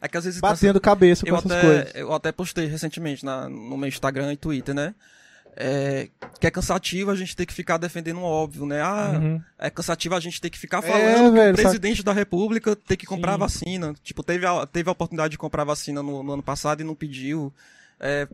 é 0.00 0.08
que 0.08 0.16
às 0.16 0.24
vezes 0.24 0.40
batendo 0.40 0.80
cabeça 0.80 1.24
com 1.24 1.30
eu 1.30 1.36
essas 1.36 1.50
até, 1.50 1.60
coisas. 1.60 1.94
eu 1.94 2.12
até 2.12 2.32
postei 2.32 2.66
recentemente 2.66 3.24
na, 3.24 3.48
no 3.48 3.76
meu 3.76 3.88
Instagram 3.88 4.32
e 4.32 4.36
Twitter, 4.36 4.74
né? 4.74 4.94
É, 5.58 6.08
que 6.38 6.46
é 6.46 6.50
cansativo 6.50 7.10
a 7.10 7.16
gente 7.16 7.34
ter 7.34 7.46
que 7.46 7.52
ficar 7.54 7.78
defendendo 7.78 8.18
o 8.18 8.24
óbvio, 8.24 8.66
né? 8.66 8.82
Ah, 8.82 9.12
Uhum. 9.18 9.40
é 9.58 9.70
cansativo 9.70 10.14
a 10.14 10.20
gente 10.20 10.38
ter 10.38 10.50
que 10.50 10.58
ficar 10.58 10.78
É, 10.78 10.82
falando 10.82 11.32
que 11.32 11.38
velho, 11.38 11.52
o 11.54 11.56
presidente 11.56 12.02
da 12.02 12.12
república 12.12 12.76
tem 12.76 12.94
que 12.96 13.06
comprar 13.06 13.38
vacina. 13.38 13.94
Tipo, 14.02 14.22
teve 14.22 14.44
a, 14.44 14.66
teve 14.66 14.88
a 14.90 14.92
oportunidade 14.92 15.30
de 15.30 15.38
comprar 15.38 15.64
vacina 15.64 16.02
no, 16.02 16.22
no 16.22 16.32
ano 16.34 16.42
passado 16.42 16.82
e 16.82 16.84
não 16.84 16.94
pediu. 16.94 17.50
É, 17.98 18.28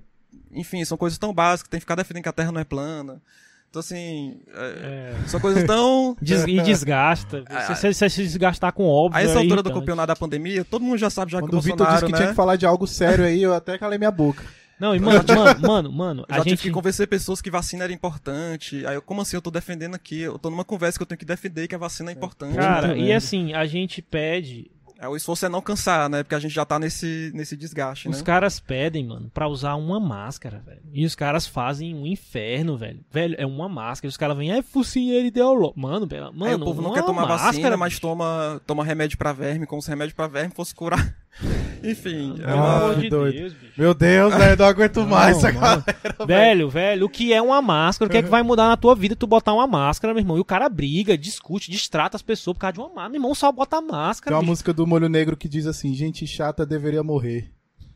enfim, 0.50 0.84
são 0.84 0.98
coisas 0.98 1.16
tão 1.16 1.32
básicas, 1.32 1.68
tem 1.70 1.78
que 1.78 1.82
ficar 1.84 1.94
defendendo 1.94 2.24
que 2.24 2.28
a 2.28 2.32
Terra 2.32 2.50
não 2.50 2.60
é 2.60 2.64
plana. 2.64 3.22
Então, 3.70 3.78
assim, 3.80 4.40
é, 4.52 5.14
É. 5.24 5.28
são 5.28 5.38
coisas 5.38 5.62
tão... 5.64 6.16
Des- 6.20 6.44
e 6.46 6.60
desgasta. 6.60 7.44
Ah, 7.48 7.74
Se 7.74 7.94
você 7.94 8.10
se 8.10 8.22
desgastar 8.24 8.72
com 8.72 8.84
óbvio. 8.84 9.16
A 9.18 9.22
essa 9.22 9.34
é 9.34 9.42
altura 9.42 9.62
do 9.62 9.72
campeonato 9.72 10.08
da 10.08 10.16
pandemia, 10.16 10.64
todo 10.64 10.82
mundo 10.84 10.98
já 10.98 11.08
sabe 11.08 11.30
já 11.32 11.38
Quando 11.38 11.50
que 11.50 11.56
o 11.56 11.58
o 11.60 11.62
Vitor 11.62 11.86
disse 11.86 12.00
Bolsonaro, 12.00 12.06
que 12.06 12.12
né? 12.12 12.18
tinha 12.18 12.28
que 12.30 12.34
falar 12.34 12.56
de 12.56 12.66
algo 12.66 12.86
sério 12.86 13.24
aí, 13.24 13.40
eu 13.42 13.54
até 13.54 13.78
calei 13.78 13.96
minha 13.96 14.10
boca. 14.10 14.42
Não, 14.80 14.94
e 14.96 14.98
mano, 14.98 15.22
mano, 15.28 15.60
mano, 15.62 15.92
mano, 15.92 16.20
Eu 16.28 16.34
a 16.34 16.38
já 16.38 16.42
tive 16.44 16.56
gente. 16.56 16.62
que 16.62 16.70
convencer 16.70 17.06
pessoas 17.06 17.40
que 17.40 17.50
vacina 17.50 17.84
era 17.84 17.92
importante. 17.92 18.84
Aí 18.86 18.94
eu, 18.96 19.02
como 19.02 19.20
assim, 19.20 19.36
eu 19.36 19.42
tô 19.42 19.50
defendendo 19.50 19.94
aqui? 19.94 20.20
Eu 20.20 20.38
tô 20.38 20.50
numa 20.50 20.64
conversa 20.64 20.98
que 20.98 21.02
eu 21.02 21.06
tenho 21.06 21.18
que 21.18 21.24
defender 21.24 21.68
que 21.68 21.74
a 21.74 21.78
vacina 21.78 22.10
é 22.10 22.14
importante. 22.14 22.56
Cara, 22.56 22.96
e 22.96 23.12
assim, 23.12 23.52
a 23.54 23.64
gente 23.66 24.02
pede 24.02 24.70
É, 24.98 25.08
o 25.08 25.16
esforço 25.16 25.44
é 25.46 25.48
não 25.48 25.60
cansar, 25.60 26.08
né? 26.08 26.22
Porque 26.22 26.34
a 26.34 26.38
gente 26.38 26.52
já 26.54 26.64
tá 26.64 26.78
nesse, 26.78 27.32
nesse 27.34 27.56
desgaste, 27.56 28.08
Os 28.08 28.18
né? 28.18 28.24
caras 28.24 28.60
pedem, 28.60 29.04
mano, 29.06 29.28
pra 29.34 29.48
usar 29.48 29.74
uma 29.74 29.98
máscara, 29.98 30.62
velho. 30.64 30.80
E 30.92 31.04
os 31.04 31.14
caras 31.16 31.44
fazem 31.46 31.92
um 31.94 32.06
inferno, 32.06 32.76
velho. 32.76 33.00
Velho, 33.10 33.34
é 33.38 33.44
uma 33.46 33.68
máscara. 33.68 34.08
Os 34.08 34.16
caras 34.16 34.36
vêm, 34.36 34.52
é 34.52 34.62
focinheiro 34.62 35.26
ideológico. 35.26 35.78
Mano, 35.78 36.06
pela- 36.06 36.30
mano, 36.30 36.44
Aí 36.46 36.54
o 36.54 36.60
povo 36.60 36.80
não 36.82 36.92
quer 36.92 37.04
tomar 37.04 37.26
máscara, 37.26 37.52
vacina, 37.52 37.76
mas 37.76 37.98
toma, 37.98 38.60
toma 38.66 38.84
remédio 38.84 39.18
pra 39.18 39.32
verme, 39.32 39.66
como 39.66 39.82
se 39.82 39.88
remédio 39.90 40.14
pra 40.14 40.28
verme 40.28 40.52
fosse 40.54 40.72
curar. 40.74 41.16
Enfim, 41.82 42.36
é 42.40 42.54
uma... 42.54 42.94
de 42.94 43.08
doido. 43.08 43.36
Deus. 43.36 43.54
Meu 43.76 43.94
Deus, 43.94 44.34
velho, 44.34 44.56
não 44.56 44.66
aguento 44.66 45.06
mais 45.06 45.38
essa 45.38 45.50
Não, 45.50 45.60
galera. 45.60 45.84
Velho, 46.26 46.68
velho, 46.68 47.06
o 47.06 47.08
que 47.08 47.32
é 47.32 47.40
uma 47.40 47.60
máscara? 47.60 48.08
O 48.08 48.10
que 48.10 48.18
é 48.18 48.22
que 48.22 48.28
vai 48.28 48.42
mudar 48.42 48.68
na 48.68 48.76
tua 48.76 48.94
vida 48.94 49.16
tu 49.16 49.26
botar 49.26 49.52
uma 49.52 49.66
máscara, 49.66 50.12
meu 50.12 50.20
irmão? 50.20 50.36
E 50.36 50.40
o 50.40 50.44
cara 50.44 50.68
briga, 50.68 51.16
discute, 51.16 51.70
distrata 51.70 52.16
as 52.16 52.22
pessoas 52.22 52.54
por 52.54 52.60
causa 52.60 52.74
de 52.74 52.80
uma 52.80 52.88
máscara. 52.88 53.08
Meu 53.08 53.18
irmão, 53.18 53.34
só 53.34 53.50
bota 53.50 53.78
a 53.78 53.80
Tem 53.80 53.90
máscara. 53.90 54.36
uma 54.36 54.40
bicho. 54.40 54.50
música 54.50 54.72
do 54.72 54.86
Molho 54.86 55.08
Negro 55.08 55.36
que 55.36 55.48
diz 55.48 55.66
assim: 55.66 55.94
gente 55.94 56.26
chata 56.26 56.66
deveria 56.66 57.02
morrer. 57.02 57.50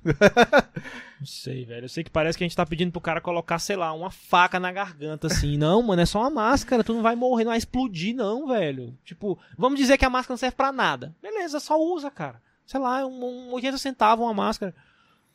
Não 1.19 1.27
sei, 1.27 1.65
velho. 1.65 1.85
Eu 1.85 1.89
sei 1.89 2.05
que 2.05 2.11
parece 2.11 2.37
que 2.39 2.45
a 2.45 2.47
gente 2.47 2.57
tá 2.57 2.65
pedindo 2.65 2.93
pro 2.93 3.01
cara 3.01 3.21
colocar, 3.21 3.59
sei 3.59 3.77
lá, 3.77 3.93
uma 3.93 4.11
faca 4.11 4.61
na 4.61 4.71
garganta, 4.71 5.27
assim. 5.27 5.57
Não, 5.59 5.83
mano, 5.83 6.03
é 6.03 6.07
só 6.07 6.21
uma 6.21 6.31
máscara. 6.31 6.85
Tu 6.85 6.93
não 6.93 7.03
vai 7.03 7.17
morrer, 7.17 7.45
não 7.45 7.51
vai 7.51 7.59
explodir, 7.59 8.15
não, 8.15 8.47
velho. 8.47 8.97
Tipo, 9.05 9.39
vamos 9.57 9.79
dizer 9.79 9.99
que 9.99 10.05
a 10.05 10.11
máscara 10.11 10.33
não 10.35 10.39
serve 10.39 10.57
pra 10.57 10.73
nada. 10.73 11.15
Beleza, 11.23 11.59
só 11.61 11.81
usa, 11.81 12.11
cara. 12.11 12.41
Sei 12.67 12.81
lá, 12.81 13.07
um, 13.07 13.49
um 13.51 13.53
80 13.53 13.79
centavos 13.79 14.25
uma 14.25 14.35
máscara. 14.35 14.75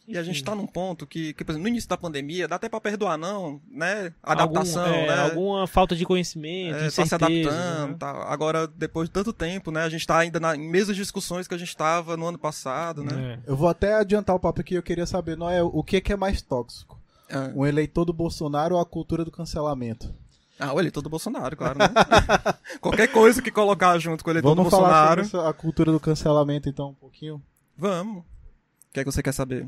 E 0.08 0.18
a 0.18 0.24
gente 0.24 0.38
Enfim. 0.38 0.46
tá 0.46 0.56
num 0.56 0.66
ponto 0.68 1.06
que, 1.06 1.32
que, 1.34 1.44
por 1.46 1.52
exemplo, 1.52 1.64
no 1.64 1.70
início 1.70 1.88
da 1.88 1.96
pandemia, 1.96 2.48
dá 2.48 2.56
até 2.56 2.68
pra 2.68 2.82
perdoar, 2.82 3.18
não, 3.18 3.62
né? 3.70 4.12
Adaptação, 4.22 4.84
Algum- 4.84 4.96
é, 4.96 5.08
né? 5.08 5.24
Alguma 5.24 5.68
falta 5.68 5.96
de 5.96 6.04
conhecimento, 6.06 6.76
É, 6.76 6.90
tá 6.90 7.06
se 7.06 7.16
adaptando, 7.16 7.92
né? 7.92 7.96
tá. 8.00 8.10
Agora, 8.28 8.68
depois 8.68 9.08
de 9.08 9.14
tanto 9.14 9.32
tempo, 9.32 9.72
né? 9.72 9.84
A 9.84 9.90
gente 9.90 10.06
tá 10.06 10.18
ainda 10.18 10.40
na, 10.40 10.56
em 10.56 10.68
mesmas 10.68 10.98
discussões 10.98 11.48
que 11.48 11.54
a 11.54 11.58
gente 11.58 11.78
tava 11.78 12.18
no 12.18 12.28
ano 12.28 12.38
passado, 12.38 13.04
né? 13.04 13.40
É. 13.46 13.50
Eu 13.52 13.56
vou 13.56 13.70
até 13.70 13.94
adiantar 13.94 14.36
o 14.36 14.40
papo 14.40 14.60
aqui, 14.60 14.74
eu 14.74 14.84
queria 14.84 15.06
saber, 15.06 15.38
Noé, 15.38 15.62
o 15.64 15.84
que, 15.84 16.02
que 16.02 16.12
é 16.12 16.18
mais 16.18 16.42
tóxico? 16.42 17.00
É. 17.30 17.38
Um 17.56 17.66
eleitor 17.66 18.04
do 18.04 18.12
Bolsonaro 18.12 18.76
ou 18.76 18.82
a 18.82 18.86
cultura 18.86 19.24
do 19.24 19.32
cancelamento? 19.32 20.14
Ah, 20.62 20.74
o 20.74 20.80
eleitor 20.80 21.02
do 21.02 21.10
Bolsonaro, 21.10 21.58
claro, 21.58 21.80
né? 21.80 21.88
Qualquer 22.80 23.08
coisa 23.08 23.42
que 23.42 23.50
colocar 23.52 23.98
junto 23.98 24.24
com 24.24 24.30
o 24.30 24.34
eleitor 24.34 24.50
Vamos 24.50 24.66
do 24.66 24.70
falar 24.70 24.88
Bolsonaro. 24.90 25.26
sobre 25.26 25.40
essa- 25.42 25.50
a 25.50 25.54
cultura 25.54 25.92
do 25.92 26.00
cancelamento 26.00 26.70
então 26.70 26.90
um 26.90 26.94
pouquinho? 26.94 27.42
Vamos. 27.76 28.18
O 28.20 28.94
que 28.94 29.00
é 29.00 29.04
que 29.04 29.12
você 29.12 29.24
quer 29.24 29.32
saber? 29.34 29.68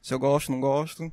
Se 0.00 0.14
eu 0.14 0.18
gosto, 0.18 0.52
não 0.52 0.60
gosto? 0.60 1.10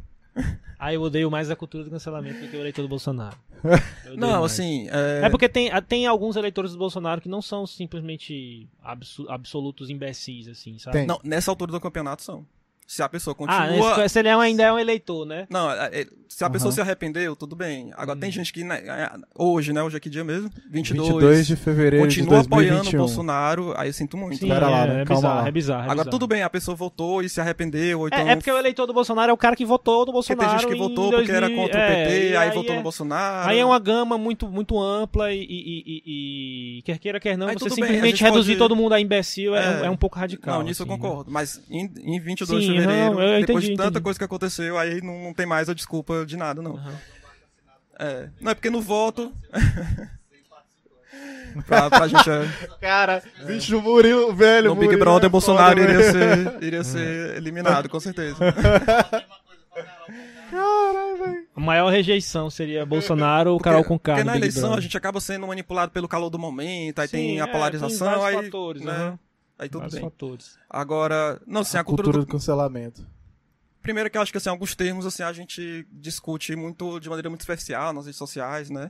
Ah, 0.78 0.94
eu 0.94 1.02
odeio 1.02 1.32
mais 1.32 1.50
a 1.50 1.56
cultura 1.56 1.84
do 1.86 1.90
cancelamento 1.90 2.40
do 2.42 2.48
que 2.50 2.56
o 2.58 2.60
eleitor 2.60 2.82
do 2.82 2.88
Bolsonaro. 2.90 3.38
Não, 4.18 4.42
mais. 4.42 4.52
assim. 4.52 4.88
É... 4.92 5.22
É 5.26 5.30
porque 5.30 5.48
tem, 5.50 5.72
tem 5.88 6.06
alguns 6.06 6.36
eleitores 6.36 6.74
do 6.74 6.78
Bolsonaro 6.78 7.20
que 7.22 7.30
não 7.30 7.42
são 7.42 7.66
simplesmente 7.66 8.70
absolutos 9.28 9.90
imbecis, 9.90 10.48
assim, 10.48 10.78
sabe? 10.78 10.98
Tem. 11.00 11.08
Não, 11.08 11.20
nessa 11.24 11.50
altura 11.50 11.72
do 11.72 11.80
campeonato 11.82 12.22
são. 12.22 12.46
Se 12.88 13.02
a 13.02 13.10
pessoa 13.10 13.34
continua. 13.34 13.94
Ah, 13.96 13.98
né, 13.98 14.08
se 14.08 14.20
ele 14.20 14.28
é 14.28 14.38
um- 14.38 14.42
ainda 14.42 14.62
é 14.64 14.72
um 14.72 14.78
eleitor, 14.78 15.26
né? 15.26 15.48
Não, 15.50 15.72
é- 15.72 16.06
se 16.30 16.44
a 16.44 16.50
pessoa 16.50 16.70
Aham. 16.70 16.76
se 16.76 16.82
arrependeu, 16.82 17.36
tudo 17.36 17.56
bem. 17.56 17.92
Agora 17.98 18.16
Hum. 18.16 18.20
tem 18.20 18.32
gente 18.32 18.54
que 18.54 18.64
né, 18.64 18.84
hoje, 19.36 19.74
né? 19.74 19.82
Hoje 19.82 19.98
é 19.98 20.00
que 20.00 20.10
dia 20.10 20.24
mesmo? 20.24 20.52
22. 20.70 21.08
22 21.10 21.48
de 21.48 21.56
fevereiro 21.56 22.06
continua 22.06 22.42
de 22.42 22.46
apoiando 22.46 22.74
o 22.74 22.84
2021. 22.84 23.00
Bolsonaro, 23.00 23.74
aí 23.76 23.90
eu 23.90 23.94
sinto 23.94 24.16
muito. 24.18 24.38
Sim, 24.38 24.50
Pera 24.50 24.68
é, 24.68 24.70
lá, 24.70 24.86
né? 24.86 25.02
é 25.02 25.06
Calma 25.06 25.16
bizarro, 25.22 25.42
lá. 25.42 25.48
é 25.48 25.52
bizarro. 25.52 25.80
é 25.80 25.84
Agora 25.86 25.96
bizarro. 25.96 26.10
tudo 26.12 26.28
bem, 26.28 26.44
a 26.44 26.50
pessoa 26.50 26.76
votou 26.76 27.24
e 27.24 27.30
se 27.30 27.42
arrependeu, 27.42 28.00
ou 28.02 28.06
É, 28.06 28.10
então. 28.14 28.30
é 28.30 28.36
porque 28.36 28.52
o 28.52 28.58
eleitor 28.58 28.86
do 28.86 28.94
Bolsonaro 28.94 29.32
é 29.32 29.34
o 29.34 29.38
cara 29.38 29.56
que 29.56 29.66
votou 29.66 30.00
no 30.06 30.14
porque 30.14 30.36
Bolsonaro. 30.36 30.50
tem 30.50 30.60
gente 30.60 30.68
que 30.72 30.78
votou 30.78 31.12
porque 31.12 31.32
era 31.32 31.48
2000, 31.48 31.64
contra 31.64 31.80
o 31.80 31.88
PT, 31.88 32.30
e 32.32 32.36
aí, 32.36 32.52
votou 32.52 32.74
é, 32.74 32.78
no 32.78 32.84
Bolsonaro. 32.84 33.50
Aí 33.50 33.58
é 33.60 33.66
uma 33.66 33.80
gama 33.80 34.18
muito, 34.18 34.48
muito 34.48 34.80
ampla 34.80 35.34
e, 35.34 35.40
e- 35.40 35.44
e- 35.50 36.04
e- 36.06 36.78
e 36.80 36.82
quer 36.84 37.00
queira, 37.00 37.20
quer 37.20 37.36
não, 37.38 37.48
Aí 37.48 37.56
você 37.56 37.66
bem, 37.66 37.74
simplesmente 37.76 38.12
gente 38.18 38.24
reduzir 38.24 38.52
pode- 38.54 38.60
todo 38.60 38.76
mundo 38.76 38.94
a 38.94 39.00
imbecil 39.02 39.56
é, 39.56 39.82
É. 39.84 39.86
é 39.86 39.90
um 39.90 39.98
pouco 39.98 40.20
radical. 40.20 40.60
Não, 40.60 40.64
nisso 40.66 40.84
assim, 40.84 40.92
eu 40.92 40.98
né? 40.98 41.02
concordo. 41.02 41.32
Mas 41.32 41.62
em, 41.72 41.90
em 42.04 42.20
22 42.20 42.64
Sim, 42.66 42.72
de 42.74 42.75
fevereiro, 42.82 43.16
não, 43.16 43.22
eu 43.22 43.40
depois 43.42 43.58
entendi, 43.64 43.72
de 43.72 43.78
tanta 43.78 43.90
entendi. 43.90 44.04
coisa 44.04 44.20
que 44.20 44.26
aconteceu, 44.26 44.78
aí 44.78 45.02
não, 45.02 45.24
não 45.24 45.34
tem 45.34 45.46
mais 45.46 45.70
a 45.70 45.74
desculpa 45.74 46.26
de 46.26 46.38
nada, 46.38 46.62
não. 46.62 46.76
Aham. 46.78 46.94
É. 47.98 48.30
Não 48.42 48.52
é 48.52 48.56
porque 48.56 48.70
no 48.70 48.82
voto. 48.82 49.32
pra, 51.66 51.90
pra 51.90 52.08
gente. 52.08 52.30
é, 52.30 52.48
Cara, 52.82 53.24
bicho 53.46 53.80
Murilo, 53.82 54.34
velho. 54.34 54.70
No 54.70 54.76
Big 54.76 54.86
Murilo 54.88 55.00
Brother, 55.04 55.28
é 55.28 55.30
Bolsonaro 55.30 55.80
foda, 55.80 55.92
iria 55.94 56.12
ser, 56.12 56.64
iria 56.64 56.84
ser 56.84 57.38
eliminado, 57.38 57.88
com 57.88 58.00
certeza. 58.00 58.38
Caralho, 60.52 61.18
velho. 61.18 61.46
A 61.56 61.60
maior 61.60 61.90
rejeição 61.90 62.50
seria 62.50 62.86
Bolsonaro 62.86 63.54
ou 63.54 63.60
Carol 63.60 63.84
com. 63.84 63.98
Porque 63.98 64.24
na 64.24 64.34
Big 64.34 64.44
eleição 64.44 64.62
Brother. 64.64 64.80
a 64.80 64.82
gente 64.82 64.98
acaba 64.98 65.20
sendo 65.20 65.48
manipulado 65.48 65.92
pelo 65.92 66.08
calor 66.08 66.30
do 66.30 66.40
momento, 66.40 67.00
aí 67.00 67.08
Sim, 67.08 67.18
tem 67.18 67.42
a 67.42 67.46
é, 67.46 67.48
polarização, 67.48 68.08
tem 68.12 68.20
vários 68.20 68.40
aí. 68.40 68.46
fatores, 68.46 68.82
né, 68.82 68.92
aham. 68.92 69.20
Aí 69.58 69.70
tudo 69.70 69.80
Vários 69.80 69.96
bem. 69.96 70.04
fatores. 70.04 70.58
Agora, 70.70 71.42
não, 71.46 71.62
assim, 71.62 71.78
a, 71.78 71.82
A 71.82 71.84
cultura, 71.84 72.06
cultura 72.06 72.26
do... 72.26 72.28
do 72.28 72.32
cancelamento. 72.32 73.06
Primeiro 73.82 74.10
que 74.10 74.18
eu 74.18 74.22
acho 74.22 74.32
que 74.32 74.38
assim, 74.38 74.50
alguns 74.50 74.74
termos 74.76 75.06
assim 75.06 75.22
a 75.22 75.32
gente 75.32 75.86
discute 75.92 76.56
muito 76.56 77.00
de 77.00 77.08
maneira 77.08 77.30
muito 77.30 77.42
especial 77.42 77.94
nas 77.94 78.06
redes 78.06 78.18
sociais, 78.18 78.70
né? 78.70 78.90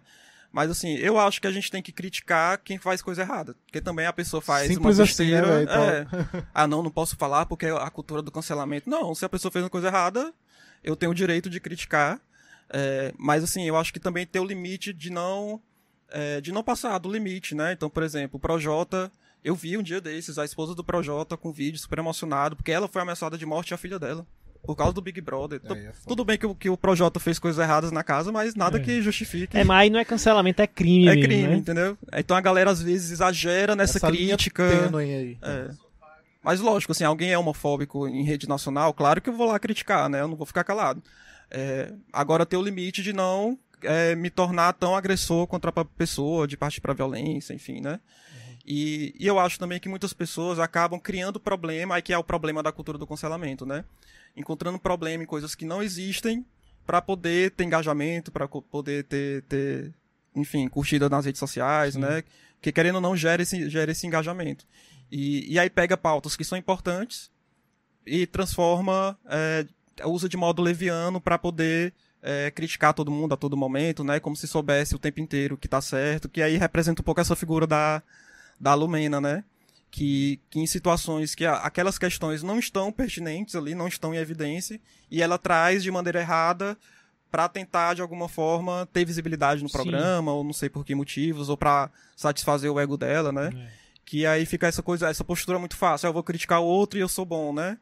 Mas 0.51 0.71
assim, 0.71 0.93
eu 0.95 1.19
acho 1.19 1.41
que 1.41 1.47
a 1.47 1.51
gente 1.51 1.69
tem 1.69 1.83
que 1.83 1.91
criticar 1.91 2.57
quem 2.59 2.77
faz 2.77 3.01
coisa 3.01 3.21
errada. 3.23 3.55
Porque 3.65 3.81
também 3.81 4.05
a 4.05 4.13
pessoa 4.13 4.41
faz 4.41 4.69
Simples 4.69 4.97
uma 4.97 5.03
assim, 5.03 5.31
né, 5.31 5.41
besteira. 5.41 5.47
velho, 5.47 5.67
tal. 5.67 5.83
é. 5.83 6.07
ah, 6.53 6.65
não, 6.65 6.81
não 6.81 6.89
posso 6.89 7.17
falar 7.17 7.45
porque 7.45 7.65
é 7.65 7.71
a 7.71 7.89
cultura 7.89 8.21
do 8.21 8.31
cancelamento. 8.31 8.89
Não, 8.89 9.13
se 9.13 9.25
a 9.25 9.29
pessoa 9.29 9.51
fez 9.51 9.65
uma 9.65 9.69
coisa 9.69 9.87
errada, 9.87 10.33
eu 10.81 10.95
tenho 10.95 11.11
o 11.11 11.15
direito 11.15 11.49
de 11.49 11.59
criticar. 11.59 12.21
É, 12.69 13.13
mas 13.17 13.43
assim, 13.43 13.67
eu 13.67 13.75
acho 13.75 13.91
que 13.91 13.99
também 13.99 14.25
tem 14.25 14.41
o 14.41 14.45
limite 14.45 14.93
de 14.93 15.09
não 15.09 15.61
é, 16.09 16.39
de 16.39 16.53
não 16.53 16.63
passar 16.63 16.97
do 16.99 17.11
limite, 17.11 17.53
né? 17.53 17.73
Então, 17.73 17.89
por 17.89 18.01
exemplo, 18.01 18.37
o 18.37 18.39
Projota, 18.39 19.11
eu 19.45 19.55
vi 19.55 19.77
um 19.77 19.83
dia 19.83 20.01
desses 20.01 20.37
a 20.37 20.43
esposa 20.43 20.73
do 20.75 20.83
Projota 20.83 21.37
com 21.37 21.49
um 21.49 21.53
vídeo 21.53 21.79
super 21.79 21.99
emocionado, 21.99 22.55
porque 22.55 22.71
ela 22.71 22.87
foi 22.87 23.01
ameaçada 23.01 23.37
de 23.37 23.45
morte 23.45 23.69
e 23.71 23.73
a 23.73 23.77
filha 23.77 23.97
dela. 23.99 24.25
Por 24.63 24.75
causa 24.75 24.93
do 24.93 24.99
Big 25.01 25.21
Brother. 25.21 25.61
É, 25.63 25.73
é. 25.73 25.91
Tudo 26.07 26.25
bem 26.25 26.39
que, 26.39 26.45
o- 26.47 26.55
que 26.55 26.67
o 26.71 26.75
Projota 26.75 27.19
fez 27.19 27.37
coisas 27.37 27.63
erradas 27.63 27.91
na 27.91 28.03
casa, 28.03 28.31
mas 28.31 28.55
nada 28.55 28.77
É. 28.77 28.81
que 28.81 28.99
justifique. 28.99 29.55
É, 29.55 29.63
mas 29.63 29.81
aí 29.83 29.89
não 29.91 29.99
é 29.99 30.03
cancelamento, 30.03 30.59
é 30.61 30.65
crime. 30.65 31.07
É 31.07 31.11
mesmo, 31.13 31.23
crime, 31.23 31.47
né? 31.49 31.55
entendeu? 31.55 31.95
Então 32.17 32.35
a 32.35 32.41
galera 32.41 32.71
às 32.71 32.81
vezes 32.81 33.11
exagera 33.11 33.75
nessa 33.75 33.99
Essa 33.99 34.07
crítica. 34.07 34.67
tênue 34.67 35.03
aí. 35.03 35.37
É. 35.41 35.69
Mas 36.43 36.59
lógico, 36.59 36.91
assim, 36.93 37.03
alguém 37.03 37.31
é 37.31 37.37
homofóbico 37.37 38.07
em 38.07 38.23
rede 38.23 38.49
nacional, 38.49 38.91
claro 38.93 39.21
que 39.21 39.29
eu 39.29 39.33
vou 39.33 39.47
lá 39.47 39.59
criticar, 39.59 40.09
né? 40.09 40.21
Eu 40.21 40.27
não 40.27 40.35
vou 40.35 40.45
ficar 40.47 40.63
calado. 40.63 41.01
É, 41.51 41.93
agora 42.11 42.43
tem 42.45 42.57
o 42.57 42.61
limite 42.63 43.03
de 43.03 43.13
não 43.13 43.57
é, 43.83 44.15
me 44.15 44.31
tornar 44.31 44.73
tão 44.73 44.95
agressor 44.95 45.45
contra 45.45 45.71
a 45.75 45.85
pessoa, 45.85 46.47
de 46.47 46.57
partir 46.57 46.81
pra 46.81 46.93
violência, 46.93 47.53
enfim, 47.53 47.81
né? 47.81 47.99
E, 48.65 49.13
e 49.19 49.27
eu 49.27 49.37
acho 49.37 49.59
também 49.59 49.79
que 49.79 49.87
muitas 49.87 50.11
pessoas 50.11 50.57
acabam 50.57 50.99
criando 50.99 51.39
problema, 51.39 51.95
aí 51.95 52.01
que 52.01 52.11
é 52.11 52.17
o 52.17 52.23
problema 52.23 52.63
da 52.63 52.71
cultura 52.71 52.97
do 52.97 53.05
cancelamento, 53.05 53.65
né? 53.65 53.85
Encontrando 54.35 54.79
problema 54.79 55.23
em 55.23 55.27
coisas 55.27 55.53
que 55.53 55.65
não 55.65 55.83
existem 55.83 56.43
para 56.85 56.99
poder 56.99 57.51
ter 57.51 57.63
engajamento, 57.63 58.31
para 58.31 58.47
poder 58.47 59.03
ter, 59.03 59.43
ter, 59.43 59.93
enfim, 60.35 60.67
curtida 60.67 61.07
nas 61.07 61.25
redes 61.25 61.39
sociais, 61.39 61.95
né? 61.95 62.23
Que 62.59 62.71
querendo 62.71 62.95
ou 62.95 63.01
não 63.01 63.15
gera 63.15 63.43
esse, 63.43 63.69
gera 63.69 63.91
esse 63.91 64.07
engajamento. 64.07 64.65
E, 65.11 65.53
e 65.53 65.59
aí 65.59 65.69
pega 65.69 65.95
pautas 65.95 66.35
que 66.35 66.43
são 66.43 66.57
importantes 66.57 67.29
e 68.03 68.25
transforma, 68.25 69.17
é, 69.27 69.65
usa 70.05 70.27
de 70.27 70.37
modo 70.37 70.63
leviano 70.63 71.21
para 71.21 71.37
poder 71.37 71.93
é, 72.21 72.49
criticar 72.49 72.95
todo 72.95 73.11
mundo 73.11 73.33
a 73.33 73.37
todo 73.37 73.55
momento, 73.55 74.03
né? 74.03 74.19
Como 74.19 74.35
se 74.35 74.47
soubesse 74.47 74.95
o 74.95 74.99
tempo 74.99 75.19
inteiro 75.19 75.55
que 75.55 75.67
tá 75.67 75.79
certo, 75.81 76.27
que 76.27 76.41
aí 76.41 76.57
representa 76.57 77.03
um 77.03 77.05
pouco 77.05 77.21
essa 77.21 77.35
figura 77.35 77.67
da, 77.67 78.01
da 78.59 78.73
Lumena, 78.73 79.19
né? 79.21 79.43
Que, 79.91 80.39
que 80.49 80.59
em 80.59 80.67
situações 80.67 81.33
que 81.35 81.45
a- 81.45 81.57
aquelas 81.57 81.97
questões 81.97 82.43
não 82.43 82.59
estão 82.59 82.91
pertinentes 82.91 83.55
ali, 83.55 83.73
não 83.73 83.87
estão 83.87 84.13
em 84.13 84.17
evidência, 84.17 84.79
e 85.09 85.21
ela 85.21 85.37
traz 85.37 85.83
de 85.83 85.89
maneira 85.91 86.19
errada 86.19 86.77
para 87.31 87.47
tentar, 87.47 87.93
de 87.93 88.01
alguma 88.01 88.27
forma, 88.27 88.87
ter 88.91 89.05
visibilidade 89.05 89.61
no 89.63 89.69
Sim. 89.69 89.73
programa, 89.73 90.33
ou 90.33 90.43
não 90.43 90.53
sei 90.53 90.69
por 90.69 90.85
que 90.85 90.93
motivos, 90.95 91.47
ou 91.49 91.55
para 91.57 91.89
satisfazer 92.15 92.71
o 92.71 92.79
ego 92.79 92.97
dela, 92.97 93.31
né? 93.31 93.49
É. 93.55 93.85
Que 94.05 94.25
aí 94.25 94.45
fica 94.45 94.67
essa 94.67 94.83
coisa, 94.83 95.09
essa 95.09 95.23
postura 95.23 95.57
muito 95.59 95.75
fácil. 95.75 96.07
Ah, 96.07 96.09
Eu 96.09 96.13
vou 96.13 96.23
criticar 96.23 96.61
o 96.61 96.65
outro 96.65 96.99
e 96.99 97.01
eu 97.01 97.09
sou 97.09 97.25
bom, 97.25 97.53
né? 97.53 97.77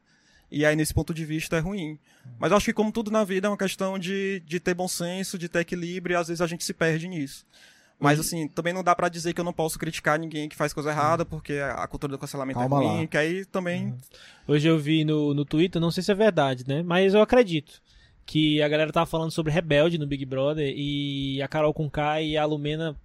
E 0.52 0.66
aí, 0.66 0.76
nesse 0.76 0.94
ponto 0.94 1.14
de 1.14 1.26
vista, 1.26 1.58
é 1.58 1.60
ruim. 1.60 1.98
Mas 2.40 2.52
eu 2.52 2.58
acho 2.58 2.66
que, 2.66 2.74
como 2.74 2.92
tudo 2.92 3.10
na 3.12 3.24
vida, 3.24 3.48
é 3.48 3.50
uma 3.50 3.58
questão 3.58 3.98
de, 3.98 4.40
de 4.46 4.60
ter 4.60 4.74
bom 4.76 4.88
senso, 4.88 5.38
de 5.38 5.50
ter 5.50 5.60
equilíbrio, 5.62 6.14
e 6.14 6.16
às 6.18 6.28
vezes 6.28 6.42
a 6.42 6.48
gente 6.48 6.64
se 6.64 6.74
perde 6.74 7.08
nisso. 7.08 7.44
Mas, 8.04 8.20
assim, 8.20 8.48
também 8.48 8.74
não 8.74 8.84
dá 8.84 8.96
pra 8.96 9.10
dizer 9.10 9.34
que 9.34 9.40
eu 9.40 9.46
não 9.46 9.54
posso 9.54 9.80
criticar 9.80 10.20
ninguém 10.20 10.48
que 10.50 10.56
faz 10.56 10.74
coisa 10.74 10.90
errada, 10.92 11.26
porque 11.26 11.54
a 11.54 11.88
cultura 11.88 12.12
do 12.14 12.20
cancelamento 12.20 12.60
Calma 12.60 12.84
é 12.84 12.88
ruim, 12.88 13.02
lá. 13.02 13.08
que 13.08 13.18
aí 13.18 13.46
também. 13.46 13.96
Hoje 14.48 14.68
eu 14.68 14.78
vi 14.78 15.04
no, 15.06 15.34
no 15.34 15.46
Twitter, 15.46 15.82
não 15.82 15.90
sei 15.92 16.04
se 16.04 16.12
é 16.12 16.16
verdade, 16.16 16.64
né? 16.68 16.84
Mas 16.84 17.14
eu 17.14 17.22
acredito. 17.22 17.82
Que 18.26 18.62
a 18.62 18.68
galera 18.70 18.92
tava 18.92 19.06
falando 19.06 19.32
sobre 19.32 19.52
Rebelde 19.52 19.98
no 19.98 20.08
Big 20.08 20.26
Brother 20.26 20.74
e 20.76 21.42
a 21.42 21.48
Carol 21.48 21.74
Conká 21.74 22.22
e 22.22 22.38
a 22.38 22.46
Lumena 22.46 22.96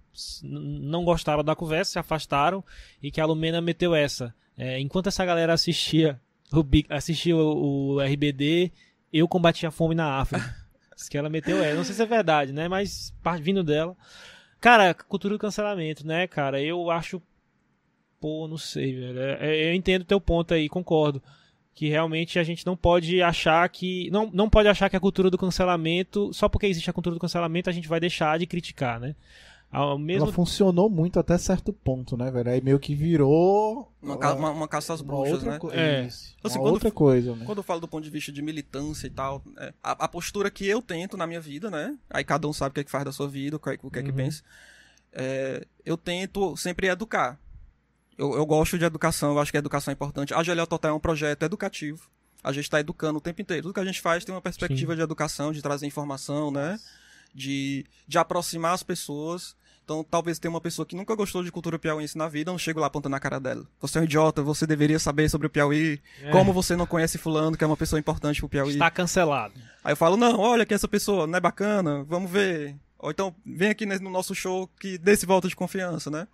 não 0.43 1.03
gostaram 1.03 1.43
da 1.43 1.55
conversa, 1.55 1.91
se 1.91 1.99
afastaram 1.99 2.63
e 3.01 3.11
que 3.11 3.19
a 3.21 3.25
Lumena 3.25 3.61
meteu 3.61 3.93
essa. 3.95 4.33
É, 4.57 4.79
enquanto 4.79 5.07
essa 5.07 5.25
galera 5.25 5.53
assistia 5.53 6.19
o, 6.51 6.63
Big, 6.63 6.85
assistia 6.89 7.35
o, 7.35 7.95
o 7.95 8.01
RBD, 8.01 8.71
eu 9.11 9.27
combatia 9.27 9.69
a 9.69 9.71
fome 9.71 9.95
na 9.95 10.19
África. 10.19 10.55
Que 11.09 11.17
ela 11.17 11.29
meteu 11.29 11.63
é. 11.63 11.73
Não 11.73 11.85
sei 11.85 11.95
se 11.95 12.01
é 12.01 12.05
verdade, 12.05 12.51
né? 12.51 12.67
Mas 12.67 13.13
par- 13.23 13.39
vindo 13.39 13.63
dela. 13.63 13.95
Cara, 14.59 14.93
cultura 14.93 15.33
do 15.35 15.39
cancelamento, 15.39 16.05
né, 16.05 16.27
cara? 16.27 16.61
Eu 16.61 16.91
acho. 16.91 17.21
Pô, 18.19 18.47
não 18.47 18.57
sei, 18.57 18.93
velho. 18.95 19.19
É- 19.19 19.37
é- 19.41 19.69
Eu 19.69 19.73
entendo 19.73 20.03
teu 20.03 20.19
ponto 20.19 20.53
aí, 20.53 20.67
concordo. 20.67 21.21
Que 21.73 21.87
realmente 21.87 22.37
a 22.37 22.43
gente 22.43 22.65
não 22.65 22.75
pode 22.75 23.21
achar 23.21 23.67
que. 23.69 24.09
Não, 24.11 24.29
não 24.33 24.49
pode 24.49 24.67
achar 24.67 24.89
que 24.89 24.97
a 24.97 24.99
cultura 24.99 25.29
do 25.29 25.37
cancelamento. 25.37 26.33
Só 26.33 26.49
porque 26.49 26.67
existe 26.67 26.89
a 26.89 26.93
cultura 26.93 27.13
do 27.15 27.19
cancelamento, 27.21 27.69
a 27.69 27.73
gente 27.73 27.87
vai 27.87 27.99
deixar 28.01 28.37
de 28.37 28.45
criticar, 28.45 28.99
né? 28.99 29.15
Ao 29.71 29.99
mesmo 29.99 30.23
Ela 30.25 30.33
funcionou 30.33 30.89
muito 30.89 31.19
até 31.19 31.37
certo 31.37 31.71
ponto, 31.71 32.17
né, 32.17 32.31
velho? 32.31 32.49
Aí 32.49 32.59
meio 32.59 32.79
que 32.79 32.95
virou. 32.95 33.91
Uma, 34.01 34.17
ca- 34.17 34.33
uma, 34.33 34.49
uma 34.49 34.67
caça 34.67 34.93
às 34.93 35.01
bruxas, 35.01 35.33
outra 35.33 35.51
né? 35.51 35.59
co- 35.59 35.71
É. 35.71 36.05
Isso, 36.07 36.35
Assim, 36.43 36.55
uma 36.57 36.63
quando 36.63 36.73
outra 36.73 36.89
f- 36.89 36.95
coisa, 36.95 37.35
né? 37.35 37.45
Quando 37.45 37.59
eu 37.59 37.63
falo 37.63 37.79
do 37.79 37.87
ponto 37.87 38.03
de 38.03 38.09
vista 38.09 38.31
de 38.31 38.41
militância 38.41 39.05
e 39.05 39.11
tal, 39.11 39.43
é, 39.57 39.71
a, 39.83 39.91
a 39.91 40.07
postura 40.07 40.49
que 40.49 40.65
eu 40.65 40.81
tento 40.81 41.15
na 41.15 41.27
minha 41.27 41.39
vida, 41.39 41.69
né? 41.69 41.95
Aí 42.09 42.23
cada 42.23 42.47
um 42.47 42.53
sabe 42.53 42.71
o 42.71 42.73
que 42.73 42.79
é 42.79 42.83
que 42.83 42.89
faz 42.89 43.05
da 43.05 43.11
sua 43.11 43.27
vida, 43.27 43.57
o 43.57 43.59
que 43.59 43.69
é, 43.69 43.77
o 43.83 43.91
que, 43.91 43.99
é 43.99 44.01
que 44.01 44.09
Uhum. 44.09 44.15
pensa. 44.15 44.41
É, 45.13 45.65
eu 45.85 45.97
tento 45.97 46.57
sempre 46.57 46.87
educar. 46.87 47.39
Eu, 48.17 48.33
eu 48.35 48.45
gosto 48.47 48.77
de 48.77 48.85
educação, 48.85 49.33
eu 49.33 49.39
acho 49.39 49.51
que 49.51 49.57
a 49.57 49.59
educação 49.59 49.91
é 49.91 49.93
importante. 49.93 50.33
A 50.33 50.41
GLO 50.43 50.65
Total 50.67 50.91
é 50.91 50.93
um 50.95 50.99
projeto 50.99 51.43
educativo. 51.43 52.09
A 52.43 52.51
gente 52.51 52.63
está 52.63 52.79
educando 52.79 53.17
o 53.19 53.21
tempo 53.21 53.41
inteiro. 53.41 53.63
Tudo 53.63 53.73
que 53.73 53.79
a 53.79 53.85
gente 53.85 54.01
faz 54.01 54.25
tem 54.25 54.33
uma 54.33 54.41
perspectiva 54.41 54.95
de 54.95 55.01
educação, 55.01 55.51
de 55.51 55.61
trazer 55.61 55.85
informação, 55.85 56.49
né? 56.51 56.79
De, 57.39 57.85
de 58.07 58.17
aproximar 58.17 58.73
as 58.73 58.83
pessoas. 58.83 59.55
Então, 59.83 60.03
talvez 60.03 60.37
tenha 60.37 60.51
uma 60.51 60.61
pessoa 60.61 60.85
que 60.85 60.95
nunca 60.95 61.15
gostou 61.15 61.43
de 61.43 61.51
cultura 61.51 61.79
piauiense 61.79 62.15
na 62.15 62.27
vida, 62.27 62.51
eu 62.51 62.53
não 62.53 62.59
chego 62.59 62.79
lá 62.79 62.85
apontando 62.85 63.13
na 63.13 63.19
cara 63.19 63.39
dela. 63.39 63.65
Você 63.81 63.97
é 63.97 64.01
um 64.01 64.03
idiota, 64.03 64.43
você 64.43 64.67
deveria 64.67 64.99
saber 64.99 65.27
sobre 65.29 65.47
o 65.47 65.49
Piauí. 65.49 65.99
É. 66.21 66.29
Como 66.29 66.53
você 66.53 66.75
não 66.75 66.85
conhece 66.85 67.17
fulano, 67.17 67.57
que 67.57 67.63
é 67.63 67.67
uma 67.67 67.75
pessoa 67.75 67.99
importante 67.99 68.39
pro 68.39 68.47
Piauí? 68.47 68.73
está 68.73 68.91
cancelado. 68.91 69.55
Aí 69.83 69.93
eu 69.93 69.97
falo, 69.97 70.15
não, 70.15 70.37
olha 70.37 70.63
que 70.63 70.75
essa 70.75 70.87
pessoa 70.87 71.25
não 71.25 71.37
é 71.37 71.41
bacana, 71.41 72.03
vamos 72.03 72.29
ver. 72.29 72.75
Ou 72.99 73.09
então, 73.09 73.33
vem 73.43 73.69
aqui 73.69 73.85
no 73.87 74.11
nosso 74.11 74.35
show 74.35 74.69
que 74.79 74.95
dê 74.99 75.13
esse 75.13 75.25
voto 75.25 75.49
de 75.49 75.55
confiança, 75.55 76.11
né? 76.11 76.27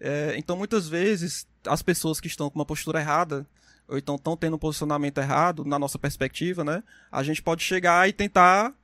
É, 0.00 0.34
então, 0.36 0.56
muitas 0.56 0.88
vezes, 0.88 1.46
as 1.68 1.82
pessoas 1.82 2.18
que 2.18 2.26
estão 2.26 2.50
com 2.50 2.58
uma 2.58 2.66
postura 2.66 2.98
errada, 2.98 3.46
ou 3.86 3.96
então 3.96 4.16
estão 4.16 4.36
tendo 4.36 4.56
um 4.56 4.58
posicionamento 4.58 5.18
errado, 5.18 5.64
na 5.64 5.78
nossa 5.78 5.98
perspectiva, 6.00 6.64
né? 6.64 6.82
A 7.12 7.22
gente 7.22 7.42
pode 7.42 7.62
chegar 7.62 8.08
e 8.08 8.12
tentar 8.12 8.74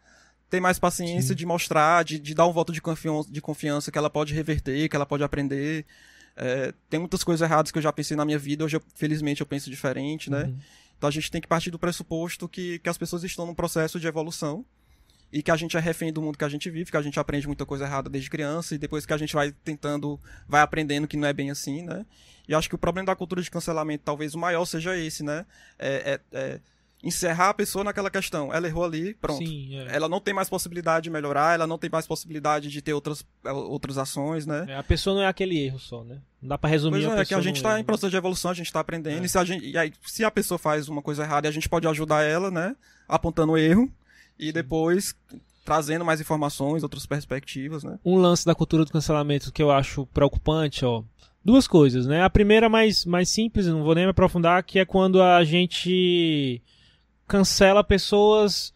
ter 0.55 0.61
mais 0.61 0.79
paciência 0.79 1.35
de 1.35 1.45
mostrar, 1.45 2.05
de, 2.05 2.19
de 2.19 2.33
dar 2.35 2.47
um 2.47 2.53
voto 2.53 2.73
de 2.73 2.81
confiança, 2.81 3.31
de 3.31 3.41
confiança 3.41 3.91
que 3.91 3.99
ela 3.99 4.09
pode 4.09 4.33
reverter, 4.33 4.89
que 4.89 4.95
ela 4.95 5.05
pode 5.05 5.25
aprender. 5.25 5.85
É, 6.37 6.73
tem 6.89 7.01
muitas 7.01 7.25
coisas 7.25 7.45
erradas 7.45 7.73
que 7.73 7.79
eu 7.79 7.83
já 7.83 7.93
pensei 7.93 8.17
na 8.17 8.25
minha 8.25 8.39
vida, 8.39 8.65
hoje, 8.65 8.77
eu- 8.77 8.83
felizmente, 8.95 9.41
eu 9.41 9.47
penso 9.47 9.69
diferente, 9.71 10.31
né? 10.31 10.45
Uhum. 10.45 10.57
Então 10.97 11.09
a 11.09 11.11
gente 11.11 11.29
tem 11.31 11.41
que 11.41 11.49
partir 11.49 11.71
do 11.73 11.79
pressuposto 11.79 12.49
que, 12.49 12.79
que 12.79 12.89
as 12.89 12.97
pessoas 12.97 13.25
estão 13.25 13.45
num 13.47 13.55
processo 13.55 13.99
de 13.99 14.07
evolução 14.07 14.65
e 15.33 15.43
que 15.43 15.51
a 15.51 15.57
gente 15.57 15.77
é 15.77 15.81
refém 15.81 16.13
do 16.13 16.23
mundo 16.23 16.39
que 16.39 16.45
a 16.45 16.49
gente 16.49 16.71
vive, 16.71 16.91
que 16.91 16.97
a 16.97 17.03
gente 17.03 17.19
aprende 17.19 17.47
muita 17.49 17.67
coisa 17.67 17.85
errada 17.85 18.09
desde 18.09 18.31
criança 18.31 18.75
e 18.75 18.79
depois 18.79 19.05
que 19.05 19.13
a 19.13 19.17
gente 19.19 19.35
vai 19.35 19.51
tentando, 19.65 20.19
vai 20.49 20.61
aprendendo 20.63 21.09
que 21.09 21.17
não 21.17 21.27
é 21.27 21.33
bem 21.33 21.51
assim, 21.51 21.83
né? 21.83 22.07
E 22.49 22.55
acho 22.55 22.69
que 22.69 22.75
o 22.75 22.79
problema 22.79 23.07
da 23.07 23.17
cultura 23.17 23.43
de 23.43 23.51
cancelamento, 23.51 24.05
talvez 24.05 24.35
o 24.35 24.39
maior 24.39 24.65
seja 24.67 24.97
esse, 24.97 25.23
né? 25.25 25.45
É, 25.79 26.21
é- 26.33 26.39
é 26.39 26.61
encerrar 27.05 27.51
a 27.51 27.55
pessoa 27.55 27.85
naquela 27.85 28.11
questão. 28.11 28.53
Ela 28.53 28.67
errou 28.67 28.85
ali, 28.85 29.15
pronto. 29.15 29.39
Sim, 29.39 29.79
é. 29.79 29.95
Ela 29.97 30.09
não 30.09 30.21
tem 30.21 30.33
mais 30.33 30.49
possibilidade 30.49 31.05
de 31.05 31.11
melhorar, 31.11 31.55
ela 31.55 31.67
não 31.67 31.79
tem 31.79 31.91
mais 31.91 32.07
possibilidade 32.07 32.71
de 32.71 32.81
ter 32.81 32.95
outras, 32.95 33.25
eh, 33.45 33.53
outras 33.53 33.99
ações, 33.99 34.47
né? 34.47 34.65
É, 34.69 34.77
A 34.77 34.83
pessoa 34.83 35.15
não 35.15 35.23
é 35.23 35.27
aquele 35.27 35.59
erro 35.59 35.79
só, 35.79 36.03
né? 36.03 36.19
Não 36.41 36.49
dá 36.49 36.59
pra 36.59 36.71
resumir 36.71 36.93
Pois 36.93 37.05
a 37.05 37.07
é, 37.07 37.11
pessoa 37.11 37.27
que 37.27 37.35
a 37.35 37.41
gente 37.41 37.65
erro, 37.65 37.75
em 37.75 37.79
né? 37.79 37.85
processo 37.85 38.11
de 38.11 38.17
evolução, 38.17 38.51
a 38.51 38.55
gente 38.55 38.67
está 38.67 38.81
aprendendo. 38.81 39.23
É. 39.23 39.27
E, 39.27 39.29
se 39.29 39.39
a 39.39 39.45
gente, 39.45 39.67
e 39.67 39.77
aí, 39.77 39.93
se 40.03 40.25
a 40.25 40.31
pessoa 40.31 40.59
faz 40.59 40.89
uma 40.89 41.03
coisa 41.03 41.23
errada, 41.23 41.49
a 41.49 41.53
gente 41.53 41.69
pode 41.69 41.87
ajudar 41.87 42.23
ela, 42.23 42.51
né? 42.51 42.75
Apontando 43.07 43.53
o 43.53 43.59
erro. 43.59 43.91
E 44.39 44.51
depois 44.51 45.15
trazendo 45.65 46.05
mais 46.05 46.21
informações, 46.21 46.83
outras 46.83 47.07
perspectivas, 47.07 47.83
né? 47.83 47.99
um 48.05 48.17
lance 48.17 48.45
da 48.45 48.55
cultura 48.55 48.85
do 48.85 48.93
cancelamento 48.93 49.51
que 49.51 49.63
eu 49.63 49.71
acho 49.71 50.05
preocupante, 50.07 50.85
ó. 50.85 51.03
Duas 51.43 51.67
coisas, 51.67 52.07
né? 52.07 52.23
A 52.23 52.31
primeira 52.31 52.69
mais, 52.69 53.05
mais 53.05 53.29
simples, 53.29 53.67
não 53.67 53.83
vou 53.83 53.95
nem 53.95 54.05
me 54.05 54.11
aprofundar, 54.11 54.63
que 54.63 54.79
é 54.79 54.85
quando 54.85 55.21
a 55.23 55.45
gente 55.45 56.63
cancela 57.27 57.83
pessoas 57.83 58.73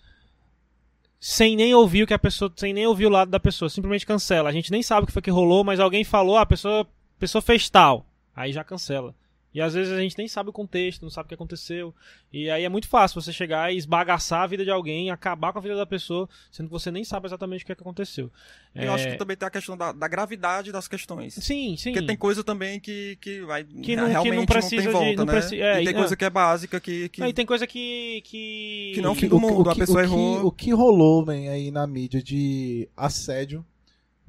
sem 1.20 1.56
nem 1.56 1.74
ouvir 1.74 2.04
o 2.04 2.06
que 2.06 2.14
a 2.14 2.18
pessoa, 2.18 2.52
sem 2.56 2.72
nem 2.72 2.86
ouvir 2.86 3.06
o 3.06 3.10
lado 3.10 3.30
da 3.30 3.40
pessoa, 3.40 3.68
simplesmente 3.68 4.06
cancela. 4.06 4.48
A 4.48 4.52
gente 4.52 4.70
nem 4.70 4.82
sabe 4.82 5.04
o 5.04 5.06
que 5.06 5.12
foi 5.12 5.22
que 5.22 5.30
rolou, 5.30 5.64
mas 5.64 5.80
alguém 5.80 6.04
falou, 6.04 6.36
ah, 6.36 6.42
a 6.42 6.46
pessoa, 6.46 6.82
a 6.82 7.20
pessoa 7.20 7.42
fez 7.42 7.68
tal. 7.68 8.06
Aí 8.34 8.52
já 8.52 8.62
cancela. 8.62 9.14
E 9.58 9.60
às 9.60 9.74
vezes 9.74 9.92
a 9.92 10.00
gente 10.00 10.16
nem 10.16 10.28
sabe 10.28 10.50
o 10.50 10.52
contexto, 10.52 11.02
não 11.02 11.10
sabe 11.10 11.26
o 11.26 11.28
que 11.28 11.34
aconteceu. 11.34 11.92
E 12.32 12.48
aí 12.48 12.62
é 12.64 12.68
muito 12.68 12.86
fácil 12.88 13.20
você 13.20 13.32
chegar 13.32 13.72
e 13.72 13.76
esbagaçar 13.76 14.42
a 14.42 14.46
vida 14.46 14.64
de 14.64 14.70
alguém, 14.70 15.10
acabar 15.10 15.52
com 15.52 15.58
a 15.58 15.62
vida 15.62 15.74
da 15.74 15.84
pessoa, 15.84 16.28
sendo 16.52 16.66
que 16.66 16.72
você 16.72 16.90
nem 16.92 17.02
sabe 17.02 17.26
exatamente 17.26 17.64
o 17.64 17.66
que, 17.66 17.72
é 17.72 17.74
que 17.74 17.82
aconteceu. 17.82 18.30
Eu 18.74 18.82
É, 18.84 18.88
acho 18.88 19.08
que 19.08 19.16
também 19.16 19.36
tem 19.36 19.48
a 19.48 19.50
questão 19.50 19.76
da, 19.76 19.90
da 19.90 20.06
gravidade 20.06 20.70
das 20.70 20.86
questões. 20.86 21.34
Sim, 21.34 21.76
sim. 21.76 21.90
Porque 21.92 22.06
tem 22.06 22.16
coisa 22.16 22.44
também 22.44 22.78
que, 22.78 23.18
que, 23.20 23.40
vai, 23.40 23.64
Que 23.64 23.96
não- 23.96 24.04
que 24.06 24.10
realmente 24.12 24.36
não 24.36 24.46
precisa 24.46 24.76
tem 24.76 24.86
de- 24.86 24.92
volta, 24.92 25.16
não 25.16 25.24
né? 25.24 25.32
preci- 25.32 25.60
é, 25.60 25.82
e 25.82 25.84
tem 25.84 25.92
e- 25.92 25.96
coisa 25.96 26.14
é. 26.14 26.16
que 26.16 26.24
é 26.24 26.30
básica 26.30 26.78
que... 26.80 27.08
que... 27.08 27.20
Não, 27.20 27.26
e 27.28 27.32
tem 27.32 27.44
coisa 27.44 27.66
que. 27.66 28.22
que... 28.24 28.92
Que 28.94 29.00
não 29.00 29.12
O 29.12 29.14
fim 29.16 29.26
do 29.28 29.40
mundo, 29.40 29.68
a 29.70 29.72
que- 29.72 29.80
pessoa 29.80 29.98
o 29.98 30.06
que, 30.06 30.12
errou. 30.12 30.46
O 30.46 30.52
que 30.52 30.70
rolou, 30.72 31.26
man, 31.26 31.32
aí 31.50 31.72
na 31.72 31.84
mídia 31.84 32.22
de 32.22 32.88
assédio 32.96 33.66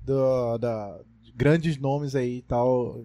do- 0.03 0.57
da, 0.57 0.99
de 1.21 1.32
grandes 1.34 1.77
nomes 1.77 2.15
aí 2.15 2.38
e 2.38 2.41
tal, 2.41 2.99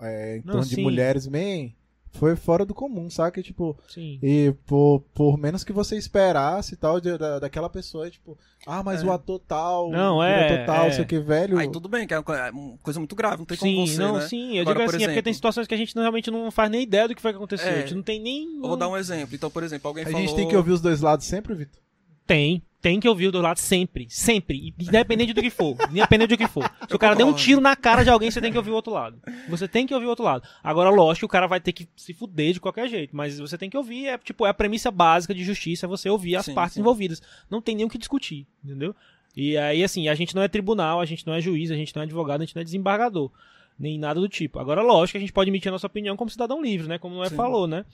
é, 0.00 0.36
em 0.36 0.42
Não, 0.44 0.54
torno 0.54 0.66
de 0.68 0.74
sim. 0.76 0.82
mulheres, 0.82 1.26
man, 1.26 1.70
foi 2.12 2.34
fora 2.34 2.64
do 2.64 2.72
comum, 2.72 3.10
saca? 3.10 3.42
Tipo, 3.42 3.76
Sim. 3.88 4.18
e 4.22 4.54
por, 4.66 5.00
por 5.12 5.36
menos 5.36 5.62
que 5.62 5.72
você 5.72 5.98
esperasse 5.98 6.72
e 6.72 6.76
tal, 6.78 6.98
de- 6.98 7.18
da, 7.18 7.38
daquela 7.40 7.68
pessoa, 7.68 8.08
tipo, 8.08 8.38
ah, 8.66 8.82
mas 8.82 9.02
É. 9.02 9.06
o 9.06 9.12
ator 9.12 9.38
tal, 9.46 9.90
Não, 9.90 10.16
o 10.16 10.22
é, 10.22 10.48
diretor 10.48 10.64
tal, 10.66 10.86
é. 10.86 10.90
sei 10.92 11.04
o 11.04 11.06
que, 11.06 11.18
velho. 11.18 11.58
Aí 11.58 11.70
tudo 11.70 11.90
bem, 11.90 12.06
que 12.06 12.14
é 12.14 12.18
uma 12.18 12.36
é 12.38 12.50
coisa 12.82 12.98
muito 12.98 13.14
grave, 13.14 13.36
não 13.38 13.44
tem 13.44 13.58
sim, 13.58 13.74
como 13.74 13.86
você, 13.86 13.98
não, 13.98 14.14
né? 14.14 14.28
sim. 14.28 14.54
Eu 14.56 14.62
Agora, 14.62 14.78
digo 14.78 14.90
por 14.90 14.94
assim, 14.96 15.04
é 15.04 15.08
porque 15.08 15.22
tem 15.22 15.30
exemplo- 15.30 15.34
situações 15.34 15.66
que 15.66 15.74
a 15.74 15.76
gente 15.76 15.94
não- 15.94 16.02
realmente 16.02 16.30
não 16.30 16.50
faz 16.50 16.70
nem 16.70 16.82
ideia 16.84 17.06
do 17.06 17.14
que 17.14 17.20
foi 17.20 17.32
que 17.32 17.36
aconteceu. 17.36 17.68
É. 17.68 17.74
A 17.74 17.80
gente 17.80 17.94
não 17.94 18.02
tem 18.02 18.18
nem. 18.18 18.56
Eu 18.56 18.68
vou 18.68 18.76
dar 18.78 18.88
um 18.88 18.96
exemplo. 18.96 19.34
Então, 19.34 19.50
por 19.50 19.62
exemplo, 19.62 19.86
alguém 19.88 20.04
A 20.04 20.06
falou... 20.06 20.20
gente 20.22 20.34
tem 20.34 20.48
que 20.48 20.56
ouvir 20.56 20.72
os 20.72 20.80
dois 20.80 21.02
lados 21.02 21.26
sempre, 21.26 21.54
Vitor? 21.54 21.82
Tem. 22.26 22.62
Tem 22.80 23.00
que 23.00 23.08
ouvir 23.08 23.28
o 23.28 23.32
do 23.32 23.40
lado 23.40 23.58
sempre. 23.58 24.06
Sempre. 24.08 24.74
Independente 24.78 25.32
do 25.32 25.42
que 25.42 25.50
for. 25.50 25.76
Independente 25.90 26.28
do 26.28 26.36
que 26.36 26.46
for. 26.46 26.70
Se 26.88 26.94
o 26.94 26.98
cara 26.98 27.16
der 27.16 27.24
um 27.24 27.32
tiro 27.32 27.60
na 27.60 27.74
cara 27.74 28.04
de 28.04 28.10
alguém, 28.10 28.30
você 28.30 28.40
tem 28.40 28.52
que 28.52 28.58
ouvir 28.58 28.70
o 28.70 28.74
outro 28.74 28.92
lado. 28.92 29.20
Você 29.48 29.66
tem 29.66 29.86
que 29.86 29.94
ouvir 29.94 30.06
o 30.06 30.10
outro 30.10 30.24
lado. 30.24 30.46
Agora, 30.62 30.90
lógico, 30.90 31.20
que 31.20 31.24
o 31.24 31.28
cara 31.28 31.46
vai 31.46 31.60
ter 31.60 31.72
que 31.72 31.88
se 31.96 32.12
fuder 32.12 32.52
de 32.52 32.60
qualquer 32.60 32.88
jeito. 32.88 33.16
Mas 33.16 33.38
você 33.38 33.58
tem 33.58 33.68
que 33.68 33.76
ouvir. 33.76 34.06
É, 34.06 34.18
tipo, 34.18 34.46
é 34.46 34.50
a 34.50 34.54
premissa 34.54 34.90
básica 34.90 35.34
de 35.34 35.42
justiça 35.42 35.86
é 35.86 35.88
você 35.88 36.08
ouvir 36.08 36.36
as 36.36 36.46
Sim, 36.46 36.54
partes 36.54 36.74
sim. 36.74 36.80
envolvidas. 36.80 37.20
Não 37.50 37.60
tem 37.60 37.74
nem 37.74 37.86
o 37.86 37.88
que 37.88 37.98
discutir. 37.98 38.46
Entendeu? 38.64 38.94
E 39.36 39.56
aí, 39.56 39.84
assim, 39.84 40.08
a 40.08 40.14
gente 40.14 40.34
não 40.34 40.42
é 40.42 40.48
tribunal, 40.48 41.00
a 41.00 41.04
gente 41.04 41.26
não 41.26 41.34
é 41.34 41.40
juiz, 41.40 41.70
a 41.70 41.74
gente 41.74 41.94
não 41.94 42.02
é 42.02 42.04
advogado, 42.04 42.40
a 42.40 42.44
gente 42.44 42.54
não 42.54 42.62
é 42.62 42.64
desembargador. 42.64 43.30
Nem 43.78 43.98
nada 43.98 44.18
do 44.18 44.28
tipo. 44.28 44.58
Agora, 44.58 44.80
lógico 44.80 45.12
que 45.12 45.18
a 45.18 45.20
gente 45.20 45.32
pode 45.32 45.50
emitir 45.50 45.68
a 45.68 45.72
nossa 45.72 45.86
opinião 45.86 46.16
como 46.16 46.30
cidadão 46.30 46.62
livre, 46.62 46.88
né? 46.88 46.98
Como 46.98 47.14
o 47.14 47.18
Noé 47.18 47.28
falou, 47.28 47.66
né? 47.66 47.84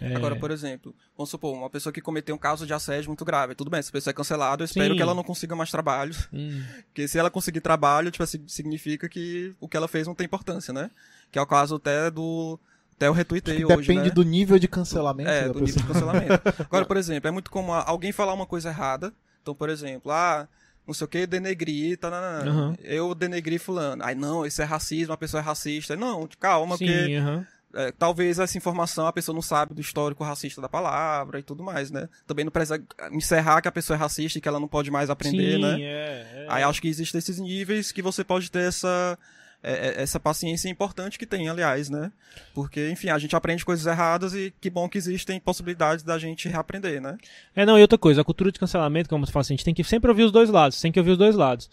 É, 0.00 0.14
Agora, 0.16 0.34
por 0.36 0.50
exemplo, 0.50 0.94
vamos 1.16 1.30
supor, 1.30 1.54
uma 1.54 1.68
pessoa 1.70 1.92
que 1.92 2.00
cometeu 2.00 2.34
um 2.34 2.38
caso 2.38 2.66
de 2.66 2.72
assédio 2.72 3.08
muito 3.10 3.24
grave. 3.24 3.54
Tudo 3.54 3.70
bem, 3.70 3.80
essa 3.80 3.92
pessoa 3.92 4.10
é 4.12 4.14
cancelada, 4.14 4.62
eu 4.62 4.64
espero 4.64 4.90
Sim. 4.94 4.96
que 4.96 5.02
ela 5.02 5.14
não 5.14 5.22
consiga 5.22 5.54
mais 5.54 5.70
trabalho. 5.70 6.14
hum, 6.32 6.62
Porque 6.88 7.06
se 7.06 7.18
ela 7.18 7.30
conseguir 7.30 7.60
trabalho, 7.60 8.10
tipo 8.10 8.22
assim, 8.22 8.42
significa 8.46 9.08
que 9.08 9.54
o 9.60 9.68
que 9.68 9.76
ela 9.76 9.88
fez 9.88 10.06
não 10.06 10.14
tem 10.14 10.24
importância, 10.24 10.72
né? 10.72 10.90
Que 11.30 11.38
é 11.38 11.42
o 11.42 11.46
caso 11.46 11.76
até 11.76 12.10
do. 12.10 12.58
Até 12.96 13.06
eu 13.08 13.12
retuitei 13.12 13.64
hoje. 13.64 13.76
Depende 13.88 14.08
né? 14.08 14.10
do 14.10 14.22
nível 14.22 14.58
de 14.58 14.68
cancelamento 14.68 15.30
É, 15.30 15.48
do 15.48 15.60
nível 15.60 15.66
pessoa. 15.66 15.82
de 15.86 15.92
cancelamento. 15.92 16.42
Agora, 16.68 16.84
por 16.84 16.96
exemplo, 16.96 17.28
é 17.28 17.30
muito 17.30 17.50
comum 17.50 17.72
alguém 17.72 18.12
falar 18.12 18.34
uma 18.34 18.46
coisa 18.46 18.68
errada. 18.68 19.12
Então, 19.40 19.54
por 19.54 19.70
exemplo, 19.70 20.12
ah, 20.12 20.46
não 20.86 20.92
sei 20.92 21.04
o 21.04 21.08
que, 21.08 21.26
denegri, 21.26 21.96
tá, 21.96 22.08
Aham. 22.08 22.74
eu 22.82 23.14
denegri 23.14 23.58
fulano. 23.58 24.04
Aí, 24.04 24.14
não, 24.14 24.44
isso 24.44 24.60
é 24.60 24.64
racismo, 24.66 25.14
a 25.14 25.16
pessoa 25.16 25.40
é 25.40 25.44
racista. 25.44 25.96
Não, 25.96 26.28
calma, 26.38 26.76
sim, 26.76 26.84
porque 26.86 27.14
aham. 27.14 27.46
É, 27.74 27.92
talvez 27.92 28.38
essa 28.38 28.56
informação 28.58 29.06
a 29.06 29.12
pessoa 29.12 29.34
não 29.34 29.42
sabe 29.42 29.74
do 29.74 29.80
histórico 29.80 30.24
racista 30.24 30.60
da 30.60 30.68
palavra 30.68 31.38
e 31.38 31.42
tudo 31.42 31.62
mais, 31.62 31.90
né? 31.90 32.08
Também 32.26 32.44
não 32.44 32.52
precisa 32.52 32.82
encerrar 33.12 33.60
que 33.60 33.68
a 33.68 33.72
pessoa 33.72 33.96
é 33.96 33.98
racista 33.98 34.38
e 34.38 34.40
que 34.42 34.48
ela 34.48 34.60
não 34.60 34.68
pode 34.68 34.90
mais 34.90 35.10
aprender, 35.10 35.56
sim, 35.56 35.62
né? 35.62 35.80
É, 35.80 35.84
é. 35.84 36.46
Aí 36.48 36.62
acho 36.62 36.80
que 36.80 36.88
existem 36.88 37.18
esses 37.18 37.38
níveis 37.38 37.92
que 37.92 38.02
você 38.02 38.24
pode 38.24 38.50
ter 38.50 38.66
essa, 38.66 39.18
é, 39.62 39.72
é, 39.72 40.02
essa 40.02 40.18
paciência 40.18 40.68
importante 40.68 41.18
que 41.18 41.26
tem, 41.26 41.48
aliás, 41.48 41.88
né? 41.90 42.10
Porque, 42.54 42.90
enfim, 42.90 43.10
a 43.10 43.18
gente 43.18 43.36
aprende 43.36 43.64
coisas 43.64 43.86
erradas 43.86 44.34
e 44.34 44.52
que 44.60 44.70
bom 44.70 44.88
que 44.88 44.98
existem 44.98 45.38
possibilidades 45.38 46.02
da 46.02 46.18
gente 46.18 46.48
reaprender, 46.48 47.00
né? 47.00 47.16
É, 47.54 47.66
não, 47.66 47.78
e 47.78 47.82
outra 47.82 47.98
coisa, 47.98 48.22
a 48.22 48.24
cultura 48.24 48.50
de 48.50 48.58
cancelamento, 48.58 49.08
como 49.08 49.24
você 49.24 49.32
fala 49.32 49.42
assim, 49.42 49.54
a 49.54 49.56
gente 49.56 49.64
tem 49.64 49.74
que 49.74 49.84
sempre 49.84 50.10
ouvir 50.10 50.24
os 50.24 50.32
dois 50.32 50.50
lados, 50.50 50.80
tem 50.80 50.90
que 50.90 50.98
ouvir 50.98 51.12
os 51.12 51.18
dois 51.18 51.36
lados. 51.36 51.70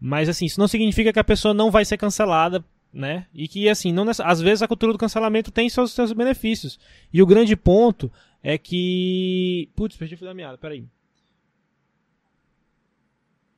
Mas 0.00 0.28
assim, 0.28 0.46
isso 0.46 0.60
não 0.60 0.68
significa 0.68 1.12
que 1.12 1.18
a 1.18 1.24
pessoa 1.24 1.52
não 1.52 1.70
vai 1.70 1.84
ser 1.84 1.96
cancelada, 1.96 2.64
né? 2.92 3.26
E 3.34 3.46
que 3.48 3.68
assim, 3.68 3.92
não 3.92 4.04
nessa- 4.04 4.24
às 4.24 4.40
vezes 4.40 4.62
a 4.62 4.68
cultura 4.68 4.92
do 4.92 4.98
cancelamento 4.98 5.50
tem 5.50 5.68
seus, 5.68 5.92
seus 5.92 6.12
benefícios. 6.12 6.78
E 7.12 7.22
o 7.22 7.26
grande 7.26 7.56
ponto 7.56 8.10
é 8.42 8.56
que. 8.58 9.68
Putz, 9.76 9.96
perdi 9.96 10.14
o 10.14 10.18
fio 10.18 10.26
da 10.26 10.34
meada, 10.34 10.58
peraí. 10.58 10.84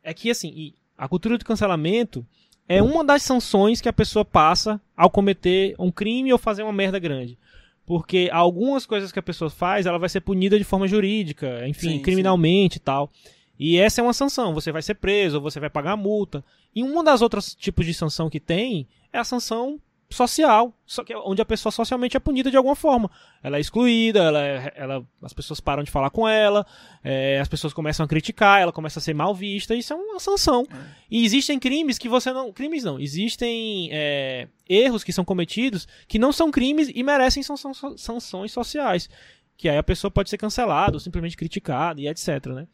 É 0.02 0.12
que 0.12 0.30
assim, 0.30 0.74
a 0.96 1.08
cultura 1.08 1.38
do 1.38 1.44
cancelamento 1.44 2.26
é 2.68 2.82
uma 2.82 3.04
das 3.04 3.22
sanções 3.22 3.80
que 3.80 3.88
a 3.88 3.92
pessoa 3.92 4.24
passa 4.24 4.80
ao 4.96 5.10
cometer 5.10 5.74
um 5.78 5.90
crime 5.90 6.32
ou 6.32 6.38
fazer 6.38 6.62
uma 6.62 6.72
merda 6.72 6.98
grande. 6.98 7.38
Porque 7.84 8.28
algumas 8.32 8.86
coisas 8.86 9.10
que 9.12 9.18
a 9.18 9.22
pessoa 9.22 9.50
faz, 9.50 9.86
ela 9.86 9.98
vai 9.98 10.08
ser 10.08 10.20
punida 10.20 10.56
de 10.56 10.64
forma 10.64 10.86
jurídica, 10.86 11.66
enfim, 11.66 11.90
Sim, 11.96 12.02
criminalmente 12.02 12.76
e 12.76 12.80
tal. 12.80 13.10
E 13.58 13.76
essa 13.78 14.00
é 14.00 14.04
uma 14.04 14.12
sanção, 14.14 14.52
você 14.54 14.72
vai 14.72 14.82
ser 14.82 14.94
preso, 14.94 15.40
você 15.40 15.60
vai 15.60 15.70
pagar 15.70 15.96
multa. 15.96 16.44
E 16.74 16.82
uma 16.82 17.04
das 17.04 17.22
outras 17.22 17.54
tipos 17.54 17.86
de 17.86 17.94
sanção 17.94 18.28
que 18.30 18.40
tem 18.40 18.88
é 19.12 19.18
a 19.18 19.24
sanção 19.24 19.78
social, 20.10 20.74
só 20.84 21.02
que 21.02 21.10
é 21.12 21.16
onde 21.16 21.40
a 21.40 21.44
pessoa 21.44 21.72
socialmente 21.72 22.16
é 22.16 22.20
punida 22.20 22.50
de 22.50 22.56
alguma 22.56 22.76
forma. 22.76 23.10
Ela 23.42 23.56
é 23.56 23.60
excluída, 23.60 24.20
ela, 24.20 24.40
é- 24.46 24.72
ela- 24.76 25.06
as 25.22 25.32
pessoas 25.32 25.58
param 25.58 25.82
de 25.82 25.90
falar 25.90 26.10
com 26.10 26.28
ela, 26.28 26.66
é, 27.02 27.40
as 27.40 27.48
pessoas 27.48 27.72
começam 27.72 28.04
a 28.04 28.08
criticar, 28.08 28.60
ela 28.60 28.72
começa 28.72 28.98
a 28.98 29.02
ser 29.02 29.14
mal 29.14 29.34
vista, 29.34 29.74
isso 29.74 29.92
é 29.92 29.96
uma 29.96 30.20
sanção. 30.20 30.66
E 31.10 31.24
existem 31.24 31.58
crimes 31.58 31.96
que 31.96 32.10
você 32.10 32.30
não. 32.30 32.52
Crimes 32.52 32.84
não, 32.84 33.00
existem 33.00 33.88
é, 33.90 34.48
erros 34.68 35.02
que 35.02 35.12
são 35.14 35.24
cometidos 35.24 35.88
que 36.06 36.18
não 36.18 36.30
são 36.30 36.50
crimes 36.50 36.90
e 36.94 37.02
merecem 37.02 37.42
sanção- 37.42 37.96
sanções 37.96 38.52
sociais. 38.52 39.08
Que 39.56 39.68
aí 39.68 39.78
a 39.78 39.82
pessoa 39.82 40.10
pode 40.10 40.28
ser 40.28 40.36
cancelada 40.36 40.96
ou 40.96 41.00
simplesmente 41.00 41.36
criticada 41.38 42.00
e 42.00 42.06
etc, 42.08 42.46
né? 42.48 42.66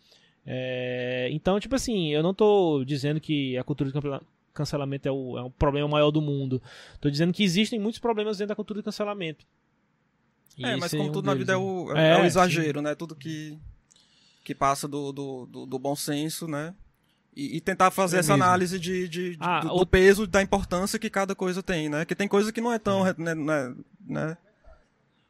É, 0.50 1.28
então, 1.30 1.60
tipo 1.60 1.74
assim, 1.74 2.08
eu 2.08 2.22
não 2.22 2.32
tô 2.32 2.82
dizendo 2.82 3.20
que 3.20 3.58
a 3.58 3.62
cultura 3.62 3.90
de 3.90 3.94
cancela- 3.94 4.22
cancelamento 4.54 5.06
é 5.06 5.12
o, 5.12 5.36
é 5.38 5.42
o 5.42 5.50
problema 5.50 5.86
maior 5.86 6.10
do 6.10 6.22
mundo. 6.22 6.62
Tô 7.02 7.10
dizendo 7.10 7.34
que 7.34 7.44
existem 7.44 7.78
muitos 7.78 8.00
problemas 8.00 8.38
dentro 8.38 8.48
da 8.48 8.56
cultura 8.56 8.80
de 8.80 8.84
cancelamento. 8.84 9.44
E 10.56 10.64
é, 10.64 10.74
mas 10.76 10.90
como 10.90 11.10
um 11.10 11.12
tudo 11.12 11.26
na 11.26 11.32
deles, 11.34 11.46
vida 11.46 11.52
é 11.52 11.56
o, 11.58 11.94
é, 11.94 12.10
É, 12.18 12.22
o 12.22 12.24
exagero, 12.24 12.80
né? 12.80 12.94
Tudo 12.94 13.14
que, 13.14 13.58
que 14.42 14.54
passa 14.54 14.88
do, 14.88 15.12
do, 15.12 15.46
do, 15.46 15.66
do 15.66 15.78
bom 15.78 15.94
senso, 15.94 16.48
né? 16.48 16.74
E, 17.36 17.58
e 17.58 17.60
tentar 17.60 17.90
fazer 17.90 18.16
É 18.16 18.20
essa 18.20 18.32
mesmo. 18.32 18.44
análise 18.44 18.78
de, 18.80 19.06
de- 19.06 19.30
de- 19.32 19.38
Ah, 19.38 19.60
do, 19.60 19.74
o- 19.74 19.78
do 19.80 19.86
peso, 19.86 20.26
da 20.26 20.40
importância 20.42 20.98
que 20.98 21.10
cada 21.10 21.34
coisa 21.34 21.62
tem, 21.62 21.90
né? 21.90 22.06
Que 22.06 22.14
tem 22.14 22.26
coisa 22.26 22.50
que 22.50 22.60
não 22.62 22.72
é 22.72 22.78
tão... 22.78 23.04
Né, 23.18 23.34
né, 23.34 23.74
né? 24.06 24.36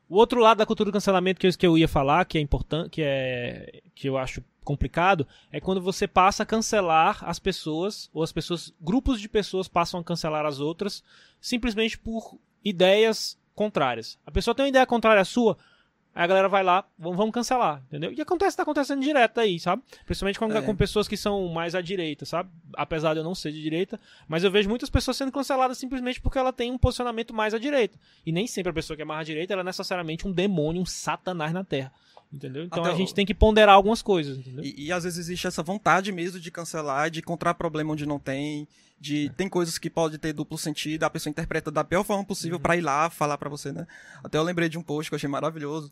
O 0.08 0.14
outro 0.16 0.40
lado 0.40 0.58
da 0.58 0.64
cultura 0.64 0.88
do 0.90 0.92
cancelamento 0.92 1.38
que 1.40 1.46
eu, 1.48 1.52
que 1.52 1.66
eu 1.66 1.76
ia 1.76 1.88
falar, 1.88 2.24
que 2.24 2.38
é 2.38 2.40
importante, 2.40 2.88
que 2.88 3.02
é 3.02 3.82
que 3.94 4.08
eu 4.08 4.16
acho 4.16 4.42
complicado, 4.68 5.26
é 5.50 5.58
quando 5.60 5.80
você 5.80 6.06
passa 6.06 6.42
a 6.42 6.46
cancelar 6.46 7.18
as 7.22 7.38
pessoas, 7.38 8.10
ou 8.12 8.22
as 8.22 8.30
pessoas, 8.30 8.70
grupos 8.78 9.18
de 9.18 9.26
pessoas 9.26 9.66
passam 9.66 9.98
a 9.98 10.04
cancelar 10.04 10.44
as 10.44 10.60
outras, 10.60 11.02
simplesmente 11.40 11.98
por 11.98 12.38
ideias 12.62 13.38
contrárias. 13.54 14.18
A 14.26 14.30
pessoa 14.30 14.54
tem 14.54 14.64
uma 14.64 14.68
ideia 14.68 14.84
contrária 14.84 15.22
à 15.22 15.24
sua, 15.24 15.56
aí 16.14 16.22
a 16.22 16.26
galera 16.26 16.48
vai 16.50 16.62
lá, 16.62 16.84
vamos, 16.98 17.30
cancelar, 17.32 17.82
entendeu? 17.86 18.12
E 18.12 18.20
acontece, 18.20 18.58
tá 18.58 18.62
acontecendo 18.62 19.00
direto 19.00 19.40
aí, 19.40 19.58
sabe? 19.58 19.82
Principalmente 20.04 20.38
com, 20.38 20.52
É. 20.52 20.60
com 20.60 20.76
pessoas 20.76 21.08
que 21.08 21.16
são 21.16 21.48
mais 21.48 21.74
à 21.74 21.80
direita, 21.80 22.26
sabe? 22.26 22.50
Apesar 22.74 23.14
de 23.14 23.20
eu 23.20 23.24
não 23.24 23.34
ser 23.34 23.50
de 23.52 23.62
direita, 23.62 23.98
mas 24.28 24.44
eu 24.44 24.50
vejo 24.50 24.68
muitas 24.68 24.90
pessoas 24.90 25.16
sendo 25.16 25.32
canceladas 25.32 25.78
simplesmente 25.78 26.20
porque 26.20 26.38
ela 26.38 26.52
tem 26.52 26.70
um 26.70 26.76
posicionamento 26.76 27.32
mais 27.32 27.54
à 27.54 27.58
direita. 27.58 27.98
E 28.26 28.32
nem 28.32 28.46
sempre 28.46 28.68
a 28.68 28.74
pessoa 28.74 28.96
que 28.96 29.02
é 29.02 29.06
mais 29.06 29.20
à 29.20 29.24
direita 29.24 29.54
ela 29.54 29.62
é 29.62 29.64
necessariamente 29.64 30.28
um 30.28 30.32
demônio, 30.32 30.82
um 30.82 30.86
satanás 30.86 31.54
na 31.54 31.64
Terra. 31.64 31.90
Entendeu? 32.32 32.64
Então 32.64 32.82
Até 32.82 32.90
a 32.92 32.94
o- 32.94 32.96
gente 32.98 33.14
tem 33.14 33.24
que 33.24 33.34
ponderar 33.34 33.74
algumas 33.74 34.02
coisas, 34.02 34.36
entendeu? 34.38 34.62
E, 34.64 34.86
e 34.86 34.92
às 34.92 35.04
vezes 35.04 35.18
existe 35.18 35.46
essa 35.46 35.62
vontade 35.62 36.12
mesmo 36.12 36.38
de 36.38 36.50
cancelar, 36.50 37.10
de 37.10 37.20
encontrar 37.20 37.54
problema 37.54 37.92
onde 37.92 38.04
não 38.04 38.18
tem, 38.18 38.68
de 39.00 39.30
tem 39.30 39.48
coisas 39.48 39.78
que 39.78 39.88
pode 39.88 40.18
ter 40.18 40.32
duplo 40.34 40.58
sentido, 40.58 41.04
a 41.04 41.10
pessoa 41.10 41.30
interpreta 41.30 41.70
da 41.70 41.82
pior 41.82 42.04
forma 42.04 42.24
possível 42.24 42.60
pra 42.60 42.76
ir 42.76 42.82
lá 42.82 43.08
falar 43.08 43.38
pra 43.38 43.48
você, 43.48 43.72
né? 43.72 43.86
Até 44.22 44.36
eu 44.36 44.42
lembrei 44.42 44.68
de 44.68 44.76
um 44.76 44.82
post 44.82 45.08
que 45.10 45.14
eu 45.14 45.16
achei 45.16 45.28
maravilhoso 45.28 45.90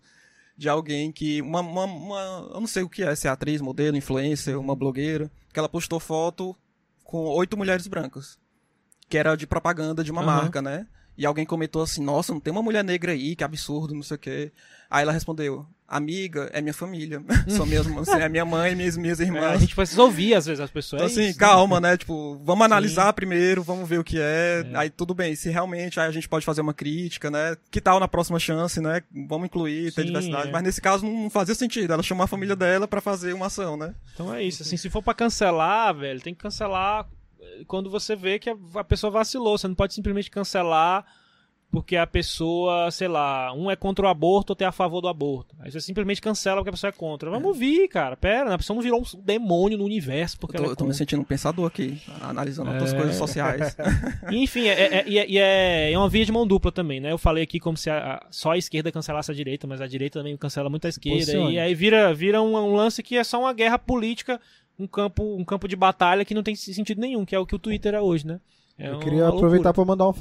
de 0.59 0.69
alguém 0.69 1.11
que 1.11 1.41
uma, 1.41 1.61
uma, 1.61 1.85
uma- 1.85 2.51
eu 2.55 2.61
não 2.61 2.67
sei 2.67 2.83
o 2.83 2.89
que 2.89 3.03
é, 3.03 3.15
se 3.15 3.27
é 3.27 3.31
atriz, 3.31 3.61
modelo, 3.63 3.97
influencer, 3.97 4.59
uma 4.59 4.77
blogueira, 4.77 5.31
que 5.53 5.59
ela 5.59 5.69
postou 5.71 5.99
foto 6.01 6.55
com 7.03 7.25
oito 7.29 7.57
mulheres 7.57 7.87
brancas, 7.87 8.39
que 9.09 9.17
era 9.17 9.37
de 9.37 9.47
propaganda 9.47 10.05
de 10.05 10.11
uma 10.11 10.21
Aham. 10.23 10.27
marca, 10.43 10.61
né? 10.61 10.87
E 11.17 11.25
alguém 11.25 11.47
comentou 11.47 11.81
assim, 11.83 12.03
nossa, 12.05 12.33
não 12.35 12.41
tem 12.41 12.53
uma 12.53 12.63
mulher 12.63 12.85
negra 12.85 13.13
aí, 13.13 13.35
que 13.35 13.43
absurdo, 13.45 13.95
não 13.95 14.03
sei 14.03 14.17
o 14.17 14.21
quê. 14.21 14.53
Aí 14.91 15.03
ela 15.03 15.13
respondeu, 15.13 15.67
amiga, 15.89 16.51
é 16.53 16.61
minha 16.61 16.75
família. 16.75 17.23
São 17.49 17.65
minhas, 17.67 17.87
assim, 17.87 18.21
é 18.21 18.29
minha 18.29 18.45
mãe, 18.45 18.75
minhas, 18.75 18.97
minhas 18.97 19.21
É, 19.21 19.25
a 19.25 19.27
irmãs. 19.27 19.61
gente 19.61 19.75
precisa 19.75 20.03
ouvir, 20.03 20.35
às 20.35 20.47
vezes, 20.47 20.61
as 20.61 20.71
pessoas. 20.71 21.03
Então, 21.03 21.07
é 21.23 21.25
assim, 21.27 21.33
né? 21.33 21.39
calma, 21.39 21.81
né? 21.81 21.97
Tipo, 21.97 22.41
vamos 22.45 22.65
analisar 22.65 23.13
primeiro, 23.13 23.63
vamos 23.63 23.89
ver 23.89 23.99
o 24.01 24.05
que 24.05 24.19
é. 24.21 24.67
Aí 24.75 24.91
tudo 24.91 25.15
bem, 25.15 25.35
se 25.37 25.49
realmente 25.51 25.99
aí 26.01 26.09
a 26.09 26.13
gente 26.13 26.29
pode 26.29 26.45
fazer 26.45 26.61
uma 26.61 26.75
crítica, 26.75 27.31
né? 27.31 27.57
Que 27.71 27.81
tal 27.81 28.01
na 28.01 28.09
próxima 28.09 28.39
chance, 28.39 28.81
né? 28.81 29.03
Vamos 29.29 29.47
incluir, 29.47 29.93
ter 29.93 30.03
Sim, 30.03 30.07
diversidade. 30.09 30.49
é. 30.49 30.53
Mas 30.53 30.63
nesse 30.63 30.81
caso 30.81 31.07
não 31.07 31.31
fazia 31.31 31.55
sentido. 31.55 31.93
Ela 31.93 32.03
chamou 32.03 32.25
a 32.25 32.29
família 32.29 32.57
dela 32.57 32.89
pra 32.89 33.01
fazer 33.01 33.33
uma 33.33 33.47
ação, 33.47 33.77
né? 33.77 33.95
Então 34.15 34.33
é 34.35 34.43
isso. 34.43 34.63
Assim, 34.63 34.77
se 34.77 34.91
for 34.91 35.03
pra 35.03 35.15
cancelar, 35.15 35.95
velho, 35.95 36.21
tem 36.21 36.35
que 36.35 36.41
cancelar 36.41 37.07
eh, 37.41 37.63
quando 37.67 37.89
você 37.91 38.17
vê 38.17 38.39
que 38.39 38.51
a 38.75 38.85
pessoa 38.85 39.11
vacilou. 39.11 39.57
Você 39.57 39.69
não 39.69 39.75
pode 39.75 39.95
simplesmente 39.95 40.31
cancelar 40.31 41.05
porque 41.77 41.95
a 41.95 42.07
pessoa, 42.07 42.91
sei 42.91 43.07
lá, 43.07 43.53
um 43.53 43.71
é 43.71 43.77
contra 43.77 44.07
o 44.07 44.09
aborto, 44.09 44.53
outro 44.53 44.65
é 44.65 44.67
a 44.67 44.73
favor 44.73 45.03
do 45.03 45.09
aborto. 45.09 45.55
Aí 45.61 45.71
você 45.71 45.79
simplesmente 45.79 46.23
cancela 46.23 46.57
porque 46.57 46.71
a 46.71 46.73
pessoa 46.73 46.89
é 46.89 46.93
contra. 46.93 47.29
Vamos 47.31 47.49
ouvir, 47.49 47.87
cara. 47.89 48.17
Pera, 48.17 48.55
a 48.55 48.57
pessoa 48.57 48.75
não 48.75 48.83
virou 48.83 49.03
um 49.03 49.21
demônio 49.23 49.77
no 49.77 49.85
universo 49.85 50.39
porque 50.41 50.57
Eu 50.57 50.61
tô, 50.61 50.65
ela 50.65 50.71
é 50.71 50.73
eu 50.73 50.77
tô 50.77 50.87
me 50.87 50.95
sentindo 50.95 51.21
um 51.21 51.25
pensador 51.25 51.67
aqui, 51.67 52.01
analisando 52.23 52.71
outras 52.71 52.95
coisas 52.95 53.15
sociais. 53.17 53.77
Enfim, 54.33 54.69
é, 54.69 54.73
é, 54.73 54.95
é- 55.01 55.05
e 55.07 55.19
é, 55.39 55.89
é- 55.89 55.93
é 55.93 55.99
uma 55.99 56.09
via 56.09 56.25
de 56.25 56.33
mão 56.33 56.47
dupla 56.47 56.73
também, 56.73 56.99
né? 56.99 57.13
Eu 57.13 57.19
falei 57.19 57.45
aqui 57.45 57.61
como 57.61 57.77
se 57.77 57.91
a- 57.91 58.15
a- 58.15 58.27
só 58.31 58.53
a 58.53 58.57
esquerda 58.57 58.91
cancelasse 58.91 59.31
a 59.31 59.35
direita, 59.35 59.67
mas 59.67 59.83
a 59.83 59.87
direita 59.87 60.19
também 60.21 60.35
cancela 60.39 60.71
muito 60.71 60.87
a 60.87 60.89
esquerda. 60.89 61.19
Posicione. 61.19 61.53
E 61.57 61.59
aí 61.59 61.75
vira, 61.75 62.15
vira 62.15 62.41
um, 62.41 62.57
um 62.57 62.75
lance 62.75 63.03
que 63.03 63.19
é 63.19 63.23
só 63.23 63.39
uma 63.39 63.53
guerra 63.53 63.79
política, 63.79 64.41
um 64.79 64.87
campo, 64.87 65.23
um 65.39 65.45
campo 65.45 65.69
de 65.69 65.77
batalha 65.77 66.25
que 66.25 66.33
não 66.33 66.43
tem 66.43 66.57
sentido 66.57 67.03
nenhum, 67.03 67.27
que 67.27 67.35
é 67.35 67.39
o 67.39 67.45
que 67.45 67.55
o 67.55 67.59
Twitter 67.59 67.93
é 67.95 68.01
hoje, 68.01 68.27
né? 68.27 68.41
É 68.79 68.89
Eu 68.91 68.99
queria 68.99 69.29
aproveitar 69.29 69.73
para 69.75 69.85
mandar 69.85 70.09
um, 70.09 70.15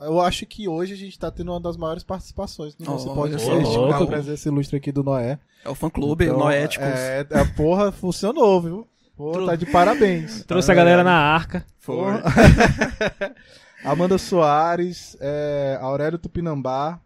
eu 0.00 0.20
acho 0.20 0.46
que 0.46 0.66
hoje 0.68 0.92
a 0.94 0.96
gente 0.96 1.18
tá 1.18 1.30
tendo 1.30 1.52
uma 1.52 1.60
das 1.60 1.76
maiores 1.76 2.02
participações 2.02 2.76
no 2.78 2.86
nosso 2.86 3.06
Olha 3.08 3.16
podcast, 3.36 3.46
só, 3.46 3.60
com 3.60 3.92
a 3.92 3.98
louco. 3.98 4.06
presença 4.06 4.48
ilustre 4.48 4.76
aqui 4.76 4.90
do 4.92 5.02
Noé. 5.02 5.38
É 5.64 5.68
o 5.68 5.74
fã-clube, 5.74 6.24
Então, 6.26 6.38
Noéticos. 6.38 6.86
É, 6.86 7.26
a 7.32 7.44
porra 7.54 7.92
funcionou, 7.92 8.60
viu? 8.60 8.88
Pô, 9.16 9.32
Tru- 9.32 9.46
tá 9.46 9.54
de 9.56 9.66
parabéns. 9.66 10.42
Trouxe 10.48 10.72
a 10.72 10.74
galera 10.74 11.04
na 11.04 11.12
arca. 11.12 11.66
Foi. 11.78 11.96
Amanda 13.84 14.18
Soares, 14.18 15.16
é, 15.20 15.78
Aurélio 15.80 16.18
Tupinambá, 16.18 17.00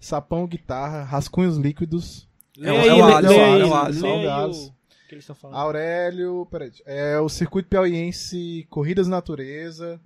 Sapão 0.00 0.46
Guitarra, 0.46 1.02
Rascunhos 1.04 1.56
Líquidos, 1.56 2.28
É 2.60 2.72
o- 2.72 2.74
é 2.74 2.78
Alisson, 3.14 3.32
é 3.32 3.64
o 3.64 3.74
Alisson. 3.74 4.06
É 4.06 4.10
o 4.10 4.22
o 4.26 4.30
Alisson. 4.32 4.72
que 5.08 5.14
eles 5.14 5.22
estão 5.24 5.36
falando. 5.36 5.56
Aurélio, 5.56 6.46
peraí, 6.50 6.70
é, 6.86 7.18
o 7.20 7.28
Circuito 7.28 7.68
Piauiense 7.68 8.66
Corridas 8.68 9.06
Natureza, 9.08 10.00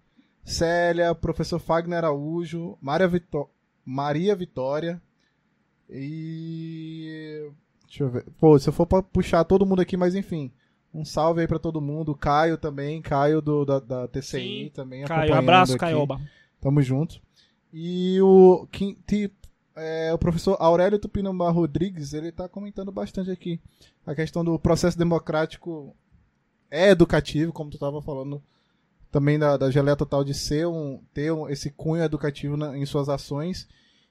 Célia, 0.45 1.15
Professor 1.15 1.59
Fagner 1.59 1.99
Araújo, 1.99 2.77
Maria, 2.81 3.09
Vitó- 3.09 3.51
Maria 3.85 4.35
Vitória 4.37 5.01
e... 5.89 7.51
Deixa 7.87 8.05
eu 8.05 8.11
ver. 8.11 8.25
Pô, 8.39 8.59
se 8.59 8.69
eu 8.69 8.73
for 8.73 8.87
pra 8.87 9.03
puxar 9.03 9.45
todo 9.45 9.67
mundo 9.67 9.81
aqui, 9.83 9.97
mas 9.97 10.15
enfim... 10.15 10.51
Um 10.95 11.07
salve 11.07 11.41
aí 11.41 11.47
pra 11.49 11.59
todo 11.59 11.81
mundo. 11.81 12.15
Caio 12.15 12.59
também, 12.59 13.01
Caio 13.01 13.41
do, 13.41 13.65
da, 13.65 13.81
da 13.81 14.07
TCI 14.09 14.23
Sim. 14.67 14.71
também. 14.75 15.05
Caio, 15.05 15.21
acompanhando 15.23 15.39
abraço, 15.45 15.73
aqui. 15.73 15.81
Caioba. 15.81 16.21
Tamo 16.61 16.83
junto. 16.83 17.19
E 17.73 18.21
o, 18.21 18.69
ti- 19.07 19.33
é, 19.75 20.13
o 20.13 20.19
professor 20.19 20.55
Aurélio 20.61 20.99
Tupinambá 20.99 21.49
Rodrigues, 21.51 22.13
ele 22.13 22.31
tá 22.31 22.47
comentando 22.47 22.93
bastante 22.93 23.31
aqui 23.31 23.59
a 24.07 24.15
questão 24.15 24.45
do 24.45 24.59
processo 24.59 24.99
democrático 24.99 25.97
é 26.71 26.91
educativo, 26.91 27.55
como 27.55 27.71
tu 27.71 27.79
tava 27.79 28.03
falando, 28.03 28.43
também 29.13 29.39
da, 29.39 29.57
da 29.57 29.71
geleia 29.71 29.95
total 29.95 30.25
de 30.25 30.33
ser 30.35 30.67
um, 30.67 31.01
ter 31.15 31.31
um- 31.33 31.49
esse 31.49 31.71
cunho 31.71 32.03
educativo 32.03 32.57
na- 32.57 32.77
em 32.77 32.85
suas 32.87 33.09
ações 33.09 33.69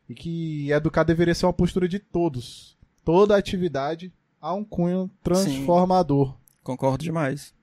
e 0.07 0.13
que 0.13 0.71
educar 0.71 1.03
deveria 1.03 1.33
ser 1.35 1.47
uma 1.47 1.53
postura 1.53 1.87
de 1.89 1.97
todos. 1.99 2.77
Toda 3.03 3.35
atividade 3.35 4.13
há 4.39 4.53
um 4.53 4.63
cunho 4.63 5.09
transformador. 5.23 6.35
Concordo 6.63 7.03
demais. 7.03 7.53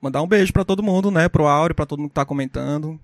Mandar 0.00 0.20
um 0.20 0.26
beijo 0.28 0.52
pra 0.52 0.64
todo 0.64 0.82
mundo, 0.82 1.10
né? 1.10 1.28
Pro 1.28 1.46
Áureo, 1.46 1.74
pra 1.74 1.86
todo 1.86 2.00
mundo 2.00 2.10
que 2.10 2.14
tá 2.14 2.24
comentando. 2.26 3.00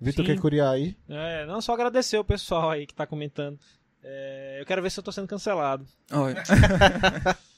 Vitor 0.00 0.26
Sim. 0.26 0.34
quer 0.34 0.40
curiar 0.40 0.70
aí? 0.70 0.96
É, 1.08 1.46
não, 1.46 1.60
só 1.60 1.72
agradecer 1.72 2.18
o 2.18 2.24
pessoal 2.24 2.70
aí 2.70 2.86
que 2.86 2.94
tá 2.94 3.06
comentando. 3.06 3.58
É, 4.02 4.58
eu 4.60 4.66
quero 4.66 4.82
ver 4.82 4.90
se 4.90 4.98
eu 4.98 5.04
tô 5.04 5.12
sendo 5.12 5.28
cancelado. 5.28 5.86
Olha. 6.12 6.42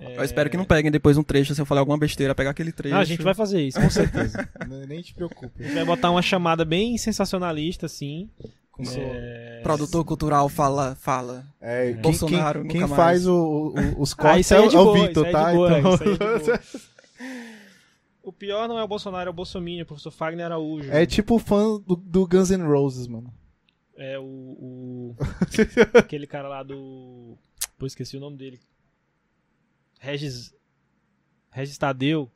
Eu 0.00 0.24
espero 0.24 0.48
que 0.50 0.56
não 0.56 0.64
peguem 0.64 0.90
depois 0.90 1.16
um 1.16 1.22
trecho, 1.22 1.54
se 1.54 1.60
eu 1.60 1.66
falar 1.66 1.80
alguma 1.80 1.98
besteira, 1.98 2.34
pegar 2.34 2.50
aquele 2.50 2.72
trecho. 2.72 2.94
Não, 2.94 3.00
a 3.00 3.04
gente 3.04 3.22
vai 3.22 3.34
fazer 3.34 3.62
isso, 3.62 3.80
com 3.80 3.90
certeza. 3.90 4.48
Nem- 4.88 5.02
te 5.02 5.14
preocupe. 5.14 5.50
A 5.58 5.62
gente 5.62 5.74
vai 5.74 5.84
botar 5.84 6.10
uma 6.10 6.22
chamada 6.22 6.64
bem 6.64 6.96
sensacionalista, 6.98 7.86
assim. 7.86 8.28
É, 8.94 9.60
Produtor 9.62 10.04
cultural 10.04 10.48
fala, 10.50 10.94
fala. 10.96 11.46
É, 11.60 11.92
quem, 11.94 12.02
Bolsonaro, 12.02 12.58
quem, 12.60 12.62
nunca 12.64 12.72
quem 12.72 12.80
mais. 12.82 12.92
faz 12.94 13.26
o- 13.26 13.72
o- 13.74 14.02
os 14.02 14.12
Ah, 14.14 14.16
cortes 14.16 14.40
isso 14.46 14.54
é, 14.54 14.56
é 14.58 14.60
o- 14.60 14.68
de 14.68 14.76
é 14.76 14.92
Vitor, 15.06 15.26
é 15.26 15.30
tá? 15.30 15.50
de 15.50 15.56
boa, 15.56 15.78
Então- 15.78 15.94
isso 15.94 16.02
aí 16.04 16.10
é. 16.52 16.86
O 18.22 18.32
pior 18.32 18.68
não 18.68 18.76
é 18.78 18.82
o 18.82 18.88
Bolsonaro, 18.88 19.28
é 19.28 19.30
o 19.30 19.32
Bolsonaro, 19.32 19.82
o 19.82 19.86
professor 19.86 20.10
Fagner 20.10 20.46
Araújo. 20.46 20.90
É 20.90 21.06
tipo 21.06 21.38
fã 21.38 21.80
do, 21.86 21.94
do 21.94 22.26
Guns 22.26 22.50
N' 22.50 22.66
Roses, 22.66 23.06
mano. 23.06 23.32
É 23.96 24.18
o, 24.18 24.24
o- 24.24 25.16
Aquele 25.94 26.26
cara 26.26 26.48
lá 26.48 26.62
do. 26.62 27.38
Pô, 27.78 27.86
esqueci 27.86 28.16
o 28.16 28.20
nome 28.20 28.36
dele. 28.36 28.58
Regis. 29.98 30.54
Regis 31.50 31.78
Tadeu, 31.78 32.30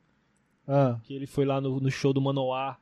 Ah, 0.67 0.99
que 1.03 1.13
ele 1.13 1.27
foi 1.27 1.45
lá 1.45 1.61
no, 1.61 1.79
no 1.79 1.91
show 1.91 2.11
do 2.13 2.21
Manoá. 2.21 2.77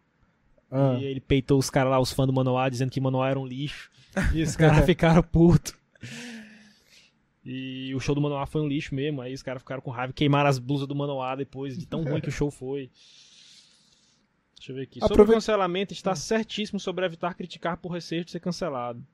ah. 0.72 0.98
E 1.00 1.04
ele 1.06 1.20
peitou 1.20 1.60
os 1.60 1.70
caras 1.70 1.92
lá, 1.92 2.00
os 2.00 2.12
fãs 2.14 2.28
do 2.28 2.34
Manoá, 2.34 2.70
dizendo 2.70 2.92
que 2.92 3.00
Manoá 3.02 3.30
era 3.30 3.40
um 3.40 3.46
lixo. 3.46 3.92
E 4.34 4.42
os 4.42 4.56
caras 4.56 4.86
ficaram 4.86 5.22
putos. 5.22 5.74
E 7.46 7.94
o 7.96 8.00
show 8.00 8.14
do 8.14 8.22
Manoá 8.22 8.46
foi 8.46 8.62
um 8.62 8.68
lixo 8.68 8.94
mesmo. 8.94 9.22
Aí 9.22 9.34
os 9.34 9.42
caras 9.42 9.62
ficaram 9.62 9.82
com 9.82 9.92
raiva, 9.92 10.14
queimaram 10.14 10.50
as 10.50 10.60
blusas 10.60 10.88
do 10.88 10.96
Manoá 10.96 11.36
depois, 11.36 11.78
de 11.78 11.86
tão 11.86 12.04
ruim 12.04 12.20
que 12.22 12.30
o 12.30 12.32
show 12.32 12.52
foi. 12.52 12.90
Deixa 14.58 14.72
eu 14.72 14.76
ver 14.76 14.84
aqui. 14.84 15.00
Sobre 15.00 15.14
Aprove- 15.14 15.32
o 15.32 15.36
cancelamento, 15.36 15.94
está 15.94 16.14
certíssimo 16.16 16.80
sobre 16.80 17.06
evitar 17.06 17.34
criticar 17.34 17.78
por 17.78 17.92
receio 17.92 18.26
de 18.26 18.32
ser 18.32 18.40
cancelado. 18.40 19.06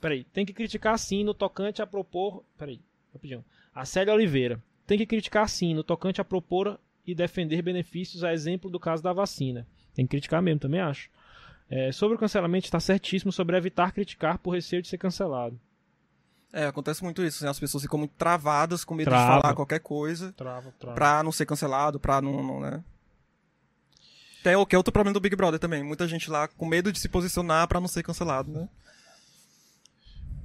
Peraí, 0.00 0.24
tem 0.24 0.44
que 0.44 0.52
criticar 0.52 0.98
sim 0.98 1.24
no 1.24 1.32
tocante 1.32 1.80
a 1.80 1.86
propor. 1.86 2.44
Peraí, 2.58 2.80
rapidinho. 3.12 3.44
A 3.74 3.84
Célia 3.84 4.12
Oliveira. 4.12 4.62
Tem 4.86 4.96
que 4.98 5.06
criticar 5.06 5.48
sim 5.48 5.74
no 5.74 5.82
tocante 5.82 6.20
a 6.20 6.24
propor 6.24 6.78
e 7.06 7.14
defender 7.14 7.62
benefícios, 7.62 8.22
a 8.24 8.32
exemplo 8.32 8.70
do 8.70 8.78
caso 8.80 9.02
da 9.02 9.12
vacina. 9.12 9.66
Tem 9.94 10.04
que 10.06 10.10
criticar 10.10 10.40
mesmo, 10.42 10.60
também 10.60 10.80
acho. 10.80 11.08
É, 11.68 11.90
sobre 11.90 12.16
o 12.16 12.18
cancelamento, 12.18 12.66
está 12.66 12.78
certíssimo 12.78 13.32
sobre 13.32 13.56
evitar 13.56 13.92
criticar 13.92 14.38
por 14.38 14.50
receio 14.54 14.80
de 14.82 14.88
ser 14.88 14.98
cancelado. 14.98 15.58
É, 16.52 16.66
acontece 16.66 17.02
muito 17.02 17.22
isso. 17.24 17.38
assim, 17.38 17.50
as 17.50 17.58
pessoas 17.58 17.82
ficam 17.82 17.98
muito 17.98 18.14
travadas 18.16 18.84
com 18.84 18.94
medo 18.94 19.08
Trava. 19.08 19.34
de 19.36 19.40
falar 19.42 19.54
qualquer 19.54 19.80
coisa 19.80 20.32
Trava, 20.32 20.72
trava. 20.78 20.94
pra 20.94 21.22
não 21.22 21.32
ser 21.32 21.44
cancelado, 21.44 21.98
pra 21.98 22.20
não, 22.22 22.42
não 22.42 22.60
né? 22.60 22.82
Que 24.42 24.50
é, 24.50 24.56
o- 24.56 24.64
que 24.64 24.76
é 24.76 24.78
outro 24.78 24.92
problema 24.92 25.12
do 25.12 25.20
Big 25.20 25.34
Brother 25.34 25.58
também. 25.58 25.82
Muita 25.82 26.06
gente 26.06 26.30
lá 26.30 26.46
com 26.46 26.64
medo 26.66 26.92
de 26.92 27.00
se 27.00 27.08
posicionar 27.08 27.66
pra 27.66 27.80
não 27.80 27.88
ser 27.88 28.04
cancelado, 28.04 28.50
né? 28.50 28.68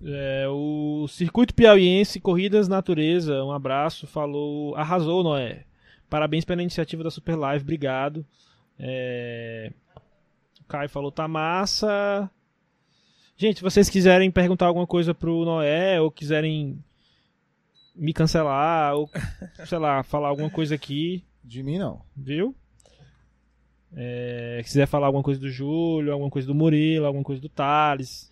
É, 0.03 0.47
o 0.49 1.07
Circuito 1.07 1.53
Piauiense 1.53 2.19
Corridas 2.19 2.67
Natureza, 2.67 3.43
um 3.43 3.51
abraço, 3.51 4.07
falou, 4.07 4.75
arrasou, 4.75 5.23
Noé. 5.23 5.65
Parabéns 6.09 6.43
pela 6.43 6.61
iniciativa 6.61 7.03
da 7.03 7.11
Super 7.11 7.35
Live, 7.35 7.63
obrigado. 7.63 8.25
É, 8.79 9.71
O 10.59 10.63
Caio 10.65 10.89
falou, 10.89 11.11
tá 11.11 11.27
massa. 11.27 12.29
Gente, 13.37 13.57
se 13.57 13.63
vocês 13.63 13.89
quiserem 13.89 14.29
perguntar 14.31 14.67
alguma 14.67 14.87
coisa 14.87 15.13
pro 15.13 15.45
Noé, 15.45 16.01
ou 16.01 16.11
quiserem 16.11 16.83
me 17.95 18.13
cancelar, 18.13 18.95
ou, 18.95 19.09
sei 19.65 19.77
lá, 19.77 20.03
falar 20.03 20.29
alguma 20.29 20.49
coisa 20.49 20.75
aqui, 20.75 21.23
De 21.43 21.61
mim, 21.63 21.77
não. 21.77 22.01
viu? 22.15 22.55
É, 23.93 24.61
se 24.63 24.69
quiser 24.69 24.87
falar 24.87 25.07
alguma 25.07 25.23
coisa 25.23 25.39
do 25.39 25.49
Júlio, 25.49 26.13
alguma 26.13 26.29
coisa 26.29 26.47
do 26.47 26.55
Murilo, 26.55 27.05
alguma 27.05 27.23
coisa 27.23 27.41
do 27.41 27.49
Thales, 27.49 28.30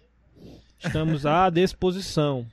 estamos 0.80 1.26
à 1.26 1.50
disposição. 1.50 2.46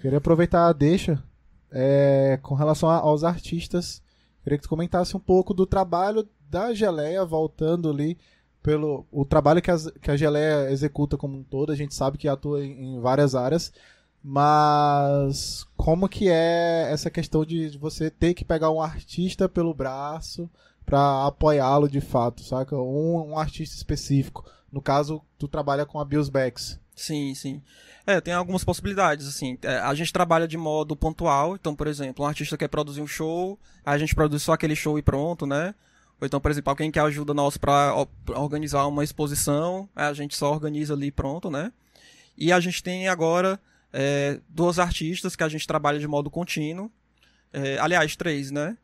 Queria 0.00 0.18
aproveitar 0.18 0.66
a 0.68 0.72
deixa 0.72 1.22
é, 1.70 2.38
com 2.42 2.54
relação 2.54 2.88
a- 2.88 2.96
aos 2.98 3.24
artistas. 3.24 4.02
Queria 4.42 4.58
que 4.58 4.64
tu 4.64 4.68
comentasse 4.68 5.16
um 5.16 5.20
pouco 5.20 5.52
do 5.54 5.66
trabalho 5.66 6.28
da 6.48 6.72
Geleia, 6.74 7.24
voltando 7.24 7.88
ali 7.90 8.18
pelo 8.62 9.06
o 9.10 9.24
trabalho 9.24 9.60
que, 9.62 9.70
as- 9.70 9.90
que 10.00 10.10
a 10.10 10.16
Geleia 10.16 10.70
executa 10.70 11.16
como 11.16 11.36
um 11.38 11.42
todo. 11.42 11.72
A 11.72 11.76
gente 11.76 11.94
sabe 11.94 12.16
que 12.18 12.28
atua 12.28 12.64
em, 12.64 12.96
em 12.96 13.00
várias 13.00 13.34
áreas, 13.34 13.72
mas 14.22 15.66
como 15.76 16.08
que 16.08 16.28
é 16.28 16.88
essa 16.90 17.10
questão 17.10 17.44
de, 17.44 17.70
de 17.70 17.78
você 17.78 18.10
ter 18.10 18.34
que 18.34 18.44
pegar 18.44 18.70
um 18.70 18.80
artista 18.80 19.48
pelo 19.48 19.74
braço 19.74 20.48
para 20.84 21.26
apoiá-lo 21.26 21.88
de 21.88 22.00
fato, 22.00 22.42
saca? 22.42 22.76
Um, 22.76 23.30
um 23.32 23.38
artista 23.38 23.74
específico. 23.74 24.44
No 24.70 24.82
caso, 24.82 25.22
tu 25.38 25.48
trabalha 25.48 25.86
com 25.86 25.98
a 25.98 26.04
Bills 26.04 26.30
Backs. 26.30 26.78
Sim, 26.94 27.34
sim. 27.34 27.62
É, 28.06 28.20
tem 28.20 28.34
algumas 28.34 28.62
possibilidades, 28.62 29.26
assim. 29.26 29.58
É, 29.62 29.78
a 29.78 29.94
gente 29.94 30.12
trabalha 30.12 30.46
de 30.46 30.56
modo 30.56 30.94
pontual. 30.94 31.54
Então, 31.54 31.74
por 31.74 31.86
exemplo, 31.86 32.24
um 32.24 32.28
artista 32.28 32.56
quer 32.56 32.68
produzir 32.68 33.00
um 33.00 33.06
show, 33.06 33.58
a 33.84 33.96
gente 33.98 34.14
produz 34.14 34.42
só 34.42 34.52
aquele 34.52 34.76
show 34.76 34.98
e 34.98 35.02
pronto, 35.02 35.46
né? 35.46 35.74
Ou 36.20 36.26
então, 36.26 36.40
por 36.40 36.50
exemplo, 36.50 36.70
alguém 36.70 36.90
quer 36.90 37.00
ajuda 37.00 37.32
ó, 37.36 37.50
pra 37.50 37.94
organizar 38.36 38.86
uma 38.86 39.02
exposição, 39.02 39.88
aí 39.96 40.06
a 40.06 40.12
gente 40.12 40.36
só 40.36 40.52
organiza 40.52 40.94
ali 40.94 41.06
e 41.08 41.12
pronto, 41.12 41.50
né? 41.50 41.72
E 42.36 42.52
a 42.52 42.60
gente 42.60 42.82
tem 42.82 43.08
agora 43.08 43.58
é, 43.92 44.40
duas 44.48 44.78
artistas 44.78 45.34
que 45.34 45.42
a 45.42 45.48
gente 45.48 45.66
trabalha 45.66 45.98
de 45.98 46.06
modo 46.06 46.30
contínuo. 46.30 46.90
É, 47.52 47.78
aliás, 47.78 48.16
três, 48.16 48.50
né? 48.50 48.76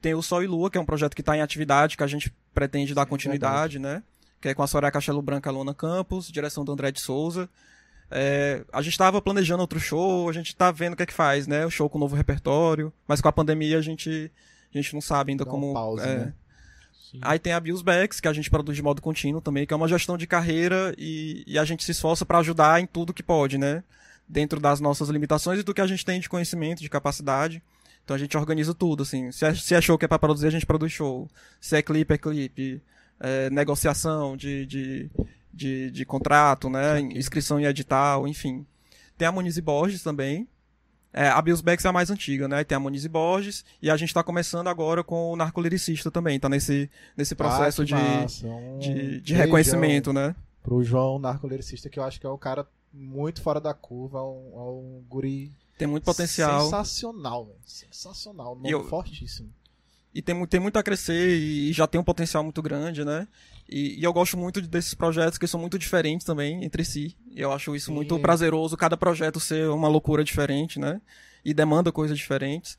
Tem 0.00 0.14
o 0.14 0.22
Sol 0.22 0.42
e 0.42 0.46
Lua, 0.46 0.70
que 0.70 0.78
é 0.78 0.80
um 0.80 0.86
projeto 0.86 1.14
que 1.14 1.22
está 1.22 1.36
em 1.36 1.40
atividade, 1.40 1.96
que 1.96 2.02
a 2.02 2.06
gente 2.06 2.32
pretende 2.54 2.94
dar 2.94 3.06
continuidade, 3.06 3.78
né? 3.78 4.02
Que 4.40 4.48
é 4.50 4.54
com 4.54 4.62
a 4.62 4.66
Soraya 4.66 4.92
Castelo 4.92 5.20
Branca 5.20 5.50
Lona 5.50 5.74
Campos, 5.74 6.30
direção 6.30 6.64
do 6.64 6.72
André 6.72 6.92
de 6.92 7.00
Souza. 7.00 7.48
É, 8.10 8.64
a 8.72 8.80
gente 8.80 8.92
estava 8.92 9.20
planejando 9.20 9.60
outro 9.60 9.78
show, 9.78 10.28
a 10.28 10.32
gente 10.32 10.48
está 10.48 10.70
vendo 10.70 10.94
o 10.94 10.96
que 10.96 11.02
é 11.02 11.06
que 11.06 11.12
faz, 11.12 11.46
né? 11.46 11.66
O 11.66 11.70
show 11.70 11.90
com 11.90 11.98
novo 11.98 12.16
repertório, 12.16 12.92
mas 13.06 13.20
com 13.20 13.28
a 13.28 13.32
pandemia 13.32 13.78
a 13.78 13.82
gente, 13.82 14.32
a 14.72 14.76
gente 14.76 14.94
não 14.94 15.00
sabe 15.00 15.32
ainda 15.32 15.44
Dá 15.44 15.50
como. 15.50 15.66
uma 15.66 15.74
pausa, 15.74 16.06
é. 16.06 16.18
né? 16.18 16.34
Aí 17.22 17.38
tem 17.38 17.52
a 17.52 17.60
Bills 17.60 17.82
Backs, 17.82 18.20
que 18.20 18.28
a 18.28 18.32
gente 18.32 18.50
produz 18.50 18.76
de 18.76 18.82
modo 18.82 19.00
contínuo 19.00 19.40
também, 19.40 19.66
que 19.66 19.72
é 19.72 19.76
uma 19.76 19.88
gestão 19.88 20.16
de 20.18 20.26
carreira 20.26 20.94
e, 20.98 21.42
e 21.46 21.58
a 21.58 21.64
gente 21.64 21.82
se 21.82 21.92
esforça 21.92 22.26
para 22.26 22.38
ajudar 22.38 22.80
em 22.80 22.86
tudo 22.86 23.14
que 23.14 23.22
pode, 23.22 23.56
né? 23.56 23.82
Dentro 24.28 24.60
das 24.60 24.78
nossas 24.78 25.08
limitações 25.08 25.60
e 25.60 25.62
do 25.62 25.72
que 25.72 25.80
a 25.80 25.86
gente 25.86 26.04
tem 26.04 26.20
de 26.20 26.28
conhecimento, 26.28 26.82
de 26.82 26.88
capacidade. 26.90 27.62
Então 28.04 28.14
a 28.14 28.18
gente 28.18 28.36
organiza 28.36 28.74
tudo, 28.74 29.02
assim. 29.02 29.32
Se 29.32 29.44
é, 29.44 29.54
se 29.54 29.74
é 29.74 29.80
show 29.80 29.96
que 29.96 30.04
é 30.04 30.08
pra 30.08 30.18
produzir, 30.18 30.46
a 30.46 30.50
gente 30.50 30.66
produz 30.66 30.92
show. 30.92 31.28
Se 31.60 31.76
é 31.76 31.82
clipe, 31.82 32.14
é 32.14 32.18
clipe. 32.18 32.82
É, 33.20 33.50
negociação 33.50 34.36
de, 34.36 34.64
de, 34.66 35.10
de, 35.52 35.90
de 35.90 36.04
contrato, 36.04 36.68
né? 36.70 37.00
Inscrição 37.00 37.58
em 37.58 37.64
edital, 37.64 38.26
enfim. 38.28 38.64
Tem 39.16 39.26
a 39.26 39.32
Muniz 39.32 39.56
e 39.56 39.60
Borges 39.60 40.02
também. 40.02 40.46
É, 41.12 41.28
a 41.28 41.40
Backs 41.42 41.84
é 41.84 41.88
a 41.88 41.92
mais 41.92 42.10
antiga, 42.10 42.46
né? 42.46 42.62
Tem 42.62 42.76
a 42.76 42.80
Muniz 42.80 43.04
e 43.04 43.08
Borges. 43.08 43.64
E 43.82 43.90
a 43.90 43.96
gente 43.96 44.14
tá 44.14 44.22
começando 44.22 44.68
agora 44.68 45.02
com 45.02 45.32
o 45.32 45.36
Narcoliricista 45.36 46.10
também. 46.10 46.38
Tá 46.38 46.48
nesse, 46.48 46.88
nesse 47.16 47.34
processo 47.34 47.82
Ah, 47.82 47.84
de, 47.84 47.94
um 48.46 48.78
de, 48.78 49.20
de 49.20 49.34
reconhecimento, 49.34 50.12
né? 50.12 50.34
pro 50.62 50.84
João 50.84 51.18
narcolericista, 51.18 51.88
que 51.88 51.98
eu 51.98 52.04
acho 52.04 52.20
que 52.20 52.26
é 52.26 52.30
um 52.30 52.36
cara 52.36 52.66
muito 52.92 53.40
fora 53.40 53.58
da 53.58 53.72
curva, 53.72 54.18
é 54.18 54.22
um, 54.22 54.50
é 54.54 54.60
um 54.60 55.02
guri 55.08 55.50
Tem 55.78 55.88
muito 55.88 56.04
potencial. 56.04 56.60
sensacional, 56.64 57.46
velho. 57.46 57.58
Sensacional, 57.64 58.60
E 58.62 58.70
eu- 58.70 58.84
fortíssimo. 58.84 59.48
E 60.14 60.22
tem, 60.22 60.46
tem 60.46 60.60
muito 60.60 60.78
a 60.78 60.82
crescer 60.82 61.36
e 61.36 61.72
já 61.72 61.86
tem 61.86 62.00
um 62.00 62.04
potencial 62.04 62.42
muito 62.42 62.60
grande, 62.62 63.04
né? 63.04 63.26
E, 63.68 64.00
e 64.00 64.04
eu 64.04 64.12
gosto 64.12 64.36
muito 64.36 64.62
de- 64.62 64.68
desses 64.68 64.94
projetos 64.94 65.36
que 65.38 65.46
são 65.46 65.60
muito 65.60 65.78
diferentes 65.78 66.24
também 66.24 66.64
entre 66.64 66.84
si. 66.84 67.14
Eu 67.36 67.52
acho 67.52 67.76
isso 67.76 67.86
Sim. 67.86 67.94
muito 67.94 68.18
prazeroso, 68.18 68.76
cada 68.76 68.96
projeto 68.96 69.38
ser 69.38 69.68
uma 69.68 69.88
loucura 69.88 70.24
diferente, 70.24 70.78
né? 70.78 71.00
E 71.44 71.52
demanda 71.52 71.92
coisas 71.92 72.16
diferentes. 72.16 72.78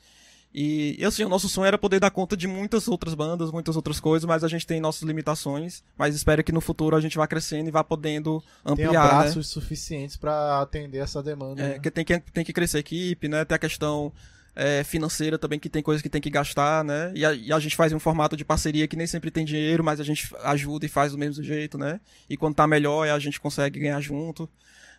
E, 0.54 0.96
e, 1.00 1.06
assim, 1.06 1.24
o 1.24 1.30
nosso 1.30 1.48
sonho 1.48 1.68
era 1.68 1.78
poder 1.78 2.00
dar 2.00 2.10
conta 2.10 2.36
de 2.36 2.48
muitas 2.48 2.88
outras 2.88 3.14
bandas, 3.14 3.52
muitas 3.52 3.76
outras 3.76 4.00
coisas, 4.00 4.26
mas 4.28 4.44
a 4.44 4.48
gente 4.48 4.66
tem 4.66 4.82
nossas 4.82 5.04
limitações. 5.04 5.84
Mas 5.96 6.16
espero 6.16 6.44
que 6.44 6.52
no 6.52 6.60
futuro 6.60 6.96
a 6.96 7.02
gente 7.02 7.18
vá 7.18 7.28
crescendo 7.28 7.68
e 7.68 7.72
vá 7.72 7.84
podendo 7.84 8.44
Tem 8.64 8.74
ampliar, 8.74 8.92
né? 8.94 9.00
braços 9.22 9.48
suficientes 9.48 10.18
pra 10.18 10.60
atender 10.60 10.98
essa 10.98 11.22
demanda. 11.22 11.62
É, 11.62 11.68
né? 11.68 11.74
porque 11.76 11.92
tem 11.92 12.04
que, 12.04 12.20
tem 12.20 12.44
que 12.44 12.52
crescer 12.52 12.78
a 12.78 12.80
equipe, 12.80 13.28
né? 13.28 13.46
Tem 13.46 13.56
a 13.56 13.60
questão 13.60 14.12
é, 14.60 14.84
financeira 14.84 15.40
também, 15.40 15.58
que 15.58 15.70
tem 15.70 15.82
coisas 15.82 16.02
que 16.02 16.10
tem 16.10 16.20
que 16.20 16.30
gastar, 16.30 16.84
né? 16.84 17.14
E 17.16 17.26
a, 17.26 17.34
e 17.34 17.54
a 17.54 17.60
gente 17.60 17.78
faz 17.78 17.94
um 17.94 18.00
formato 18.00 18.36
de 18.36 18.44
parceria 18.44 18.90
que 18.90 18.98
nem 18.98 19.08
sempre 19.08 19.32
tem 19.32 19.46
dinheiro, 19.46 19.82
mas 19.82 20.02
a 20.02 20.04
gente 20.04 20.30
ajuda 20.44 20.86
e 20.86 20.90
faz 20.90 21.14
do 21.14 21.18
mesmo 21.18 21.42
jeito, 21.42 21.78
né? 21.78 22.02
E 22.30 22.36
quando 22.36 22.56
tá 22.56 22.68
melhor, 22.68 23.08
a 23.08 23.18
gente 23.20 23.40
consegue 23.40 23.80
ganhar 23.80 24.02
junto. 24.02 24.50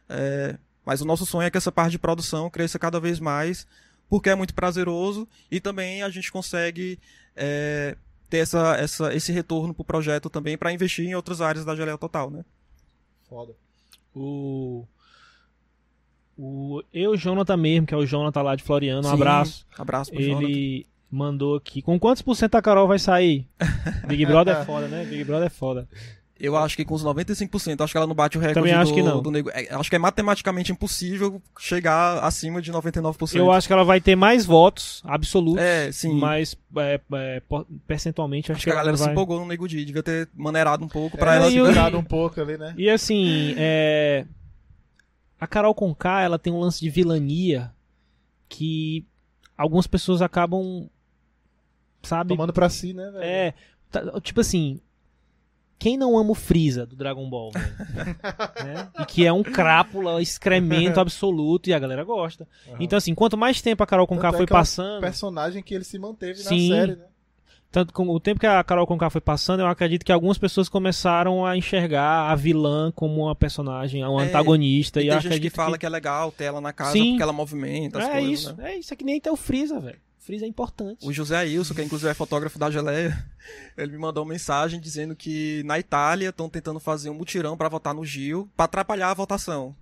É, 0.09 0.57
mas 0.83 1.03
o 1.03 1.05
nosso 1.05 1.27
sonho 1.27 1.47
é 1.47 1.51
que 1.51 1.59
essa 1.59 1.71
parte 1.71 1.91
de 1.91 1.99
produção 1.99 2.49
cresça 2.49 2.79
cada 2.79 2.99
vez 2.99 3.21
mais, 3.21 3.67
porque 4.09 4.31
é 4.31 4.35
muito 4.35 4.55
prazeroso 4.55 5.29
e 5.51 5.61
também 5.61 6.03
a 6.03 6.09
gente 6.09 6.33
consegue 6.33 6.99
é, 7.37 7.99
ter 8.31 8.39
essa, 8.39 8.77
essa, 8.77 9.15
esse 9.15 9.31
retorno 9.31 9.75
pro 9.75 9.85
projeto 9.85 10.31
também 10.31 10.57
para 10.57 10.73
investir 10.73 11.05
em 11.05 11.15
outras 11.15 11.43
áreas 11.43 11.67
da 11.67 11.77
Geleia 11.77 11.99
Total, 11.99 12.31
né? 12.31 12.47
Foda. 13.29 13.53
O. 14.17 14.87
O 16.43 16.83
eu, 16.93 17.17
Jonathan 17.19 17.57
mesmo, 17.59 17.87
que 17.87 17.93
é 17.93 17.97
o 17.99 18.07
Jonathan 18.07 18.41
lá 18.41 18.57
de 18.57 18.63
Floriano, 18.63 19.01
um 19.01 19.11
Sim, 19.11 19.13
abraço. 19.15 19.67
Abraço 19.79 20.11
pro 20.11 20.23
Jonathan. 20.23 20.47
Ele 20.49 20.87
mandou 21.11 21.57
aqui. 21.57 21.83
Com 21.83 21.99
quantos 22.01 22.23
por 22.23 22.35
cento 22.35 22.55
a 22.55 22.63
Carol 22.63 22.89
vai 22.89 22.99
sair? 22.99 23.47
Big 24.09 24.25
Brother 24.25 24.57
é 24.57 24.65
foda, 24.65 24.89
né? 24.89 25.05
Big 25.05 25.23
Brother 25.25 25.49
é 25.49 25.51
foda. 25.51 25.87
Eu 26.41 26.57
acho 26.57 26.75
que 26.75 26.87
com 26.87 26.95
os 26.95 27.05
95%, 27.05 27.83
acho 27.85 27.93
que 27.93 27.99
ela 27.99 28.07
não 28.07 28.15
bate 28.15 28.39
o 28.39 28.41
recorde 28.41 28.59
Também 28.61 28.73
acho 28.73 28.91
do, 28.91 28.95
que 28.95 29.03
não. 29.03 29.21
do 29.21 29.31
nego. 29.31 29.51
é, 29.51 29.69
acho 29.75 29.91
que 29.91 29.97
é 29.97 29.99
matematicamente 29.99 30.73
impossível 30.73 31.43
chegar 31.59 32.25
acima 32.25 32.63
de 32.63 32.73
99%. 32.73 33.37
Eu 33.37 33.53
acho 33.53 33.67
que 33.67 33.73
ela 33.75 33.85
vai 33.85 34.01
ter 34.01 34.17
mais 34.17 34.47
votos 34.47 35.03
absolutos, 35.05 35.63
É, 35.63 35.93
sim. 35.93 36.15
mas 36.19 36.57
é, 36.79 36.99
é, 37.13 37.43
percentualmente 37.87 38.51
acho, 38.51 38.57
acho 38.57 38.65
que 38.65 38.71
a 38.71 38.75
galera 38.75 38.89
ela 38.93 38.97
se 38.97 39.05
vai... 39.05 39.13
empolgou 39.13 39.39
no 39.39 39.45
Nego 39.45 39.69
Di, 39.69 39.85
devia 39.85 40.03
ter 40.03 40.31
maneirado 40.35 40.83
um 40.83 40.89
pouco 40.89 41.19
pra 41.19 41.35
É, 41.35 41.37
ela 41.37 41.51
se 41.51 41.57
eu- 41.59 41.99
um 41.99 42.03
pouco 42.05 42.41
ali, 42.41 42.57
né? 42.57 42.73
E 42.79 42.89
assim, 42.89 43.55
é... 43.59 44.25
a 45.41 45.47
Carol 45.47 45.75
Conká, 45.75 46.21
ela 46.21 46.39
tem 46.39 46.53
um 46.53 46.61
lance 46.61 46.81
de 46.81 46.91
vilania 46.91 47.73
que 48.49 49.07
algumas 49.57 49.87
pessoas 49.87 50.21
acabam, 50.21 50.89
sabe? 52.03 52.29
Tomando 52.29 52.53
pra 52.53 52.69
si, 52.69 52.93
né, 52.93 53.11
velho? 53.11 53.25
É, 53.25 53.55
tá- 53.91 54.21
tipo 54.21 54.41
assim, 54.41 54.81
quem 55.79 55.97
não 55.97 56.19
ama 56.19 56.33
o 56.33 56.35
Freeza 56.35 56.85
do 56.85 56.95
Dragon 56.95 57.29
Ball, 57.29 57.53
velho? 57.53 57.67
Né? 58.65 58.91
E 59.01 59.07
que 59.07 59.25
é 59.27 59.33
um 59.33 59.43
crápula, 59.43 60.21
excremento 60.21 61.01
absoluto 61.01 61.71
e 61.71 61.73
a 61.75 61.79
galera 61.79 62.05
gosta. 62.05 62.47
Aham. 62.69 62.77
Então 62.81 62.97
assim, 62.99 63.15
quanto 63.15 63.39
mais 63.39 63.63
tempo 63.63 63.83
a 63.83 63.87
Carol 63.87 64.07
Conká 64.07 64.31
Tanto 64.31 64.35
é 64.35 64.37
foi 64.39 64.47
que 64.47 64.53
é 64.53 64.57
um 64.57 64.59
passando, 64.59 65.01
personagem 65.01 65.63
que 65.63 65.75
ele 65.75 65.85
se 65.85 65.99
manteve 65.99 66.41
Sim. 66.41 66.69
na 66.71 66.77
série, 66.77 66.97
né? 66.97 67.05
Tanto 67.71 67.93
com 67.93 68.09
o 68.09 68.19
tempo 68.19 68.41
que 68.41 68.47
a 68.47 68.63
Carol 68.65 68.87
Conká 68.87 69.09
foi 69.11 69.21
passando, 69.21 69.61
eu 69.61 69.67
acredito 69.67 70.05
que 70.05 70.11
algumas 70.13 70.39
pessoas 70.39 70.69
começaram 70.69 71.47
a 71.47 71.57
enxergar 71.57 72.31
a 72.31 72.35
vilã 72.35 72.91
como 72.93 73.25
uma 73.25 73.35
personagem, 73.35 74.05
uma 74.05 74.25
É, 74.25 74.29
antagonista 74.29 75.01
E 75.01 75.07
e, 75.07 75.11
tem 75.11 75.21
gente 75.21 75.41
que 75.41 75.51
fala 75.51 75.79
que... 75.79 75.87
é 75.87 75.89
legal 75.89 76.33
ter 76.33 76.45
ela 76.45 76.61
na 76.61 76.73
casa 76.73 76.93
Sim. 76.93 77.11
porque 77.11 77.23
ela 77.23 77.33
movimenta 77.33 77.99
as 77.99 78.09
é 78.09 78.13
coisas, 78.13 78.41
isso, 78.41 78.57
né? 78.57 78.73
é 78.73 78.79
isso, 78.79 78.93
é 78.93 78.97
que 78.97 79.05
nem 79.05 79.19
até 79.19 79.31
o 79.31 79.37
Freeza, 79.37 79.79
velho. 79.79 79.99
O 80.21 80.23
Freeza 80.23 80.45
é 80.45 80.49
importante. 80.49 81.07
O 81.07 81.13
José 81.13 81.37
Ailson, 81.37 81.75
que 81.75 81.83
inclusive 81.83 82.11
é 82.11 82.15
fotógrafo 82.15 82.59
da 82.59 82.71
Geleia, 82.71 83.17
ele 83.79 83.93
me 83.93 83.99
mandou 83.99 84.25
uma 84.25 84.33
mensagem 84.33 84.81
dizendo 84.81 85.15
que 85.17 85.63
na 85.65 85.79
Itália 85.79 86.29
estão 86.29 86.49
tentando 86.49 86.81
fazer 86.81 87.09
um 87.09 87.15
mutirão 87.15 87.57
pra 87.57 87.69
votar 87.69 87.95
no 87.95 88.05
Gil, 88.05 88.49
pra 88.57 88.65
atrapalhar 88.65 89.11
a 89.11 89.15
votação. 89.15 89.75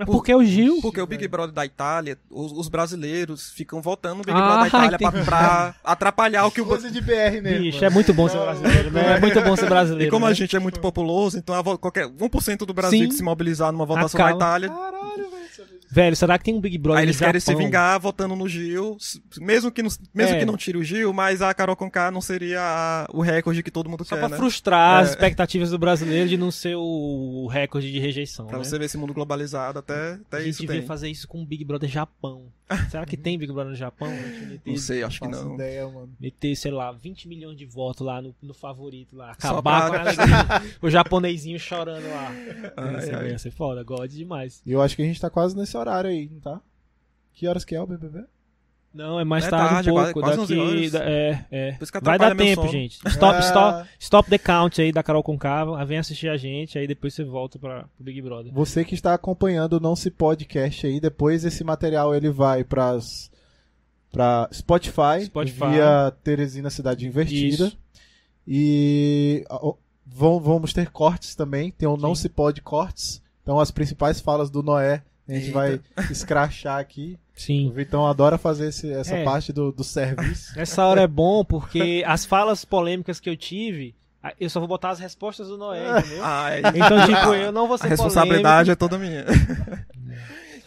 Mas 0.00 0.06
por- 0.06 0.16
por 0.16 0.24
que 0.24 0.34
o 0.34 0.44
Gil? 0.44 0.78
Porque 0.82 1.00
o 1.00 1.06
Big 1.06 1.26
Brother 1.28 1.54
da 1.54 1.64
Itália, 1.64 2.18
os, 2.30 2.52
os 2.52 2.68
brasileiros 2.68 3.50
ficam 3.52 3.80
votando 3.80 4.16
no 4.16 4.24
Big 4.24 4.36
Ah, 4.36 4.40
Brother 4.42 4.60
da 4.60 4.68
Itália 4.68 4.98
pra, 5.10 5.24
pra 5.24 5.74
atrapalhar 5.84 6.46
o 6.46 6.50
que 6.50 6.60
o. 6.60 6.66
Coisa 6.66 6.90
de 6.90 7.00
BR 7.00 7.40
mesmo. 7.42 7.60
Bicho, 7.60 7.84
é 7.84 7.90
muito 7.90 8.12
bom 8.14 8.28
ser 8.28 8.38
brasileiro, 8.38 8.90
né? 8.90 9.16
É 9.16 9.20
muito 9.20 9.40
bom 9.42 9.56
ser 9.56 9.68
brasileiro. 9.68 10.08
E 10.08 10.10
como 10.10 10.26
né? 10.26 10.32
a 10.32 10.34
gente 10.34 10.56
é 10.56 10.58
muito 10.58 10.80
populoso, 10.80 11.36
então 11.38 11.54
a 11.54 11.78
qualquer 11.78 12.06
1% 12.08 12.58
do 12.66 12.72
Brasil 12.74 12.98
Sim. 13.00 13.08
que 13.08 13.14
se 13.14 13.22
mobilizar 13.22 13.70
numa 13.72 13.84
votação 13.86 14.18
Acaba. 14.20 14.30
na 14.30 14.36
Itália, 14.36 14.68
Caralho, 14.70 15.30
velho. 15.30 15.39
Velho, 15.90 16.14
será 16.14 16.38
que 16.38 16.44
tem 16.44 16.54
um 16.54 16.60
Big 16.60 16.78
Brother 16.78 17.00
aí 17.00 17.04
eles 17.06 17.20
no 17.20 17.26
querem 17.26 17.40
se 17.40 17.46
Japão? 17.48 17.64
vingar 17.64 17.98
votando 18.00 18.36
no 18.36 18.48
Gil, 18.48 18.96
mesmo 19.38 19.70
que 19.72 19.82
não, 19.82 19.90
mesmo 20.14 20.36
É. 20.36 20.38
que 20.38 20.44
não 20.44 20.56
tire 20.56 20.78
o 20.78 20.84
Gil, 20.84 21.12
mas 21.12 21.42
a 21.42 21.52
Carol 21.52 21.74
Conká 21.76 22.10
não 22.10 22.20
seria 22.20 22.60
a- 22.60 23.06
o 23.12 23.20
recorde 23.20 23.62
que 23.62 23.70
todo 23.70 23.88
mundo 23.90 24.04
Só 24.04 24.14
quer, 24.14 24.20
pra 24.20 24.28
né? 24.28 24.36
frustrar 24.36 25.02
as 25.02 25.08
É. 25.08 25.10
expectativas 25.12 25.70
do 25.70 25.78
brasileiro 25.78 26.28
de 26.28 26.36
não 26.36 26.50
ser 26.50 26.76
o 26.76 27.48
recorde 27.50 27.90
de 27.90 27.98
rejeição, 27.98 28.46
Pra 28.46 28.58
né? 28.58 28.64
você 28.64 28.78
ver 28.78 28.84
esse 28.84 28.96
mundo 28.96 29.12
globalizado, 29.12 29.78
até, 29.80 30.12
até 30.12 30.36
a 30.36 30.40
gente 30.40 30.50
isso 30.50 30.60
devia 30.60 30.76
tem. 30.78 30.86
fazer 30.86 31.08
isso 31.08 31.26
com 31.26 31.42
o 31.42 31.44
Big 31.44 31.64
Brother 31.64 31.88
Japão. 31.88 32.42
Será 32.88 33.04
que 33.04 33.16
tem 33.16 33.36
Big 33.36 33.52
Brother 33.52 33.70
no 33.72 33.76
Japão? 33.76 34.06
A 34.08 34.14
gente 34.14 34.46
meter, 34.46 34.70
Não 34.70 34.76
sei, 34.76 35.02
acho 35.02 35.20
que 35.20 35.26
não. 35.26 35.54
ideia, 35.54 35.88
mano. 35.88 36.08
meter, 36.20 36.54
sei 36.54 36.70
lá, 36.70 36.92
20 36.92 37.26
milhões 37.26 37.58
de 37.58 37.66
votos 37.66 38.06
lá 38.06 38.22
no, 38.22 38.32
no 38.40 38.54
favorito 38.54 39.16
lá. 39.16 39.34
Só 39.40 39.48
Acabar 39.48 39.90
pra- 39.90 40.14
com 40.14 40.84
a 40.84 40.86
o 40.86 40.88
japonesinho 40.88 41.58
chorando 41.58 42.08
lá. 42.08 42.32
Ai, 42.76 42.92
Ia 42.94 43.00
ser, 43.00 43.26
ia 43.30 43.38
ser 43.40 43.50
foda, 43.50 43.82
God 43.82 44.08
demais. 44.12 44.62
E 44.64 44.70
eu 44.70 44.80
acho 44.80 44.94
que 44.94 45.02
a 45.02 45.04
gente 45.04 45.20
tá 45.20 45.28
quase 45.28 45.56
nesse 45.56 45.76
horário 45.80 46.10
aí, 46.10 46.28
não 46.30 46.40
tá? 46.40 46.60
Que 47.32 47.46
horas 47.48 47.64
que 47.64 47.74
é 47.74 47.80
o 47.82 47.86
BBB? 47.86 48.24
Não, 48.92 49.20
é 49.20 49.24
mais 49.24 49.44
É 49.46 49.50
tarde, 49.50 49.68
tarde, 49.74 49.88
é 49.88 49.92
um 49.92 49.94
quase- 49.94 50.12
pouco. 50.12 50.28
quase 50.28 50.40
11 50.58 50.90
daqui, 50.90 51.06
é, 51.08 51.46
é. 51.52 51.78
Vai 52.02 52.18
dar 52.18 52.34
tempo, 52.36 52.62
sono. 52.62 52.72
gente. 52.72 52.98
Stop, 53.06 53.36
Ah. 53.36 53.40
stop, 53.40 53.88
stop 54.00 54.28
the 54.30 54.36
count 54.38 54.82
aí 54.82 54.90
da 54.90 55.00
Carol 55.00 55.22
Concava. 55.22 55.84
Vem 55.84 55.98
assistir 55.98 56.28
a 56.28 56.36
gente, 56.36 56.76
aí 56.76 56.88
depois 56.88 57.14
você 57.14 57.22
volta 57.22 57.56
para 57.56 57.88
o 58.00 58.02
Big 58.02 58.20
Brother. 58.20 58.52
Você 58.52 58.84
que 58.84 58.94
está 58.94 59.14
acompanhando 59.14 59.74
o 59.74 59.80
Não 59.80 59.94
Se 59.94 60.10
Podcast 60.10 60.84
aí, 60.88 60.98
depois 60.98 61.44
esse 61.44 61.62
material 61.62 62.12
ele 62.16 62.30
vai 62.30 62.64
pras 62.64 63.30
para 64.10 64.48
Spotify, 64.52 65.24
Spotify. 65.26 65.68
via 65.70 66.12
Teresina 66.24 66.68
Cidade 66.68 67.06
Invertida. 67.06 67.66
Isso. 67.68 67.78
E 68.44 69.44
vão- 70.04 70.40
vamos 70.40 70.72
ter 70.72 70.90
cortes 70.90 71.36
também, 71.36 71.70
tem 71.70 71.88
o 71.88 71.96
Não 71.96 72.12
Sim. 72.14 72.22
Se 72.22 72.28
Pode 72.28 72.60
Cortes. 72.60 73.22
Então 73.42 73.60
as 73.60 73.70
principais 73.70 74.20
falas 74.20 74.50
do 74.50 74.64
Noé, 74.64 75.04
a 75.30 75.34
gente 75.34 75.46
Eita. 75.46 75.52
vai 75.52 75.80
escrachar 76.10 76.78
aqui. 76.78 77.18
O 77.36 77.40
Sim. 77.40 77.72
Vitão 77.74 78.06
adora 78.06 78.36
fazer 78.36 78.68
esse- 78.68 78.92
essa 78.92 79.16
É. 79.16 79.24
parte 79.24 79.52
do, 79.52 79.72
do 79.72 79.82
serviço. 79.84 80.52
Essa 80.60 80.84
hora 80.84 81.02
é 81.02 81.06
bom 81.06 81.44
porque 81.44 82.02
as 82.06 82.24
falas 82.26 82.64
polêmicas 82.64 83.18
que 83.18 83.30
eu 83.30 83.36
tive, 83.36 83.94
a- 84.22 84.34
eu 84.38 84.50
só 84.50 84.60
vou 84.60 84.68
botar 84.68 84.90
as 84.90 84.98
respostas 85.00 85.48
do 85.48 85.56
Noé, 85.56 85.80
entendeu? 86.00 86.20
Ah, 86.24 86.50
é. 86.50 86.58
Então, 86.60 87.06
tipo, 87.06 87.34
eu 87.34 87.50
não 87.50 87.66
vou 87.66 87.76
A 87.76 87.78
ser 87.78 87.88
responsabilidade 87.88 88.70
é 88.70 88.74
toda 88.74 88.98
minha. 88.98 89.24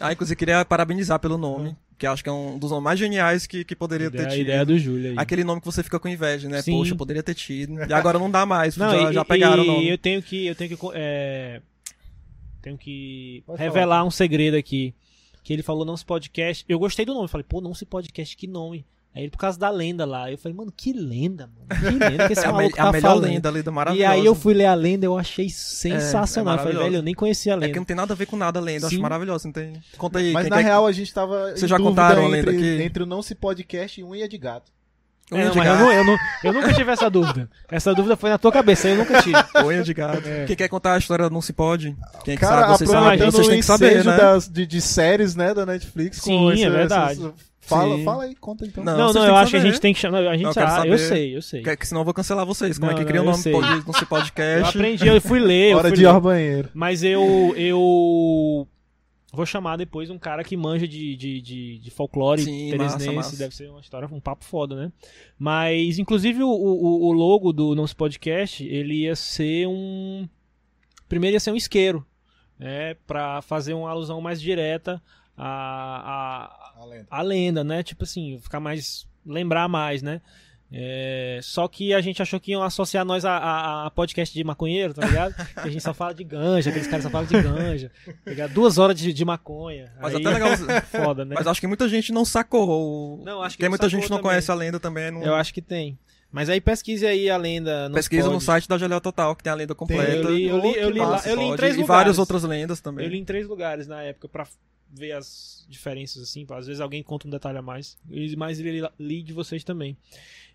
ah, 0.00 0.12
inclusive, 0.12 0.36
queria 0.36 0.64
parabenizar 0.64 1.18
pelo 1.20 1.38
nome, 1.38 1.76
que 1.96 2.06
acho 2.06 2.22
que 2.24 2.28
é 2.28 2.32
um 2.32 2.58
dos 2.58 2.70
nomes 2.70 2.84
mais 2.84 2.98
geniais 2.98 3.46
que, 3.46 3.64
que 3.64 3.76
poderia 3.76 4.10
polêmico. 4.10 4.28
ter 4.30 4.34
A 4.34 4.36
tido. 4.38 4.48
ideia 4.48 4.64
do 4.66 4.76
Júlio 4.78 5.10
aí. 5.10 5.14
Aquele 5.16 5.44
nome 5.44 5.60
que 5.60 5.66
você 5.66 5.82
fica 5.82 5.98
com 6.00 6.08
inveja, 6.08 6.48
né? 6.48 6.60
Sim. 6.60 6.72
Poxa, 6.72 6.94
poderia 6.96 7.22
ter 7.22 7.34
tido. 7.34 7.74
E 7.88 7.92
agora 7.92 8.18
não 8.18 8.30
dá 8.30 8.44
mais, 8.44 8.76
Não, 8.76 8.90
já, 8.90 9.10
e, 9.10 9.14
já 9.14 9.24
pegaram 9.24 9.62
e 9.64 9.68
o 9.68 9.72
nome. 9.72 9.88
eu 9.90 9.98
tenho 9.98 10.20
que, 10.20 10.46
eu 10.46 10.54
tenho 10.56 10.76
que, 10.76 10.86
é, 10.94 11.60
tenho 12.64 12.78
que 12.78 13.42
Pode 13.46 13.58
revelar 13.60 13.96
falar. 13.98 14.04
um 14.04 14.10
segredo 14.10 14.56
aqui. 14.56 14.94
Que 15.42 15.52
ele 15.52 15.62
falou 15.62 15.84
não 15.84 15.96
se 15.96 16.04
podcast. 16.04 16.64
Eu 16.68 16.78
gostei 16.78 17.04
do 17.04 17.12
nome. 17.12 17.26
Eu 17.26 17.28
falei, 17.28 17.44
pô, 17.48 17.60
não 17.60 17.74
se 17.74 17.84
podcast, 17.84 18.34
que 18.36 18.46
nome. 18.46 18.84
Aí 19.14 19.22
ele, 19.24 19.30
por 19.30 19.38
causa 19.38 19.56
da 19.58 19.70
lenda 19.70 20.04
lá. 20.04 20.28
Eu 20.32 20.36
falei, 20.38 20.56
mano, 20.56 20.72
que 20.76 20.92
lenda, 20.92 21.46
mano. 21.46 21.68
Que 21.68 21.98
lenda 22.10 22.26
que 22.26 22.32
esse 22.32 22.42
É 22.46 22.48
a, 22.48 22.52
me- 22.52 22.58
maluco 22.58 22.80
a 22.80 22.84
tá 22.84 22.92
melhor 22.92 23.08
falando. 23.10 23.24
lenda, 23.30 23.48
a 23.48 23.52
lenda 23.52 23.70
E 23.70 23.74
maravilhosa. 23.74 24.12
aí 24.12 24.24
eu 24.26 24.34
fui 24.34 24.54
ler 24.54 24.64
a 24.66 24.74
lenda, 24.74 25.04
eu 25.06 25.16
achei 25.16 25.48
sensacional. 25.50 26.56
eu 26.56 26.62
falei, 26.62 26.76
velho, 26.78 26.96
eu 26.96 27.02
nem 27.02 27.14
conhecia 27.14 27.52
a 27.52 27.56
É 27.56 27.60
que 27.60 27.66
lenda. 27.66 27.78
não 27.78 27.84
tem 27.84 27.94
nada 27.96 28.12
a 28.12 28.16
ver 28.16 28.26
com 28.26 28.36
nada 28.36 28.58
a 28.58 28.62
lenda, 28.62 28.86
eu 28.86 28.90
Sim. 28.90 28.96
acho 28.96 29.02
maravilhoso, 29.02 29.46
não 29.46 29.52
tem... 29.52 29.74
Conta 29.96 30.18
aí, 30.18 30.32
Mas 30.32 30.44
quem 30.44 30.50
na 30.50 30.56
quer- 30.56 30.64
real 30.64 30.86
a 30.86 30.92
gente 30.92 31.12
tava 31.14 31.50
Vocês 31.52 31.70
já 31.70 31.78
contaram 31.78 32.24
a 32.24 32.28
lenda 32.28 32.50
entre, 32.50 32.56
aqui? 32.74 32.82
entre 32.82 33.02
o 33.02 33.06
Não 33.06 33.22
Se 33.22 33.34
Podcast 33.34 34.00
e 34.00 34.04
Unha 34.04 34.28
de 34.28 34.38
Gato. 34.38 34.72
É, 35.32 35.36
Unha 35.36 35.44
não, 35.54 35.64
eu, 35.64 35.76
não, 35.78 35.92
eu, 35.92 36.04
não- 36.04 36.16
eu 36.44 36.52
nunca 36.52 36.72
tive 36.74 36.92
essa 36.92 37.08
dúvida. 37.08 37.48
Essa 37.70 37.94
dúvida 37.94 38.14
foi 38.16 38.28
na 38.30 38.36
tua 38.38 38.52
cabeça, 38.52 38.88
eu 38.88 38.96
nunca 38.96 39.22
tive. 39.22 39.36
Unha 39.64 39.82
de 39.82 39.94
gato. 39.94 40.22
Quem 40.46 40.54
quer 40.54 40.68
contar 40.68 40.94
a 40.94 40.98
história 40.98 41.30
não 41.30 41.40
se 41.40 41.52
pode? 41.52 41.96
Quem 42.24 42.34
é 42.34 42.36
que 42.36 42.42
Cara, 42.42 42.60
sabe, 42.62 42.78
vocês 42.78 42.90
sabem, 42.90 43.18
vocês 43.30 43.48
têm 43.48 43.56
que 43.60 43.62
saber, 43.64 44.04
né? 44.04 44.16
das, 44.16 44.48
de, 44.48 44.66
de 44.66 44.80
séries, 44.80 45.34
né, 45.34 45.54
da 45.54 45.64
Netflix. 45.64 46.18
Sim, 46.18 46.38
com 46.38 46.50
é 46.50 46.54
esse- 46.54 46.68
verdade. 46.70 47.12
essas- 47.20 47.54
Fala, 47.66 47.96
Sim. 47.96 48.04
fala 48.04 48.24
aí, 48.24 48.34
conta 48.34 48.66
então. 48.66 48.84
Não, 48.84 48.92
Não, 48.98 49.06
vocês 49.06 49.14
não, 49.14 49.24
eu 49.24 49.32
que 49.36 49.40
acho 49.40 49.50
que 49.52 49.56
a 49.56 49.60
gente 49.60 49.80
tem 49.80 49.94
que 49.94 50.00
chamar. 50.00 50.18
A 50.18 50.36
gente 50.36 50.44
Eu 50.48 50.52
quero 50.52 50.66
ah, 50.70 50.86
eu 50.86 50.98
sei, 50.98 51.34
eu 51.34 51.40
sei. 51.40 51.62
Que, 51.62 51.74
que 51.78 51.86
senão 51.88 52.02
eu 52.02 52.04
vou 52.04 52.12
cancelar 52.12 52.44
vocês. 52.44 52.78
Como 52.78 52.90
é 52.90 52.94
Não, 52.94 52.98
que 52.98 53.04
não, 53.04 53.08
cria 53.08 53.22
o 53.22 53.24
eu 53.24 53.30
nome 53.30 53.38
não 53.86 53.94
se 53.94 54.02
Eu 54.02 54.06
podcast? 54.06 54.76
aprendi, 54.76 55.06
eu 55.08 55.18
fui 55.22 55.40
ler. 55.40 55.72
eu 55.72 55.78
Hora 55.78 55.88
fui 55.88 55.96
de 55.96 56.02
ir 56.02 56.06
ao 56.06 56.20
banheiro. 56.20 56.68
Mas 56.74 57.02
eu, 57.02 57.54
eu 57.56 58.68
vou 59.34 59.44
chamar 59.46 59.76
depois 59.76 60.08
um 60.10 60.18
cara 60.18 60.42
que 60.44 60.56
manja 60.56 60.86
de, 60.88 61.16
de, 61.16 61.40
de, 61.40 61.78
de 61.78 61.90
folclore 61.90 62.42
Sim, 62.42 62.70
teresinense. 62.70 63.06
massa, 63.06 63.12
massa. 63.12 63.36
Deve 63.36 63.54
ser 63.54 63.70
uma 63.70 63.80
história, 63.80 64.08
um 64.10 64.20
papo 64.20 64.44
foda, 64.44 64.74
né? 64.76 64.92
Mas, 65.38 65.98
inclusive, 65.98 66.42
o, 66.42 66.48
o, 66.48 67.06
o 67.08 67.12
logo 67.12 67.52
do 67.52 67.74
Não 67.74 67.86
Se 67.86 67.94
Podcast, 67.94 68.64
ele 68.66 69.02
ia 69.02 69.16
ser 69.16 69.66
um... 69.68 70.28
primeiro 71.08 71.34
ia 71.36 71.40
ser 71.40 71.50
um 71.50 71.56
isqueiro, 71.56 72.06
né? 72.58 72.94
Pra 73.06 73.42
fazer 73.42 73.74
uma 73.74 73.90
alusão 73.90 74.20
mais 74.20 74.40
direta 74.40 75.02
à, 75.36 76.46
à, 76.76 76.82
A 76.82 76.84
lenda. 76.84 77.06
à 77.10 77.22
lenda, 77.22 77.64
né? 77.64 77.82
Tipo 77.82 78.04
assim, 78.04 78.38
ficar 78.38 78.60
mais. 78.60 79.06
lembrar 79.26 79.68
mais, 79.68 80.02
né? 80.02 80.20
É, 80.72 81.38
só 81.42 81.68
que 81.68 81.94
a 81.94 82.00
gente 82.00 82.20
achou 82.20 82.40
que 82.40 82.50
iam 82.50 82.62
associar 82.62 83.04
nós 83.04 83.24
a, 83.24 83.36
a- 83.36 83.86
a 83.86 83.90
podcast 83.90 84.34
de 84.34 84.42
maconheiro, 84.42 84.92
tá 84.92 85.06
ligado? 85.06 85.34
que 85.54 85.60
a 85.60 85.70
gente 85.70 85.82
só 85.82 85.94
fala 85.94 86.12
de 86.14 86.24
ganja, 86.24 86.70
aqueles 86.70 86.88
caras 86.88 87.04
só 87.04 87.10
falam 87.10 87.26
de 87.28 87.40
ganja. 87.40 87.92
tá? 88.36 88.46
Duas 88.48 88.76
horas 88.78 88.98
de, 88.98 89.12
de 89.12 89.24
maconha. 89.24 89.92
Mas 90.00 90.14
Aí- 90.14 90.20
até 90.26 90.30
legal. 90.34 90.50
Foda, 90.90 91.24
né? 91.24 91.34
Mas 91.36 91.46
acho 91.46 91.60
que 91.60 91.66
muita 91.66 91.88
gente 91.88 92.12
não 92.12 92.24
sacou. 92.24 92.68
o- 93.20 93.24
Não, 93.24 93.40
acho 93.42 93.56
que 93.56 93.60
Tem 93.62 93.68
muita 93.68 93.88
gente 93.88 94.04
que 94.04 94.10
não 94.10 94.16
também. 94.18 94.30
conhece 94.30 94.50
a 94.50 94.54
lenda 94.54 94.80
também. 94.80 95.10
Não... 95.10 95.22
Eu 95.22 95.34
acho 95.34 95.54
que 95.54 95.62
tem. 95.62 95.96
Mas 96.32 96.48
aí 96.48 96.60
pesquise 96.60 97.06
aí 97.06 97.30
a 97.30 97.36
lenda. 97.36 97.88
Pesquisa 97.94 98.24
no 98.26 98.32
pods. 98.32 98.44
site 98.46 98.68
da 98.68 98.76
Geleia 98.76 99.00
Total, 99.00 99.36
que 99.36 99.44
tem 99.44 99.52
a 99.52 99.56
lenda 99.56 99.72
completa. 99.76 100.10
Eu 100.10 100.30
li, 100.34 100.46
eu 100.48 100.58
li, 100.58 100.74
eu 100.76 100.90
li, 100.90 100.98
lá- 100.98 101.22
eu 101.24 101.36
li 101.36 101.44
em 101.44 101.54
três 101.56 101.74
E 101.76 101.80
lugares. 101.80 101.86
várias 101.86 102.18
outras 102.18 102.42
lendas 102.42 102.80
também. 102.80 103.04
Eu 103.06 103.10
li 103.12 103.18
em 103.20 103.24
três 103.24 103.46
lugares 103.46 103.86
na 103.86 104.02
época 104.02 104.26
pra 104.28 104.44
ver 104.90 105.12
as 105.12 105.64
diferenças, 105.68 106.22
assim. 106.24 106.44
Às 106.50 106.66
vezes 106.66 106.80
alguém 106.80 107.02
conta 107.04 107.28
um 107.28 107.30
detalhe 107.30 107.58
a 107.58 107.62
mais. 107.62 107.96
E 108.10 108.34
mais 108.34 108.58
li, 108.58 108.82
li 108.98 109.22
de 109.22 109.32
vocês 109.32 109.62
também. 109.62 109.96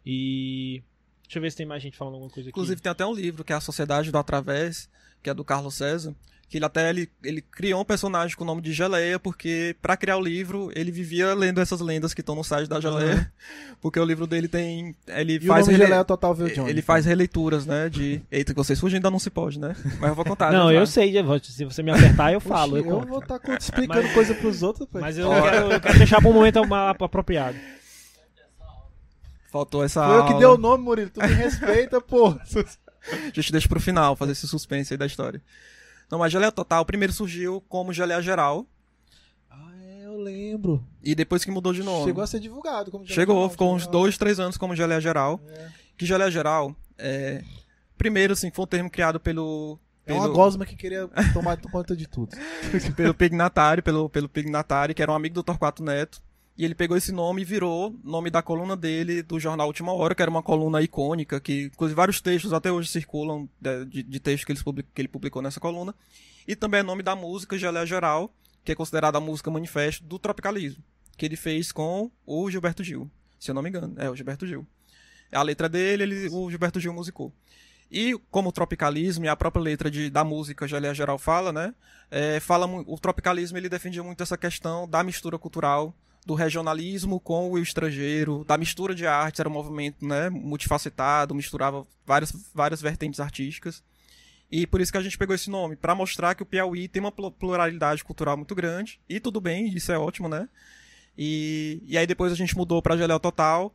E. 0.05 0.81
Deixa 1.23 1.37
eu 1.37 1.41
ver 1.43 1.51
se 1.51 1.57
tem 1.57 1.65
mais 1.65 1.81
gente 1.83 1.95
falando 1.97 2.15
alguma 2.15 2.31
coisa 2.31 2.49
aqui. 2.49 2.57
Inclusive 2.57 2.81
tem 2.81 2.91
até 2.91 3.05
um 3.05 3.13
livro 3.13 3.43
que 3.43 3.53
é 3.53 3.55
a 3.55 3.59
Sociedade 3.61 4.11
do 4.11 4.17
Através, 4.17 4.89
que 5.21 5.29
é 5.29 5.33
do 5.33 5.43
Carlos 5.45 5.75
César, 5.75 6.15
que 6.49 6.57
ele 6.57 6.65
até 6.65 6.89
ele, 6.89 7.07
ele 7.23 7.39
criou 7.39 7.79
um 7.81 7.85
personagem 7.85 8.35
com 8.35 8.43
o 8.43 8.47
nome 8.47 8.63
de 8.63 8.73
Geleia, 8.73 9.19
porque 9.19 9.75
pra 9.79 9.95
criar 9.95 10.17
o 10.17 10.21
livro, 10.21 10.71
ele 10.73 10.89
vivia 10.91 11.35
lendo 11.35 11.61
essas 11.61 11.79
lendas 11.81 12.15
que 12.15 12.21
estão 12.21 12.33
no 12.33 12.43
site 12.43 12.67
da 12.67 12.81
Geleia, 12.81 13.31
porque 13.79 13.99
o 13.99 14.03
livro 14.05 14.25
dele 14.25 14.47
tem 14.47 14.95
ele 15.07 15.35
E 15.35 15.41
faz 15.41 15.67
o 15.67 15.67
nome 15.67 15.73
rele- 15.77 15.83
Geleia 15.89 16.03
Total 16.03 16.33
de 16.33 16.59
onde? 16.61 16.71
ele 16.71 16.81
faz 16.81 17.05
releituras, 17.05 17.67
né, 17.67 17.87
de 17.87 18.19
Eita, 18.31 18.51
que 18.51 18.57
vocês 18.57 18.79
fugem 18.79 18.97
ainda 18.97 19.11
não 19.11 19.19
se 19.19 19.29
pode, 19.29 19.59
né? 19.59 19.75
Mas 19.99 20.09
eu 20.09 20.15
vou 20.15 20.25
contar. 20.25 20.49
Não, 20.51 20.69
já, 20.69 20.73
eu 20.79 20.79
já. 20.79 20.85
sei, 20.87 21.13
se 21.43 21.63
você 21.63 21.83
me 21.83 21.91
apertar, 21.91 22.33
eu 22.33 22.39
falo. 22.41 22.75
Eu, 22.77 22.85
eu 22.89 23.01
vou 23.05 23.19
estar 23.19 23.39
explicando 23.61 24.01
Mas- 24.01 24.13
coisa 24.15 24.33
pros 24.33 24.63
outros. 24.63 24.87
pô. 24.89 24.99
Mas 24.99 25.15
eu 25.19 25.29
quero, 25.29 25.71
eu 25.73 25.79
quero 25.79 25.97
deixar 25.99 26.19
pra 26.19 26.29
um 26.31 26.33
momento 26.33 26.57
apropriado. 26.99 27.55
Faltou 29.51 29.83
essa 29.83 30.05
Foi 30.05 30.17
eu 30.17 30.25
que 30.27 30.33
dei 30.35 30.45
o 30.45 30.57
nome, 30.57 30.83
Murilo. 30.83 31.09
Tu 31.09 31.19
me 31.21 31.27
respeita, 31.33 31.99
pô. 31.99 32.29
A 33.11 33.15
gente 33.33 33.51
deixa 33.51 33.67
pro 33.67 33.79
final, 33.79 34.15
fazer 34.15 34.33
esse 34.33 34.47
suspense 34.47 34.93
aí 34.93 34.97
da 34.97 35.05
história. 35.05 35.41
Não, 36.11 36.19
mas 36.19 36.31
Geleia 36.31 36.51
Total 36.51 36.83
primeiro 36.85 37.13
surgiu 37.13 37.61
como 37.69 37.93
Geleia 37.93 38.21
Geral, 38.21 38.65
Ah, 39.49 39.71
é, 39.83 40.05
eu 40.05 40.17
lembro. 40.17 40.83
e 41.03 41.13
depois 41.15 41.43
que 41.45 41.51
mudou 41.51 41.71
de 41.73 41.81
nome. 41.83 42.05
Chegou 42.05 42.23
a 42.23 42.27
ser 42.27 42.39
divulgado. 42.39 42.91
Como 42.91 43.05
Chegou, 43.07 43.35
Geleia 43.35 43.49
ficou 43.49 43.73
uns 43.75 43.85
Total. 43.85 44.01
dois, 44.01 44.17
três 44.17 44.39
anos 44.39 44.57
como 44.57 44.75
geleia 44.75 44.99
geral. 45.01 45.39
É. 45.47 45.67
Que 45.97 46.05
geleia 46.05 46.31
geral, 46.31 46.75
é... 46.97 47.43
primeiro, 47.97 48.33
assim, 48.33 48.49
foi 48.51 48.63
um 48.63 48.67
termo 48.67 48.89
criado 48.89 49.19
pelo... 49.19 49.79
É 50.05 50.13
uma 50.13 50.23
pelo- 50.23 50.33
gosma 50.33 50.65
que 50.65 50.75
queria 50.75 51.07
tomar 51.33 51.57
conta 51.57 51.95
de 51.95 52.07
tudo. 52.07 52.35
pelo 52.95 53.13
Pignatário, 53.13 53.83
pelo, 53.83 54.09
pelo 54.09 54.27
Pignatário, 54.29 54.95
que 54.95 55.01
era 55.03 55.11
um 55.11 55.15
amigo 55.15 55.35
do 55.35 55.43
Torquato 55.43 55.83
Neto. 55.83 56.21
E 56.59 56.65
ele 56.65 56.75
pegou 56.75 56.97
esse 56.97 57.13
nome 57.13 57.41
e 57.41 57.45
virou 57.45 57.97
nome 58.03 58.29
da 58.29 58.41
coluna 58.41 58.75
dele 58.75 59.23
do 59.23 59.39
jornal 59.39 59.67
Última 59.67 59.93
Hora, 59.93 60.13
que 60.13 60.21
era 60.21 60.29
uma 60.29 60.43
coluna 60.43 60.81
icônica, 60.81 61.39
que 61.39 61.67
inclusive 61.73 61.95
vários 61.95 62.19
textos 62.19 62.51
até 62.51 62.69
hoje 62.69 62.89
circulam 62.89 63.47
de, 63.61 64.03
de, 64.03 64.19
textos 64.19 64.43
que, 64.43 64.51
eles 64.51 64.61
public- 64.61 64.89
que 64.93 64.99
ele 65.01 65.07
publicou 65.07 65.41
nessa 65.41 65.57
coluna. 65.57 65.95
E 66.45 66.57
também 66.57 66.81
é 66.81 66.83
nome 66.83 67.01
da 67.01 67.15
música 67.15 67.57
Geleia 67.57 67.85
Geral, 67.85 68.29
que 68.61 68.73
é 68.73 68.75
considerada 68.75 69.17
a 69.17 69.21
música 69.21 69.49
manifesto 69.49 70.03
do 70.03 70.19
tropicalismo, 70.19 70.83
que 71.15 71.25
ele 71.25 71.37
fez 71.37 71.71
com 71.71 72.11
o 72.25 72.51
Gilberto 72.51 72.83
Gil, 72.83 73.09
se 73.39 73.49
eu 73.51 73.55
não 73.55 73.61
me 73.61 73.69
engano. 73.69 73.93
É, 73.95 74.09
o 74.09 74.15
Gilberto 74.17 74.45
Gil. 74.45 74.67
A 75.31 75.41
letra 75.41 75.69
dele, 75.69 76.03
ele, 76.03 76.29
o 76.29 76.49
Gilberto 76.49 76.77
Gil 76.77 76.93
musicou. 76.93 77.31
E 77.89 78.19
como 78.29 78.49
o 78.49 78.51
tropicalismo 78.51 79.23
e 79.23 79.29
a 79.29 79.35
própria 79.35 79.63
letra 79.63 79.89
de, 79.89 80.09
da 80.09 80.25
música 80.25 80.67
Geleia 80.67 80.93
Geral 80.93 81.17
fala, 81.17 81.53
né? 81.53 81.73
é, 82.11 82.39
fala 82.39 82.65
o 82.65 82.97
tropicalismo 82.99 83.57
ele 83.57 83.69
defendia 83.69 84.03
muito 84.03 84.21
essa 84.23 84.37
questão 84.37 84.87
da 84.87 85.03
mistura 85.03 85.37
cultural, 85.37 85.95
do 86.25 86.33
regionalismo 86.33 87.19
com 87.19 87.49
o 87.49 87.57
estrangeiro, 87.57 88.43
da 88.45 88.57
mistura 88.57 88.93
de 88.93 89.05
artes, 89.07 89.39
era 89.39 89.49
um 89.49 89.53
movimento 89.53 90.05
né, 90.05 90.29
multifacetado, 90.29 91.33
misturava 91.33 91.87
várias, 92.05 92.31
várias 92.53 92.81
vertentes 92.81 93.19
artísticas. 93.19 93.83
E 94.51 94.65
por 94.67 94.81
isso 94.81 94.91
que 94.91 94.97
a 94.97 95.01
gente 95.01 95.17
pegou 95.17 95.35
esse 95.35 95.49
nome, 95.49 95.75
para 95.75 95.95
mostrar 95.95 96.35
que 96.35 96.43
o 96.43 96.45
Piauí 96.45 96.87
tem 96.87 96.99
uma 96.99 97.11
plu- 97.11 97.31
pluralidade 97.31 98.03
cultural 98.03 98.35
muito 98.35 98.55
grande, 98.55 98.99
e 99.07 99.19
tudo 99.19 99.39
bem, 99.39 99.69
isso 99.69 99.91
é 99.91 99.97
ótimo, 99.97 100.27
né? 100.27 100.49
E, 101.17 101.81
e 101.85 101.97
aí 101.97 102.07
depois 102.07 102.31
a 102.31 102.35
gente 102.35 102.55
mudou 102.57 102.81
para 102.81 102.97
Geleia 102.97 103.19
Total, 103.19 103.73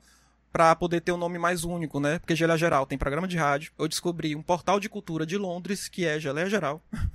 para 0.53 0.75
poder 0.77 1.01
ter 1.01 1.13
um 1.13 1.17
nome 1.17 1.39
mais 1.39 1.65
único, 1.65 1.99
né? 1.99 2.19
Porque 2.21 2.37
Geleia 2.37 2.57
Geral 2.57 2.87
tem 2.87 2.97
programa 2.97 3.27
de 3.27 3.37
rádio. 3.37 3.73
Eu 3.77 3.89
descobri 3.89 4.37
um 4.37 4.43
portal 4.43 4.79
de 4.79 4.89
cultura 4.89 5.27
de 5.27 5.37
Londres 5.37 5.89
que 5.89 6.07
é 6.07 6.19
Geleia 6.21 6.49
Geral. 6.49 6.81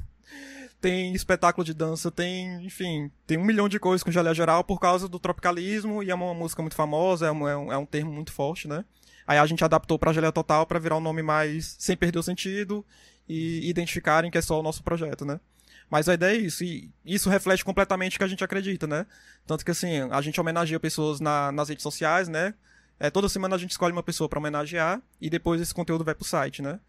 tem 0.81 1.13
espetáculo 1.13 1.63
de 1.65 1.73
dança, 1.73 2.09
tem, 2.09 2.65
enfim, 2.65 3.11
tem 3.27 3.37
um 3.37 3.43
milhão 3.43 3.67
de 3.67 3.79
coisas 3.79 4.03
com 4.03 4.11
Geleia 4.11 4.33
Geral 4.33 4.63
por 4.63 4.79
causa 4.79 5.07
do 5.07 5.19
tropicalismo 5.19 6.01
e 6.01 6.09
é 6.09 6.15
uma 6.15 6.33
música 6.33 6.61
muito 6.61 6.75
famosa, 6.75 7.27
é 7.27 7.31
um, 7.31 7.47
é 7.47 7.57
um, 7.57 7.83
é 7.83 7.85
termo 7.85 8.11
muito 8.11 8.31
forte, 8.31 8.67
né? 8.67 8.85
Aí 9.27 9.37
a 9.37 9.45
gente 9.45 9.63
adaptou 9.63 9.99
pra 9.99 10.13
Geleia 10.13 10.31
Total 10.31 10.65
para 10.65 10.79
virar 10.79 10.97
um 10.97 11.01
nome 11.01 11.21
mais 11.21 11.75
sem 11.77 11.95
perder 11.95 12.19
o 12.19 12.23
sentido 12.23 12.85
e 13.27 13.69
identificarem 13.69 14.31
que 14.31 14.37
é 14.37 14.41
só 14.41 14.59
o 14.59 14.63
nosso 14.63 14.81
projeto, 14.81 15.25
né? 15.25 15.39
Mas 15.89 16.07
a 16.07 16.13
ideia 16.13 16.37
é 16.37 16.39
isso, 16.39 16.63
e 16.63 16.91
isso 17.03 17.29
reflete 17.29 17.65
completamente 17.65 18.15
o 18.15 18.19
que 18.19 18.23
a 18.23 18.27
gente 18.27 18.43
acredita, 18.43 18.87
né? 18.87 19.05
Tanto 19.45 19.65
que 19.65 19.71
assim, 19.71 20.01
a 20.11 20.21
gente 20.21 20.39
homenageia 20.39 20.79
pessoas 20.79 21.19
na- 21.19 21.51
nas 21.51 21.67
redes 21.69 21.83
sociais, 21.83 22.27
né? 22.27 22.53
É, 22.99 23.09
toda 23.09 23.29
semana 23.29 23.55
a 23.55 23.59
gente 23.59 23.71
escolhe 23.71 23.91
uma 23.93 24.03
pessoa 24.03 24.27
para 24.29 24.39
homenagear 24.39 25.01
e 25.21 25.29
depois 25.29 25.59
esse 25.61 25.73
conteúdo 25.73 26.03
vai 26.03 26.13
pro 26.13 26.25
site, 26.25 26.61
né? 26.61 26.79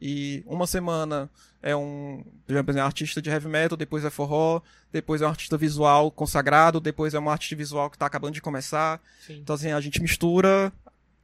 E 0.00 0.42
uma 0.46 0.66
semana 0.66 1.30
é 1.62 1.74
um, 1.74 2.24
exemplo, 2.48 2.76
é 2.76 2.82
um 2.82 2.86
artista 2.86 3.22
de 3.22 3.30
heavy 3.30 3.48
metal, 3.48 3.76
depois 3.76 4.04
é 4.04 4.10
forró, 4.10 4.60
depois 4.92 5.22
é 5.22 5.26
um 5.26 5.30
artista 5.30 5.56
visual 5.56 6.10
consagrado, 6.10 6.80
depois 6.80 7.14
é 7.14 7.18
um 7.18 7.30
artista 7.30 7.56
visual 7.56 7.88
que 7.88 7.96
tá 7.96 8.06
acabando 8.06 8.34
de 8.34 8.42
começar. 8.42 9.00
Sim. 9.26 9.38
Então 9.38 9.54
assim, 9.54 9.72
a 9.72 9.80
gente 9.80 10.00
mistura 10.02 10.72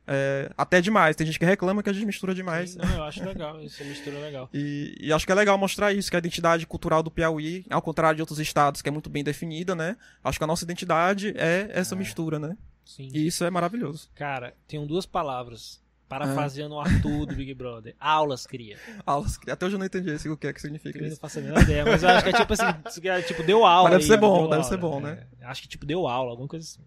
é, 0.06 0.50
até 0.56 0.80
demais. 0.80 1.14
Tem 1.14 1.24
gente 1.24 1.38
que 1.38 1.44
reclama 1.44 1.82
que 1.82 1.88
a 1.88 1.92
gente 1.92 2.04
mistura 2.04 2.34
demais. 2.34 2.74
Não, 2.74 2.90
eu 2.96 3.04
acho 3.04 3.24
legal, 3.24 3.60
isso 3.62 3.80
é 3.80 3.86
mistura 3.86 4.18
legal. 4.18 4.48
E, 4.52 4.96
e 5.00 5.12
acho 5.12 5.24
que 5.24 5.30
é 5.30 5.34
legal 5.34 5.56
mostrar 5.56 5.92
isso, 5.92 6.10
que 6.10 6.16
a 6.16 6.18
identidade 6.18 6.66
cultural 6.66 7.02
do 7.02 7.10
Piauí, 7.10 7.64
ao 7.70 7.80
contrário 7.80 8.16
de 8.16 8.22
outros 8.22 8.40
estados, 8.40 8.82
que 8.82 8.88
é 8.88 8.92
muito 8.92 9.08
bem 9.08 9.22
definida, 9.22 9.74
né? 9.74 9.96
Acho 10.24 10.38
que 10.38 10.44
a 10.44 10.48
nossa 10.48 10.64
identidade 10.64 11.32
é 11.36 11.70
essa 11.72 11.94
mistura, 11.94 12.40
né? 12.40 12.56
Sim. 12.84 13.08
E 13.14 13.24
isso 13.24 13.44
é 13.44 13.50
maravilhoso. 13.50 14.10
Cara, 14.16 14.52
tem 14.66 14.84
duas 14.84 15.06
palavras. 15.06 15.79
Parafraseando 16.10 16.74
o 16.74 16.80
Arthur 16.80 17.24
do 17.26 17.36
Big 17.36 17.54
Brother. 17.54 17.94
Aulas 18.00 18.46
cria. 18.46 18.76
Aulas, 19.06 19.38
até 19.48 19.64
hoje 19.64 19.76
eu 19.76 19.78
não 19.78 19.86
entendi 19.86 20.10
esse- 20.10 20.28
o 20.28 20.36
que 20.36 20.48
é 20.48 20.52
que 20.52 20.60
significa 20.60 20.98
Eu 20.98 21.02
não 21.02 21.08
isso. 21.08 21.20
faço 21.20 21.38
a 21.38 21.42
menor 21.42 21.62
ideia, 21.62 21.84
mas 21.84 22.02
eu 22.02 22.08
acho 22.08 22.24
que 22.24 22.30
é 22.30 22.32
tipo 22.32 22.52
assim, 22.52 22.64
isso 22.88 23.06
é, 23.08 23.22
tipo, 23.22 23.42
deu 23.44 23.64
aula. 23.64 23.90
Mas 23.90 24.00
deve 24.00 24.04
aí, 24.04 24.08
ser 24.18 24.20
bom, 24.20 24.34
deu 24.38 24.42
deve 24.48 24.54
aula, 24.56 24.64
ser 24.68 24.76
bom, 24.76 25.00
né? 25.00 25.26
É, 25.40 25.44
acho 25.46 25.62
que 25.62 25.68
tipo, 25.68 25.86
deu 25.86 26.06
aula, 26.08 26.30
alguma 26.32 26.48
coisa 26.48 26.66
assim. 26.66 26.80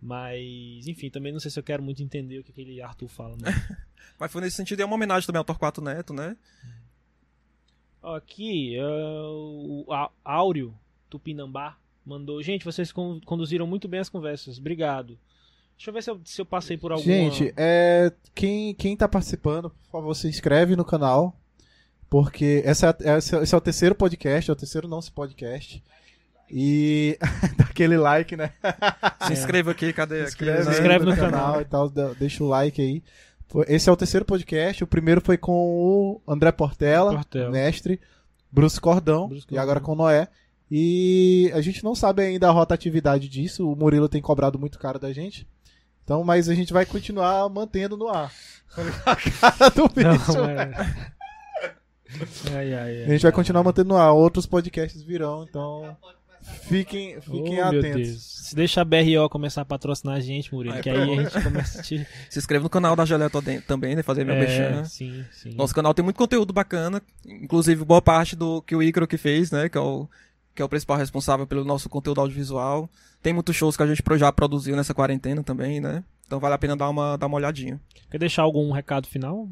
Mas, 0.00 0.86
enfim, 0.86 1.10
também 1.10 1.32
não 1.32 1.40
sei 1.40 1.50
se 1.50 1.58
eu 1.58 1.62
quero 1.64 1.82
muito 1.82 2.00
entender 2.02 2.38
o 2.38 2.44
que 2.44 2.52
aquele 2.52 2.80
Arthur 2.80 3.08
fala, 3.08 3.36
né? 3.36 3.50
Mas 4.18 4.30
foi 4.30 4.40
nesse 4.40 4.56
sentido, 4.56 4.80
é 4.80 4.84
uma 4.84 4.94
homenagem 4.94 5.26
também 5.26 5.38
ao 5.38 5.44
Torquato 5.44 5.80
Neto, 5.82 6.14
né? 6.14 6.36
Aqui, 8.02 8.76
é, 8.76 8.82
o 8.84 9.84
Áureo 10.24 10.72
Tupinambá 11.10 11.76
mandou. 12.06 12.40
Gente, 12.42 12.64
vocês 12.64 12.92
con- 12.92 13.20
conduziram 13.24 13.66
muito 13.66 13.88
bem 13.88 13.98
as 14.00 14.08
conversas. 14.08 14.58
Obrigado. 14.58 15.18
Deixa 15.78 15.90
eu 15.90 15.94
ver 15.94 16.02
se 16.02 16.10
eu, 16.10 16.20
se 16.24 16.40
eu 16.40 16.44
passei 16.44 16.76
por 16.76 16.90
alguma... 16.90 17.06
Gente, 17.06 17.54
é, 17.56 18.12
quem, 18.34 18.74
quem 18.74 18.96
tá 18.96 19.06
participando, 19.06 19.70
por 19.70 19.90
favor, 19.92 20.14
se 20.14 20.26
inscreve 20.26 20.74
no 20.74 20.84
canal. 20.84 21.36
Porque 22.10 22.62
essa 22.64 22.96
é, 23.00 23.18
esse 23.18 23.36
é- 23.36 23.42
esse 23.42 23.54
é 23.54 23.58
o 23.58 23.60
terceiro 23.60 23.94
podcast, 23.94 24.50
é 24.50 24.52
o 24.52 24.56
terceiro 24.56 24.88
não 24.88 25.00
se 25.00 25.12
podcast. 25.12 25.82
E 26.50 27.16
dá 27.56 27.64
aquele 27.64 27.96
like, 27.96 28.34
né? 28.34 28.52
Se 29.26 29.34
inscreva 29.34 29.70
aqui, 29.70 29.92
cadê? 29.92 30.16
Se 30.16 30.22
aqui, 30.22 30.30
inscreve, 30.44 30.58
né? 30.58 30.64
Se 30.64 30.70
inscreve 30.70 31.04
no 31.04 31.14
canal. 31.16 31.60
e 31.60 31.64
tal, 31.66 31.90
deixa 32.18 32.42
o 32.42 32.48
like 32.48 32.80
aí. 32.80 33.02
Esse 33.68 33.88
é 33.88 33.92
o 33.92 33.96
terceiro 33.96 34.24
podcast. 34.24 34.82
O 34.82 34.86
primeiro 34.86 35.20
foi 35.20 35.36
com 35.36 35.52
o 35.52 36.20
André 36.26 36.50
Portela, 36.50 37.12
Portela. 37.14 37.50
mestre, 37.50 38.00
Bruce 38.50 38.80
Cordão, 38.80 39.28
Bruce 39.28 39.46
e 39.50 39.58
agora 39.58 39.78
Cordão. 39.78 39.96
com 39.96 40.02
o 40.02 40.06
Noé. 40.06 40.28
E 40.70 41.50
a 41.54 41.60
gente 41.60 41.84
não 41.84 41.94
sabe 41.94 42.22
ainda 42.22 42.48
a 42.48 42.52
rotatividade 42.52 43.28
disso. 43.28 43.70
O 43.70 43.76
Murilo 43.76 44.08
tem 44.08 44.20
cobrado 44.22 44.58
muito 44.58 44.78
caro 44.78 44.98
da 44.98 45.12
gente. 45.12 45.46
Então, 46.08 46.24
mas 46.24 46.48
a 46.48 46.54
gente 46.54 46.72
vai 46.72 46.86
continuar 46.86 47.46
mantendo 47.50 47.94
no 47.94 48.08
ar. 48.08 48.32
A 49.04 49.12
cara 49.60 49.68
do 49.68 49.86
bicho. 49.90 50.32
Não, 50.32 50.48
é... 50.48 50.70
Ai, 52.50 52.72
ai, 52.72 52.74
ai. 52.74 53.04
A 53.04 53.08
gente 53.08 53.20
vai 53.24 53.32
continuar 53.32 53.62
mantendo 53.62 53.90
no 53.90 53.96
ar. 53.98 54.12
Outros 54.12 54.46
podcasts 54.46 55.02
virão, 55.02 55.44
então 55.46 55.94
fiquem, 56.62 57.20
fiquem 57.20 57.60
Oh, 57.60 57.64
atentos. 57.66 58.22
Se 58.22 58.54
deixa 58.54 58.80
a 58.80 58.84
BRO 58.86 59.28
começar 59.30 59.60
a 59.60 59.64
patrocinar 59.66 60.16
a 60.16 60.20
gente, 60.20 60.54
Murilo, 60.54 60.76
Aí, 60.76 60.82
que 60.82 60.88
aí 60.88 61.18
a 61.18 61.22
gente 61.22 61.42
começa 61.44 61.80
a 61.80 61.82
te... 61.82 62.06
Se 62.30 62.38
inscreva 62.38 62.62
no 62.64 62.70
canal 62.70 62.96
da 62.96 63.04
Gelé 63.04 63.28
Toden- 63.28 63.60
também, 63.60 63.94
né? 63.94 64.02
Fazer 64.02 64.24
meu 64.24 64.34
É, 64.34 64.40
mexer. 64.40 64.86
sim, 64.86 65.22
sim. 65.30 65.54
Nosso 65.56 65.74
canal 65.74 65.92
tem 65.92 66.02
muito 66.02 66.16
conteúdo 66.16 66.54
bacana, 66.54 67.02
inclusive 67.26 67.84
boa 67.84 68.00
parte 68.00 68.34
do 68.34 68.62
que 68.62 68.74
o 68.74 68.82
Icaro 68.82 69.06
que 69.06 69.18
fez, 69.18 69.50
né? 69.50 69.68
Que 69.68 69.76
é 69.76 69.80
o, 69.82 70.08
que 70.54 70.62
é 70.62 70.64
o 70.64 70.68
principal 70.70 70.96
responsável 70.96 71.46
pelo 71.46 71.66
nosso 71.66 71.86
conteúdo 71.90 72.22
audiovisual. 72.22 72.88
Tem 73.22 73.32
muitos 73.32 73.54
shows 73.56 73.76
que 73.76 73.82
a 73.82 73.86
gente 73.86 74.02
já 74.16 74.32
produziu 74.32 74.76
nessa 74.76 74.94
quarentena 74.94 75.42
também, 75.42 75.80
né? 75.80 76.04
Então 76.26 76.38
vale 76.38 76.54
a 76.54 76.58
pena 76.58 76.76
dar 76.76 76.88
uma, 76.88 77.16
dar 77.16 77.26
uma 77.26 77.36
olhadinha. 77.36 77.80
Quer 78.10 78.18
deixar 78.18 78.42
algum 78.42 78.70
recado 78.70 79.08
final? 79.08 79.48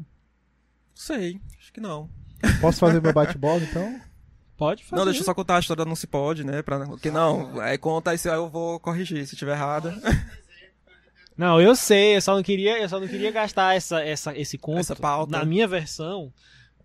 Sei, 0.93 1.39
acho 1.59 1.73
que 1.73 1.81
não. 1.81 2.09
Posso 2.61 2.79
fazer 2.79 3.01
meu 3.01 3.11
bate-bola, 3.13 3.61
então? 3.61 3.99
Pode 4.55 4.83
fazer. 4.83 4.95
Não, 4.95 5.05
deixa 5.05 5.21
eu 5.21 5.25
só 5.25 5.33
contar 5.33 5.57
a 5.57 5.59
história 5.59 5.85
Não 5.85 5.95
Se 5.95 6.07
Pode, 6.07 6.43
né? 6.43 6.61
Pra... 6.61 6.85
Porque 6.85 7.11
não, 7.11 7.59
aí 7.59 7.77
conta 7.77 8.11
aí, 8.11 8.17
eu 8.25 8.49
vou 8.49 8.79
corrigir 8.79 9.25
se 9.27 9.35
tiver 9.35 9.53
errado. 9.53 9.93
Não, 11.37 11.61
eu 11.61 11.75
sei, 11.75 12.15
eu 12.17 12.21
só 12.21 12.33
não 12.33 12.41
queria, 12.41 12.81
eu 12.81 12.89
só 12.89 12.99
não 12.99 13.07
queria 13.07 13.29
gastar 13.29 13.75
essa, 13.75 14.01
essa, 14.01 14.35
esse 14.35 14.57
conto 14.57 14.79
Essa 14.79 14.95
pauta. 14.95 15.37
na 15.37 15.45
minha 15.45 15.67
versão. 15.67 16.33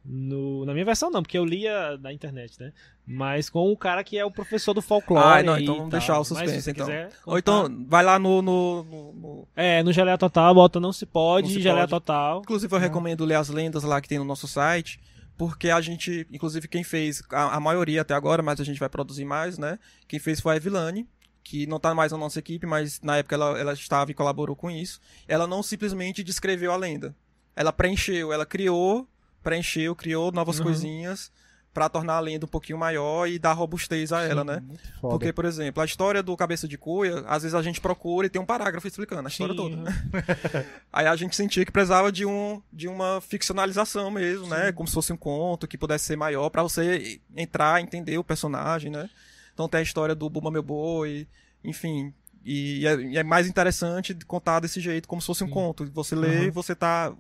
No, 0.05 0.65
na 0.67 0.73
minha 0.73 0.85
versão 0.85 1.11
não, 1.11 1.23
porque 1.23 1.39
eu 1.39 1.45
lia 1.45 1.97
na 1.99 2.13
internet, 2.13 2.59
né? 2.61 2.73
Mas 3.07 3.49
com 3.49 3.71
o 3.71 3.77
cara 3.77 4.03
que 4.03 4.19
é 4.19 4.25
o 4.25 4.31
professor 4.33 4.75
do 4.75 4.83
folclore. 4.83 5.41
Ah, 5.41 5.43
não, 5.45 5.57
então 5.59 5.77
vamos 5.77 5.91
tal. 5.91 5.99
deixar 6.01 6.15
o 6.15 6.19
Mas 6.19 6.27
se 6.29 6.35
suspense, 6.35 6.63
você 6.63 6.71
então. 6.73 6.87
quiser 6.87 7.11
Ou 7.25 7.39
então, 7.39 7.87
vai 7.89 8.03
lá 8.03 8.19
no. 8.19 8.43
no, 8.43 8.83
no- 8.85 9.49
É, 9.55 9.83
no 9.83 9.93
Geleia 9.93 10.19
Total, 10.19 10.53
bota 10.55 10.81
Não 10.81 10.93
Se 10.93 11.07
Pode, 11.07 11.47
Não 11.49 11.55
Se 11.55 11.61
Geleia 11.61 11.83
Pode. 11.87 11.91
Total. 11.91 12.41
Inclusive, 12.41 12.75
eu 12.75 12.79
recomendo 12.81 13.25
ler 13.25 13.37
as 13.37 13.49
lendas 13.49 13.85
lá 13.85 14.01
que 14.01 14.09
tem 14.09 14.19
no 14.19 14.25
nosso 14.25 14.49
site, 14.49 14.99
porque 15.39 15.71
a 15.71 15.81
gente, 15.81 16.27
inclusive, 16.33 16.67
quem 16.67 16.83
fez, 16.83 17.23
a, 17.31 17.57
a 17.57 17.61
maioria 17.61 18.03
até 18.03 18.13
agora, 18.15 18.43
mas 18.43 18.61
a 18.61 18.65
gente 18.65 18.81
vai 18.81 18.89
produzir 18.89 19.25
mais, 19.25 19.57
né? 19.57 19.79
Quem 20.09 20.19
fez 20.19 20.41
foi 20.41 20.55
a 20.55 20.57
Evilane, 20.57 21.09
que 21.45 21.65
não 21.67 21.79
tá 21.79 21.95
mais 21.95 22.11
na 22.11 22.19
nossa 22.19 22.41
equipe, 22.41 22.67
mas 22.67 23.01
na 23.03 23.19
época 23.19 23.37
ela, 23.37 23.59
ela 23.59 23.73
estava 23.73 24.11
e 24.11 24.15
colaborou 24.15 24.57
com 24.57 24.69
isso. 24.71 25.01
Ela 25.29 25.47
não 25.47 25.63
simplesmente 25.63 26.25
descreveu 26.25 26.73
a 26.73 26.77
lenda. 26.77 27.15
Ela 27.55 27.73
preencheu, 27.73 28.33
ela 28.33 28.47
criou, 28.47 29.07
preencheu, 29.43 29.95
criou 29.95 30.31
novas 30.33 30.59
Uhum. 30.59 30.65
coisinhas 30.65 31.31
pra 31.75 31.89
tornar 31.89 32.17
a 32.17 32.21
lenda 32.21 32.45
um 32.45 32.49
pouquinho 32.49 32.77
maior 32.79 33.27
e 33.27 33.39
dar 33.39 33.55
robustez 33.55 34.13
a 34.13 34.21
ela, 34.23 34.45
né? 34.45 34.63
Porque, 35.01 35.33
por 35.33 35.47
exemplo, 35.47 35.83
a 35.83 35.87
história 35.87 36.23
do 36.23 36.37
Cabeça 36.37 36.69
de 36.69 36.77
Cuia, 36.77 37.21
às 37.27 37.43
vezes 37.45 37.55
a 37.55 37.63
gente 37.63 37.81
procura 37.81 38.27
e 38.27 38.31
tem 38.31 38.41
um 38.41 38.45
parágrafo 38.45 38.87
explicando 38.87 39.27
a 39.27 39.31
história 39.31 39.55
Sim, 39.55 39.57
toda. 39.57 39.77
uhum. 39.81 40.65
Aí 40.93 41.07
a 41.07 41.17
gente 41.17 41.35
sentia 41.35 41.65
que 41.65 41.73
precisava 41.73 42.13
de, 42.13 42.27
um, 42.27 42.61
de 42.71 42.89
uma 42.89 43.23
ficcionalização 43.23 44.11
mesmo, 44.11 44.49
né? 44.49 44.71
Como 44.73 44.87
se 44.87 44.93
fosse 44.93 45.15
um 45.15 45.17
conto 45.17 45.67
que 45.67 45.79
pudesse 45.79 46.05
ser 46.05 46.17
maior 46.17 46.51
pra 46.51 46.63
você 46.63 47.19
entrar, 47.35 47.81
entender 47.81 48.19
o 48.19 48.25
personagem, 48.25 48.91
né? 48.91 49.09
Então 49.55 49.67
tem 49.67 49.81
a 49.81 49.83
história 49.83 50.15
do 50.15 50.29
Buma 50.29 50.51
Meu 50.51 50.63
Boi, 50.63 51.27
enfim. 51.65 52.13
E 52.45 52.87
é, 52.87 52.95
e 53.01 53.17
é 53.17 53.23
mais 53.23 53.47
interessante 53.47 54.15
contar 54.27 54.61
desse 54.61 54.79
jeito, 54.81 55.09
como 55.09 55.23
se 55.23 55.27
fosse 55.27 55.43
um 55.45 55.49
conto. 55.49 55.91
Você 55.95 56.15
lê 56.15 56.49
e 56.49 56.51
você 56.51 56.75
tá 56.75 57.15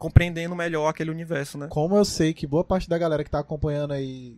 compreendendo 0.00 0.56
melhor 0.56 0.88
aquele 0.88 1.10
universo, 1.10 1.56
né? 1.58 1.68
Como 1.68 1.94
eu 1.96 2.04
sei 2.04 2.32
que 2.34 2.46
boa 2.46 2.64
parte 2.64 2.88
da 2.88 2.98
galera 2.98 3.22
que 3.22 3.30
tá 3.30 3.38
acompanhando 3.38 3.92
aí 3.92 4.36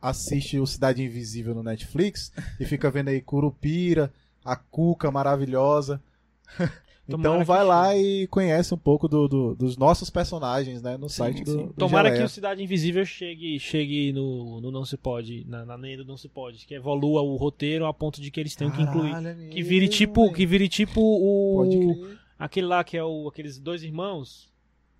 assiste 0.00 0.58
o 0.58 0.66
Cidade 0.66 1.02
Invisível 1.02 1.54
no 1.54 1.62
Netflix 1.62 2.32
e 2.58 2.64
fica 2.64 2.90
vendo 2.90 3.08
aí 3.08 3.20
Curupira, 3.20 4.10
a 4.44 4.56
Cuca 4.56 5.10
maravilhosa. 5.10 6.00
Tomara 7.08 7.28
então 7.28 7.38
que 7.40 7.44
vai 7.44 7.64
lá 7.64 7.96
e 7.96 8.28
conhece 8.28 8.72
um 8.72 8.78
pouco 8.78 9.08
do- 9.08 9.26
do- 9.26 9.54
dos 9.56 9.76
nossos 9.76 10.08
personagens, 10.10 10.80
né? 10.80 10.96
No 10.96 11.08
Sim, 11.08 11.16
site 11.16 11.42
do, 11.42 11.50
sim. 11.52 11.66
do 11.66 11.72
Tomara 11.72 12.08
Geleia. 12.08 12.22
que 12.22 12.26
o 12.26 12.32
Cidade 12.32 12.62
Invisível 12.62 13.04
chegue, 13.04 13.58
chegue 13.58 14.12
no, 14.12 14.60
no 14.60 14.70
Não 14.70 14.84
Se 14.84 14.96
Pode, 14.96 15.44
na, 15.48 15.64
na 15.66 15.74
lenda 15.74 16.04
do 16.04 16.08
Não 16.08 16.16
Se 16.16 16.28
Pode, 16.28 16.64
que 16.64 16.72
evolua 16.74 17.20
o 17.20 17.34
roteiro 17.34 17.84
a 17.84 17.92
ponto 17.92 18.20
de 18.20 18.30
que 18.30 18.38
eles 18.38 18.54
tenham 18.54 18.70
que 18.72 18.80
incluir. 18.80 19.10
Caralho, 19.10 19.28
é 19.42 19.48
Que 19.48 19.60
vire 19.60 19.88
tipo, 19.88 20.32
que 20.32 20.46
vire 20.46 20.68
tipo 20.68 21.00
o 21.00 21.56
Pode 21.64 21.78
crer. 22.04 22.18
aquele 22.38 22.66
lá 22.68 22.84
que 22.84 22.96
é 22.96 23.02
o 23.02 23.26
aqueles 23.26 23.58
dois 23.58 23.82
irmãos, 23.82 24.48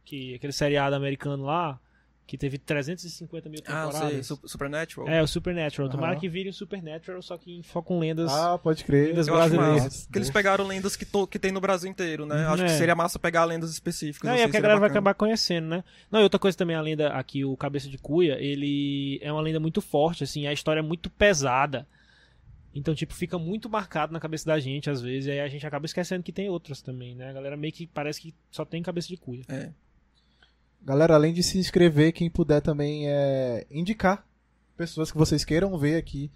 que 0.04 0.34
aquele 0.34 0.52
seriado 0.52 0.94
americano 0.96 1.44
lá, 1.44 1.78
que 2.26 2.38
teve 2.38 2.58
350 2.58 3.48
mil 3.48 3.60
Ah, 3.66 3.86
temporadas. 3.86 4.10
sei, 4.12 4.22
Su- 4.22 4.40
Supernatural. 4.46 5.08
É, 5.08 5.20
o 5.20 5.26
Supernatural. 5.26 5.88
Tomara 5.90 6.12
Aham. 6.12 6.20
que 6.20 6.28
vire 6.28 6.48
o 6.48 6.52
Supernatural, 6.52 7.20
só 7.22 7.36
que 7.36 7.60
só 7.64 7.82
com 7.82 7.98
lendas. 7.98 8.30
Ah, 8.30 8.56
pode 8.56 8.84
crer. 8.84 9.08
lendas 9.08 9.26
Eu 9.26 9.34
brasileiras. 9.34 10.04
Porque 10.06 10.18
eles 10.18 10.30
pegaram 10.30 10.64
lendas 10.64 10.94
que, 10.94 11.04
to- 11.04 11.26
que 11.26 11.40
tem 11.40 11.50
no 11.50 11.60
Brasil 11.60 11.90
inteiro, 11.90 12.24
né? 12.26 12.46
Uhum, 12.46 12.52
Acho 12.54 12.62
é. 12.62 12.66
que 12.66 12.72
seria 12.72 12.94
massa 12.94 13.18
pegar 13.18 13.44
lendas 13.46 13.70
específicas. 13.72 14.28
Não, 14.28 14.32
e 14.32 14.34
assim, 14.36 14.42
é 14.44 14.46
porque 14.46 14.58
a 14.58 14.60
galera 14.60 14.78
vai 14.78 14.88
bacana. 14.88 15.00
acabar 15.10 15.14
conhecendo, 15.14 15.66
né? 15.68 15.82
Não, 16.08 16.20
e 16.20 16.22
outra 16.22 16.38
coisa 16.38 16.56
também, 16.56 16.76
a 16.76 16.80
lenda 16.80 17.08
aqui, 17.08 17.44
o 17.44 17.56
Cabeça 17.56 17.88
de 17.88 17.98
Cuia, 17.98 18.36
ele 18.40 19.18
é 19.22 19.32
uma 19.32 19.40
lenda 19.42 19.58
muito 19.58 19.80
forte, 19.80 20.22
assim, 20.22 20.46
a 20.46 20.52
história 20.52 20.78
é 20.78 20.82
muito 20.84 21.10
pesada. 21.10 21.84
Então, 22.72 22.94
tipo, 22.94 23.12
fica 23.12 23.36
muito 23.40 23.68
marcado 23.68 24.12
na 24.12 24.20
cabeça 24.20 24.46
da 24.46 24.60
gente, 24.60 24.88
às 24.88 25.02
vezes, 25.02 25.26
e 25.26 25.32
aí 25.32 25.40
a 25.40 25.48
gente 25.48 25.66
acaba 25.66 25.84
esquecendo 25.84 26.22
que 26.22 26.30
tem 26.30 26.48
outras 26.48 26.80
também, 26.80 27.16
né? 27.16 27.28
A 27.28 27.32
galera 27.32 27.56
meio 27.56 27.72
que 27.72 27.88
parece 27.88 28.20
que 28.20 28.32
só 28.52 28.64
tem 28.64 28.80
cabeça 28.80 29.08
de 29.08 29.16
cuia. 29.16 29.42
É. 29.48 29.70
Galera, 30.82 31.14
além 31.14 31.32
de 31.32 31.42
se 31.42 31.58
inscrever, 31.58 32.12
quem 32.12 32.30
puder 32.30 32.60
também 32.60 33.08
é 33.08 33.66
indicar 33.70 34.24
pessoas 34.76 35.10
que 35.12 35.18
vocês 35.18 35.44
queiram 35.44 35.76
ver 35.78 35.96
aqui 35.96 36.30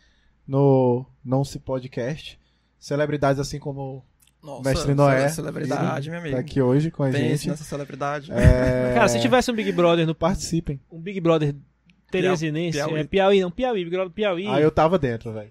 no 0.46 1.06
Não 1.24 1.44
Se 1.44 1.58
Podcast. 1.58 2.38
Celebridades 2.78 3.40
assim 3.40 3.58
como 3.58 4.04
Nossa, 4.42 4.68
Mestre 4.68 4.94
Noé. 4.94 5.28
Celebridade, 5.30 6.10
meu 6.10 6.18
amigo. 6.18 6.34
tá 6.34 6.40
aqui 6.40 6.60
hoje 6.60 6.90
com 6.90 7.02
a 7.02 7.10
Pense 7.10 7.18
gente. 7.38 7.48
nessa 7.48 7.64
celebridade. 7.64 8.30
É, 8.30 8.92
Cara, 8.94 9.08
se 9.08 9.20
tivesse 9.20 9.50
um 9.50 9.54
Big 9.54 9.72
Brother 9.72 10.06
no 10.06 10.14
Participem. 10.14 10.78
um 10.92 11.00
Big 11.00 11.18
Brother 11.20 11.54
teresinense, 12.10 12.76
Piauí. 12.78 13.00
é 13.00 13.04
Piauí, 13.04 13.40
não, 13.40 13.50
Piauí, 13.50 13.82
Big 13.84 13.96
Brother 13.96 14.12
Piauí. 14.12 14.46
Aí 14.46 14.62
eu 14.62 14.70
tava 14.70 14.98
dentro, 14.98 15.32
velho. 15.32 15.50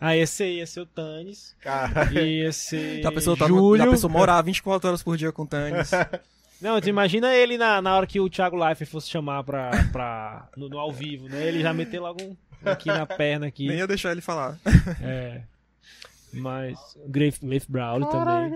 Aí 0.00 0.20
esse 0.20 0.42
aí 0.42 0.56
ia 0.58 0.66
ser 0.66 0.80
o 0.80 0.86
Tannis, 0.86 1.54
Cara, 1.60 2.10
ia 2.12 2.52
ser 2.52 3.02
Já 3.02 3.08
a 3.08 3.12
pessoa, 3.12 3.36
tá 3.36 3.48
no, 3.48 3.56
Júlio. 3.56 3.84
a 3.84 3.90
pessoa 3.90 4.10
morar 4.12 4.40
24 4.42 4.88
horas 4.88 5.02
por 5.02 5.16
dia 5.16 5.32
com 5.32 5.42
o 5.42 5.46
Tânis. 5.46 5.90
Não, 6.64 6.80
tu 6.80 6.88
imagina 6.88 7.34
ele 7.34 7.58
na, 7.58 7.82
na 7.82 7.94
hora 7.94 8.06
que 8.06 8.18
o 8.18 8.30
Thiago 8.30 8.56
Life 8.56 8.86
fosse 8.86 9.10
chamar 9.10 9.44
pra, 9.44 9.70
pra, 9.92 10.48
no, 10.56 10.66
no 10.66 10.78
ao 10.78 10.90
vivo, 10.90 11.28
né? 11.28 11.46
Ele 11.46 11.60
já 11.60 11.74
meter 11.74 12.00
logo 12.00 12.24
um 12.24 12.34
aqui 12.64 12.88
na 12.88 13.04
perna 13.04 13.46
aqui. 13.46 13.68
Nem 13.68 13.76
ia 13.76 13.86
deixar 13.86 14.12
ele 14.12 14.22
falar. 14.22 14.58
É. 15.02 15.42
Mas 16.32 16.78
o 16.96 17.08
Grafe, 17.08 17.44
Grafe 17.46 17.70
Brawley 17.70 18.08
também. 18.08 18.50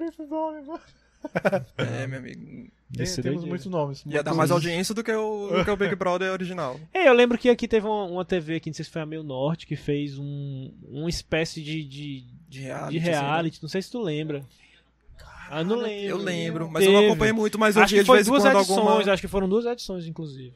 É, 1.77 2.07
meu 2.07 2.19
amigo. 2.19 2.71
Ser 3.05 3.23
temos 3.23 3.45
muitos 3.45 3.67
nomes. 3.67 4.03
Ia 4.07 4.23
dar 4.23 4.35
mais 4.35 4.51
audiência 4.51 4.95
do 4.95 5.05
que 5.05 5.13
o, 5.13 5.49
do 5.49 5.65
que 5.65 5.71
o 5.71 5.77
Big 5.77 5.95
Brother 5.95 6.33
original. 6.33 6.81
É, 6.95 7.09
eu 7.09 7.13
lembro 7.13 7.37
que 7.37 7.51
aqui 7.51 7.69
teve 7.69 7.87
uma, 7.87 8.05
uma 8.05 8.25
TV 8.25 8.57
aqui, 8.57 8.71
não 8.71 8.75
sei 8.75 8.87
se 8.87 8.91
foi 8.91 9.03
a 9.03 9.07
Meio 9.07 9.23
Norte, 9.23 9.67
que 9.67 9.77
fez 9.77 10.19
um, 10.19 10.73
uma 10.89 11.11
espécie 11.11 11.63
de, 11.63 11.85
de, 11.85 12.25
De 12.49 12.61
reality. 12.63 12.93
de 12.93 12.99
reality. 12.99 13.59
Não 13.63 13.69
sei 13.69 13.83
se 13.83 13.91
tu 13.91 14.01
lembra. 14.01 14.43
Ah, 15.51 15.65
não 15.65 15.77
lembro. 15.77 16.09
Eu 16.11 16.17
lembro, 16.19 16.71
mas 16.71 16.85
eu 16.85 16.93
não 16.93 17.01
Teve. 17.01 17.11
acompanhei 17.13 17.33
muito, 17.33 17.59
mas 17.59 17.77
eu 17.77 17.83
acho 17.83 17.95
que 17.95 18.01
de 18.01 18.07
foi 18.07 18.23
duas 18.23 18.43
quando 18.43 18.57
edições, 18.59 18.79
alguma. 18.79 19.13
acho 19.13 19.23
que 19.23 19.29
foram 19.29 19.49
duas 19.49 19.65
edições, 19.65 20.07
inclusive. 20.07 20.55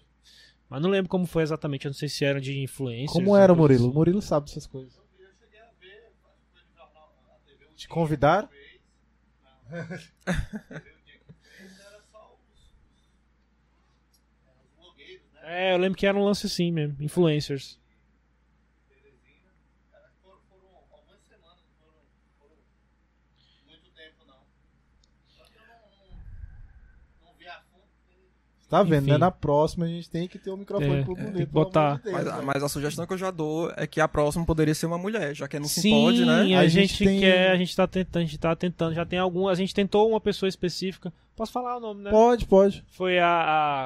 Mas 0.69 0.81
não 0.82 0.90
lembro 0.90 1.09
como 1.09 1.27
foi 1.27 1.43
exatamente, 1.43 1.86
eu 1.86 1.90
não 1.90 1.94
sei 1.94 2.09
se 2.09 2.24
eram 2.24 2.40
de 2.40 2.59
influência. 2.62 3.12
Como 3.12 3.36
era 3.36 3.52
o 3.52 3.56
Murilo? 3.56 3.90
O 3.90 3.94
Murilo 3.94 4.23
sabe 4.23 4.47
dessas 4.47 4.66
coisas. 4.66 5.01
Te 7.77 7.89
convidaram? 7.89 8.48
É, 15.44 15.74
eu 15.74 15.77
lembro 15.77 15.98
que 15.98 16.06
era 16.06 16.16
um 16.16 16.24
lance 16.24 16.47
assim 16.47 16.70
mesmo, 16.70 16.97
influencers. 17.01 17.78
Tá 28.73 28.82
vendo, 28.82 29.03
Enfim. 29.03 29.11
né? 29.11 29.19
Na 29.19 29.31
próxima 29.31 29.85
a 29.85 29.89
gente 29.89 30.09
tem 30.09 30.27
que 30.27 30.39
ter 30.39 30.49
o 30.51 30.57
microfone 30.57 31.01
É, 31.01 31.03
pro 31.03 31.15
bonito. 31.15 31.36
que 31.36 31.44
botar. 31.44 32.01
Mas, 32.11 32.27
a- 32.27 32.40
mas 32.40 32.62
a 32.62 32.69
sugestão 32.70 33.07
que 33.07 33.12
eu 33.12 33.19
já 33.19 33.31
dou 33.31 33.70
é 33.77 33.86
que 33.86 34.01
a 34.01 34.09
próxima 34.09 34.47
poderia 34.47 34.74
ser 34.74 34.86
uma 34.86 34.97
mulher, 34.97 35.35
já 35.36 35.47
que 35.47 35.59
não 35.59 35.69
se 35.69 35.82
Sim, 35.82 35.90
pode, 36.07 36.24
né? 36.24 36.55
a, 36.57 36.61
A 36.61 36.66
gente, 36.66 36.94
gente 36.94 37.05
tem- 37.05 37.20
quer, 37.20 37.51
a 37.51 37.57
gente 37.57 37.77
tá 37.77 37.86
tentando, 37.86 38.23
a 38.23 38.24
gente 38.24 38.39
tá 38.39 38.57
tentando, 38.57 38.94
já 38.94 39.05
tem 39.05 39.19
algum, 39.19 39.47
a 39.47 39.55
gente 39.55 39.74
tentou 39.74 40.09
uma 40.09 40.19
pessoa 40.23 40.49
específica. 40.49 41.12
Posso 41.36 41.53
falar 41.53 41.77
o 41.77 41.81
nome, 41.81 42.03
né? 42.03 42.11
Pode, 42.11 42.47
pode. 42.47 42.82
Foi 42.93 43.19
a, 43.19 43.27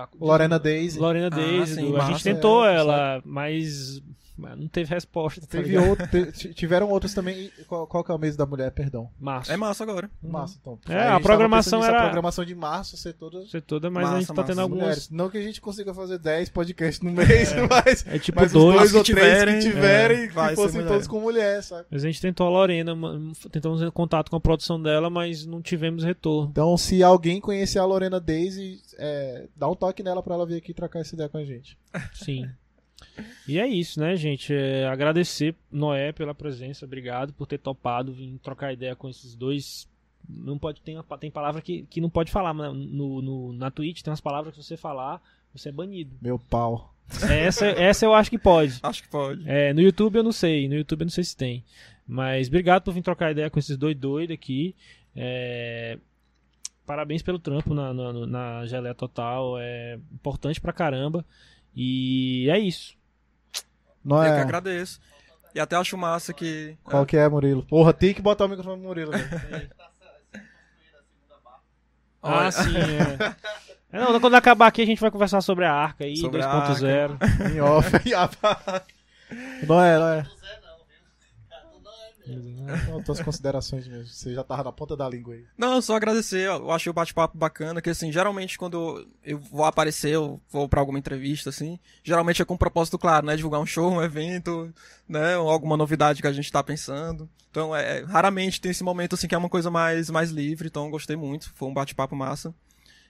a 0.04 0.08
Lorena 0.20 0.56
Daisy. 0.56 1.00
Lorena 1.00 1.26
Ah, 1.26 1.30
Daisy. 1.30 1.74
sim, 1.74 1.90
do- 1.90 1.96
a 1.96 2.00
gente 2.02 2.10
massa, 2.12 2.24
tentou 2.24 2.64
é, 2.64 2.76
ela, 2.76 3.20
mas 3.24 4.00
mas 4.36 4.58
não 4.58 4.68
teve 4.68 4.92
resposta. 4.92 5.40
tá 5.40 5.46
Teve 5.48 5.76
outro, 5.78 6.06
te- 6.32 6.52
tiveram 6.54 6.88
outros 6.90 7.14
também. 7.14 7.50
Qual, 7.66 7.86
qual 7.86 8.04
que 8.04 8.10
é 8.10 8.14
o 8.14 8.18
mês 8.18 8.36
da 8.36 8.44
mulher, 8.46 8.70
perdão? 8.70 9.10
Março. 9.18 9.50
É 9.52 9.56
massa 9.56 9.82
agora. 9.84 10.10
Março, 10.22 10.58
então. 10.60 10.78
É, 10.88 10.98
a 11.00 11.04
tava 11.12 11.20
programação 11.20 11.82
era- 11.84 11.98
A 11.98 12.02
programação 12.04 12.44
de 12.44 12.54
março 12.54 12.96
ser 12.96 13.14
toda 13.14 13.40
Você 13.46 13.60
toda, 13.60 13.90
mas 13.90 14.08
a 14.08 14.18
gente 14.18 14.26
tá 14.28 14.34
massa. 14.34 14.48
tendo 14.48 14.60
algumas. 14.60 14.82
mulheres. 14.82 15.10
Não 15.10 15.30
que 15.30 15.38
a 15.38 15.42
gente 15.42 15.60
consiga 15.60 15.92
fazer 15.94 16.18
10 16.18 16.48
podcasts 16.50 17.00
no 17.02 17.10
mês, 17.12 17.52
mas, 17.68 18.06
É 18.06 18.18
tipo 18.18 18.40
mas 18.40 18.52
dois. 18.52 18.76
dois 18.76 18.94
ou 18.94 19.02
três 19.04 19.18
tiverem, 19.18 19.58
que 19.58 19.64
tiverem 19.70 20.18
é, 20.24 20.26
que 20.28 20.34
ser 20.34 20.54
fossem 20.56 20.80
mulher. 20.80 20.88
todos 20.92 21.06
com 21.06 21.20
mulher, 21.20 21.62
sabe? 21.62 21.86
Mas 21.90 22.04
a 22.04 22.06
gente 22.06 22.20
tentou 22.20 22.46
a 22.46 22.50
Lorena, 22.50 22.94
tentamos 23.50 23.80
em 23.82 23.90
contato 23.90 24.30
com 24.30 24.36
a 24.36 24.40
produção 24.40 24.80
dela, 24.80 25.08
mas 25.08 25.46
não 25.46 25.60
tivemos 25.62 26.04
retorno. 26.04 26.50
Então, 26.50 26.76
se 26.76 27.02
alguém 27.02 27.40
conhecer 27.40 27.78
a 27.78 27.84
Lorena 27.84 28.20
Daisy, 28.20 28.80
é, 28.98 29.46
dá 29.56 29.68
um 29.68 29.74
toque 29.74 30.02
nela 30.02 30.22
pra 30.22 30.34
ela 30.34 30.46
vir 30.46 30.56
aqui 30.56 30.74
trocar 30.74 31.00
essa 31.00 31.14
ideia 31.14 31.28
com 31.28 31.38
a 31.38 31.44
gente. 31.44 31.78
Sim. 32.14 32.48
E 33.48 33.58
é 33.58 33.66
isso, 33.66 33.98
né, 34.00 34.14
gente? 34.16 34.52
É, 34.52 34.86
agradecer 34.86 35.54
Noé 35.70 36.12
pela 36.12 36.34
presença, 36.34 36.84
obrigado 36.84 37.32
por 37.32 37.46
ter 37.46 37.58
topado 37.58 38.12
vir 38.12 38.38
trocar 38.42 38.72
ideia 38.72 38.94
com 38.96 39.08
esses 39.08 39.34
dois. 39.34 39.88
Não 40.28 40.58
pode 40.58 40.80
tem, 40.82 40.96
uma- 40.96 41.18
tem 41.18 41.30
palavra 41.30 41.62
que, 41.62 41.82
que 41.88 42.00
não 42.00 42.10
pode 42.10 42.30
falar 42.32 42.52
mas 42.52 42.72
no, 42.74 43.22
no, 43.22 43.52
na 43.52 43.70
Twitch, 43.70 44.02
tem 44.02 44.10
umas 44.10 44.20
palavras 44.20 44.54
que 44.54 44.62
você 44.62 44.76
falar, 44.76 45.22
você 45.54 45.68
é 45.68 45.72
banido. 45.72 46.16
Meu 46.20 46.38
pau. 46.38 46.92
Essa, 47.30 47.66
essa 47.66 48.04
eu 48.04 48.12
acho 48.12 48.28
que 48.28 48.38
pode. 48.38 48.80
Acho 48.82 49.02
que 49.04 49.08
pode. 49.08 49.48
É, 49.48 49.72
no 49.72 49.80
YouTube 49.80 50.16
eu 50.16 50.24
não 50.24 50.32
sei, 50.32 50.68
no 50.68 50.74
YouTube 50.74 51.02
eu 51.02 51.06
não 51.06 51.10
sei 51.12 51.22
se 51.24 51.36
tem. 51.36 51.64
Mas 52.06 52.48
obrigado 52.48 52.82
por 52.82 52.92
vir 52.92 53.02
trocar 53.02 53.30
ideia 53.30 53.48
com 53.48 53.58
esses 53.60 53.76
dois 53.76 53.96
doidos 53.96 54.34
aqui. 54.34 54.74
É, 55.14 55.96
parabéns 56.84 57.22
pelo 57.22 57.38
trampo 57.38 57.72
na, 57.74 57.94
na, 57.94 58.12
na 58.26 58.66
Geleia 58.66 58.94
Total. 58.94 59.56
É 59.60 59.98
importante 60.12 60.60
pra 60.60 60.72
caramba. 60.72 61.24
E 61.74 62.48
é 62.50 62.58
isso. 62.58 62.95
Não 64.06 64.24
Eu 64.24 64.32
que 64.32 64.38
é... 64.38 64.42
agradeço. 64.42 65.00
E 65.52 65.58
até 65.58 65.74
acho 65.74 65.96
massa 65.98 66.32
que. 66.32 66.76
Qual 66.84 67.04
que 67.04 67.16
é, 67.16 67.28
Murilo? 67.28 67.64
Porra, 67.64 67.92
tem 67.92 68.14
que 68.14 68.22
botar 68.22 68.44
o 68.44 68.48
microfone 68.48 68.80
no 68.80 68.88
Murilo, 68.88 69.10
velho. 69.10 69.70
Ah, 72.22 72.50
sim, 72.50 72.76
é. 72.76 73.36
É, 73.92 74.00
Não, 74.00 74.20
quando 74.20 74.34
acabar 74.34 74.66
aqui 74.66 74.82
a 74.82 74.84
gente 74.86 75.00
vai 75.00 75.12
conversar 75.12 75.40
sobre 75.40 75.64
a 75.64 75.72
Arca 75.72 76.04
aí, 76.04 76.16
Sobre 76.16 76.42
a 76.42 76.50
2.0. 76.50 77.16
em 77.54 77.60
off. 77.60 77.92
não 79.66 79.80
é, 79.80 79.98
não 79.98 80.08
é. 80.08 80.26
Não, 82.26 83.02
tuas 83.02 83.20
considerações 83.20 83.86
mesmo. 83.86 84.06
Você 84.06 84.34
já 84.34 84.42
tava 84.42 84.64
na 84.64 84.72
ponta 84.72 84.96
da 84.96 85.08
língua 85.08 85.34
aí. 85.34 85.44
Não, 85.56 85.80
só 85.80 85.94
agradecer. 85.94 86.46
Eu 86.46 86.70
achei 86.70 86.90
o 86.90 86.94
bate-papo 86.94 87.36
bacana, 87.36 87.80
que 87.80 87.90
assim, 87.90 88.10
geralmente 88.10 88.58
quando 88.58 89.06
eu 89.22 89.38
vou 89.38 89.64
aparecer, 89.64 90.10
eu 90.10 90.40
vou 90.50 90.68
pra 90.68 90.80
alguma 90.80 90.98
entrevista, 90.98 91.50
assim, 91.50 91.78
geralmente 92.02 92.42
é 92.42 92.44
com 92.44 92.54
um 92.54 92.58
propósito 92.58 92.98
claro, 92.98 93.26
né? 93.26 93.36
Divulgar 93.36 93.60
um 93.60 93.66
show, 93.66 93.90
um 93.90 94.02
evento, 94.02 94.72
né? 95.08 95.34
Alguma 95.34 95.76
novidade 95.76 96.20
que 96.20 96.28
a 96.28 96.32
gente 96.32 96.50
tá 96.50 96.62
pensando. 96.62 97.28
Então, 97.50 97.74
é, 97.74 98.00
raramente 98.04 98.60
tem 98.60 98.70
esse 98.70 98.84
momento, 98.84 99.14
assim, 99.14 99.28
que 99.28 99.34
é 99.34 99.38
uma 99.38 99.48
coisa 99.48 99.70
mais, 99.70 100.10
mais 100.10 100.30
livre. 100.30 100.68
Então, 100.68 100.90
gostei 100.90 101.16
muito. 101.16 101.50
Foi 101.54 101.68
um 101.68 101.74
bate-papo 101.74 102.14
massa. 102.14 102.54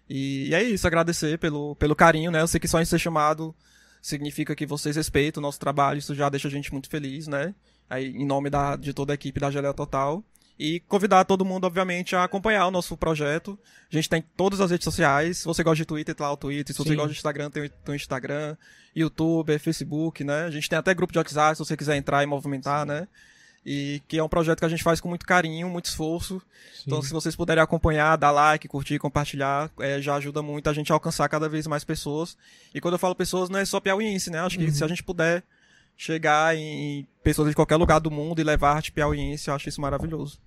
E, 0.09 0.49
e 0.49 0.55
é 0.55 0.63
isso, 0.63 0.87
agradecer 0.87 1.39
pelo, 1.39 1.75
pelo 1.77 1.97
carinho, 1.97 2.31
né? 2.31 2.41
Eu 2.41 2.47
sei 2.47 2.61
que 2.61 2.69
só 2.69 2.81
em 2.81 2.85
ser 2.85 2.99
chamado 2.99 3.55
significa 4.01 4.55
que 4.55 4.65
vocês 4.65 4.95
respeitam 4.95 5.41
o 5.41 5.43
nosso 5.43 5.59
trabalho, 5.59 5.99
isso 5.99 6.15
já 6.15 6.29
deixa 6.29 6.47
a 6.47 6.51
gente 6.51 6.73
muito 6.73 6.89
feliz, 6.89 7.27
né? 7.27 7.55
Aí, 7.89 8.09
em 8.09 8.25
nome 8.27 8.51
da, 8.51 8.77
de 8.77 8.93
toda 8.93 9.13
a 9.13 9.15
equipe 9.15 9.39
da 9.41 9.51
Geleia 9.51 9.75
Total. 9.75 10.23
E 10.59 10.81
convidar 10.89 11.25
todo 11.25 11.45
mundo, 11.45 11.65
obviamente, 11.67 12.17
a 12.17 12.25
acompanhar 12.25 12.67
o 12.67 12.71
nosso 12.71 12.97
projeto. 12.97 13.59
A 13.93 13.95
gente 13.95 14.09
tem 14.09 14.25
todas 14.37 14.59
as 14.61 14.71
redes 14.71 14.85
sociais. 14.85 15.39
Se 15.39 15.45
você 15.45 15.63
gosta 15.63 15.77
de 15.77 15.85
Twitter, 15.85 16.15
tem 16.15 16.25
lá 16.27 16.33
o 16.33 16.37
Twitter. 16.37 16.75
Se 16.75 16.83
você 16.83 16.91
Sim. 16.91 16.97
gosta 16.97 17.11
de 17.13 17.17
Instagram, 17.17 17.51
tem 17.51 17.71
o- 17.89 17.95
Instagram. 17.95 18.57
YouTube, 18.95 19.59
Facebook, 19.59 20.25
né? 20.25 20.45
A 20.45 20.51
gente 20.51 20.71
tem 20.71 20.79
até 20.79 20.95
grupo 20.95 21.13
de 21.13 21.19
WhatsApp, 21.19 21.55
se 21.55 21.59
você 21.63 21.77
quiser 21.77 21.97
entrar 21.97 22.23
e 22.23 22.27
movimentar, 22.27 22.87
né? 22.87 23.07
E 23.69 24.01
que 24.09 24.17
é 24.17 24.23
um 24.23 24.29
projeto 24.29 24.61
que 24.61 24.65
a 24.65 24.69
gente 24.69 24.83
faz 24.83 25.01
com 25.01 25.09
muito 25.11 25.27
carinho, 25.27 25.69
muito 25.69 25.85
esforço. 25.87 26.41
Então, 26.87 27.03
se 27.03 27.13
vocês 27.13 27.37
puderem 27.37 27.63
acompanhar, 27.63 28.17
dar 28.17 28.31
like, 28.31 28.67
curtir, 28.69 28.99
compartilhar, 28.99 29.71
é, 29.81 30.01
já 30.01 30.15
ajuda 30.15 30.41
muito 30.41 30.71
a 30.71 30.73
gente 30.73 30.91
a 30.91 30.95
alcançar 30.95 31.29
cada 31.29 31.49
vez 31.49 31.67
mais 31.67 31.85
pessoas. 31.85 32.39
E 32.75 32.81
quando 32.81 32.95
eu 32.95 32.99
falo 32.99 33.15
pessoas, 33.15 33.51
não 33.51 33.59
é 33.59 33.65
só 33.67 33.79
piauiense, 33.81 34.31
né? 34.31 34.39
Acho 34.41 34.57
que 34.57 34.71
se 34.71 34.83
a 34.83 34.89
gente 34.89 35.03
puder 35.03 35.43
chegar 35.97 36.57
em 36.57 37.07
pessoas 37.23 37.49
de 37.49 37.55
qualquer 37.55 37.77
lugar 37.77 37.99
do 38.01 38.11
mundo 38.11 38.41
e 38.41 38.45
levar 38.45 38.73
arte 38.75 38.93
piauiense, 38.93 39.49
eu 39.49 39.55
acho 39.55 39.69
isso 39.69 39.81
maravilhoso. 39.81 40.39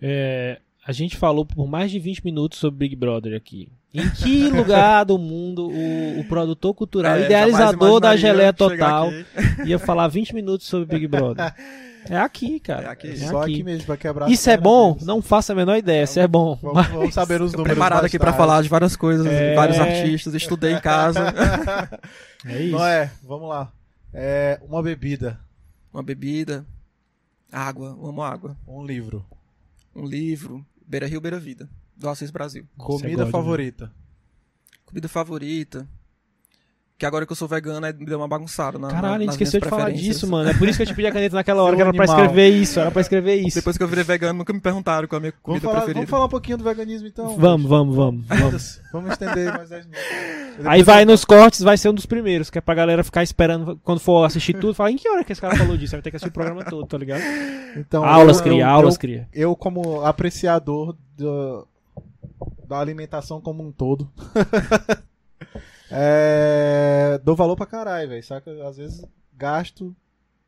É, 0.00 0.58
a 0.86 0.92
gente 0.92 1.16
falou 1.16 1.46
por 1.46 1.66
mais 1.66 1.90
de 1.90 1.98
20 1.98 2.24
minutos 2.24 2.58
sobre 2.58 2.78
Big 2.88 2.96
Brother 2.96 3.36
aqui. 3.36 3.68
Em 3.94 4.08
que 4.10 4.48
lugar 4.50 5.04
do 5.04 5.18
mundo 5.18 5.68
o, 5.70 6.20
o 6.20 6.24
produtor 6.24 6.74
cultural, 6.74 7.14
É, 7.16 7.24
idealizador 7.26 8.00
da 8.00 8.16
Geleia 8.16 8.52
Total, 8.52 9.08
aqui. 9.08 9.68
ia 9.68 9.78
falar 9.78 10.08
20 10.08 10.34
minutos 10.34 10.66
sobre 10.66 10.86
Big 10.86 11.06
Brother? 11.06 11.54
É 12.10 12.16
aqui, 12.16 12.58
cara. 12.58 12.88
É 12.88 12.90
aqui. 12.90 13.16
Só 13.16 13.42
aqui 13.42 13.62
mesmo, 13.62 13.86
pra 13.86 13.96
quebrar 13.96 14.28
Isso 14.28 14.50
é 14.50 14.56
bom? 14.56 14.94
deles. 14.94 15.06
Não 15.06 15.22
faço 15.22 15.52
a 15.52 15.54
menor 15.54 15.76
ideia 15.76 16.04
se 16.04 16.18
é 16.18 16.26
bom. 16.26 16.58
Vamos, 16.60 16.74
mas- 16.76 16.88
vamos 16.88 17.14
saber 17.14 17.40
os 17.40 17.52
números. 17.52 17.74
Preparado 17.74 18.04
aqui 18.04 18.18
pra 18.18 18.32
tarde. 18.32 18.38
falar 18.38 18.60
de 18.60 18.68
várias 18.68 18.96
coisas, 18.96 19.24
É. 19.24 19.54
vários 19.54 19.78
artistas, 19.78 20.34
estudei 20.34 20.72
em 20.72 20.80
casa. 20.80 21.32
É 22.44 22.60
isso. 22.60 22.72
Não 22.76 22.84
é? 22.84 23.08
Vamos 23.22 23.48
lá. 23.48 23.70
É 24.12 24.60
uma 24.62 24.82
bebida, 24.82 25.40
Uma 25.92 26.02
bebida, 26.02 26.66
água, 27.50 27.88
eu 27.98 28.06
amo 28.06 28.22
água. 28.22 28.56
um 28.66 28.84
livro, 28.84 29.24
Um 29.94 30.04
livro, 30.06 30.64
Beira 30.86 31.06
Rio, 31.06 31.20
Beira 31.20 31.38
Vida, 31.40 31.68
do 31.96 32.08
Assis 32.08 32.30
Brasil. 32.30 32.66
Comida 32.76 33.16
gosta, 33.24 33.30
favorita. 33.30 33.92
Comida 34.84 35.08
favorita. 35.08 35.88
Que 37.02 37.06
agora 37.06 37.26
que 37.26 37.32
eu 37.32 37.36
sou 37.36 37.48
vegano, 37.48 37.84
me 37.98 38.06
deu 38.06 38.16
uma 38.16 38.28
bagunçada 38.28 38.78
na 38.78 38.86
Caralho, 38.86 39.16
a 39.16 39.18
gente 39.22 39.30
esqueceu 39.30 39.60
de 39.60 39.68
falar 39.68 39.90
disso, 39.90 40.24
mano. 40.30 40.48
É 40.50 40.54
por 40.54 40.68
isso 40.68 40.76
que 40.76 40.84
eu 40.84 40.86
te 40.86 40.94
pedi 40.94 41.08
a 41.08 41.10
caneta 41.10 41.34
naquela 41.34 41.60
hora, 41.60 41.74
que 41.74 41.82
era 41.82 41.92
pra 41.92 42.04
escrever 42.04 42.48
isso. 42.50 42.78
Era 42.78 42.92
pra 42.92 43.00
escrever 43.00 43.34
isso. 43.44 43.56
Depois 43.56 43.76
que 43.76 43.82
eu 43.82 43.88
virei 43.88 44.04
vegano, 44.04 44.38
nunca 44.38 44.52
me 44.52 44.60
perguntaram 44.60 45.08
qual 45.08 45.16
é 45.16 45.18
a 45.18 45.20
minha 45.22 45.32
Vamos 45.32 45.42
comida 45.42 45.62
falar, 45.66 45.74
preferida. 45.78 45.98
vamos 45.98 46.10
falar 46.10 46.24
um 46.26 46.28
pouquinho 46.28 46.58
do 46.58 46.62
veganismo 46.62 47.08
então. 47.08 47.36
Vamos, 47.36 47.68
vamos, 47.68 47.96
vamos. 47.96 48.24
vamos. 48.28 48.80
Vamos 48.92 49.10
estender 49.18 49.52
mais 49.52 49.68
10 49.68 49.86
minutos. 49.86 50.64
Aí 50.64 50.84
vai 50.84 51.04
nos 51.04 51.24
cortes, 51.24 51.58
vai 51.62 51.76
ser 51.76 51.88
um 51.88 51.94
dos 51.94 52.06
primeiros, 52.06 52.50
que 52.50 52.58
é 52.58 52.60
pra 52.60 52.72
galera 52.72 53.02
ficar 53.02 53.24
esperando 53.24 53.80
quando 53.82 53.98
for 53.98 54.24
assistir 54.24 54.52
tudo, 54.52 54.72
falar 54.72 54.92
em 54.92 54.96
que 54.96 55.08
hora 55.08 55.24
que 55.24 55.32
esse 55.32 55.40
cara 55.40 55.56
falou 55.56 55.76
disso? 55.76 55.96
Vai 55.96 56.02
ter 56.02 56.10
que 56.10 56.18
assistir 56.18 56.30
o 56.30 56.32
programa 56.32 56.64
todo, 56.64 56.86
tá 56.86 56.96
ligado? 56.96 57.20
Então, 57.76 58.04
aulas 58.04 58.36
eu- 58.38 58.44
cria, 58.44 58.62
eu- 58.62 58.68
aulas 58.68 58.94
eu- 58.94 59.00
cria. 59.00 59.28
eu 59.32 59.56
como 59.56 60.04
apreciador 60.06 60.94
do- 61.18 61.66
da 62.68 62.78
alimentação 62.78 63.40
como 63.40 63.66
um 63.66 63.72
todo, 63.72 64.08
é, 65.92 67.20
dou 67.22 67.36
valor 67.36 67.56
pra 67.56 67.66
caralho, 67.66 68.08
velho. 68.08 68.22
Saca? 68.24 68.50
Às 68.68 68.76
vezes 68.76 69.04
gasto 69.34 69.94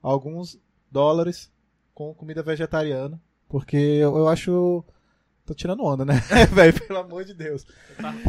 alguns 0.02 0.58
dólares 0.90 1.50
com 1.94 2.12
comida 2.14 2.42
vegetariana, 2.42 3.20
porque 3.48 3.76
eu, 3.76 4.16
eu 4.16 4.28
acho. 4.28 4.84
Tô 5.46 5.52
tirando 5.52 5.84
onda, 5.84 6.06
né? 6.06 6.14
velho, 6.52 6.72
pelo 6.86 7.00
amor 7.00 7.22
de 7.22 7.34
Deus. 7.34 7.66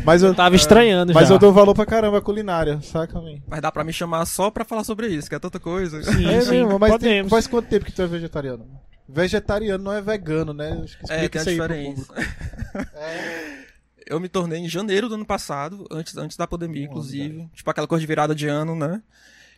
Mas 0.03 0.21
eu, 0.21 0.29
Eu 0.29 0.35
tava 0.35 0.53
estranhando 0.57 1.13
mas 1.13 1.29
já. 1.29 1.35
eu 1.35 1.39
dou 1.39 1.53
valor 1.53 1.73
pra 1.73 1.85
caramba 1.85 2.17
à 2.17 2.21
culinária, 2.21 2.81
saca, 2.81 3.21
man? 3.21 3.37
Mas 3.47 3.61
dá 3.61 3.71
pra 3.71 3.85
me 3.85 3.93
chamar 3.93 4.25
só 4.25 4.51
pra 4.51 4.65
falar 4.65 4.83
sobre 4.83 5.07
isso, 5.07 5.29
que 5.29 5.35
é 5.35 5.39
tanta 5.39 5.57
coisa. 5.57 6.03
Sim, 6.03 6.27
É 6.27 6.41
sim, 6.41 6.51
mesmo, 6.65 6.77
mas 6.77 6.97
tem- 6.97 7.27
faz 7.29 7.47
quanto 7.47 7.69
tempo 7.69 7.85
que 7.85 7.93
tu 7.93 8.01
é 8.01 8.07
vegetariano? 8.07 8.67
Vegetariano 9.07 9.81
não 9.81 9.93
é 9.93 10.01
vegano, 10.01 10.53
né? 10.53 10.81
Acho 10.83 10.97
que 10.99 11.09
É, 11.09 11.29
tem 11.29 11.39
a 11.39 11.41
isso 11.41 11.49
aí 11.51 11.55
pro 11.57 11.67
diferença. 11.67 12.13
É, 12.95 13.64
Eu 14.05 14.19
me 14.19 14.29
tornei 14.29 14.59
em 14.59 14.69
janeiro 14.69 15.09
do 15.09 15.15
ano 15.15 15.25
passado, 15.25 15.87
antes, 15.91 16.15
antes 16.17 16.37
da 16.37 16.45
pandemia, 16.47 16.81
Olha. 16.83 16.89
inclusive. 16.89 17.49
Tipo 17.53 17.69
aquela 17.71 17.87
coisa 17.87 18.01
de 18.01 18.07
virada 18.07 18.35
de 18.35 18.47
ano, 18.47 18.75
né? 18.75 19.01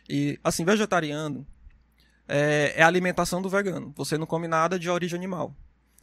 E, 0.08 0.38
assim, 0.42 0.64
vegetariano 0.64 1.46
é, 2.26 2.72
é 2.76 2.82
a 2.82 2.86
alimentação 2.86 3.42
do 3.42 3.48
vegano. 3.48 3.92
Você 3.96 4.16
não 4.16 4.26
come 4.26 4.48
nada 4.48 4.78
de 4.78 4.88
origem 4.88 5.16
animal. 5.16 5.54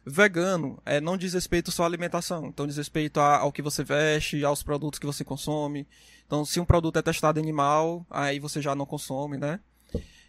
Vegano 0.06 0.80
é, 0.86 1.02
não 1.02 1.18
diz 1.18 1.34
respeito 1.34 1.72
só 1.72 1.84
à 1.84 1.86
alimentação. 1.88 2.46
Então, 2.46 2.68
diz 2.68 2.78
respeito 2.78 3.20
a- 3.20 3.38
ao 3.40 3.52
que 3.52 3.62
você 3.64 3.84
veste, 3.84 4.46
aos 4.46 4.62
produtos 4.62 5.00
que 5.00 5.06
você 5.08 5.24
consome. 5.24 5.88
Então, 6.28 6.46
se 6.46 6.60
um 6.60 6.66
produto 6.66 6.98
é 7.00 7.02
testado 7.02 7.40
animal, 7.40 8.06
aí 8.12 8.40
você 8.40 8.62
já 8.62 8.76
não 8.76 8.86
consome, 8.86 9.38
né? 9.38 9.60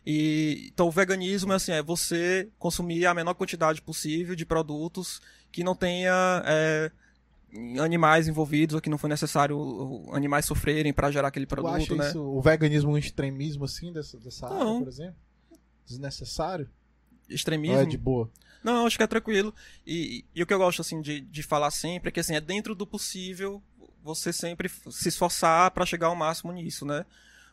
E, 0.06 0.70
então, 0.72 0.86
o 0.86 0.90
veganismo 0.90 1.52
assim, 1.52 1.72
é 1.72 1.82
você 1.82 2.48
consumir 2.58 3.04
a 3.06 3.12
menor 3.12 3.34
quantidade 3.34 3.82
possível 3.82 4.34
de 4.36 4.46
produtos 4.46 5.20
que 5.52 5.62
não 5.64 5.74
tenha 5.74 6.42
é, 6.46 6.90
animais 7.82 8.28
envolvidos 8.28 8.74
ou 8.74 8.80
que 8.80 8.90
não 8.90 8.98
foi 8.98 9.08
necessário 9.08 10.04
animais 10.12 10.44
sofrerem 10.44 10.92
para 10.92 11.10
gerar 11.10 11.28
aquele 11.28 11.46
tu 11.46 11.50
produto, 11.50 11.74
acha 11.74 11.94
né? 11.94 12.08
isso, 12.08 12.20
o 12.20 12.40
veganismo 12.40 12.92
um 12.92 12.98
extremismo 12.98 13.64
assim 13.64 13.92
dessa, 13.92 14.18
dessa 14.18 14.46
área, 14.46 14.78
por 14.78 14.88
exemplo? 14.88 15.16
Desnecessário? 15.86 16.68
Ou 17.28 17.34
Extremismo. 17.34 17.76
é 17.78 17.84
de 17.84 17.96
boa? 17.96 18.30
Não, 18.62 18.86
acho 18.86 18.96
que 18.96 19.02
é 19.02 19.06
tranquilo. 19.06 19.54
E, 19.86 20.24
e 20.34 20.42
o 20.42 20.46
que 20.46 20.52
eu 20.52 20.58
gosto 20.58 20.82
assim 20.82 21.00
de, 21.00 21.20
de 21.20 21.42
falar 21.42 21.70
sempre 21.70 22.08
é 22.08 22.12
que 22.12 22.20
assim, 22.20 22.34
é 22.34 22.40
dentro 22.40 22.74
do 22.74 22.86
possível 22.86 23.62
você 24.02 24.32
sempre 24.32 24.68
se 24.68 25.08
esforçar 25.08 25.70
para 25.70 25.86
chegar 25.86 26.08
ao 26.08 26.16
máximo 26.16 26.52
nisso, 26.52 26.84
né? 26.84 27.04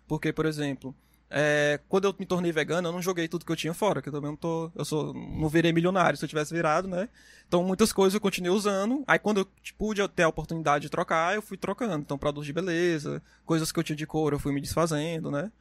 Porque, 0.07 0.31
por 0.31 0.45
exemplo, 0.45 0.95
é, 1.35 1.79
quando 1.89 2.05
eu 2.05 2.15
me 2.19 2.27
tornei 2.27 2.51
vegano, 2.51 2.87
eu 2.87 2.91
não 2.91 3.01
joguei 3.01 3.27
tudo 3.27 3.43
que 3.43 3.51
eu 3.51 3.55
tinha 3.55 3.73
fora, 3.73 4.03
que 4.03 4.09
eu 4.09 4.13
também 4.13 4.29
não 4.29 4.37
tô, 4.37 4.71
eu 4.75 4.85
sou, 4.85 5.15
não 5.15 5.49
virei 5.49 5.73
milionário 5.73 6.15
se 6.15 6.23
eu 6.23 6.29
tivesse 6.29 6.53
virado, 6.53 6.87
né? 6.87 7.09
Então 7.47 7.63
muitas 7.63 7.91
coisas 7.91 8.13
eu 8.13 8.21
continuei 8.21 8.55
usando. 8.55 9.03
Aí 9.07 9.17
quando 9.17 9.39
eu 9.39 9.45
tipo, 9.63 9.79
pude 9.79 10.07
ter 10.09 10.21
a 10.23 10.27
oportunidade 10.27 10.83
de 10.83 10.89
trocar, 10.91 11.33
eu 11.33 11.41
fui 11.41 11.57
trocando. 11.57 12.03
Então 12.03 12.19
produtos 12.19 12.45
de 12.45 12.53
beleza, 12.53 13.19
coisas 13.45 13.71
que 13.71 13.79
eu 13.79 13.83
tinha 13.83 13.95
de 13.95 14.05
couro, 14.05 14.35
eu 14.35 14.39
fui 14.39 14.53
me 14.53 14.61
desfazendo, 14.61 15.31
né? 15.31 15.51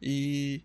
E 0.00 0.62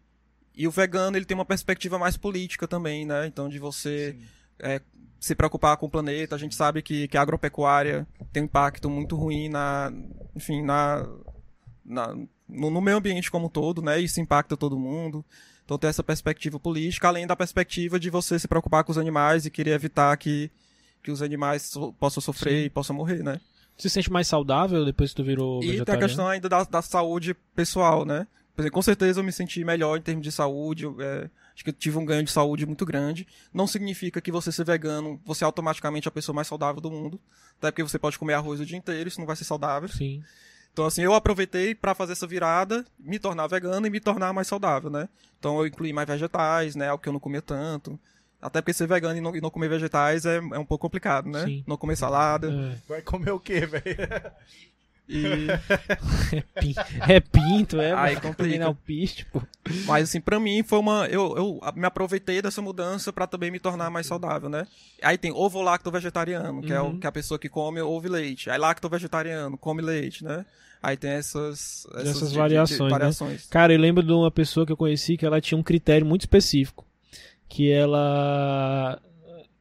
e 0.55 0.65
o 0.65 0.71
vegano 0.71 1.17
ele 1.17 1.25
tem 1.25 1.35
uma 1.35 1.43
perspectiva 1.43 1.99
mais 1.99 2.15
política 2.15 2.65
também, 2.65 3.05
né? 3.05 3.27
Então 3.27 3.49
de 3.49 3.59
você 3.59 4.17
é, 4.57 4.81
se 5.19 5.35
preocupar 5.35 5.75
com 5.75 5.87
o 5.87 5.89
planeta. 5.89 6.33
A 6.33 6.37
gente 6.39 6.55
sabe 6.55 6.81
que, 6.81 7.09
que 7.09 7.17
a 7.17 7.21
agropecuária 7.21 8.07
tem 8.31 8.43
um 8.43 8.45
impacto 8.45 8.89
muito 8.89 9.17
ruim 9.17 9.49
na, 9.49 9.91
enfim, 10.33 10.61
na, 10.61 11.05
na 11.83 12.15
no, 12.47 12.69
no 12.69 12.81
meio 12.81 12.97
ambiente 12.97 13.29
como 13.31 13.47
um 13.47 13.49
todo, 13.49 13.81
né? 13.81 13.99
Isso 13.99 14.19
impacta 14.21 14.55
todo 14.57 14.77
mundo. 14.79 15.23
Então 15.63 15.77
tem 15.77 15.89
essa 15.89 16.03
perspectiva 16.03 16.59
política, 16.59 17.07
além 17.07 17.25
da 17.25 17.35
perspectiva 17.35 17.99
de 17.99 18.09
você 18.09 18.37
se 18.37 18.47
preocupar 18.47 18.83
com 18.83 18.91
os 18.91 18.97
animais 18.97 19.45
e 19.45 19.49
querer 19.49 19.71
evitar 19.71 20.15
que, 20.17 20.51
que 21.03 21.09
os 21.11 21.21
animais 21.23 21.63
so- 21.63 21.91
possam 21.93 22.21
sofrer 22.21 22.59
Sim. 22.61 22.65
e 22.65 22.69
possam 22.69 22.95
morrer, 22.95 23.23
né? 23.23 23.39
Se 23.77 23.89
sente 23.89 24.11
mais 24.11 24.27
saudável 24.27 24.85
depois 24.85 25.09
que 25.09 25.15
tu 25.17 25.23
virou 25.23 25.57
E 25.57 25.61
tem 25.61 25.69
a 25.69 25.71
vegetariano? 25.73 26.07
questão 26.07 26.27
ainda 26.27 26.47
da, 26.47 26.63
da 26.63 26.81
saúde 26.81 27.35
pessoal, 27.55 28.05
né? 28.05 28.27
Por 28.55 28.61
exemplo, 28.61 28.75
com 28.75 28.81
certeza 28.81 29.19
eu 29.19 29.23
me 29.23 29.33
senti 29.33 29.65
melhor 29.65 29.97
em 29.97 30.01
termos 30.01 30.23
de 30.23 30.31
saúde. 30.31 30.85
é, 30.99 31.29
acho 31.53 31.63
que 31.63 31.71
eu 31.71 31.73
tive 31.73 31.97
um 31.97 32.05
ganho 32.05 32.23
de 32.23 32.31
saúde 32.31 32.65
muito 32.65 32.85
grande. 32.85 33.27
Não 33.53 33.67
significa 33.67 34.21
que 34.21 34.31
você 34.31 34.49
ser 34.51 34.63
vegano, 34.65 35.19
você 35.25 35.43
é 35.43 35.45
automaticamente 35.45 36.07
a 36.07 36.11
pessoa 36.11 36.33
mais 36.33 36.47
saudável 36.47 36.79
do 36.79 36.89
mundo. 36.89 37.19
Até 37.57 37.69
porque 37.71 37.83
você 37.83 37.99
pode 37.99 38.17
comer 38.17 38.35
arroz 38.35 38.59
o 38.61 38.65
dia 38.65 38.77
inteiro, 38.77 39.09
isso 39.09 39.19
não 39.19 39.27
vai 39.27 39.35
ser 39.35 39.43
saudável. 39.43 39.89
Sim. 39.89 40.23
Então, 40.75 40.85
assim, 40.85 41.03
eu 41.03 41.13
aproveitei 41.13 41.73
pra 41.73 41.95
fazer 41.95 42.11
essa 42.11 42.27
virada, 42.27 42.83
me 42.99 43.17
tornar 43.17 43.47
vegano 43.47 43.87
e 43.87 43.89
me 43.89 44.01
tornar 44.01 44.33
mais 44.33 44.45
saudável, 44.45 44.89
né? 44.89 45.07
Então, 45.39 45.57
eu 45.59 45.67
incluí 45.67 45.93
mais 45.93 46.05
vegetais, 46.05 46.75
né? 46.75 46.89
Algo 46.89 47.01
que 47.01 47.07
eu 47.07 47.13
não 47.13 47.19
comia 47.19 47.41
tanto. 47.41 47.97
Até 48.41 48.59
porque 48.59 48.73
ser 48.73 48.85
vegano 48.85 49.17
e 49.17 49.21
não, 49.21 49.33
e 49.37 49.39
não 49.39 49.49
comer 49.49 49.69
vegetais 49.69 50.25
é, 50.25 50.35
é 50.35 50.59
um 50.59 50.65
pouco 50.65 50.81
complicado, 50.81 51.29
né? 51.29 51.45
Sim. 51.45 51.63
Não 51.65 51.77
comer 51.77 51.95
salada. 51.95 52.51
É. 52.51 52.77
Vai 52.89 53.01
comer 53.01 53.31
o 53.31 53.39
quê, 53.39 53.65
velho? 53.65 53.85
E... 55.07 55.47
É, 56.35 56.41
pin- 56.59 56.75
é 57.07 57.19
pinto, 57.19 57.79
é. 57.79 57.93
Aí 57.93 58.15
complica. 58.19 58.63
É 58.63 58.67
o 58.67 58.75
pô. 59.31 59.41
Mas 59.85 60.09
assim, 60.09 60.19
pra 60.19 60.39
mim 60.39 60.63
foi 60.63 60.79
uma. 60.79 61.05
Eu, 61.07 61.35
eu 61.37 61.59
me 61.75 61.85
aproveitei 61.85 62.41
dessa 62.41 62.61
mudança 62.61 63.13
pra 63.13 63.27
também 63.27 63.51
me 63.51 63.59
tornar 63.59 63.89
mais 63.89 64.07
saudável, 64.07 64.49
né? 64.49 64.65
Aí 65.01 65.17
tem 65.17 65.31
ovo 65.31 65.61
lacto 65.61 65.89
vegetariano, 65.91 66.61
que 66.61 66.73
é 66.73 66.81
o 66.81 66.85
Uhum. 66.85 66.99
que 66.99 67.07
a 67.07 67.11
pessoa 67.11 67.37
que 67.39 67.47
come 67.47 67.79
ovo 67.81 68.07
e 68.07 68.09
leite. 68.09 68.49
Aí 68.49 68.57
lacto 68.57 68.89
vegetariano, 68.89 69.57
come 69.57 69.81
leite, 69.81 70.23
né? 70.23 70.45
Aí 70.81 70.97
tem 70.97 71.11
essas, 71.11 71.87
Essas 71.95 72.19
de- 72.27 72.29
de- 72.31 72.37
variações, 72.37 72.77
de- 72.77 72.83
né? 72.83 72.89
variações. 72.89 73.45
Cara, 73.47 73.73
eu 73.73 73.79
lembro 73.79 74.03
de 74.03 74.11
uma 74.11 74.29
pessoa 74.31 74.65
que 74.65 74.71
eu 74.71 74.77
conheci 74.77 75.15
que 75.17 75.25
ela 75.25 75.39
tinha 75.39 75.57
um 75.57 75.63
critério 75.63 76.05
muito 76.05 76.21
específico. 76.21 76.85
Que 77.47 77.71
ela 77.71 78.99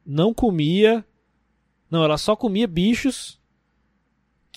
não 0.05 0.33
comia. 0.33 1.05
Não, 1.89 2.03
ela 2.03 2.17
só 2.17 2.35
comia 2.35 2.67
bichos 2.67 3.39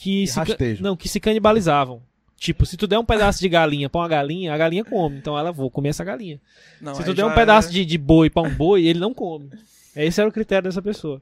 que 0.01 0.23
E 0.25 0.27
se, 0.29 0.83
não, 0.83 0.97
que 0.97 1.09
se 1.09 1.19
canibalizavam. 1.21 2.03
Tipo, 2.37 2.65
se 2.65 2.77
tu 2.77 2.87
der 2.87 2.99
um 2.99 3.05
pedaço 3.05 3.41
de 3.41 3.49
galinha 3.49 3.89
pra 3.91 4.01
uma 4.01 4.09
galinha, 4.09 4.55
a 4.55 4.57
galinha 4.57 4.85
come. 4.85 5.17
Então 5.19 5.37
ela 5.37 5.51
vou 5.51 5.69
comer 5.71 5.89
essa 5.89 6.05
galinha. 6.05 6.41
Não, 6.81 6.95
se 6.95 7.03
tu 7.05 7.13
der 7.13 7.25
um 7.25 7.35
pedaço 7.35 7.69
é- 7.69 7.73
de, 7.73 7.85
de 7.85 7.99
boi 7.99 8.31
pra 8.31 8.43
um 8.43 8.55
boi, 8.55 8.85
ele 8.87 9.01
não 9.01 9.13
come. 9.13 9.51
Esse 9.97 10.21
era 10.21 10.31
o 10.31 10.33
critério 10.33 10.69
dessa 10.69 10.81
pessoa. 10.81 11.21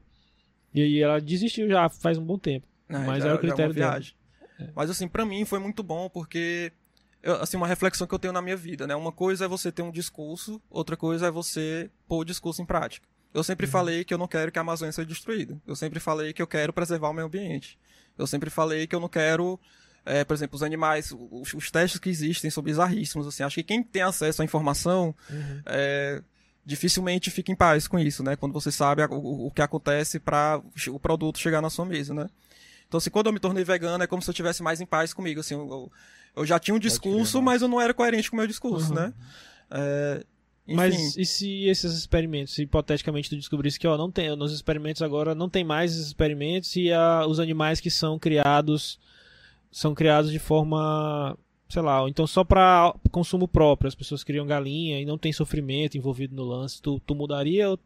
E 0.74 0.82
aí 0.82 1.00
ela 1.00 1.18
desistiu 1.18 1.68
já 1.70 1.88
faz 1.88 2.18
um 2.18 2.24
bom 2.24 2.36
tempo. 2.38 2.66
É, 2.88 2.98
Mas 2.98 3.22
já- 3.22 3.30
era 3.30 3.36
o 3.36 3.40
critério 3.40 3.70
uma 3.70 3.74
dela. 3.74 3.90
viagem. 3.92 4.14
Mas 4.74 4.90
assim, 4.90 5.08
pra 5.08 5.24
mim 5.24 5.44
foi 5.46 5.58
muito 5.58 5.82
bom 5.82 6.10
porque 6.10 6.70
eu- 7.22 7.36
assim, 7.40 7.56
uma 7.56 7.66
reflexão 7.66 8.06
que 8.06 8.14
eu 8.14 8.18
tenho 8.18 8.32
na 8.34 8.42
minha 8.42 8.56
vida, 8.56 8.86
né? 8.86 8.94
Uma 8.94 9.10
coisa 9.12 9.46
é 9.46 9.48
você 9.48 9.72
ter 9.72 9.80
um 9.82 9.90
discurso, 9.90 10.60
outra 10.70 10.98
coisa 10.98 11.28
é 11.28 11.30
você 11.30 11.88
pôr 12.06 12.18
o 12.18 12.24
discurso 12.24 12.60
em 12.60 12.66
prática. 12.66 13.06
Eu 13.32 13.38
Uhum. 13.38 13.42
sempre 13.42 13.66
falei 13.66 14.04
que 14.04 14.12
eu 14.12 14.18
não 14.18 14.28
quero 14.28 14.52
que 14.52 14.58
a 14.58 14.62
Amazônia 14.62 14.92
seja 14.92 15.08
destruída. 15.08 15.58
Eu 15.66 15.74
sempre 15.76 15.98
falei 15.98 16.32
que 16.34 16.42
eu 16.42 16.46
quero 16.46 16.72
preservar 16.74 17.08
o 17.08 17.12
meio 17.14 17.26
ambiente. 17.26 17.78
Eu 18.18 18.26
sempre 18.26 18.50
falei 18.50 18.86
que 18.86 18.94
eu 18.94 19.00
não 19.00 19.08
quero, 19.08 19.58
é, 20.04 20.24
por 20.24 20.34
exemplo, 20.34 20.56
os 20.56 20.62
animais, 20.62 21.12
os, 21.30 21.52
os 21.54 21.70
testes 21.70 22.00
que 22.00 22.08
existem 22.08 22.50
são 22.50 22.62
bizarríssimos, 22.62 23.26
assim. 23.26 23.42
Acho 23.42 23.56
que 23.56 23.62
quem 23.62 23.82
tem 23.82 24.02
acesso 24.02 24.42
à 24.42 24.44
informação 24.44 25.14
é, 25.66 26.22
dificilmente 26.64 27.30
fica 27.30 27.52
em 27.52 27.56
paz 27.56 27.86
com 27.86 27.98
isso, 27.98 28.22
né? 28.22 28.36
Quando 28.36 28.52
você 28.52 28.72
sabe 28.72 29.02
o, 29.04 29.46
o 29.46 29.50
que 29.50 29.62
acontece 29.62 30.18
para 30.18 30.60
o 30.88 30.98
produto 30.98 31.38
chegar 31.38 31.60
na 31.60 31.70
sua 31.70 31.84
mesa, 31.84 32.12
né? 32.14 32.28
Então, 32.88 32.98
assim, 32.98 33.10
quando 33.10 33.26
eu 33.26 33.32
me 33.32 33.40
tornei 33.40 33.64
vegano, 33.64 34.02
é 34.02 34.06
como 34.06 34.22
se 34.22 34.30
eu 34.30 34.34
tivesse 34.34 34.62
mais 34.62 34.80
em 34.80 34.86
paz 34.86 35.12
comigo, 35.12 35.40
assim, 35.40 35.54
eu, 35.54 35.90
eu 36.36 36.46
já 36.46 36.58
tinha 36.58 36.74
um 36.74 36.78
discurso, 36.78 37.32
crer, 37.38 37.42
mas 37.44 37.62
eu 37.62 37.68
não 37.68 37.80
era 37.80 37.92
coerente 37.92 38.30
com 38.30 38.36
o 38.36 38.38
meu 38.38 38.46
discurso, 38.46 38.90
Uhum. 38.90 38.94
né? 39.00 39.12
É, 39.70 40.24
enfim, 40.66 40.74
Mas 40.76 41.16
e 41.16 41.24
se 41.24 41.64
esses 41.68 41.92
experimentos, 41.94 42.54
se 42.54 42.62
hipoteticamente 42.62 43.28
tu 43.30 43.36
descobrisse 43.36 43.78
que 43.78 43.86
ó, 43.86 43.96
não 43.96 44.10
tem, 44.10 44.34
nos 44.36 44.52
experimentos 44.52 45.00
agora 45.02 45.34
não 45.34 45.48
tem 45.48 45.62
mais 45.64 45.92
esses 45.92 46.06
experimentos 46.08 46.74
e 46.76 46.92
a- 46.92 47.24
os 47.26 47.38
animais 47.38 47.80
que 47.80 47.90
são 47.90 48.18
criados 48.18 48.98
são 49.70 49.94
criados 49.94 50.30
de 50.32 50.38
forma, 50.38 51.36
sei 51.68 51.82
lá, 51.82 52.08
então 52.08 52.26
só 52.26 52.42
para 52.42 52.94
consumo 53.10 53.46
próprio, 53.46 53.88
as 53.88 53.94
pessoas 53.94 54.24
criam 54.24 54.46
galinha 54.46 54.98
e 55.00 55.04
não 55.04 55.18
tem 55.18 55.32
sofrimento 55.32 55.96
envolvido 55.98 56.34
no 56.34 56.44
lance, 56.44 56.80
tu, 56.80 56.98
tu 57.06 57.14
mudaria 57.14 57.68
ou, 57.70 57.78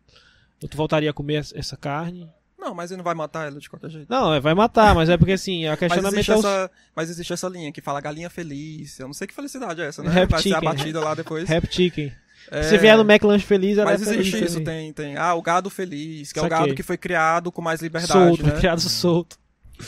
ou 0.63 0.69
tu 0.69 0.77
voltaria 0.77 1.11
a 1.11 1.13
comer 1.13 1.45
essa- 1.55 1.77
carne? 1.77 2.29
não, 2.59 2.75
mas 2.75 2.91
ele 2.91 2.99
não 2.99 3.05
vai 3.05 3.15
matar 3.15 3.49
ela 3.49 3.59
de 3.59 3.69
qualquer 3.71 3.89
jeito. 3.91 4.07
Não, 4.11 4.35
é, 4.35 4.39
vai 4.39 4.53
matar, 4.55 4.95
mas 4.95 5.09
é 5.09 5.17
porque 5.17 5.33
assim, 5.33 5.65
a 5.67 5.71
Mas 5.73 5.79
questionamento 5.81 6.15
existe, 6.19 6.31
é 6.31 6.37
o- 6.37 6.39
essa, 6.39 6.71
mas 6.95 7.11
existe 7.11 7.33
essa 7.33 7.49
linha 7.49 7.73
que 7.73 7.81
fala 7.81 8.01
galinha 8.03 8.29
feliz. 8.31 9.01
Eu 9.01 9.07
não 9.07 9.15
sei 9.15 9.27
que 9.27 9.35
felicidade 9.35 9.81
é 9.81 9.87
essa, 9.87 10.03
né? 10.03 10.11
Rap 10.11 10.31
vai 10.31 10.43
ser 10.43 10.51
chicken. 10.51 10.69
abatida 10.69 11.01
lá 11.01 11.15
depois. 11.15 11.49
Rap 11.49 11.67
Chicken. 11.73 12.13
É, 12.51 12.63
Se 12.63 12.79
vier 12.79 12.97
no 12.97 13.03
McLanche 13.11 13.45
feliz, 13.47 13.79
ela 13.79 13.91
Mas 13.91 14.03
é 14.03 14.05
feliz 14.07 14.21
existe 14.27 14.45
isso, 14.45 14.59
também. 14.61 14.93
tem, 14.93 15.13
tem. 15.13 15.17
Ah, 15.17 15.35
o 15.35 15.43
gado 15.43 15.69
feliz, 15.71 16.33
que 16.33 16.39
é 16.39 16.43
o 16.43 16.45
Saquei. 16.45 16.59
gado 16.59 16.75
que 16.75 16.83
foi 16.83 16.97
criado 16.97 17.51
com 17.53 17.61
mais 17.63 17.81
liberdade, 17.81 18.13
solto, 18.13 18.47
né? 18.47 18.53
criado 18.59 18.81
solto. 18.81 19.39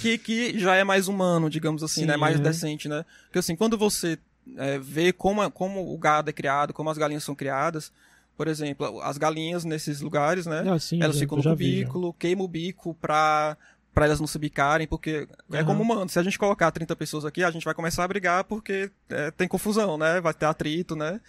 que, 0.01 0.17
que 0.19 0.59
já 0.59 0.75
é 0.75 0.85
mais 0.85 1.09
humano, 1.09 1.51
digamos 1.51 1.83
assim, 1.83 2.03
Sim, 2.03 2.07
né? 2.07 2.17
Mais 2.17 2.37
uhum. 2.37 2.43
decente, 2.43 2.89
né? 2.89 3.05
Porque 3.25 3.39
assim, 3.39 3.55
quando 3.57 3.77
você 3.77 4.19
é, 4.57 4.79
vê 4.79 5.13
como, 5.13 5.49
como 5.51 5.93
o 5.93 5.99
gado 5.99 6.31
é 6.31 6.33
criado, 6.33 6.73
como 6.73 6.89
as 6.91 6.97
galinhas 6.99 7.25
são 7.25 7.35
criadas, 7.35 7.93
por 8.37 8.49
exemplo, 8.49 9.01
as 9.03 9.19
galinhas 9.19 9.65
nesses 9.65 10.01
lugares, 10.01 10.47
né? 10.47 10.65
Ah, 10.67 10.79
sim, 10.79 11.03
elas 11.03 11.17
já- 11.17 11.21
ficam 11.21 11.39
no 11.39 11.45
cubículo, 11.45 12.13
queima 12.15 12.43
o 12.43 12.49
bico 12.49 12.95
pra, 12.95 13.57
pra 13.95 14.07
elas 14.07 14.19
não 14.21 14.27
se 14.27 14.39
bicarem, 14.39 14.87
porque 14.87 15.29
é 15.53 15.59
Uhum. 15.61 15.65
como 15.67 15.83
humano. 15.83 16.09
Se 16.09 16.19
a 16.19 16.23
gente 16.23 16.39
colocar 16.39 16.71
30 16.71 16.97
pessoas 16.97 17.25
aqui, 17.25 17.45
a 17.45 17.51
gente 17.51 17.65
vai 17.65 17.75
começar 17.75 18.05
a 18.05 18.09
brigar 18.09 18.45
porque 18.45 18.91
é, 19.11 19.31
tem 19.31 19.47
confusão, 19.47 19.99
né? 19.99 20.21
Vai 20.21 20.33
ter 20.33 20.47
atrito, 20.47 20.97
né? 20.97 21.21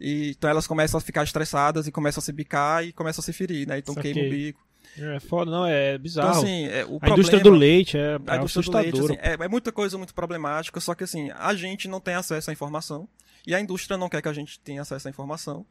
E, 0.00 0.30
então 0.30 0.48
elas 0.48 0.66
começam 0.66 0.98
a 0.98 1.00
ficar 1.00 1.24
estressadas 1.24 1.86
e 1.86 1.92
começam 1.92 2.20
a 2.20 2.24
se 2.24 2.32
bicar 2.32 2.84
e 2.84 2.92
começam 2.92 3.20
a 3.20 3.24
se 3.24 3.32
ferir, 3.32 3.66
né? 3.66 3.78
Então 3.78 3.94
Saquei. 3.94 4.12
queima 4.12 4.28
o 4.28 4.30
bico. 4.30 4.68
É 4.96 5.20
foda, 5.20 5.50
não, 5.50 5.66
é 5.66 5.98
bizarro. 5.98 6.30
Então, 6.30 6.42
assim, 6.42 6.64
é, 6.66 6.84
o 6.84 6.96
a 6.96 6.98
problema... 6.98 7.14
indústria 7.14 7.40
do 7.40 7.50
leite 7.50 7.98
é, 7.98 8.18
A 8.26 8.34
é 8.34 8.36
indústria 8.36 8.36
do 8.36 8.42
assustadora. 8.42 8.82
leite, 8.82 9.00
assim, 9.00 9.18
é, 9.20 9.44
é 9.44 9.48
muita 9.48 9.70
coisa 9.70 9.96
muito 9.98 10.14
problemática, 10.14 10.80
só 10.80 10.94
que 10.94 11.04
assim, 11.04 11.30
a 11.32 11.54
gente 11.54 11.88
não 11.88 12.00
tem 12.00 12.14
acesso 12.14 12.50
à 12.50 12.52
informação 12.52 13.08
e 13.46 13.54
a 13.54 13.60
indústria 13.60 13.96
não 13.96 14.08
quer 14.08 14.22
que 14.22 14.28
a 14.28 14.32
gente 14.32 14.58
tenha 14.60 14.82
acesso 14.82 15.08
à 15.08 15.10
informação. 15.10 15.64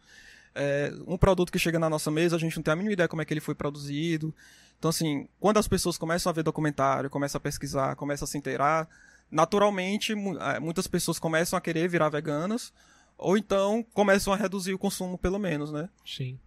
É, 0.56 0.92
um 1.06 1.18
produto 1.18 1.52
que 1.52 1.60
chega 1.60 1.78
na 1.78 1.90
nossa 1.90 2.10
mesa, 2.10 2.36
a 2.36 2.40
gente 2.40 2.56
não 2.56 2.64
tem 2.64 2.72
a 2.72 2.76
mínima 2.76 2.94
ideia 2.94 3.08
como 3.08 3.22
é 3.22 3.26
que 3.26 3.34
ele 3.34 3.42
foi 3.42 3.54
produzido. 3.54 4.34
Então, 4.78 4.90
assim, 4.90 5.28
quando 5.40 5.58
as 5.58 5.68
pessoas 5.68 5.98
começam 5.98 6.30
a 6.30 6.34
ver 6.34 6.44
documentário, 6.44 7.10
começam 7.10 7.38
a 7.38 7.42
pesquisar, 7.42 7.96
começam 7.96 8.26
a 8.26 8.28
se 8.28 8.38
inteirar, 8.38 8.88
naturalmente 9.30 10.14
eh, 10.14 10.60
muitas 10.60 10.88
pessoas 10.88 11.20
começam 11.20 11.58
a 11.58 11.62
querer 11.62 11.88
virar 11.88 12.10
veganas, 12.10 12.74
ou 13.18 13.38
então 13.38 13.84
começam 13.94 14.32
a 14.34 14.36
reduzir 14.36 14.74
o 14.74 14.78
consumo, 14.80 15.18
pelo 15.18 15.40
menos, 15.40 15.72
né? 15.72 15.90
Sim. 16.06 16.38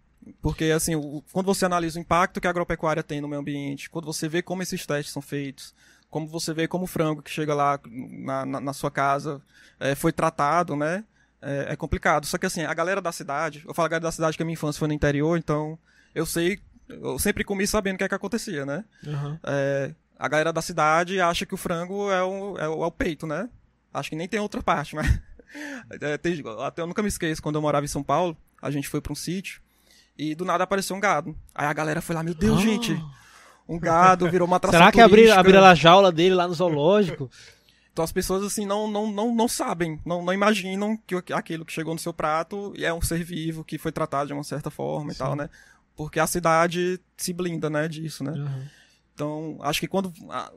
Porque, 0.41 0.65
assim, 0.65 0.95
o- 0.95 1.23
quando 1.33 1.47
você 1.47 1.65
analisa 1.65 1.97
o 1.97 2.01
impacto 2.01 2.39
que 2.39 2.47
a 2.47 2.49
agropecuária 2.49 3.01
tem 3.03 3.19
no 3.21 3.27
meio 3.27 3.41
ambiente, 3.41 3.89
quando 3.89 4.05
você 4.05 4.27
vê 4.29 4.41
como 4.41 4.61
esses 4.61 4.85
testes 4.85 5.11
são 5.13 5.21
feitos, 5.21 5.73
como 6.09 6.27
você 6.27 6.53
vê 6.53 6.67
como 6.67 6.83
o 6.83 6.87
frango 6.87 7.21
que 7.21 7.31
chega 7.31 7.53
lá 7.55 7.79
na, 7.85 8.45
na, 8.45 8.59
na 8.61 8.73
sua 8.73 8.91
casa 8.91 9.41
eh, 9.79 9.95
foi 9.95 10.11
tratado, 10.11 10.75
né? 10.75 11.03
É, 11.41 11.67
é 11.69 11.75
complicado. 11.75 12.25
Só 12.27 12.37
que, 12.37 12.45
assim, 12.45 12.61
a 12.63 12.73
galera 12.73 13.01
da 13.01 13.11
cidade, 13.11 13.63
eu 13.67 13.73
falo 13.73 13.87
a 13.87 13.89
galera 13.89 14.03
da 14.03 14.11
cidade 14.11 14.37
que 14.37 14.43
a 14.43 14.45
minha 14.45 14.53
infância 14.53 14.77
foi 14.77 14.87
no 14.87 14.93
interior, 14.93 15.37
então 15.37 15.77
eu 16.13 16.25
sei, 16.25 16.59
eu 16.87 17.17
sempre 17.17 17.43
comi 17.43 17.65
sabendo 17.65 17.95
o 17.95 17.97
que 17.97 18.03
é 18.03 18.09
que 18.09 18.13
acontecia, 18.15 18.63
né? 18.65 18.85
Aham. 19.07 19.39
É, 19.43 19.95
a 20.19 20.27
galera 20.27 20.53
da 20.53 20.61
cidade 20.61 21.19
acha 21.19 21.47
que 21.47 21.55
o 21.55 21.57
frango 21.57 22.11
é 22.11 22.21
o, 22.23 22.57
é 22.59 22.69
o, 22.69 22.83
é 22.83 22.85
o 22.85 22.91
peito, 22.91 23.25
né? 23.25 23.49
Acho 23.91 24.11
que 24.11 24.15
nem 24.15 24.27
tem 24.27 24.39
outra 24.39 24.61
parte, 24.61 24.93
mas. 24.95 25.07
É, 26.01 26.13
até 26.65 26.81
eu 26.81 26.87
nunca 26.87 27.01
me 27.01 27.07
esqueço, 27.07 27.41
quando 27.41 27.55
eu 27.55 27.61
morava 27.61 27.85
em 27.85 27.89
São 27.89 28.03
Paulo, 28.03 28.35
a 28.61 28.71
gente 28.71 28.87
foi 28.87 29.01
pra 29.01 29.11
um 29.11 29.15
sítio 29.15 29.61
e 30.17 30.35
do 30.35 30.45
nada 30.45 30.63
apareceu 30.63 30.95
um 30.95 30.99
gado. 30.99 31.35
Aí 31.53 31.65
a 31.65 31.73
galera 31.73 32.01
foi 32.01 32.15
lá, 32.15 32.23
meu 32.23 32.33
Deus, 32.33 32.59
Ah. 32.59 32.63
gente, 32.63 33.03
um 33.67 33.79
gado 33.79 34.29
virou 34.29 34.47
uma 34.47 34.57
atração 34.57 34.79
Será 34.79 34.91
que 34.91 35.01
abriram, 35.01 35.37
abriram 35.37 35.63
a 35.63 35.75
jaula 35.75 36.11
dele 36.11 36.35
lá 36.35 36.47
no 36.47 36.53
zoológico? 36.53 37.29
Então 37.91 38.05
as 38.05 38.11
pessoas 38.11 38.43
assim 38.43 38.65
não, 38.65 38.89
não, 38.89 39.11
não, 39.11 39.35
não 39.35 39.47
sabem, 39.47 39.99
não, 40.05 40.23
não 40.23 40.33
imaginam 40.33 40.97
que 41.05 41.15
aquilo 41.33 41.65
que 41.65 41.73
chegou 41.73 41.93
no 41.93 41.99
seu 41.99 42.13
prato 42.13 42.73
é 42.77 42.93
um 42.93 43.01
ser 43.01 43.23
vivo 43.23 43.63
que 43.65 43.77
foi 43.77 43.91
tratado 43.91 44.27
de 44.27 44.33
uma 44.33 44.43
certa 44.45 44.69
forma 44.69 45.11
e 45.11 45.15
tal, 45.15 45.35
né? 45.35 45.49
Porque 45.95 46.19
a 46.19 46.25
cidade 46.25 46.99
se 47.17 47.33
blinda, 47.33 47.69
né, 47.69 47.87
disso, 47.89 48.23
né? 48.23 48.31
Aham. 48.31 48.69
Então, 49.13 49.59
acho 49.61 49.79
que 49.79 49.87
quando 49.87 50.11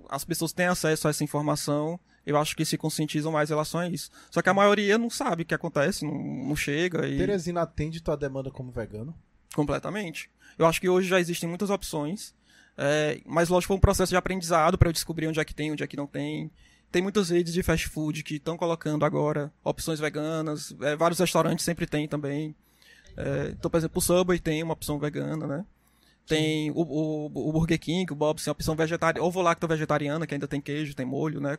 as 0.09 0.25
pessoas 0.25 0.53
têm 0.53 0.67
acesso 0.67 1.07
a 1.07 1.11
essa 1.11 1.25
informação, 1.25 1.99
eu 2.27 2.37
acho 2.37 2.57
que 2.57 2.65
se 2.65 2.79
conscientizam 2.79 3.33
mais 3.33 3.51
em 3.51 3.53
relação 3.53 3.81
a 3.81 3.89
isso. 3.89 4.11
Só 4.31 4.41
que 4.41 4.49
a 4.49 4.55
maioria 4.55 4.97
não 4.99 5.11
sabe 5.11 5.43
o 5.43 5.47
que 5.47 5.55
acontece, 5.55 6.05
não, 6.05 6.15
não 6.15 6.57
chega 6.57 7.07
e 7.07 7.19
Teresina 7.19 7.63
atende 7.63 8.03
tua 8.03 8.17
demanda 8.17 8.51
como 8.51 8.71
vegano? 8.71 9.15
completamente. 9.55 10.29
Eu 10.59 10.67
acho 10.67 10.81
que 10.81 10.89
hoje 10.89 11.09
já 11.09 11.19
existem 11.19 11.49
muitas 11.49 11.71
opções, 11.71 12.35
é, 12.77 13.21
mas 13.25 13.49
lógico 13.49 13.69
foi 13.69 13.77
um 13.77 13.81
processo 13.81 14.11
de 14.11 14.17
aprendizado 14.17 14.77
para 14.77 14.89
eu 14.89 14.93
descobrir 14.93 15.29
onde 15.29 15.41
é 15.41 15.45
que 15.45 15.55
tem, 15.55 15.73
onde 15.73 15.83
é 15.83 15.87
que 15.87 15.97
não 15.97 16.07
tem. 16.07 16.51
Tem 16.91 17.01
muitas 17.01 17.31
redes 17.31 17.53
de 17.53 17.63
fast 17.63 17.89
food 17.89 18.23
que 18.23 18.37
estão 18.37 18.57
colocando 18.57 19.05
agora 19.05 19.53
opções 19.65 19.99
veganas, 19.99 20.75
é, 20.83 20.95
vários 20.95 21.19
restaurantes 21.19 21.65
sempre 21.65 21.87
tem 21.87 22.07
também. 22.07 22.55
É, 23.17 23.51
então, 23.53 23.71
por 23.71 23.79
exemplo, 23.79 23.99
o 23.99 24.03
Subway 24.03 24.39
tem 24.39 24.63
uma 24.63 24.75
opção 24.75 24.99
vegana, 24.99 25.47
né? 25.47 25.65
Tem 26.27 26.71
o, 26.71 26.83
o, 26.83 27.27
o 27.27 27.53
Burger 27.53 27.79
King, 27.79 28.11
o 28.13 28.17
Bob's 28.17 28.45
tem 28.45 28.51
uma 28.51 28.55
opção 28.55 28.75
vegetariana, 28.75 29.27
ovo 29.27 29.43
lacto 29.43 29.69
vegetariana, 29.69 30.27
que 30.27 30.35
ainda 30.35 30.49
tem 30.49 30.61
queijo, 30.61 30.95
tem 30.95 31.05
molho, 31.05 31.41
né? 31.41 31.59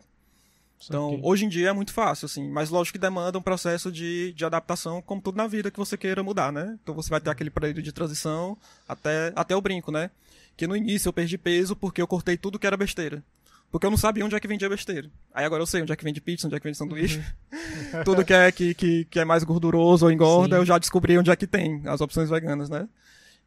Então, 0.84 1.19
hoje 1.23 1.45
em 1.45 1.49
dia 1.49 1.69
é 1.69 1.73
muito 1.73 1.93
fácil, 1.93 2.26
assim, 2.26 2.49
mas 2.49 2.69
lógico 2.69 2.97
que 2.97 3.02
demanda 3.02 3.38
um 3.38 3.41
processo 3.41 3.91
de, 3.91 4.34
de 4.34 4.45
adaptação, 4.45 5.02
como 5.02 5.22
tudo 5.22 5.35
na 5.35 5.47
vida 5.47 5.72
que 5.72 5.80
você 5.80 5.97
queira 5.97 6.22
mudar, 6.22 6.52
né? 6.52 6.77
Então 6.84 6.93
você 6.93 7.10
vai 7.10 7.19
ter 7.19 7.30
aquele 7.30 7.49
período 7.49 7.81
de 7.81 7.91
transição 7.91 8.57
até, 8.88 9.34
até 9.35 9.56
o 9.56 9.61
brinco, 9.61 9.91
né? 9.91 10.11
Que 10.56 10.68
no 10.68 10.76
início 10.76 11.10
eu 11.10 11.14
perdi 11.14 11.38
peso 11.38 11.76
porque 11.76 12.02
eu 12.02 12.07
cortei 12.07 12.38
tudo 12.38 12.60
que 12.60 12.68
era 12.68 12.77
besteira. 12.77 13.23
Porque 13.72 13.85
eu 13.85 13.89
não 13.91 13.97
sabia 13.97 14.23
onde 14.23 14.35
é 14.35 14.39
que 14.39 14.47
vendia 14.47 14.69
besteira. 14.69 15.10
Aí 15.34 15.43
agora 15.43 15.61
eu 15.61 15.68
sei 15.68 15.81
onde 15.81 15.91
é 15.91 15.95
que 15.95 16.03
vende 16.03 16.22
pizza, 16.22 16.47
onde 16.47 16.56
é 16.56 16.60
que 16.60 16.65
vende 16.65 16.77
sanduíche. 16.77 17.22
tudo 18.06 18.23
que 18.23 18.34
é, 18.34 18.52
que, 18.52 18.73
que, 18.73 19.06
que 19.06 19.19
é 19.19 19.26
mais 19.26 19.43
gorduroso 19.43 20.06
ou 20.06 20.11
engorda, 20.11 20.56
Sim. 20.56 20.61
eu 20.61 20.65
já 20.65 20.77
descobri 20.77 21.18
onde 21.18 21.31
é 21.31 21.35
que 21.35 21.47
tem 21.47 21.81
as 21.85 21.99
opções 21.99 22.30
veganas, 22.30 22.69
né? 22.69 22.88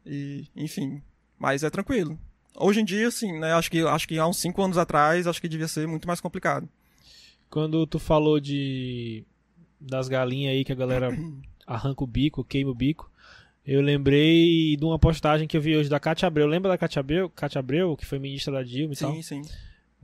E, 0.05 0.47
enfim. 0.55 1.01
Mas 1.37 1.63
é 1.63 1.69
tranquilo. 1.69 2.19
Hoje 2.55 2.81
em 2.81 2.85
dia, 2.85 3.09
sim, 3.09 3.39
né? 3.39 3.53
Acho 3.53 3.71
que, 3.71 3.79
acho 3.79 4.07
que 4.07 4.19
há 4.19 4.27
uns 4.27 4.37
5 4.37 4.61
anos 4.61 4.77
atrás, 4.77 5.25
acho 5.25 5.39
que 5.39 5.47
devia 5.47 5.67
ser 5.67 5.87
muito 5.87 6.07
mais 6.07 6.19
complicado. 6.19 6.67
Quando 7.49 7.85
tu 7.87 7.99
falou 7.99 8.39
de 8.39 9.23
das 9.79 10.07
galinhas 10.07 10.53
aí 10.53 10.63
que 10.65 10.71
a 10.71 10.75
galera 10.75 11.09
arranca 11.65 12.03
o 12.03 12.07
bico, 12.07 12.43
queima 12.43 12.71
o 12.71 12.75
bico, 12.75 13.09
Eu 13.65 13.81
lembrei 13.81 14.75
de 14.75 14.83
uma 14.83 14.97
postagem 14.99 15.47
que 15.47 15.55
eu 15.55 15.61
vi 15.61 15.75
hoje 15.75 15.89
da 15.89 15.99
Cátia 15.99 16.27
Abreu. 16.27 16.47
Lembra 16.47 16.69
da 16.71 16.77
Cátia 16.77 16.99
Abreu, 16.99 17.29
Cátia 17.29 17.59
Abreu 17.59 17.95
que 17.95 18.05
foi 18.05 18.19
ministra 18.19 18.53
da 18.53 18.63
Dilma 18.63 18.93
e 18.93 18.97
tal? 18.97 19.13
Sim, 19.13 19.21
sim. 19.21 19.41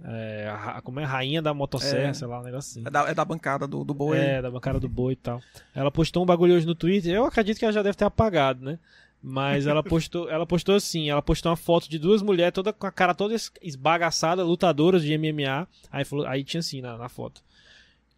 É, 0.04 0.50
a 0.50 0.82
como 0.82 1.00
é? 1.00 1.06
Rainha 1.06 1.42
da 1.42 1.54
motosserra, 1.54 2.10
É. 2.10 2.14
sei 2.14 2.28
lá, 2.28 2.42
um 2.42 2.44
negócio 2.44 2.70
assim. 2.72 2.88
É 2.88 2.92
da, 2.92 3.10
é 3.10 3.14
da 3.14 3.24
bancada 3.24 3.66
do, 3.66 3.84
do 3.84 3.94
boi. 3.94 4.18
É, 4.18 4.42
da 4.42 4.52
bancada 4.52 4.78
do 4.80 4.90
boi 4.90 5.14
e 5.14 5.16
tal. 5.16 5.42
Ela 5.74 5.90
postou 5.90 6.22
um 6.24 6.26
bagulho 6.26 6.54
hoje 6.54 6.66
no 6.66 6.76
Twitter. 6.76 7.14
Eu 7.14 7.26
acredito 7.26 7.58
que 7.58 7.64
ela 7.66 7.72
já 7.72 7.82
deve 7.82 7.96
ter 7.96 8.04
apagado, 8.06 8.64
né? 8.64 8.78
Mas 9.28 9.66
ela 9.66 9.82
postou, 9.82 10.30
ela 10.30 10.46
postou 10.46 10.76
assim, 10.76 11.10
ela 11.10 11.22
postou 11.22 11.50
uma 11.50 11.56
foto 11.56 11.90
de 11.90 11.98
duas 11.98 12.22
mulheres 12.22 12.54
toda 12.54 12.72
com 12.72 12.86
a 12.86 12.92
cara 12.92 13.16
toda 13.16 13.34
es- 13.34 13.52
esbagaçada, 13.60 14.44
lutadoras 14.44 15.02
de 15.02 15.18
MMA. 15.18 15.68
Aí 15.92 16.06
falou, 16.06 16.28
aí 16.28 16.44
tinha 16.44 16.60
assim 16.60 16.80
na, 16.80 16.96
na 16.96 17.10
foto. 17.10 17.42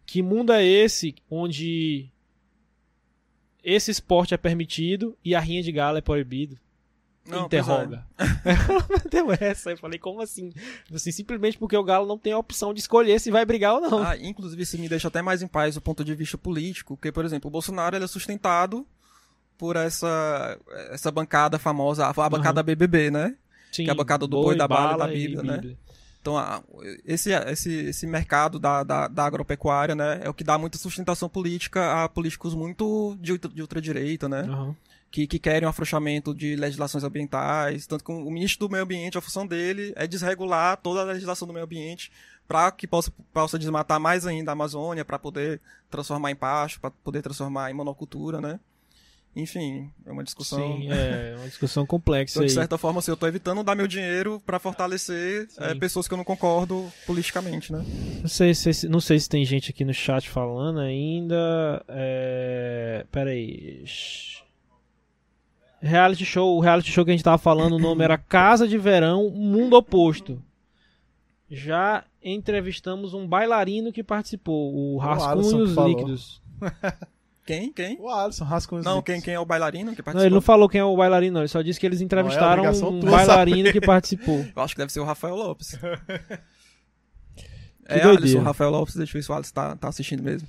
Que 0.04 0.20
mundo 0.20 0.52
é 0.52 0.62
esse 0.62 1.14
onde 1.30 2.10
esse 3.64 3.90
esporte 3.90 4.34
é 4.34 4.36
permitido 4.36 5.16
e 5.24 5.34
a 5.34 5.40
rinha 5.40 5.62
de 5.62 5.72
galo 5.72 5.96
é 5.96 6.02
proibido? 6.02 6.58
Não, 7.26 7.46
Interroga. 7.46 8.06
Ela 8.44 8.86
meteu 8.90 9.28
essa. 9.32 9.70
Eu 9.70 9.78
falei, 9.78 9.98
como 9.98 10.20
assim? 10.20 10.52
assim? 10.92 11.10
Simplesmente 11.10 11.56
porque 11.56 11.76
o 11.76 11.84
galo 11.84 12.06
não 12.06 12.18
tem 12.18 12.34
a 12.34 12.38
opção 12.38 12.74
de 12.74 12.80
escolher 12.80 13.18
se 13.18 13.30
vai 13.30 13.46
brigar 13.46 13.74
ou 13.74 13.80
não. 13.80 14.02
Ah, 14.02 14.16
inclusive, 14.18 14.62
isso 14.62 14.78
me 14.78 14.88
deixa 14.90 15.08
até 15.08 15.22
mais 15.22 15.40
em 15.40 15.46
paz 15.48 15.74
do 15.74 15.80
ponto 15.80 16.04
de 16.04 16.14
vista 16.14 16.36
político, 16.36 16.96
porque, 16.96 17.12
por 17.12 17.24
exemplo, 17.24 17.48
o 17.48 17.50
Bolsonaro 17.50 17.96
ele 17.96 18.04
é 18.04 18.08
sustentado 18.08 18.86
por 19.58 19.76
essa, 19.76 20.56
essa 20.90 21.10
bancada 21.10 21.58
famosa, 21.58 22.06
a, 22.06 22.10
a 22.10 22.30
bancada 22.30 22.62
BBB, 22.62 23.10
né? 23.10 23.34
Sim, 23.72 23.84
que 23.84 23.90
é 23.90 23.92
a 23.92 23.96
bancada 23.96 24.26
do 24.26 24.40
boi, 24.40 24.56
da 24.56 24.66
bala 24.66 24.94
e 24.94 24.98
da 24.98 25.12
e 25.12 25.16
Bíblia, 25.16 25.42
né? 25.42 25.76
Então, 26.20 26.36
esse, 27.04 27.30
esse, 27.32 27.72
esse 27.86 28.06
mercado 28.06 28.58
da, 28.58 28.82
da, 28.82 29.08
da 29.08 29.24
agropecuária, 29.24 29.94
né, 29.94 30.20
é 30.22 30.28
o 30.28 30.34
que 30.34 30.44
dá 30.44 30.58
muita 30.58 30.76
sustentação 30.76 31.28
política 31.28 32.04
a 32.04 32.08
políticos 32.08 32.54
muito 32.54 33.16
de, 33.20 33.38
de 33.38 33.62
ultradireita, 33.62 34.28
né? 34.28 34.40
Aham. 34.40 34.76
que, 35.10 35.26
que 35.26 35.38
querem 35.38 35.66
um 35.66 35.70
afrouxamento 35.70 36.34
de 36.34 36.56
legislações 36.56 37.04
ambientais. 37.04 37.86
Tanto 37.86 38.04
que 38.04 38.12
o 38.12 38.30
ministro 38.30 38.66
do 38.66 38.72
Meio 38.72 38.84
Ambiente, 38.84 39.16
a 39.16 39.20
função 39.20 39.46
dele 39.46 39.92
é 39.96 40.06
desregular 40.06 40.76
toda 40.76 41.00
a 41.00 41.04
legislação 41.04 41.46
do 41.46 41.54
meio 41.54 41.64
ambiente 41.64 42.10
para 42.46 42.70
que 42.72 42.86
possa, 42.86 43.12
possa 43.32 43.58
desmatar 43.58 44.00
mais 44.00 44.26
ainda 44.26 44.50
a 44.50 44.54
Amazônia, 44.54 45.04
para 45.04 45.18
poder 45.18 45.60
transformar 45.90 46.30
em 46.30 46.36
pasto, 46.36 46.80
para 46.80 46.90
poder 46.90 47.20
transformar 47.20 47.70
em 47.70 47.74
monocultura, 47.74 48.40
né? 48.40 48.58
Enfim, 49.38 49.88
é 50.04 50.10
uma 50.10 50.24
discussão. 50.24 50.58
Sim, 50.58 50.88
é 50.90 51.36
uma 51.36 51.46
discussão 51.46 51.86
complexa 51.86 52.38
Então, 52.38 52.44
de 52.44 52.50
aí. 52.50 52.54
certa 52.54 52.76
forma, 52.76 52.98
assim, 52.98 53.12
eu 53.12 53.14
estou 53.14 53.28
evitando 53.28 53.62
dar 53.62 53.76
meu 53.76 53.86
dinheiro 53.86 54.42
para 54.44 54.58
fortalecer 54.58 55.46
é, 55.58 55.76
pessoas 55.76 56.08
que 56.08 56.14
eu 56.14 56.18
não 56.18 56.24
concordo 56.24 56.92
politicamente, 57.06 57.72
né? 57.72 57.84
Não 58.20 58.28
sei, 58.28 58.52
se, 58.52 58.88
não 58.88 58.98
sei 58.98 59.20
se 59.20 59.28
tem 59.28 59.44
gente 59.44 59.70
aqui 59.70 59.84
no 59.84 59.94
chat 59.94 60.28
falando 60.28 60.80
ainda. 60.80 61.84
É... 61.86 63.06
Pera 63.12 63.30
aí. 63.30 63.80
Shhh. 63.86 64.42
Reality 65.80 66.24
show, 66.24 66.56
o 66.56 66.60
reality 66.60 66.90
show 66.90 67.04
que 67.04 67.12
a 67.12 67.14
gente 67.14 67.22
tava 67.22 67.38
falando, 67.38 67.76
o 67.76 67.78
nome 67.78 68.02
era 68.02 68.18
Casa 68.28 68.66
de 68.66 68.76
Verão, 68.76 69.30
Mundo 69.30 69.76
Oposto. 69.76 70.42
Já 71.48 72.02
entrevistamos 72.20 73.14
um 73.14 73.24
bailarino 73.24 73.92
que 73.92 74.02
participou, 74.02 74.74
o 74.74 74.98
Rascunhos. 74.98 75.76
Líquidos. 75.76 76.42
Quem? 77.48 77.72
Quem? 77.72 77.96
O 77.98 78.10
Alisson, 78.10 78.44
Rascunhos. 78.44 78.84
Não, 78.84 79.00
quem, 79.00 79.22
quem 79.22 79.32
é 79.32 79.40
o 79.40 79.46
bailarino 79.46 79.92
que 79.92 79.98
Não, 80.00 80.04
participou? 80.04 80.26
ele 80.26 80.34
não 80.34 80.42
falou 80.42 80.68
quem 80.68 80.82
é 80.82 80.84
o 80.84 80.94
bailarino, 80.94 81.32
não. 81.32 81.40
Ele 81.40 81.48
só 81.48 81.62
disse 81.62 81.80
que 81.80 81.86
eles 81.86 82.02
entrevistaram 82.02 82.62
obrigação 82.62 82.90
um 82.90 83.00
bailarino 83.00 83.56
saber. 83.68 83.72
que 83.72 83.80
participou. 83.86 84.44
Eu 84.54 84.62
acho 84.62 84.74
que 84.74 84.78
deve 84.82 84.92
ser 84.92 85.00
o 85.00 85.04
Rafael 85.04 85.34
Lopes. 85.34 85.74
Que 87.86 87.94
é, 87.94 88.00
doideira. 88.02 88.18
Alisson, 88.20 88.42
Rafael 88.42 88.70
Lopes, 88.70 88.96
deixa 88.96 89.12
eu 89.16 89.18
ver 89.18 89.24
se 89.24 89.32
o 89.32 89.34
Alisson 89.34 89.54
tá, 89.54 89.74
tá 89.76 89.88
assistindo 89.88 90.22
mesmo. 90.22 90.46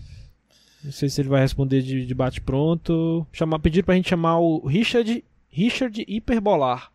Não 0.83 0.91
sei 0.91 1.07
se 1.07 1.21
ele 1.21 1.29
vai 1.29 1.39
responder 1.39 1.81
de, 1.81 2.05
de 2.05 2.13
bate 2.13 2.41
pronto. 2.41 3.25
Chamar, 3.31 3.59
pedir 3.59 3.81
pra 3.81 3.95
gente 3.95 4.09
chamar 4.09 4.39
o 4.39 4.67
Richard, 4.67 5.23
Richard 5.47 6.03
Hiperbolar. 6.05 6.91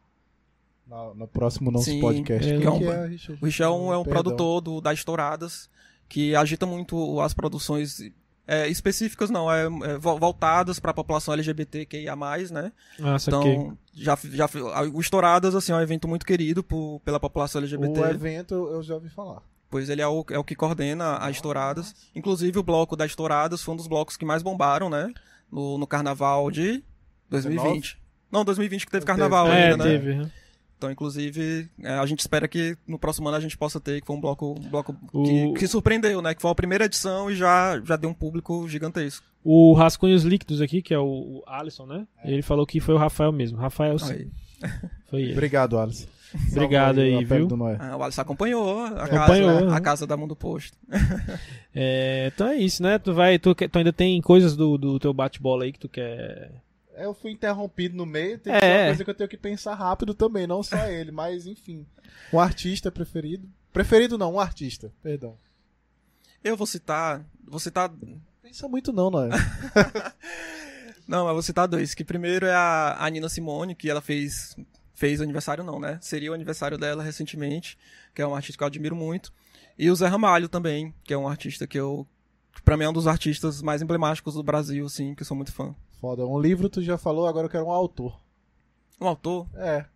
No, 0.87 1.15
no 1.15 1.27
próximo 1.27 1.71
nosso 1.71 1.87
Sim, 1.87 1.99
podcast. 1.99 2.47
é 2.53 2.59
Quem 2.59 2.69
um- 2.69 2.79
que 2.79 2.85
é, 2.85 3.07
Richard? 3.07 3.43
O 3.43 3.47
Richel 3.47 3.67
é 3.69 3.75
um, 3.75 3.93
é 3.95 3.97
um 3.97 4.05
produtor 4.05 4.61
do, 4.61 4.83
da 4.83 4.93
Estouradas, 4.93 5.71
que 6.11 6.37
agita 6.37 6.67
muito 6.67 7.19
as 7.23 7.33
produções 7.33 8.03
é, 8.47 8.69
específicas, 8.69 9.31
não, 9.31 9.51
é, 9.51 9.65
é, 9.65 9.99
vo- 9.99 10.19
voltadas 10.19 10.79
para 10.79 10.91
a 10.91 10.95
população 10.95 11.33
LGBTQIA+, 11.35 12.15
né? 12.51 12.73
Ah. 13.03 13.17
Então, 13.21 13.77
já, 13.93 14.19
já, 14.23 14.49
o 14.93 15.01
Estouradas, 15.01 15.55
assim, 15.55 15.73
é 15.73 15.77
um 15.77 15.81
evento 15.81 16.07
muito 16.07 16.27
querido 16.27 16.63
por, 16.63 17.01
pela 17.05 17.19
população 17.19 17.61
LGBT. 17.61 18.01
O 18.01 18.05
evento 18.07 18.55
eu 18.55 18.83
já 18.83 18.95
ouvi 18.95 19.09
falar. 19.09 19.43
Pois 19.71 19.89
ele 19.89 20.03
é 20.03 20.07
o, 20.07 20.25
é 20.31 20.39
o 20.39 20.45
que 20.45 20.55
coordena 20.55 21.19
a 21.21 21.31
Estouradas. 21.31 21.95
Inclusive, 22.15 22.59
o 22.59 22.63
bloco 22.63 22.95
da 22.95 23.07
Estouradas 23.07 23.63
foi 23.63 23.75
um 23.75 23.77
dos 23.77 23.87
blocos 23.89 24.17
que 24.17 24.25
mais 24.25 24.43
bombaram, 24.43 24.89
né? 24.89 25.13
No, 25.51 25.79
no 25.79 25.87
carnaval 25.87 26.51
de 26.51 26.83
2020. 27.31 27.99
Não, 28.31 28.45
2020 28.45 28.87
que 28.87 28.93
teve 28.93 29.05
Teve. 29.05 29.07
carnaval 29.07 29.47
é, 29.49 29.71
ainda, 29.71 29.85
né? 29.85 29.91
teve. 29.91 30.31
Né? 30.75 30.79
Então, 30.79 30.91
inclusive, 30.91 31.69
é, 31.83 31.91
a 31.95 32.07
gente 32.07 32.21
espera 32.21 32.47
que 32.49 32.77
no 32.87 32.99
próximo 32.99 33.29
ano 33.29 33.37
a 33.37 33.41
gente 33.41 33.57
possa 33.57 33.81
ter, 33.81 34.01
que 34.01 34.07
foi 34.07 34.17
um 34.17 34.21
bloco, 34.21 34.55
um 34.59 34.69
bloco 34.69 34.95
O- 35.13 35.23
que, 35.55 35.61
que 35.61 35.67
surpreendeu, 35.69 36.21
né? 36.21 36.35
Que 36.35 36.43
foi 36.43 36.51
a 36.51 36.55
primeira 36.55 36.85
edição 36.85 37.31
e 37.31 37.35
já, 37.37 37.81
já 37.85 37.97
deu 37.97 38.11
um 38.11 38.15
público 38.15 38.69
gigantesco. 38.69 39.25
O 39.43 39.73
Rascunhos 39.75 40.25
Líquidos 40.25 40.61
aqui, 40.61 40.81
que 40.83 40.93
é 40.95 40.99
o, 40.99 41.05
o 41.05 41.43
Alisson, 41.47 41.87
né? 41.87 42.07
Ele 42.25 42.43
falou 42.43 42.67
que 42.67 42.81
foi 42.81 42.95
o 42.95 42.99
Rafael 42.99 43.31
mesmo. 43.33 43.59
Rafael, 43.59 43.99
sim. 43.99 44.13
Aí. 44.13 44.29
Foi 45.11 45.21
ele. 45.23 45.33
Obrigado, 45.33 45.79
Alisson. 45.79 46.07
Obrigado 46.53 47.01
aí, 47.01 47.15
a 47.15 47.19
pele 47.19 47.27
viu? 47.41 47.47
do 47.47 47.57
Noé. 47.57 47.77
Ah, 47.79 47.97
o 47.97 48.03
Alisson 48.03 48.23
acompanhou 48.23 48.81
a 48.81 49.05
Acompanhou, 49.05 49.53
casa, 49.59 49.67
né? 49.67 49.77
a 49.77 49.81
casa 49.81 50.07
da 50.07 50.17
Mundo 50.17 50.35
Posto. 50.35 50.77
É, 51.77 52.31
então 52.33 52.47
é 52.49 52.57
isso, 52.57 52.83
né? 52.83 52.99
Tu, 52.99 53.13
vai, 53.13 53.37
tu, 53.39 53.53
tu 53.55 53.79
ainda 53.79 53.93
tem 53.93 54.21
coisas 54.23 54.55
do, 54.57 54.79
do 54.79 54.99
teu 55.01 55.13
bate-bola 55.13 55.65
aí 55.65 55.73
que 55.73 55.79
tu 55.79 55.89
quer. 55.89 56.53
Eu 56.97 57.13
fui 57.15 57.31
interrompido 57.33 57.97
no 57.97 58.07
meio, 58.07 58.39
tem 58.39 58.53
É. 58.55 58.59
que 58.61 58.67
ser 58.67 58.73
uma 58.79 58.87
coisa 58.87 59.05
que 59.05 59.11
eu 59.11 59.15
tenho 59.15 59.29
que 59.31 59.37
pensar 59.37 59.75
rápido 59.75 60.15
também, 60.15 60.47
não 60.47 60.63
só 60.63 60.77
ele, 60.89 61.11
mas 61.11 61.47
enfim. 61.47 61.87
Um 62.33 62.39
artista 62.41 62.91
preferido. 62.91 63.49
Preferido 63.73 64.17
não, 64.17 64.35
um 64.35 64.41
artista, 64.41 64.93
perdão. 65.03 65.37
Eu 66.43 66.57
vou 66.57 66.67
citar. 66.67 67.25
Vou 67.47 67.59
citar. 67.59 67.91
Pensa 68.43 68.69
muito 68.69 68.93
não, 68.93 69.11
Noé. 69.11 69.31
Não, 71.07 71.27
eu 71.29 71.35
vou 71.35 71.43
citar 71.43 71.69
dois. 71.69 71.95
Que 71.95 72.03
primeiro 72.05 72.47
é 72.47 72.55
a, 72.55 72.97
a 72.99 73.11
Nina 73.11 73.29
Simone, 73.29 73.75
que 73.75 73.91
ela 73.91 74.01
fez. 74.01 74.57
Fez 74.95 75.21
aniversário, 75.21 75.65
não, 75.65 75.81
né? 75.81 75.99
Seria 76.01 76.31
o 76.31 76.35
aniversário 76.35 76.79
dela 76.79 77.03
recentemente, 77.03 77.77
que 78.15 78.23
é 78.23 78.27
um 78.27 78.35
artista 78.35 78.57
que 78.59 78.63
eu 78.63 78.69
admiro 78.69 78.95
muito. 78.95 79.33
E 79.77 79.91
o 79.91 79.95
Zé 79.97 80.07
Ramalho 80.07 80.49
também, 80.49 80.95
que 81.03 81.13
é 81.13 81.19
um 81.19 81.27
artista 81.29 81.67
que 81.67 81.79
eu. 81.79 82.07
que 82.55 82.63
Pra 82.63 82.77
mim 82.77 82.85
é 82.85 82.89
um 82.89 82.93
dos 82.93 83.07
artistas 83.09 83.61
mais 83.61 83.83
emblemáticos 83.83 84.35
do 84.35 84.43
Brasil, 84.43 84.87
assim, 84.87 85.15
que 85.15 85.23
eu 85.23 85.27
sou 85.27 85.37
muito 85.37 85.53
fã. 85.53 85.75
Foda. 86.05 86.27
Um 86.27 86.39
livro 86.39 86.69
tu 86.69 86.83
já 86.83 86.99
falou, 86.99 87.27
agora 87.27 87.47
eu 87.47 87.51
quero 87.51 87.65
um 87.65 87.71
autor. 87.71 88.21
Um 89.01 89.09
autor. 89.09 89.49
É. 89.55 89.87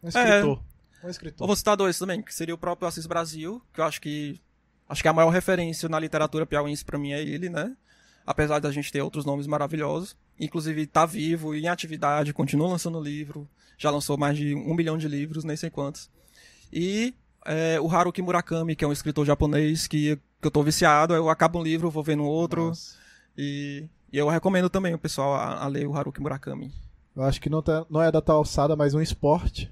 Um 0.00 0.08
escritor. 0.08 0.58
Um 0.58 1.06
Eu 1.06 1.10
escritor. 1.10 1.46
vou 1.48 1.56
citar 1.56 1.76
dois 1.76 1.98
também, 1.98 2.22
que 2.22 2.32
seria 2.32 2.54
o 2.54 2.58
próprio 2.58 2.86
Assis 2.86 3.04
Brasil, 3.04 3.60
que 3.72 3.80
eu 3.80 3.84
acho 3.84 4.00
que. 4.00 4.40
Acho 4.88 5.02
que 5.02 5.08
a 5.08 5.12
maior 5.12 5.30
referência 5.30 5.88
na 5.88 5.98
literatura 5.98 6.46
piauiense 6.46 6.84
pra 6.84 6.96
mim 6.96 7.10
é 7.10 7.20
ele, 7.20 7.48
né? 7.48 7.76
Apesar 8.24 8.60
da 8.60 8.70
gente 8.70 8.92
ter 8.92 9.02
outros 9.02 9.24
nomes 9.24 9.48
maravilhosos. 9.48 10.16
Inclusive, 10.38 10.86
tá 10.86 11.04
vivo, 11.04 11.52
em 11.52 11.66
atividade, 11.66 12.32
continua 12.32 12.68
lançando 12.68 13.00
livro. 13.00 13.48
Já 13.76 13.90
lançou 13.90 14.16
mais 14.16 14.36
de 14.36 14.54
um 14.54 14.72
milhão 14.72 14.96
de 14.96 15.08
livros, 15.08 15.42
nem 15.42 15.56
sei 15.56 15.68
quantos. 15.68 16.08
E 16.72 17.12
é, 17.44 17.80
o 17.80 17.90
Haruki 17.90 18.22
Murakami, 18.22 18.76
que 18.76 18.84
é 18.84 18.88
um 18.88 18.92
escritor 18.92 19.26
japonês 19.26 19.88
que, 19.88 20.16
que 20.40 20.46
eu 20.46 20.50
tô 20.50 20.62
viciado. 20.62 21.12
Eu 21.12 21.28
acabo 21.28 21.58
um 21.58 21.62
livro, 21.62 21.90
vou 21.90 22.04
vendo 22.04 22.22
outro. 22.22 22.66
Nossa. 22.66 23.00
E, 23.36 23.88
e 24.12 24.18
eu 24.18 24.28
recomendo 24.28 24.68
também 24.70 24.94
o 24.94 24.98
pessoal 24.98 25.34
a, 25.34 25.62
a 25.64 25.66
ler 25.66 25.86
o 25.86 25.96
Haruki 25.96 26.20
Murakami. 26.20 26.72
Eu 27.14 27.22
acho 27.24 27.40
que 27.40 27.50
não, 27.50 27.62
tá- 27.62 27.84
não 27.90 28.00
é 28.02 28.10
da 28.10 28.20
tal 28.20 28.38
alçada, 28.38 28.74
mas 28.76 28.94
um 28.94 29.00
esporte. 29.00 29.70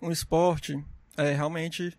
um 0.00 0.10
esporte, 0.10 0.82
é, 1.16 1.32
realmente. 1.32 1.96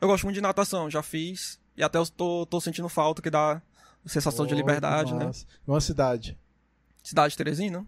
Eu 0.00 0.08
gosto 0.08 0.24
muito 0.24 0.34
de 0.34 0.40
natação, 0.40 0.90
já 0.90 1.02
fiz. 1.02 1.60
E 1.76 1.82
até 1.82 1.98
eu 1.98 2.06
tô, 2.06 2.44
tô 2.46 2.60
sentindo 2.60 2.88
falta 2.88 3.22
que 3.22 3.30
dá 3.30 3.62
sensação 4.04 4.46
de 4.46 4.52
Oh, 4.54 4.56
liberdade, 4.56 5.12
que 5.12 5.18
né? 5.18 5.30
Uma 5.66 5.80
cidade. 5.80 6.36
Cidade 7.02 7.30
de 7.32 7.36
Teresina? 7.38 7.86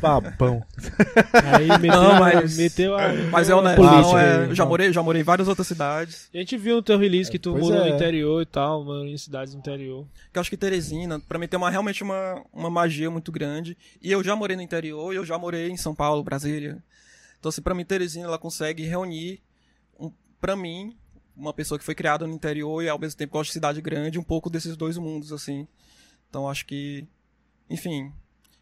Babão. 0.00 0.62
Aí 1.56 1.66
meteu, 1.80 1.90
Não, 2.02 2.20
mas- 2.20 2.56
meteu 2.56 2.94
a. 2.96 3.12
Mas 3.30 3.48
é 3.48 3.54
honesto, 3.54 3.76
política 3.76 4.02
não, 4.12 4.18
é, 4.18 4.44
aí. 4.46 4.54
já 4.54 4.66
morei, 4.66 4.92
já 4.92 5.02
morei 5.02 5.22
em 5.22 5.24
várias 5.24 5.48
outras 5.48 5.66
cidades. 5.66 6.28
A 6.32 6.36
gente 6.38 6.56
viu 6.58 6.76
no 6.76 6.82
teu 6.82 6.98
release 6.98 7.30
que 7.30 7.38
tu 7.38 7.52
Pois 7.52 7.64
morou 7.64 7.80
é. 7.80 7.88
no 7.88 7.94
interior 7.96 8.42
e 8.42 8.46
tal, 8.46 8.84
mano, 8.84 9.08
em 9.08 9.16
cidades 9.16 9.54
do 9.54 9.58
interior. 9.58 10.06
Que 10.32 10.38
eu 10.38 10.40
acho 10.40 10.50
que 10.50 10.56
Teresina, 10.56 11.18
pra 11.20 11.38
mim, 11.38 11.48
tem 11.48 11.56
uma, 11.58 11.70
realmente 11.70 12.02
uma, 12.02 12.44
uma 12.52 12.68
magia 12.70 13.10
muito 13.10 13.32
grande. 13.32 13.76
E 14.02 14.12
eu 14.12 14.22
já 14.22 14.36
morei 14.36 14.56
no 14.56 14.62
interior 14.62 15.12
e 15.12 15.16
eu 15.16 15.24
já 15.24 15.38
morei 15.38 15.70
em 15.70 15.76
São 15.76 15.94
Paulo, 15.94 16.22
Brasília. 16.22 16.82
Então, 17.40 17.48
assim, 17.48 17.62
pra 17.62 17.74
mim, 17.74 17.84
Teresina, 17.84 18.26
ela 18.26 18.38
consegue 18.38 18.84
reunir, 18.84 19.40
um, 19.98 20.12
pra 20.40 20.54
mim, 20.54 20.94
uma 21.34 21.52
pessoa 21.54 21.78
que 21.78 21.84
foi 21.84 21.94
criada 21.94 22.26
no 22.26 22.34
interior 22.34 22.82
e 22.84 22.88
ao 22.88 22.98
mesmo 22.98 23.16
tempo 23.18 23.32
gosta 23.32 23.48
de 23.48 23.54
cidade 23.54 23.80
grande, 23.80 24.18
um 24.18 24.22
pouco 24.22 24.50
desses 24.50 24.76
dois 24.76 24.96
mundos, 24.98 25.32
assim. 25.32 25.66
Então, 26.28 26.48
acho 26.48 26.66
que, 26.66 27.04
enfim. 27.70 28.12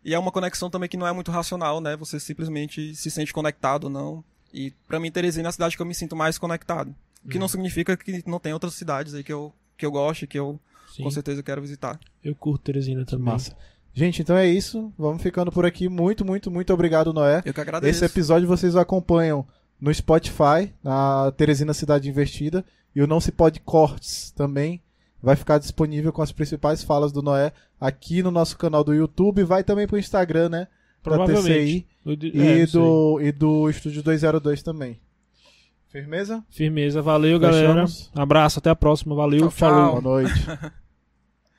E 0.04 0.14
é 0.14 0.18
uma 0.18 0.32
conexão 0.32 0.70
também 0.70 0.88
que 0.88 0.96
não 0.96 1.06
é 1.06 1.12
muito 1.12 1.30
racional, 1.30 1.80
né? 1.80 1.96
Você 1.96 2.18
simplesmente 2.18 2.94
se 2.94 3.10
sente 3.10 3.32
conectado 3.32 3.84
ou 3.84 3.90
não. 3.90 4.24
E 4.52 4.72
pra 4.88 4.98
mim, 4.98 5.10
Teresina 5.10 5.48
é 5.48 5.50
a 5.50 5.52
cidade 5.52 5.76
que 5.76 5.82
eu 5.82 5.86
me 5.86 5.94
sinto 5.94 6.16
mais 6.16 6.38
conectado. 6.38 6.94
O 7.24 7.28
que 7.28 7.38
não 7.38 7.48
significa 7.48 7.96
que 7.96 8.22
não 8.26 8.40
tem 8.40 8.52
outras 8.52 8.74
cidades 8.74 9.14
aí 9.14 9.22
que 9.22 9.32
eu, 9.32 9.52
que 9.76 9.84
eu 9.84 9.90
gosto 9.90 10.22
e 10.22 10.26
que 10.26 10.38
eu 10.38 10.58
Sim. 10.94 11.02
com 11.02 11.10
certeza 11.10 11.42
quero 11.42 11.60
visitar. 11.60 12.00
Eu 12.24 12.34
curto 12.34 12.64
Teresina 12.64 13.04
também. 13.04 13.26
Massa. 13.26 13.56
Gente, 13.92 14.22
então 14.22 14.36
é 14.36 14.46
isso. 14.46 14.92
Vamos 14.98 15.22
ficando 15.22 15.52
por 15.52 15.66
aqui. 15.66 15.88
Muito, 15.88 16.24
muito, 16.24 16.50
muito 16.50 16.72
obrigado, 16.72 17.12
Noé. 17.12 17.42
Eu 17.44 17.52
que 17.52 17.60
agradeço. 17.60 18.04
Esse 18.04 18.04
episódio 18.04 18.48
vocês 18.48 18.74
acompanham 18.76 19.46
no 19.80 19.92
Spotify, 19.92 20.72
na 20.82 21.32
Teresina 21.32 21.74
Cidade 21.74 22.08
Investida. 22.08 22.64
E 22.94 23.02
o 23.02 23.06
Não 23.06 23.20
Se 23.20 23.30
Pode 23.30 23.60
Cortes 23.60 24.30
também 24.32 24.82
vai 25.22 25.36
ficar 25.36 25.58
disponível 25.58 26.12
com 26.12 26.22
as 26.22 26.32
principais 26.32 26.82
falas 26.82 27.12
do 27.12 27.22
Noé 27.22 27.52
aqui 27.80 28.22
no 28.22 28.30
nosso 28.30 28.56
canal 28.58 28.82
do 28.84 28.94
YouTube. 28.94 29.42
Vai 29.44 29.62
também 29.64 29.86
pro 29.86 29.98
Instagram, 29.98 30.48
né? 30.48 30.68
Da. 31.02 31.24
TCI 31.24 31.86
O 32.04 32.14
de- 32.14 32.28
e, 32.34 32.40
é, 32.62 32.66
do, 32.66 33.18
e 33.22 33.32
do 33.32 33.70
Estúdio 33.70 34.02
202 34.02 34.62
também. 34.62 35.00
Firmeza? 35.88 36.44
Firmeza. 36.50 37.00
Valeu, 37.02 37.38
galera. 37.40 37.68
Fechamos. 37.68 38.10
Abraço, 38.14 38.58
até 38.58 38.70
a 38.70 38.76
próxima. 38.76 39.14
Valeu, 39.14 39.40
Tchau, 39.40 39.48
tchau. 39.48 39.58
falou. 39.58 40.00
Boa 40.02 40.20
noite. 40.22 40.32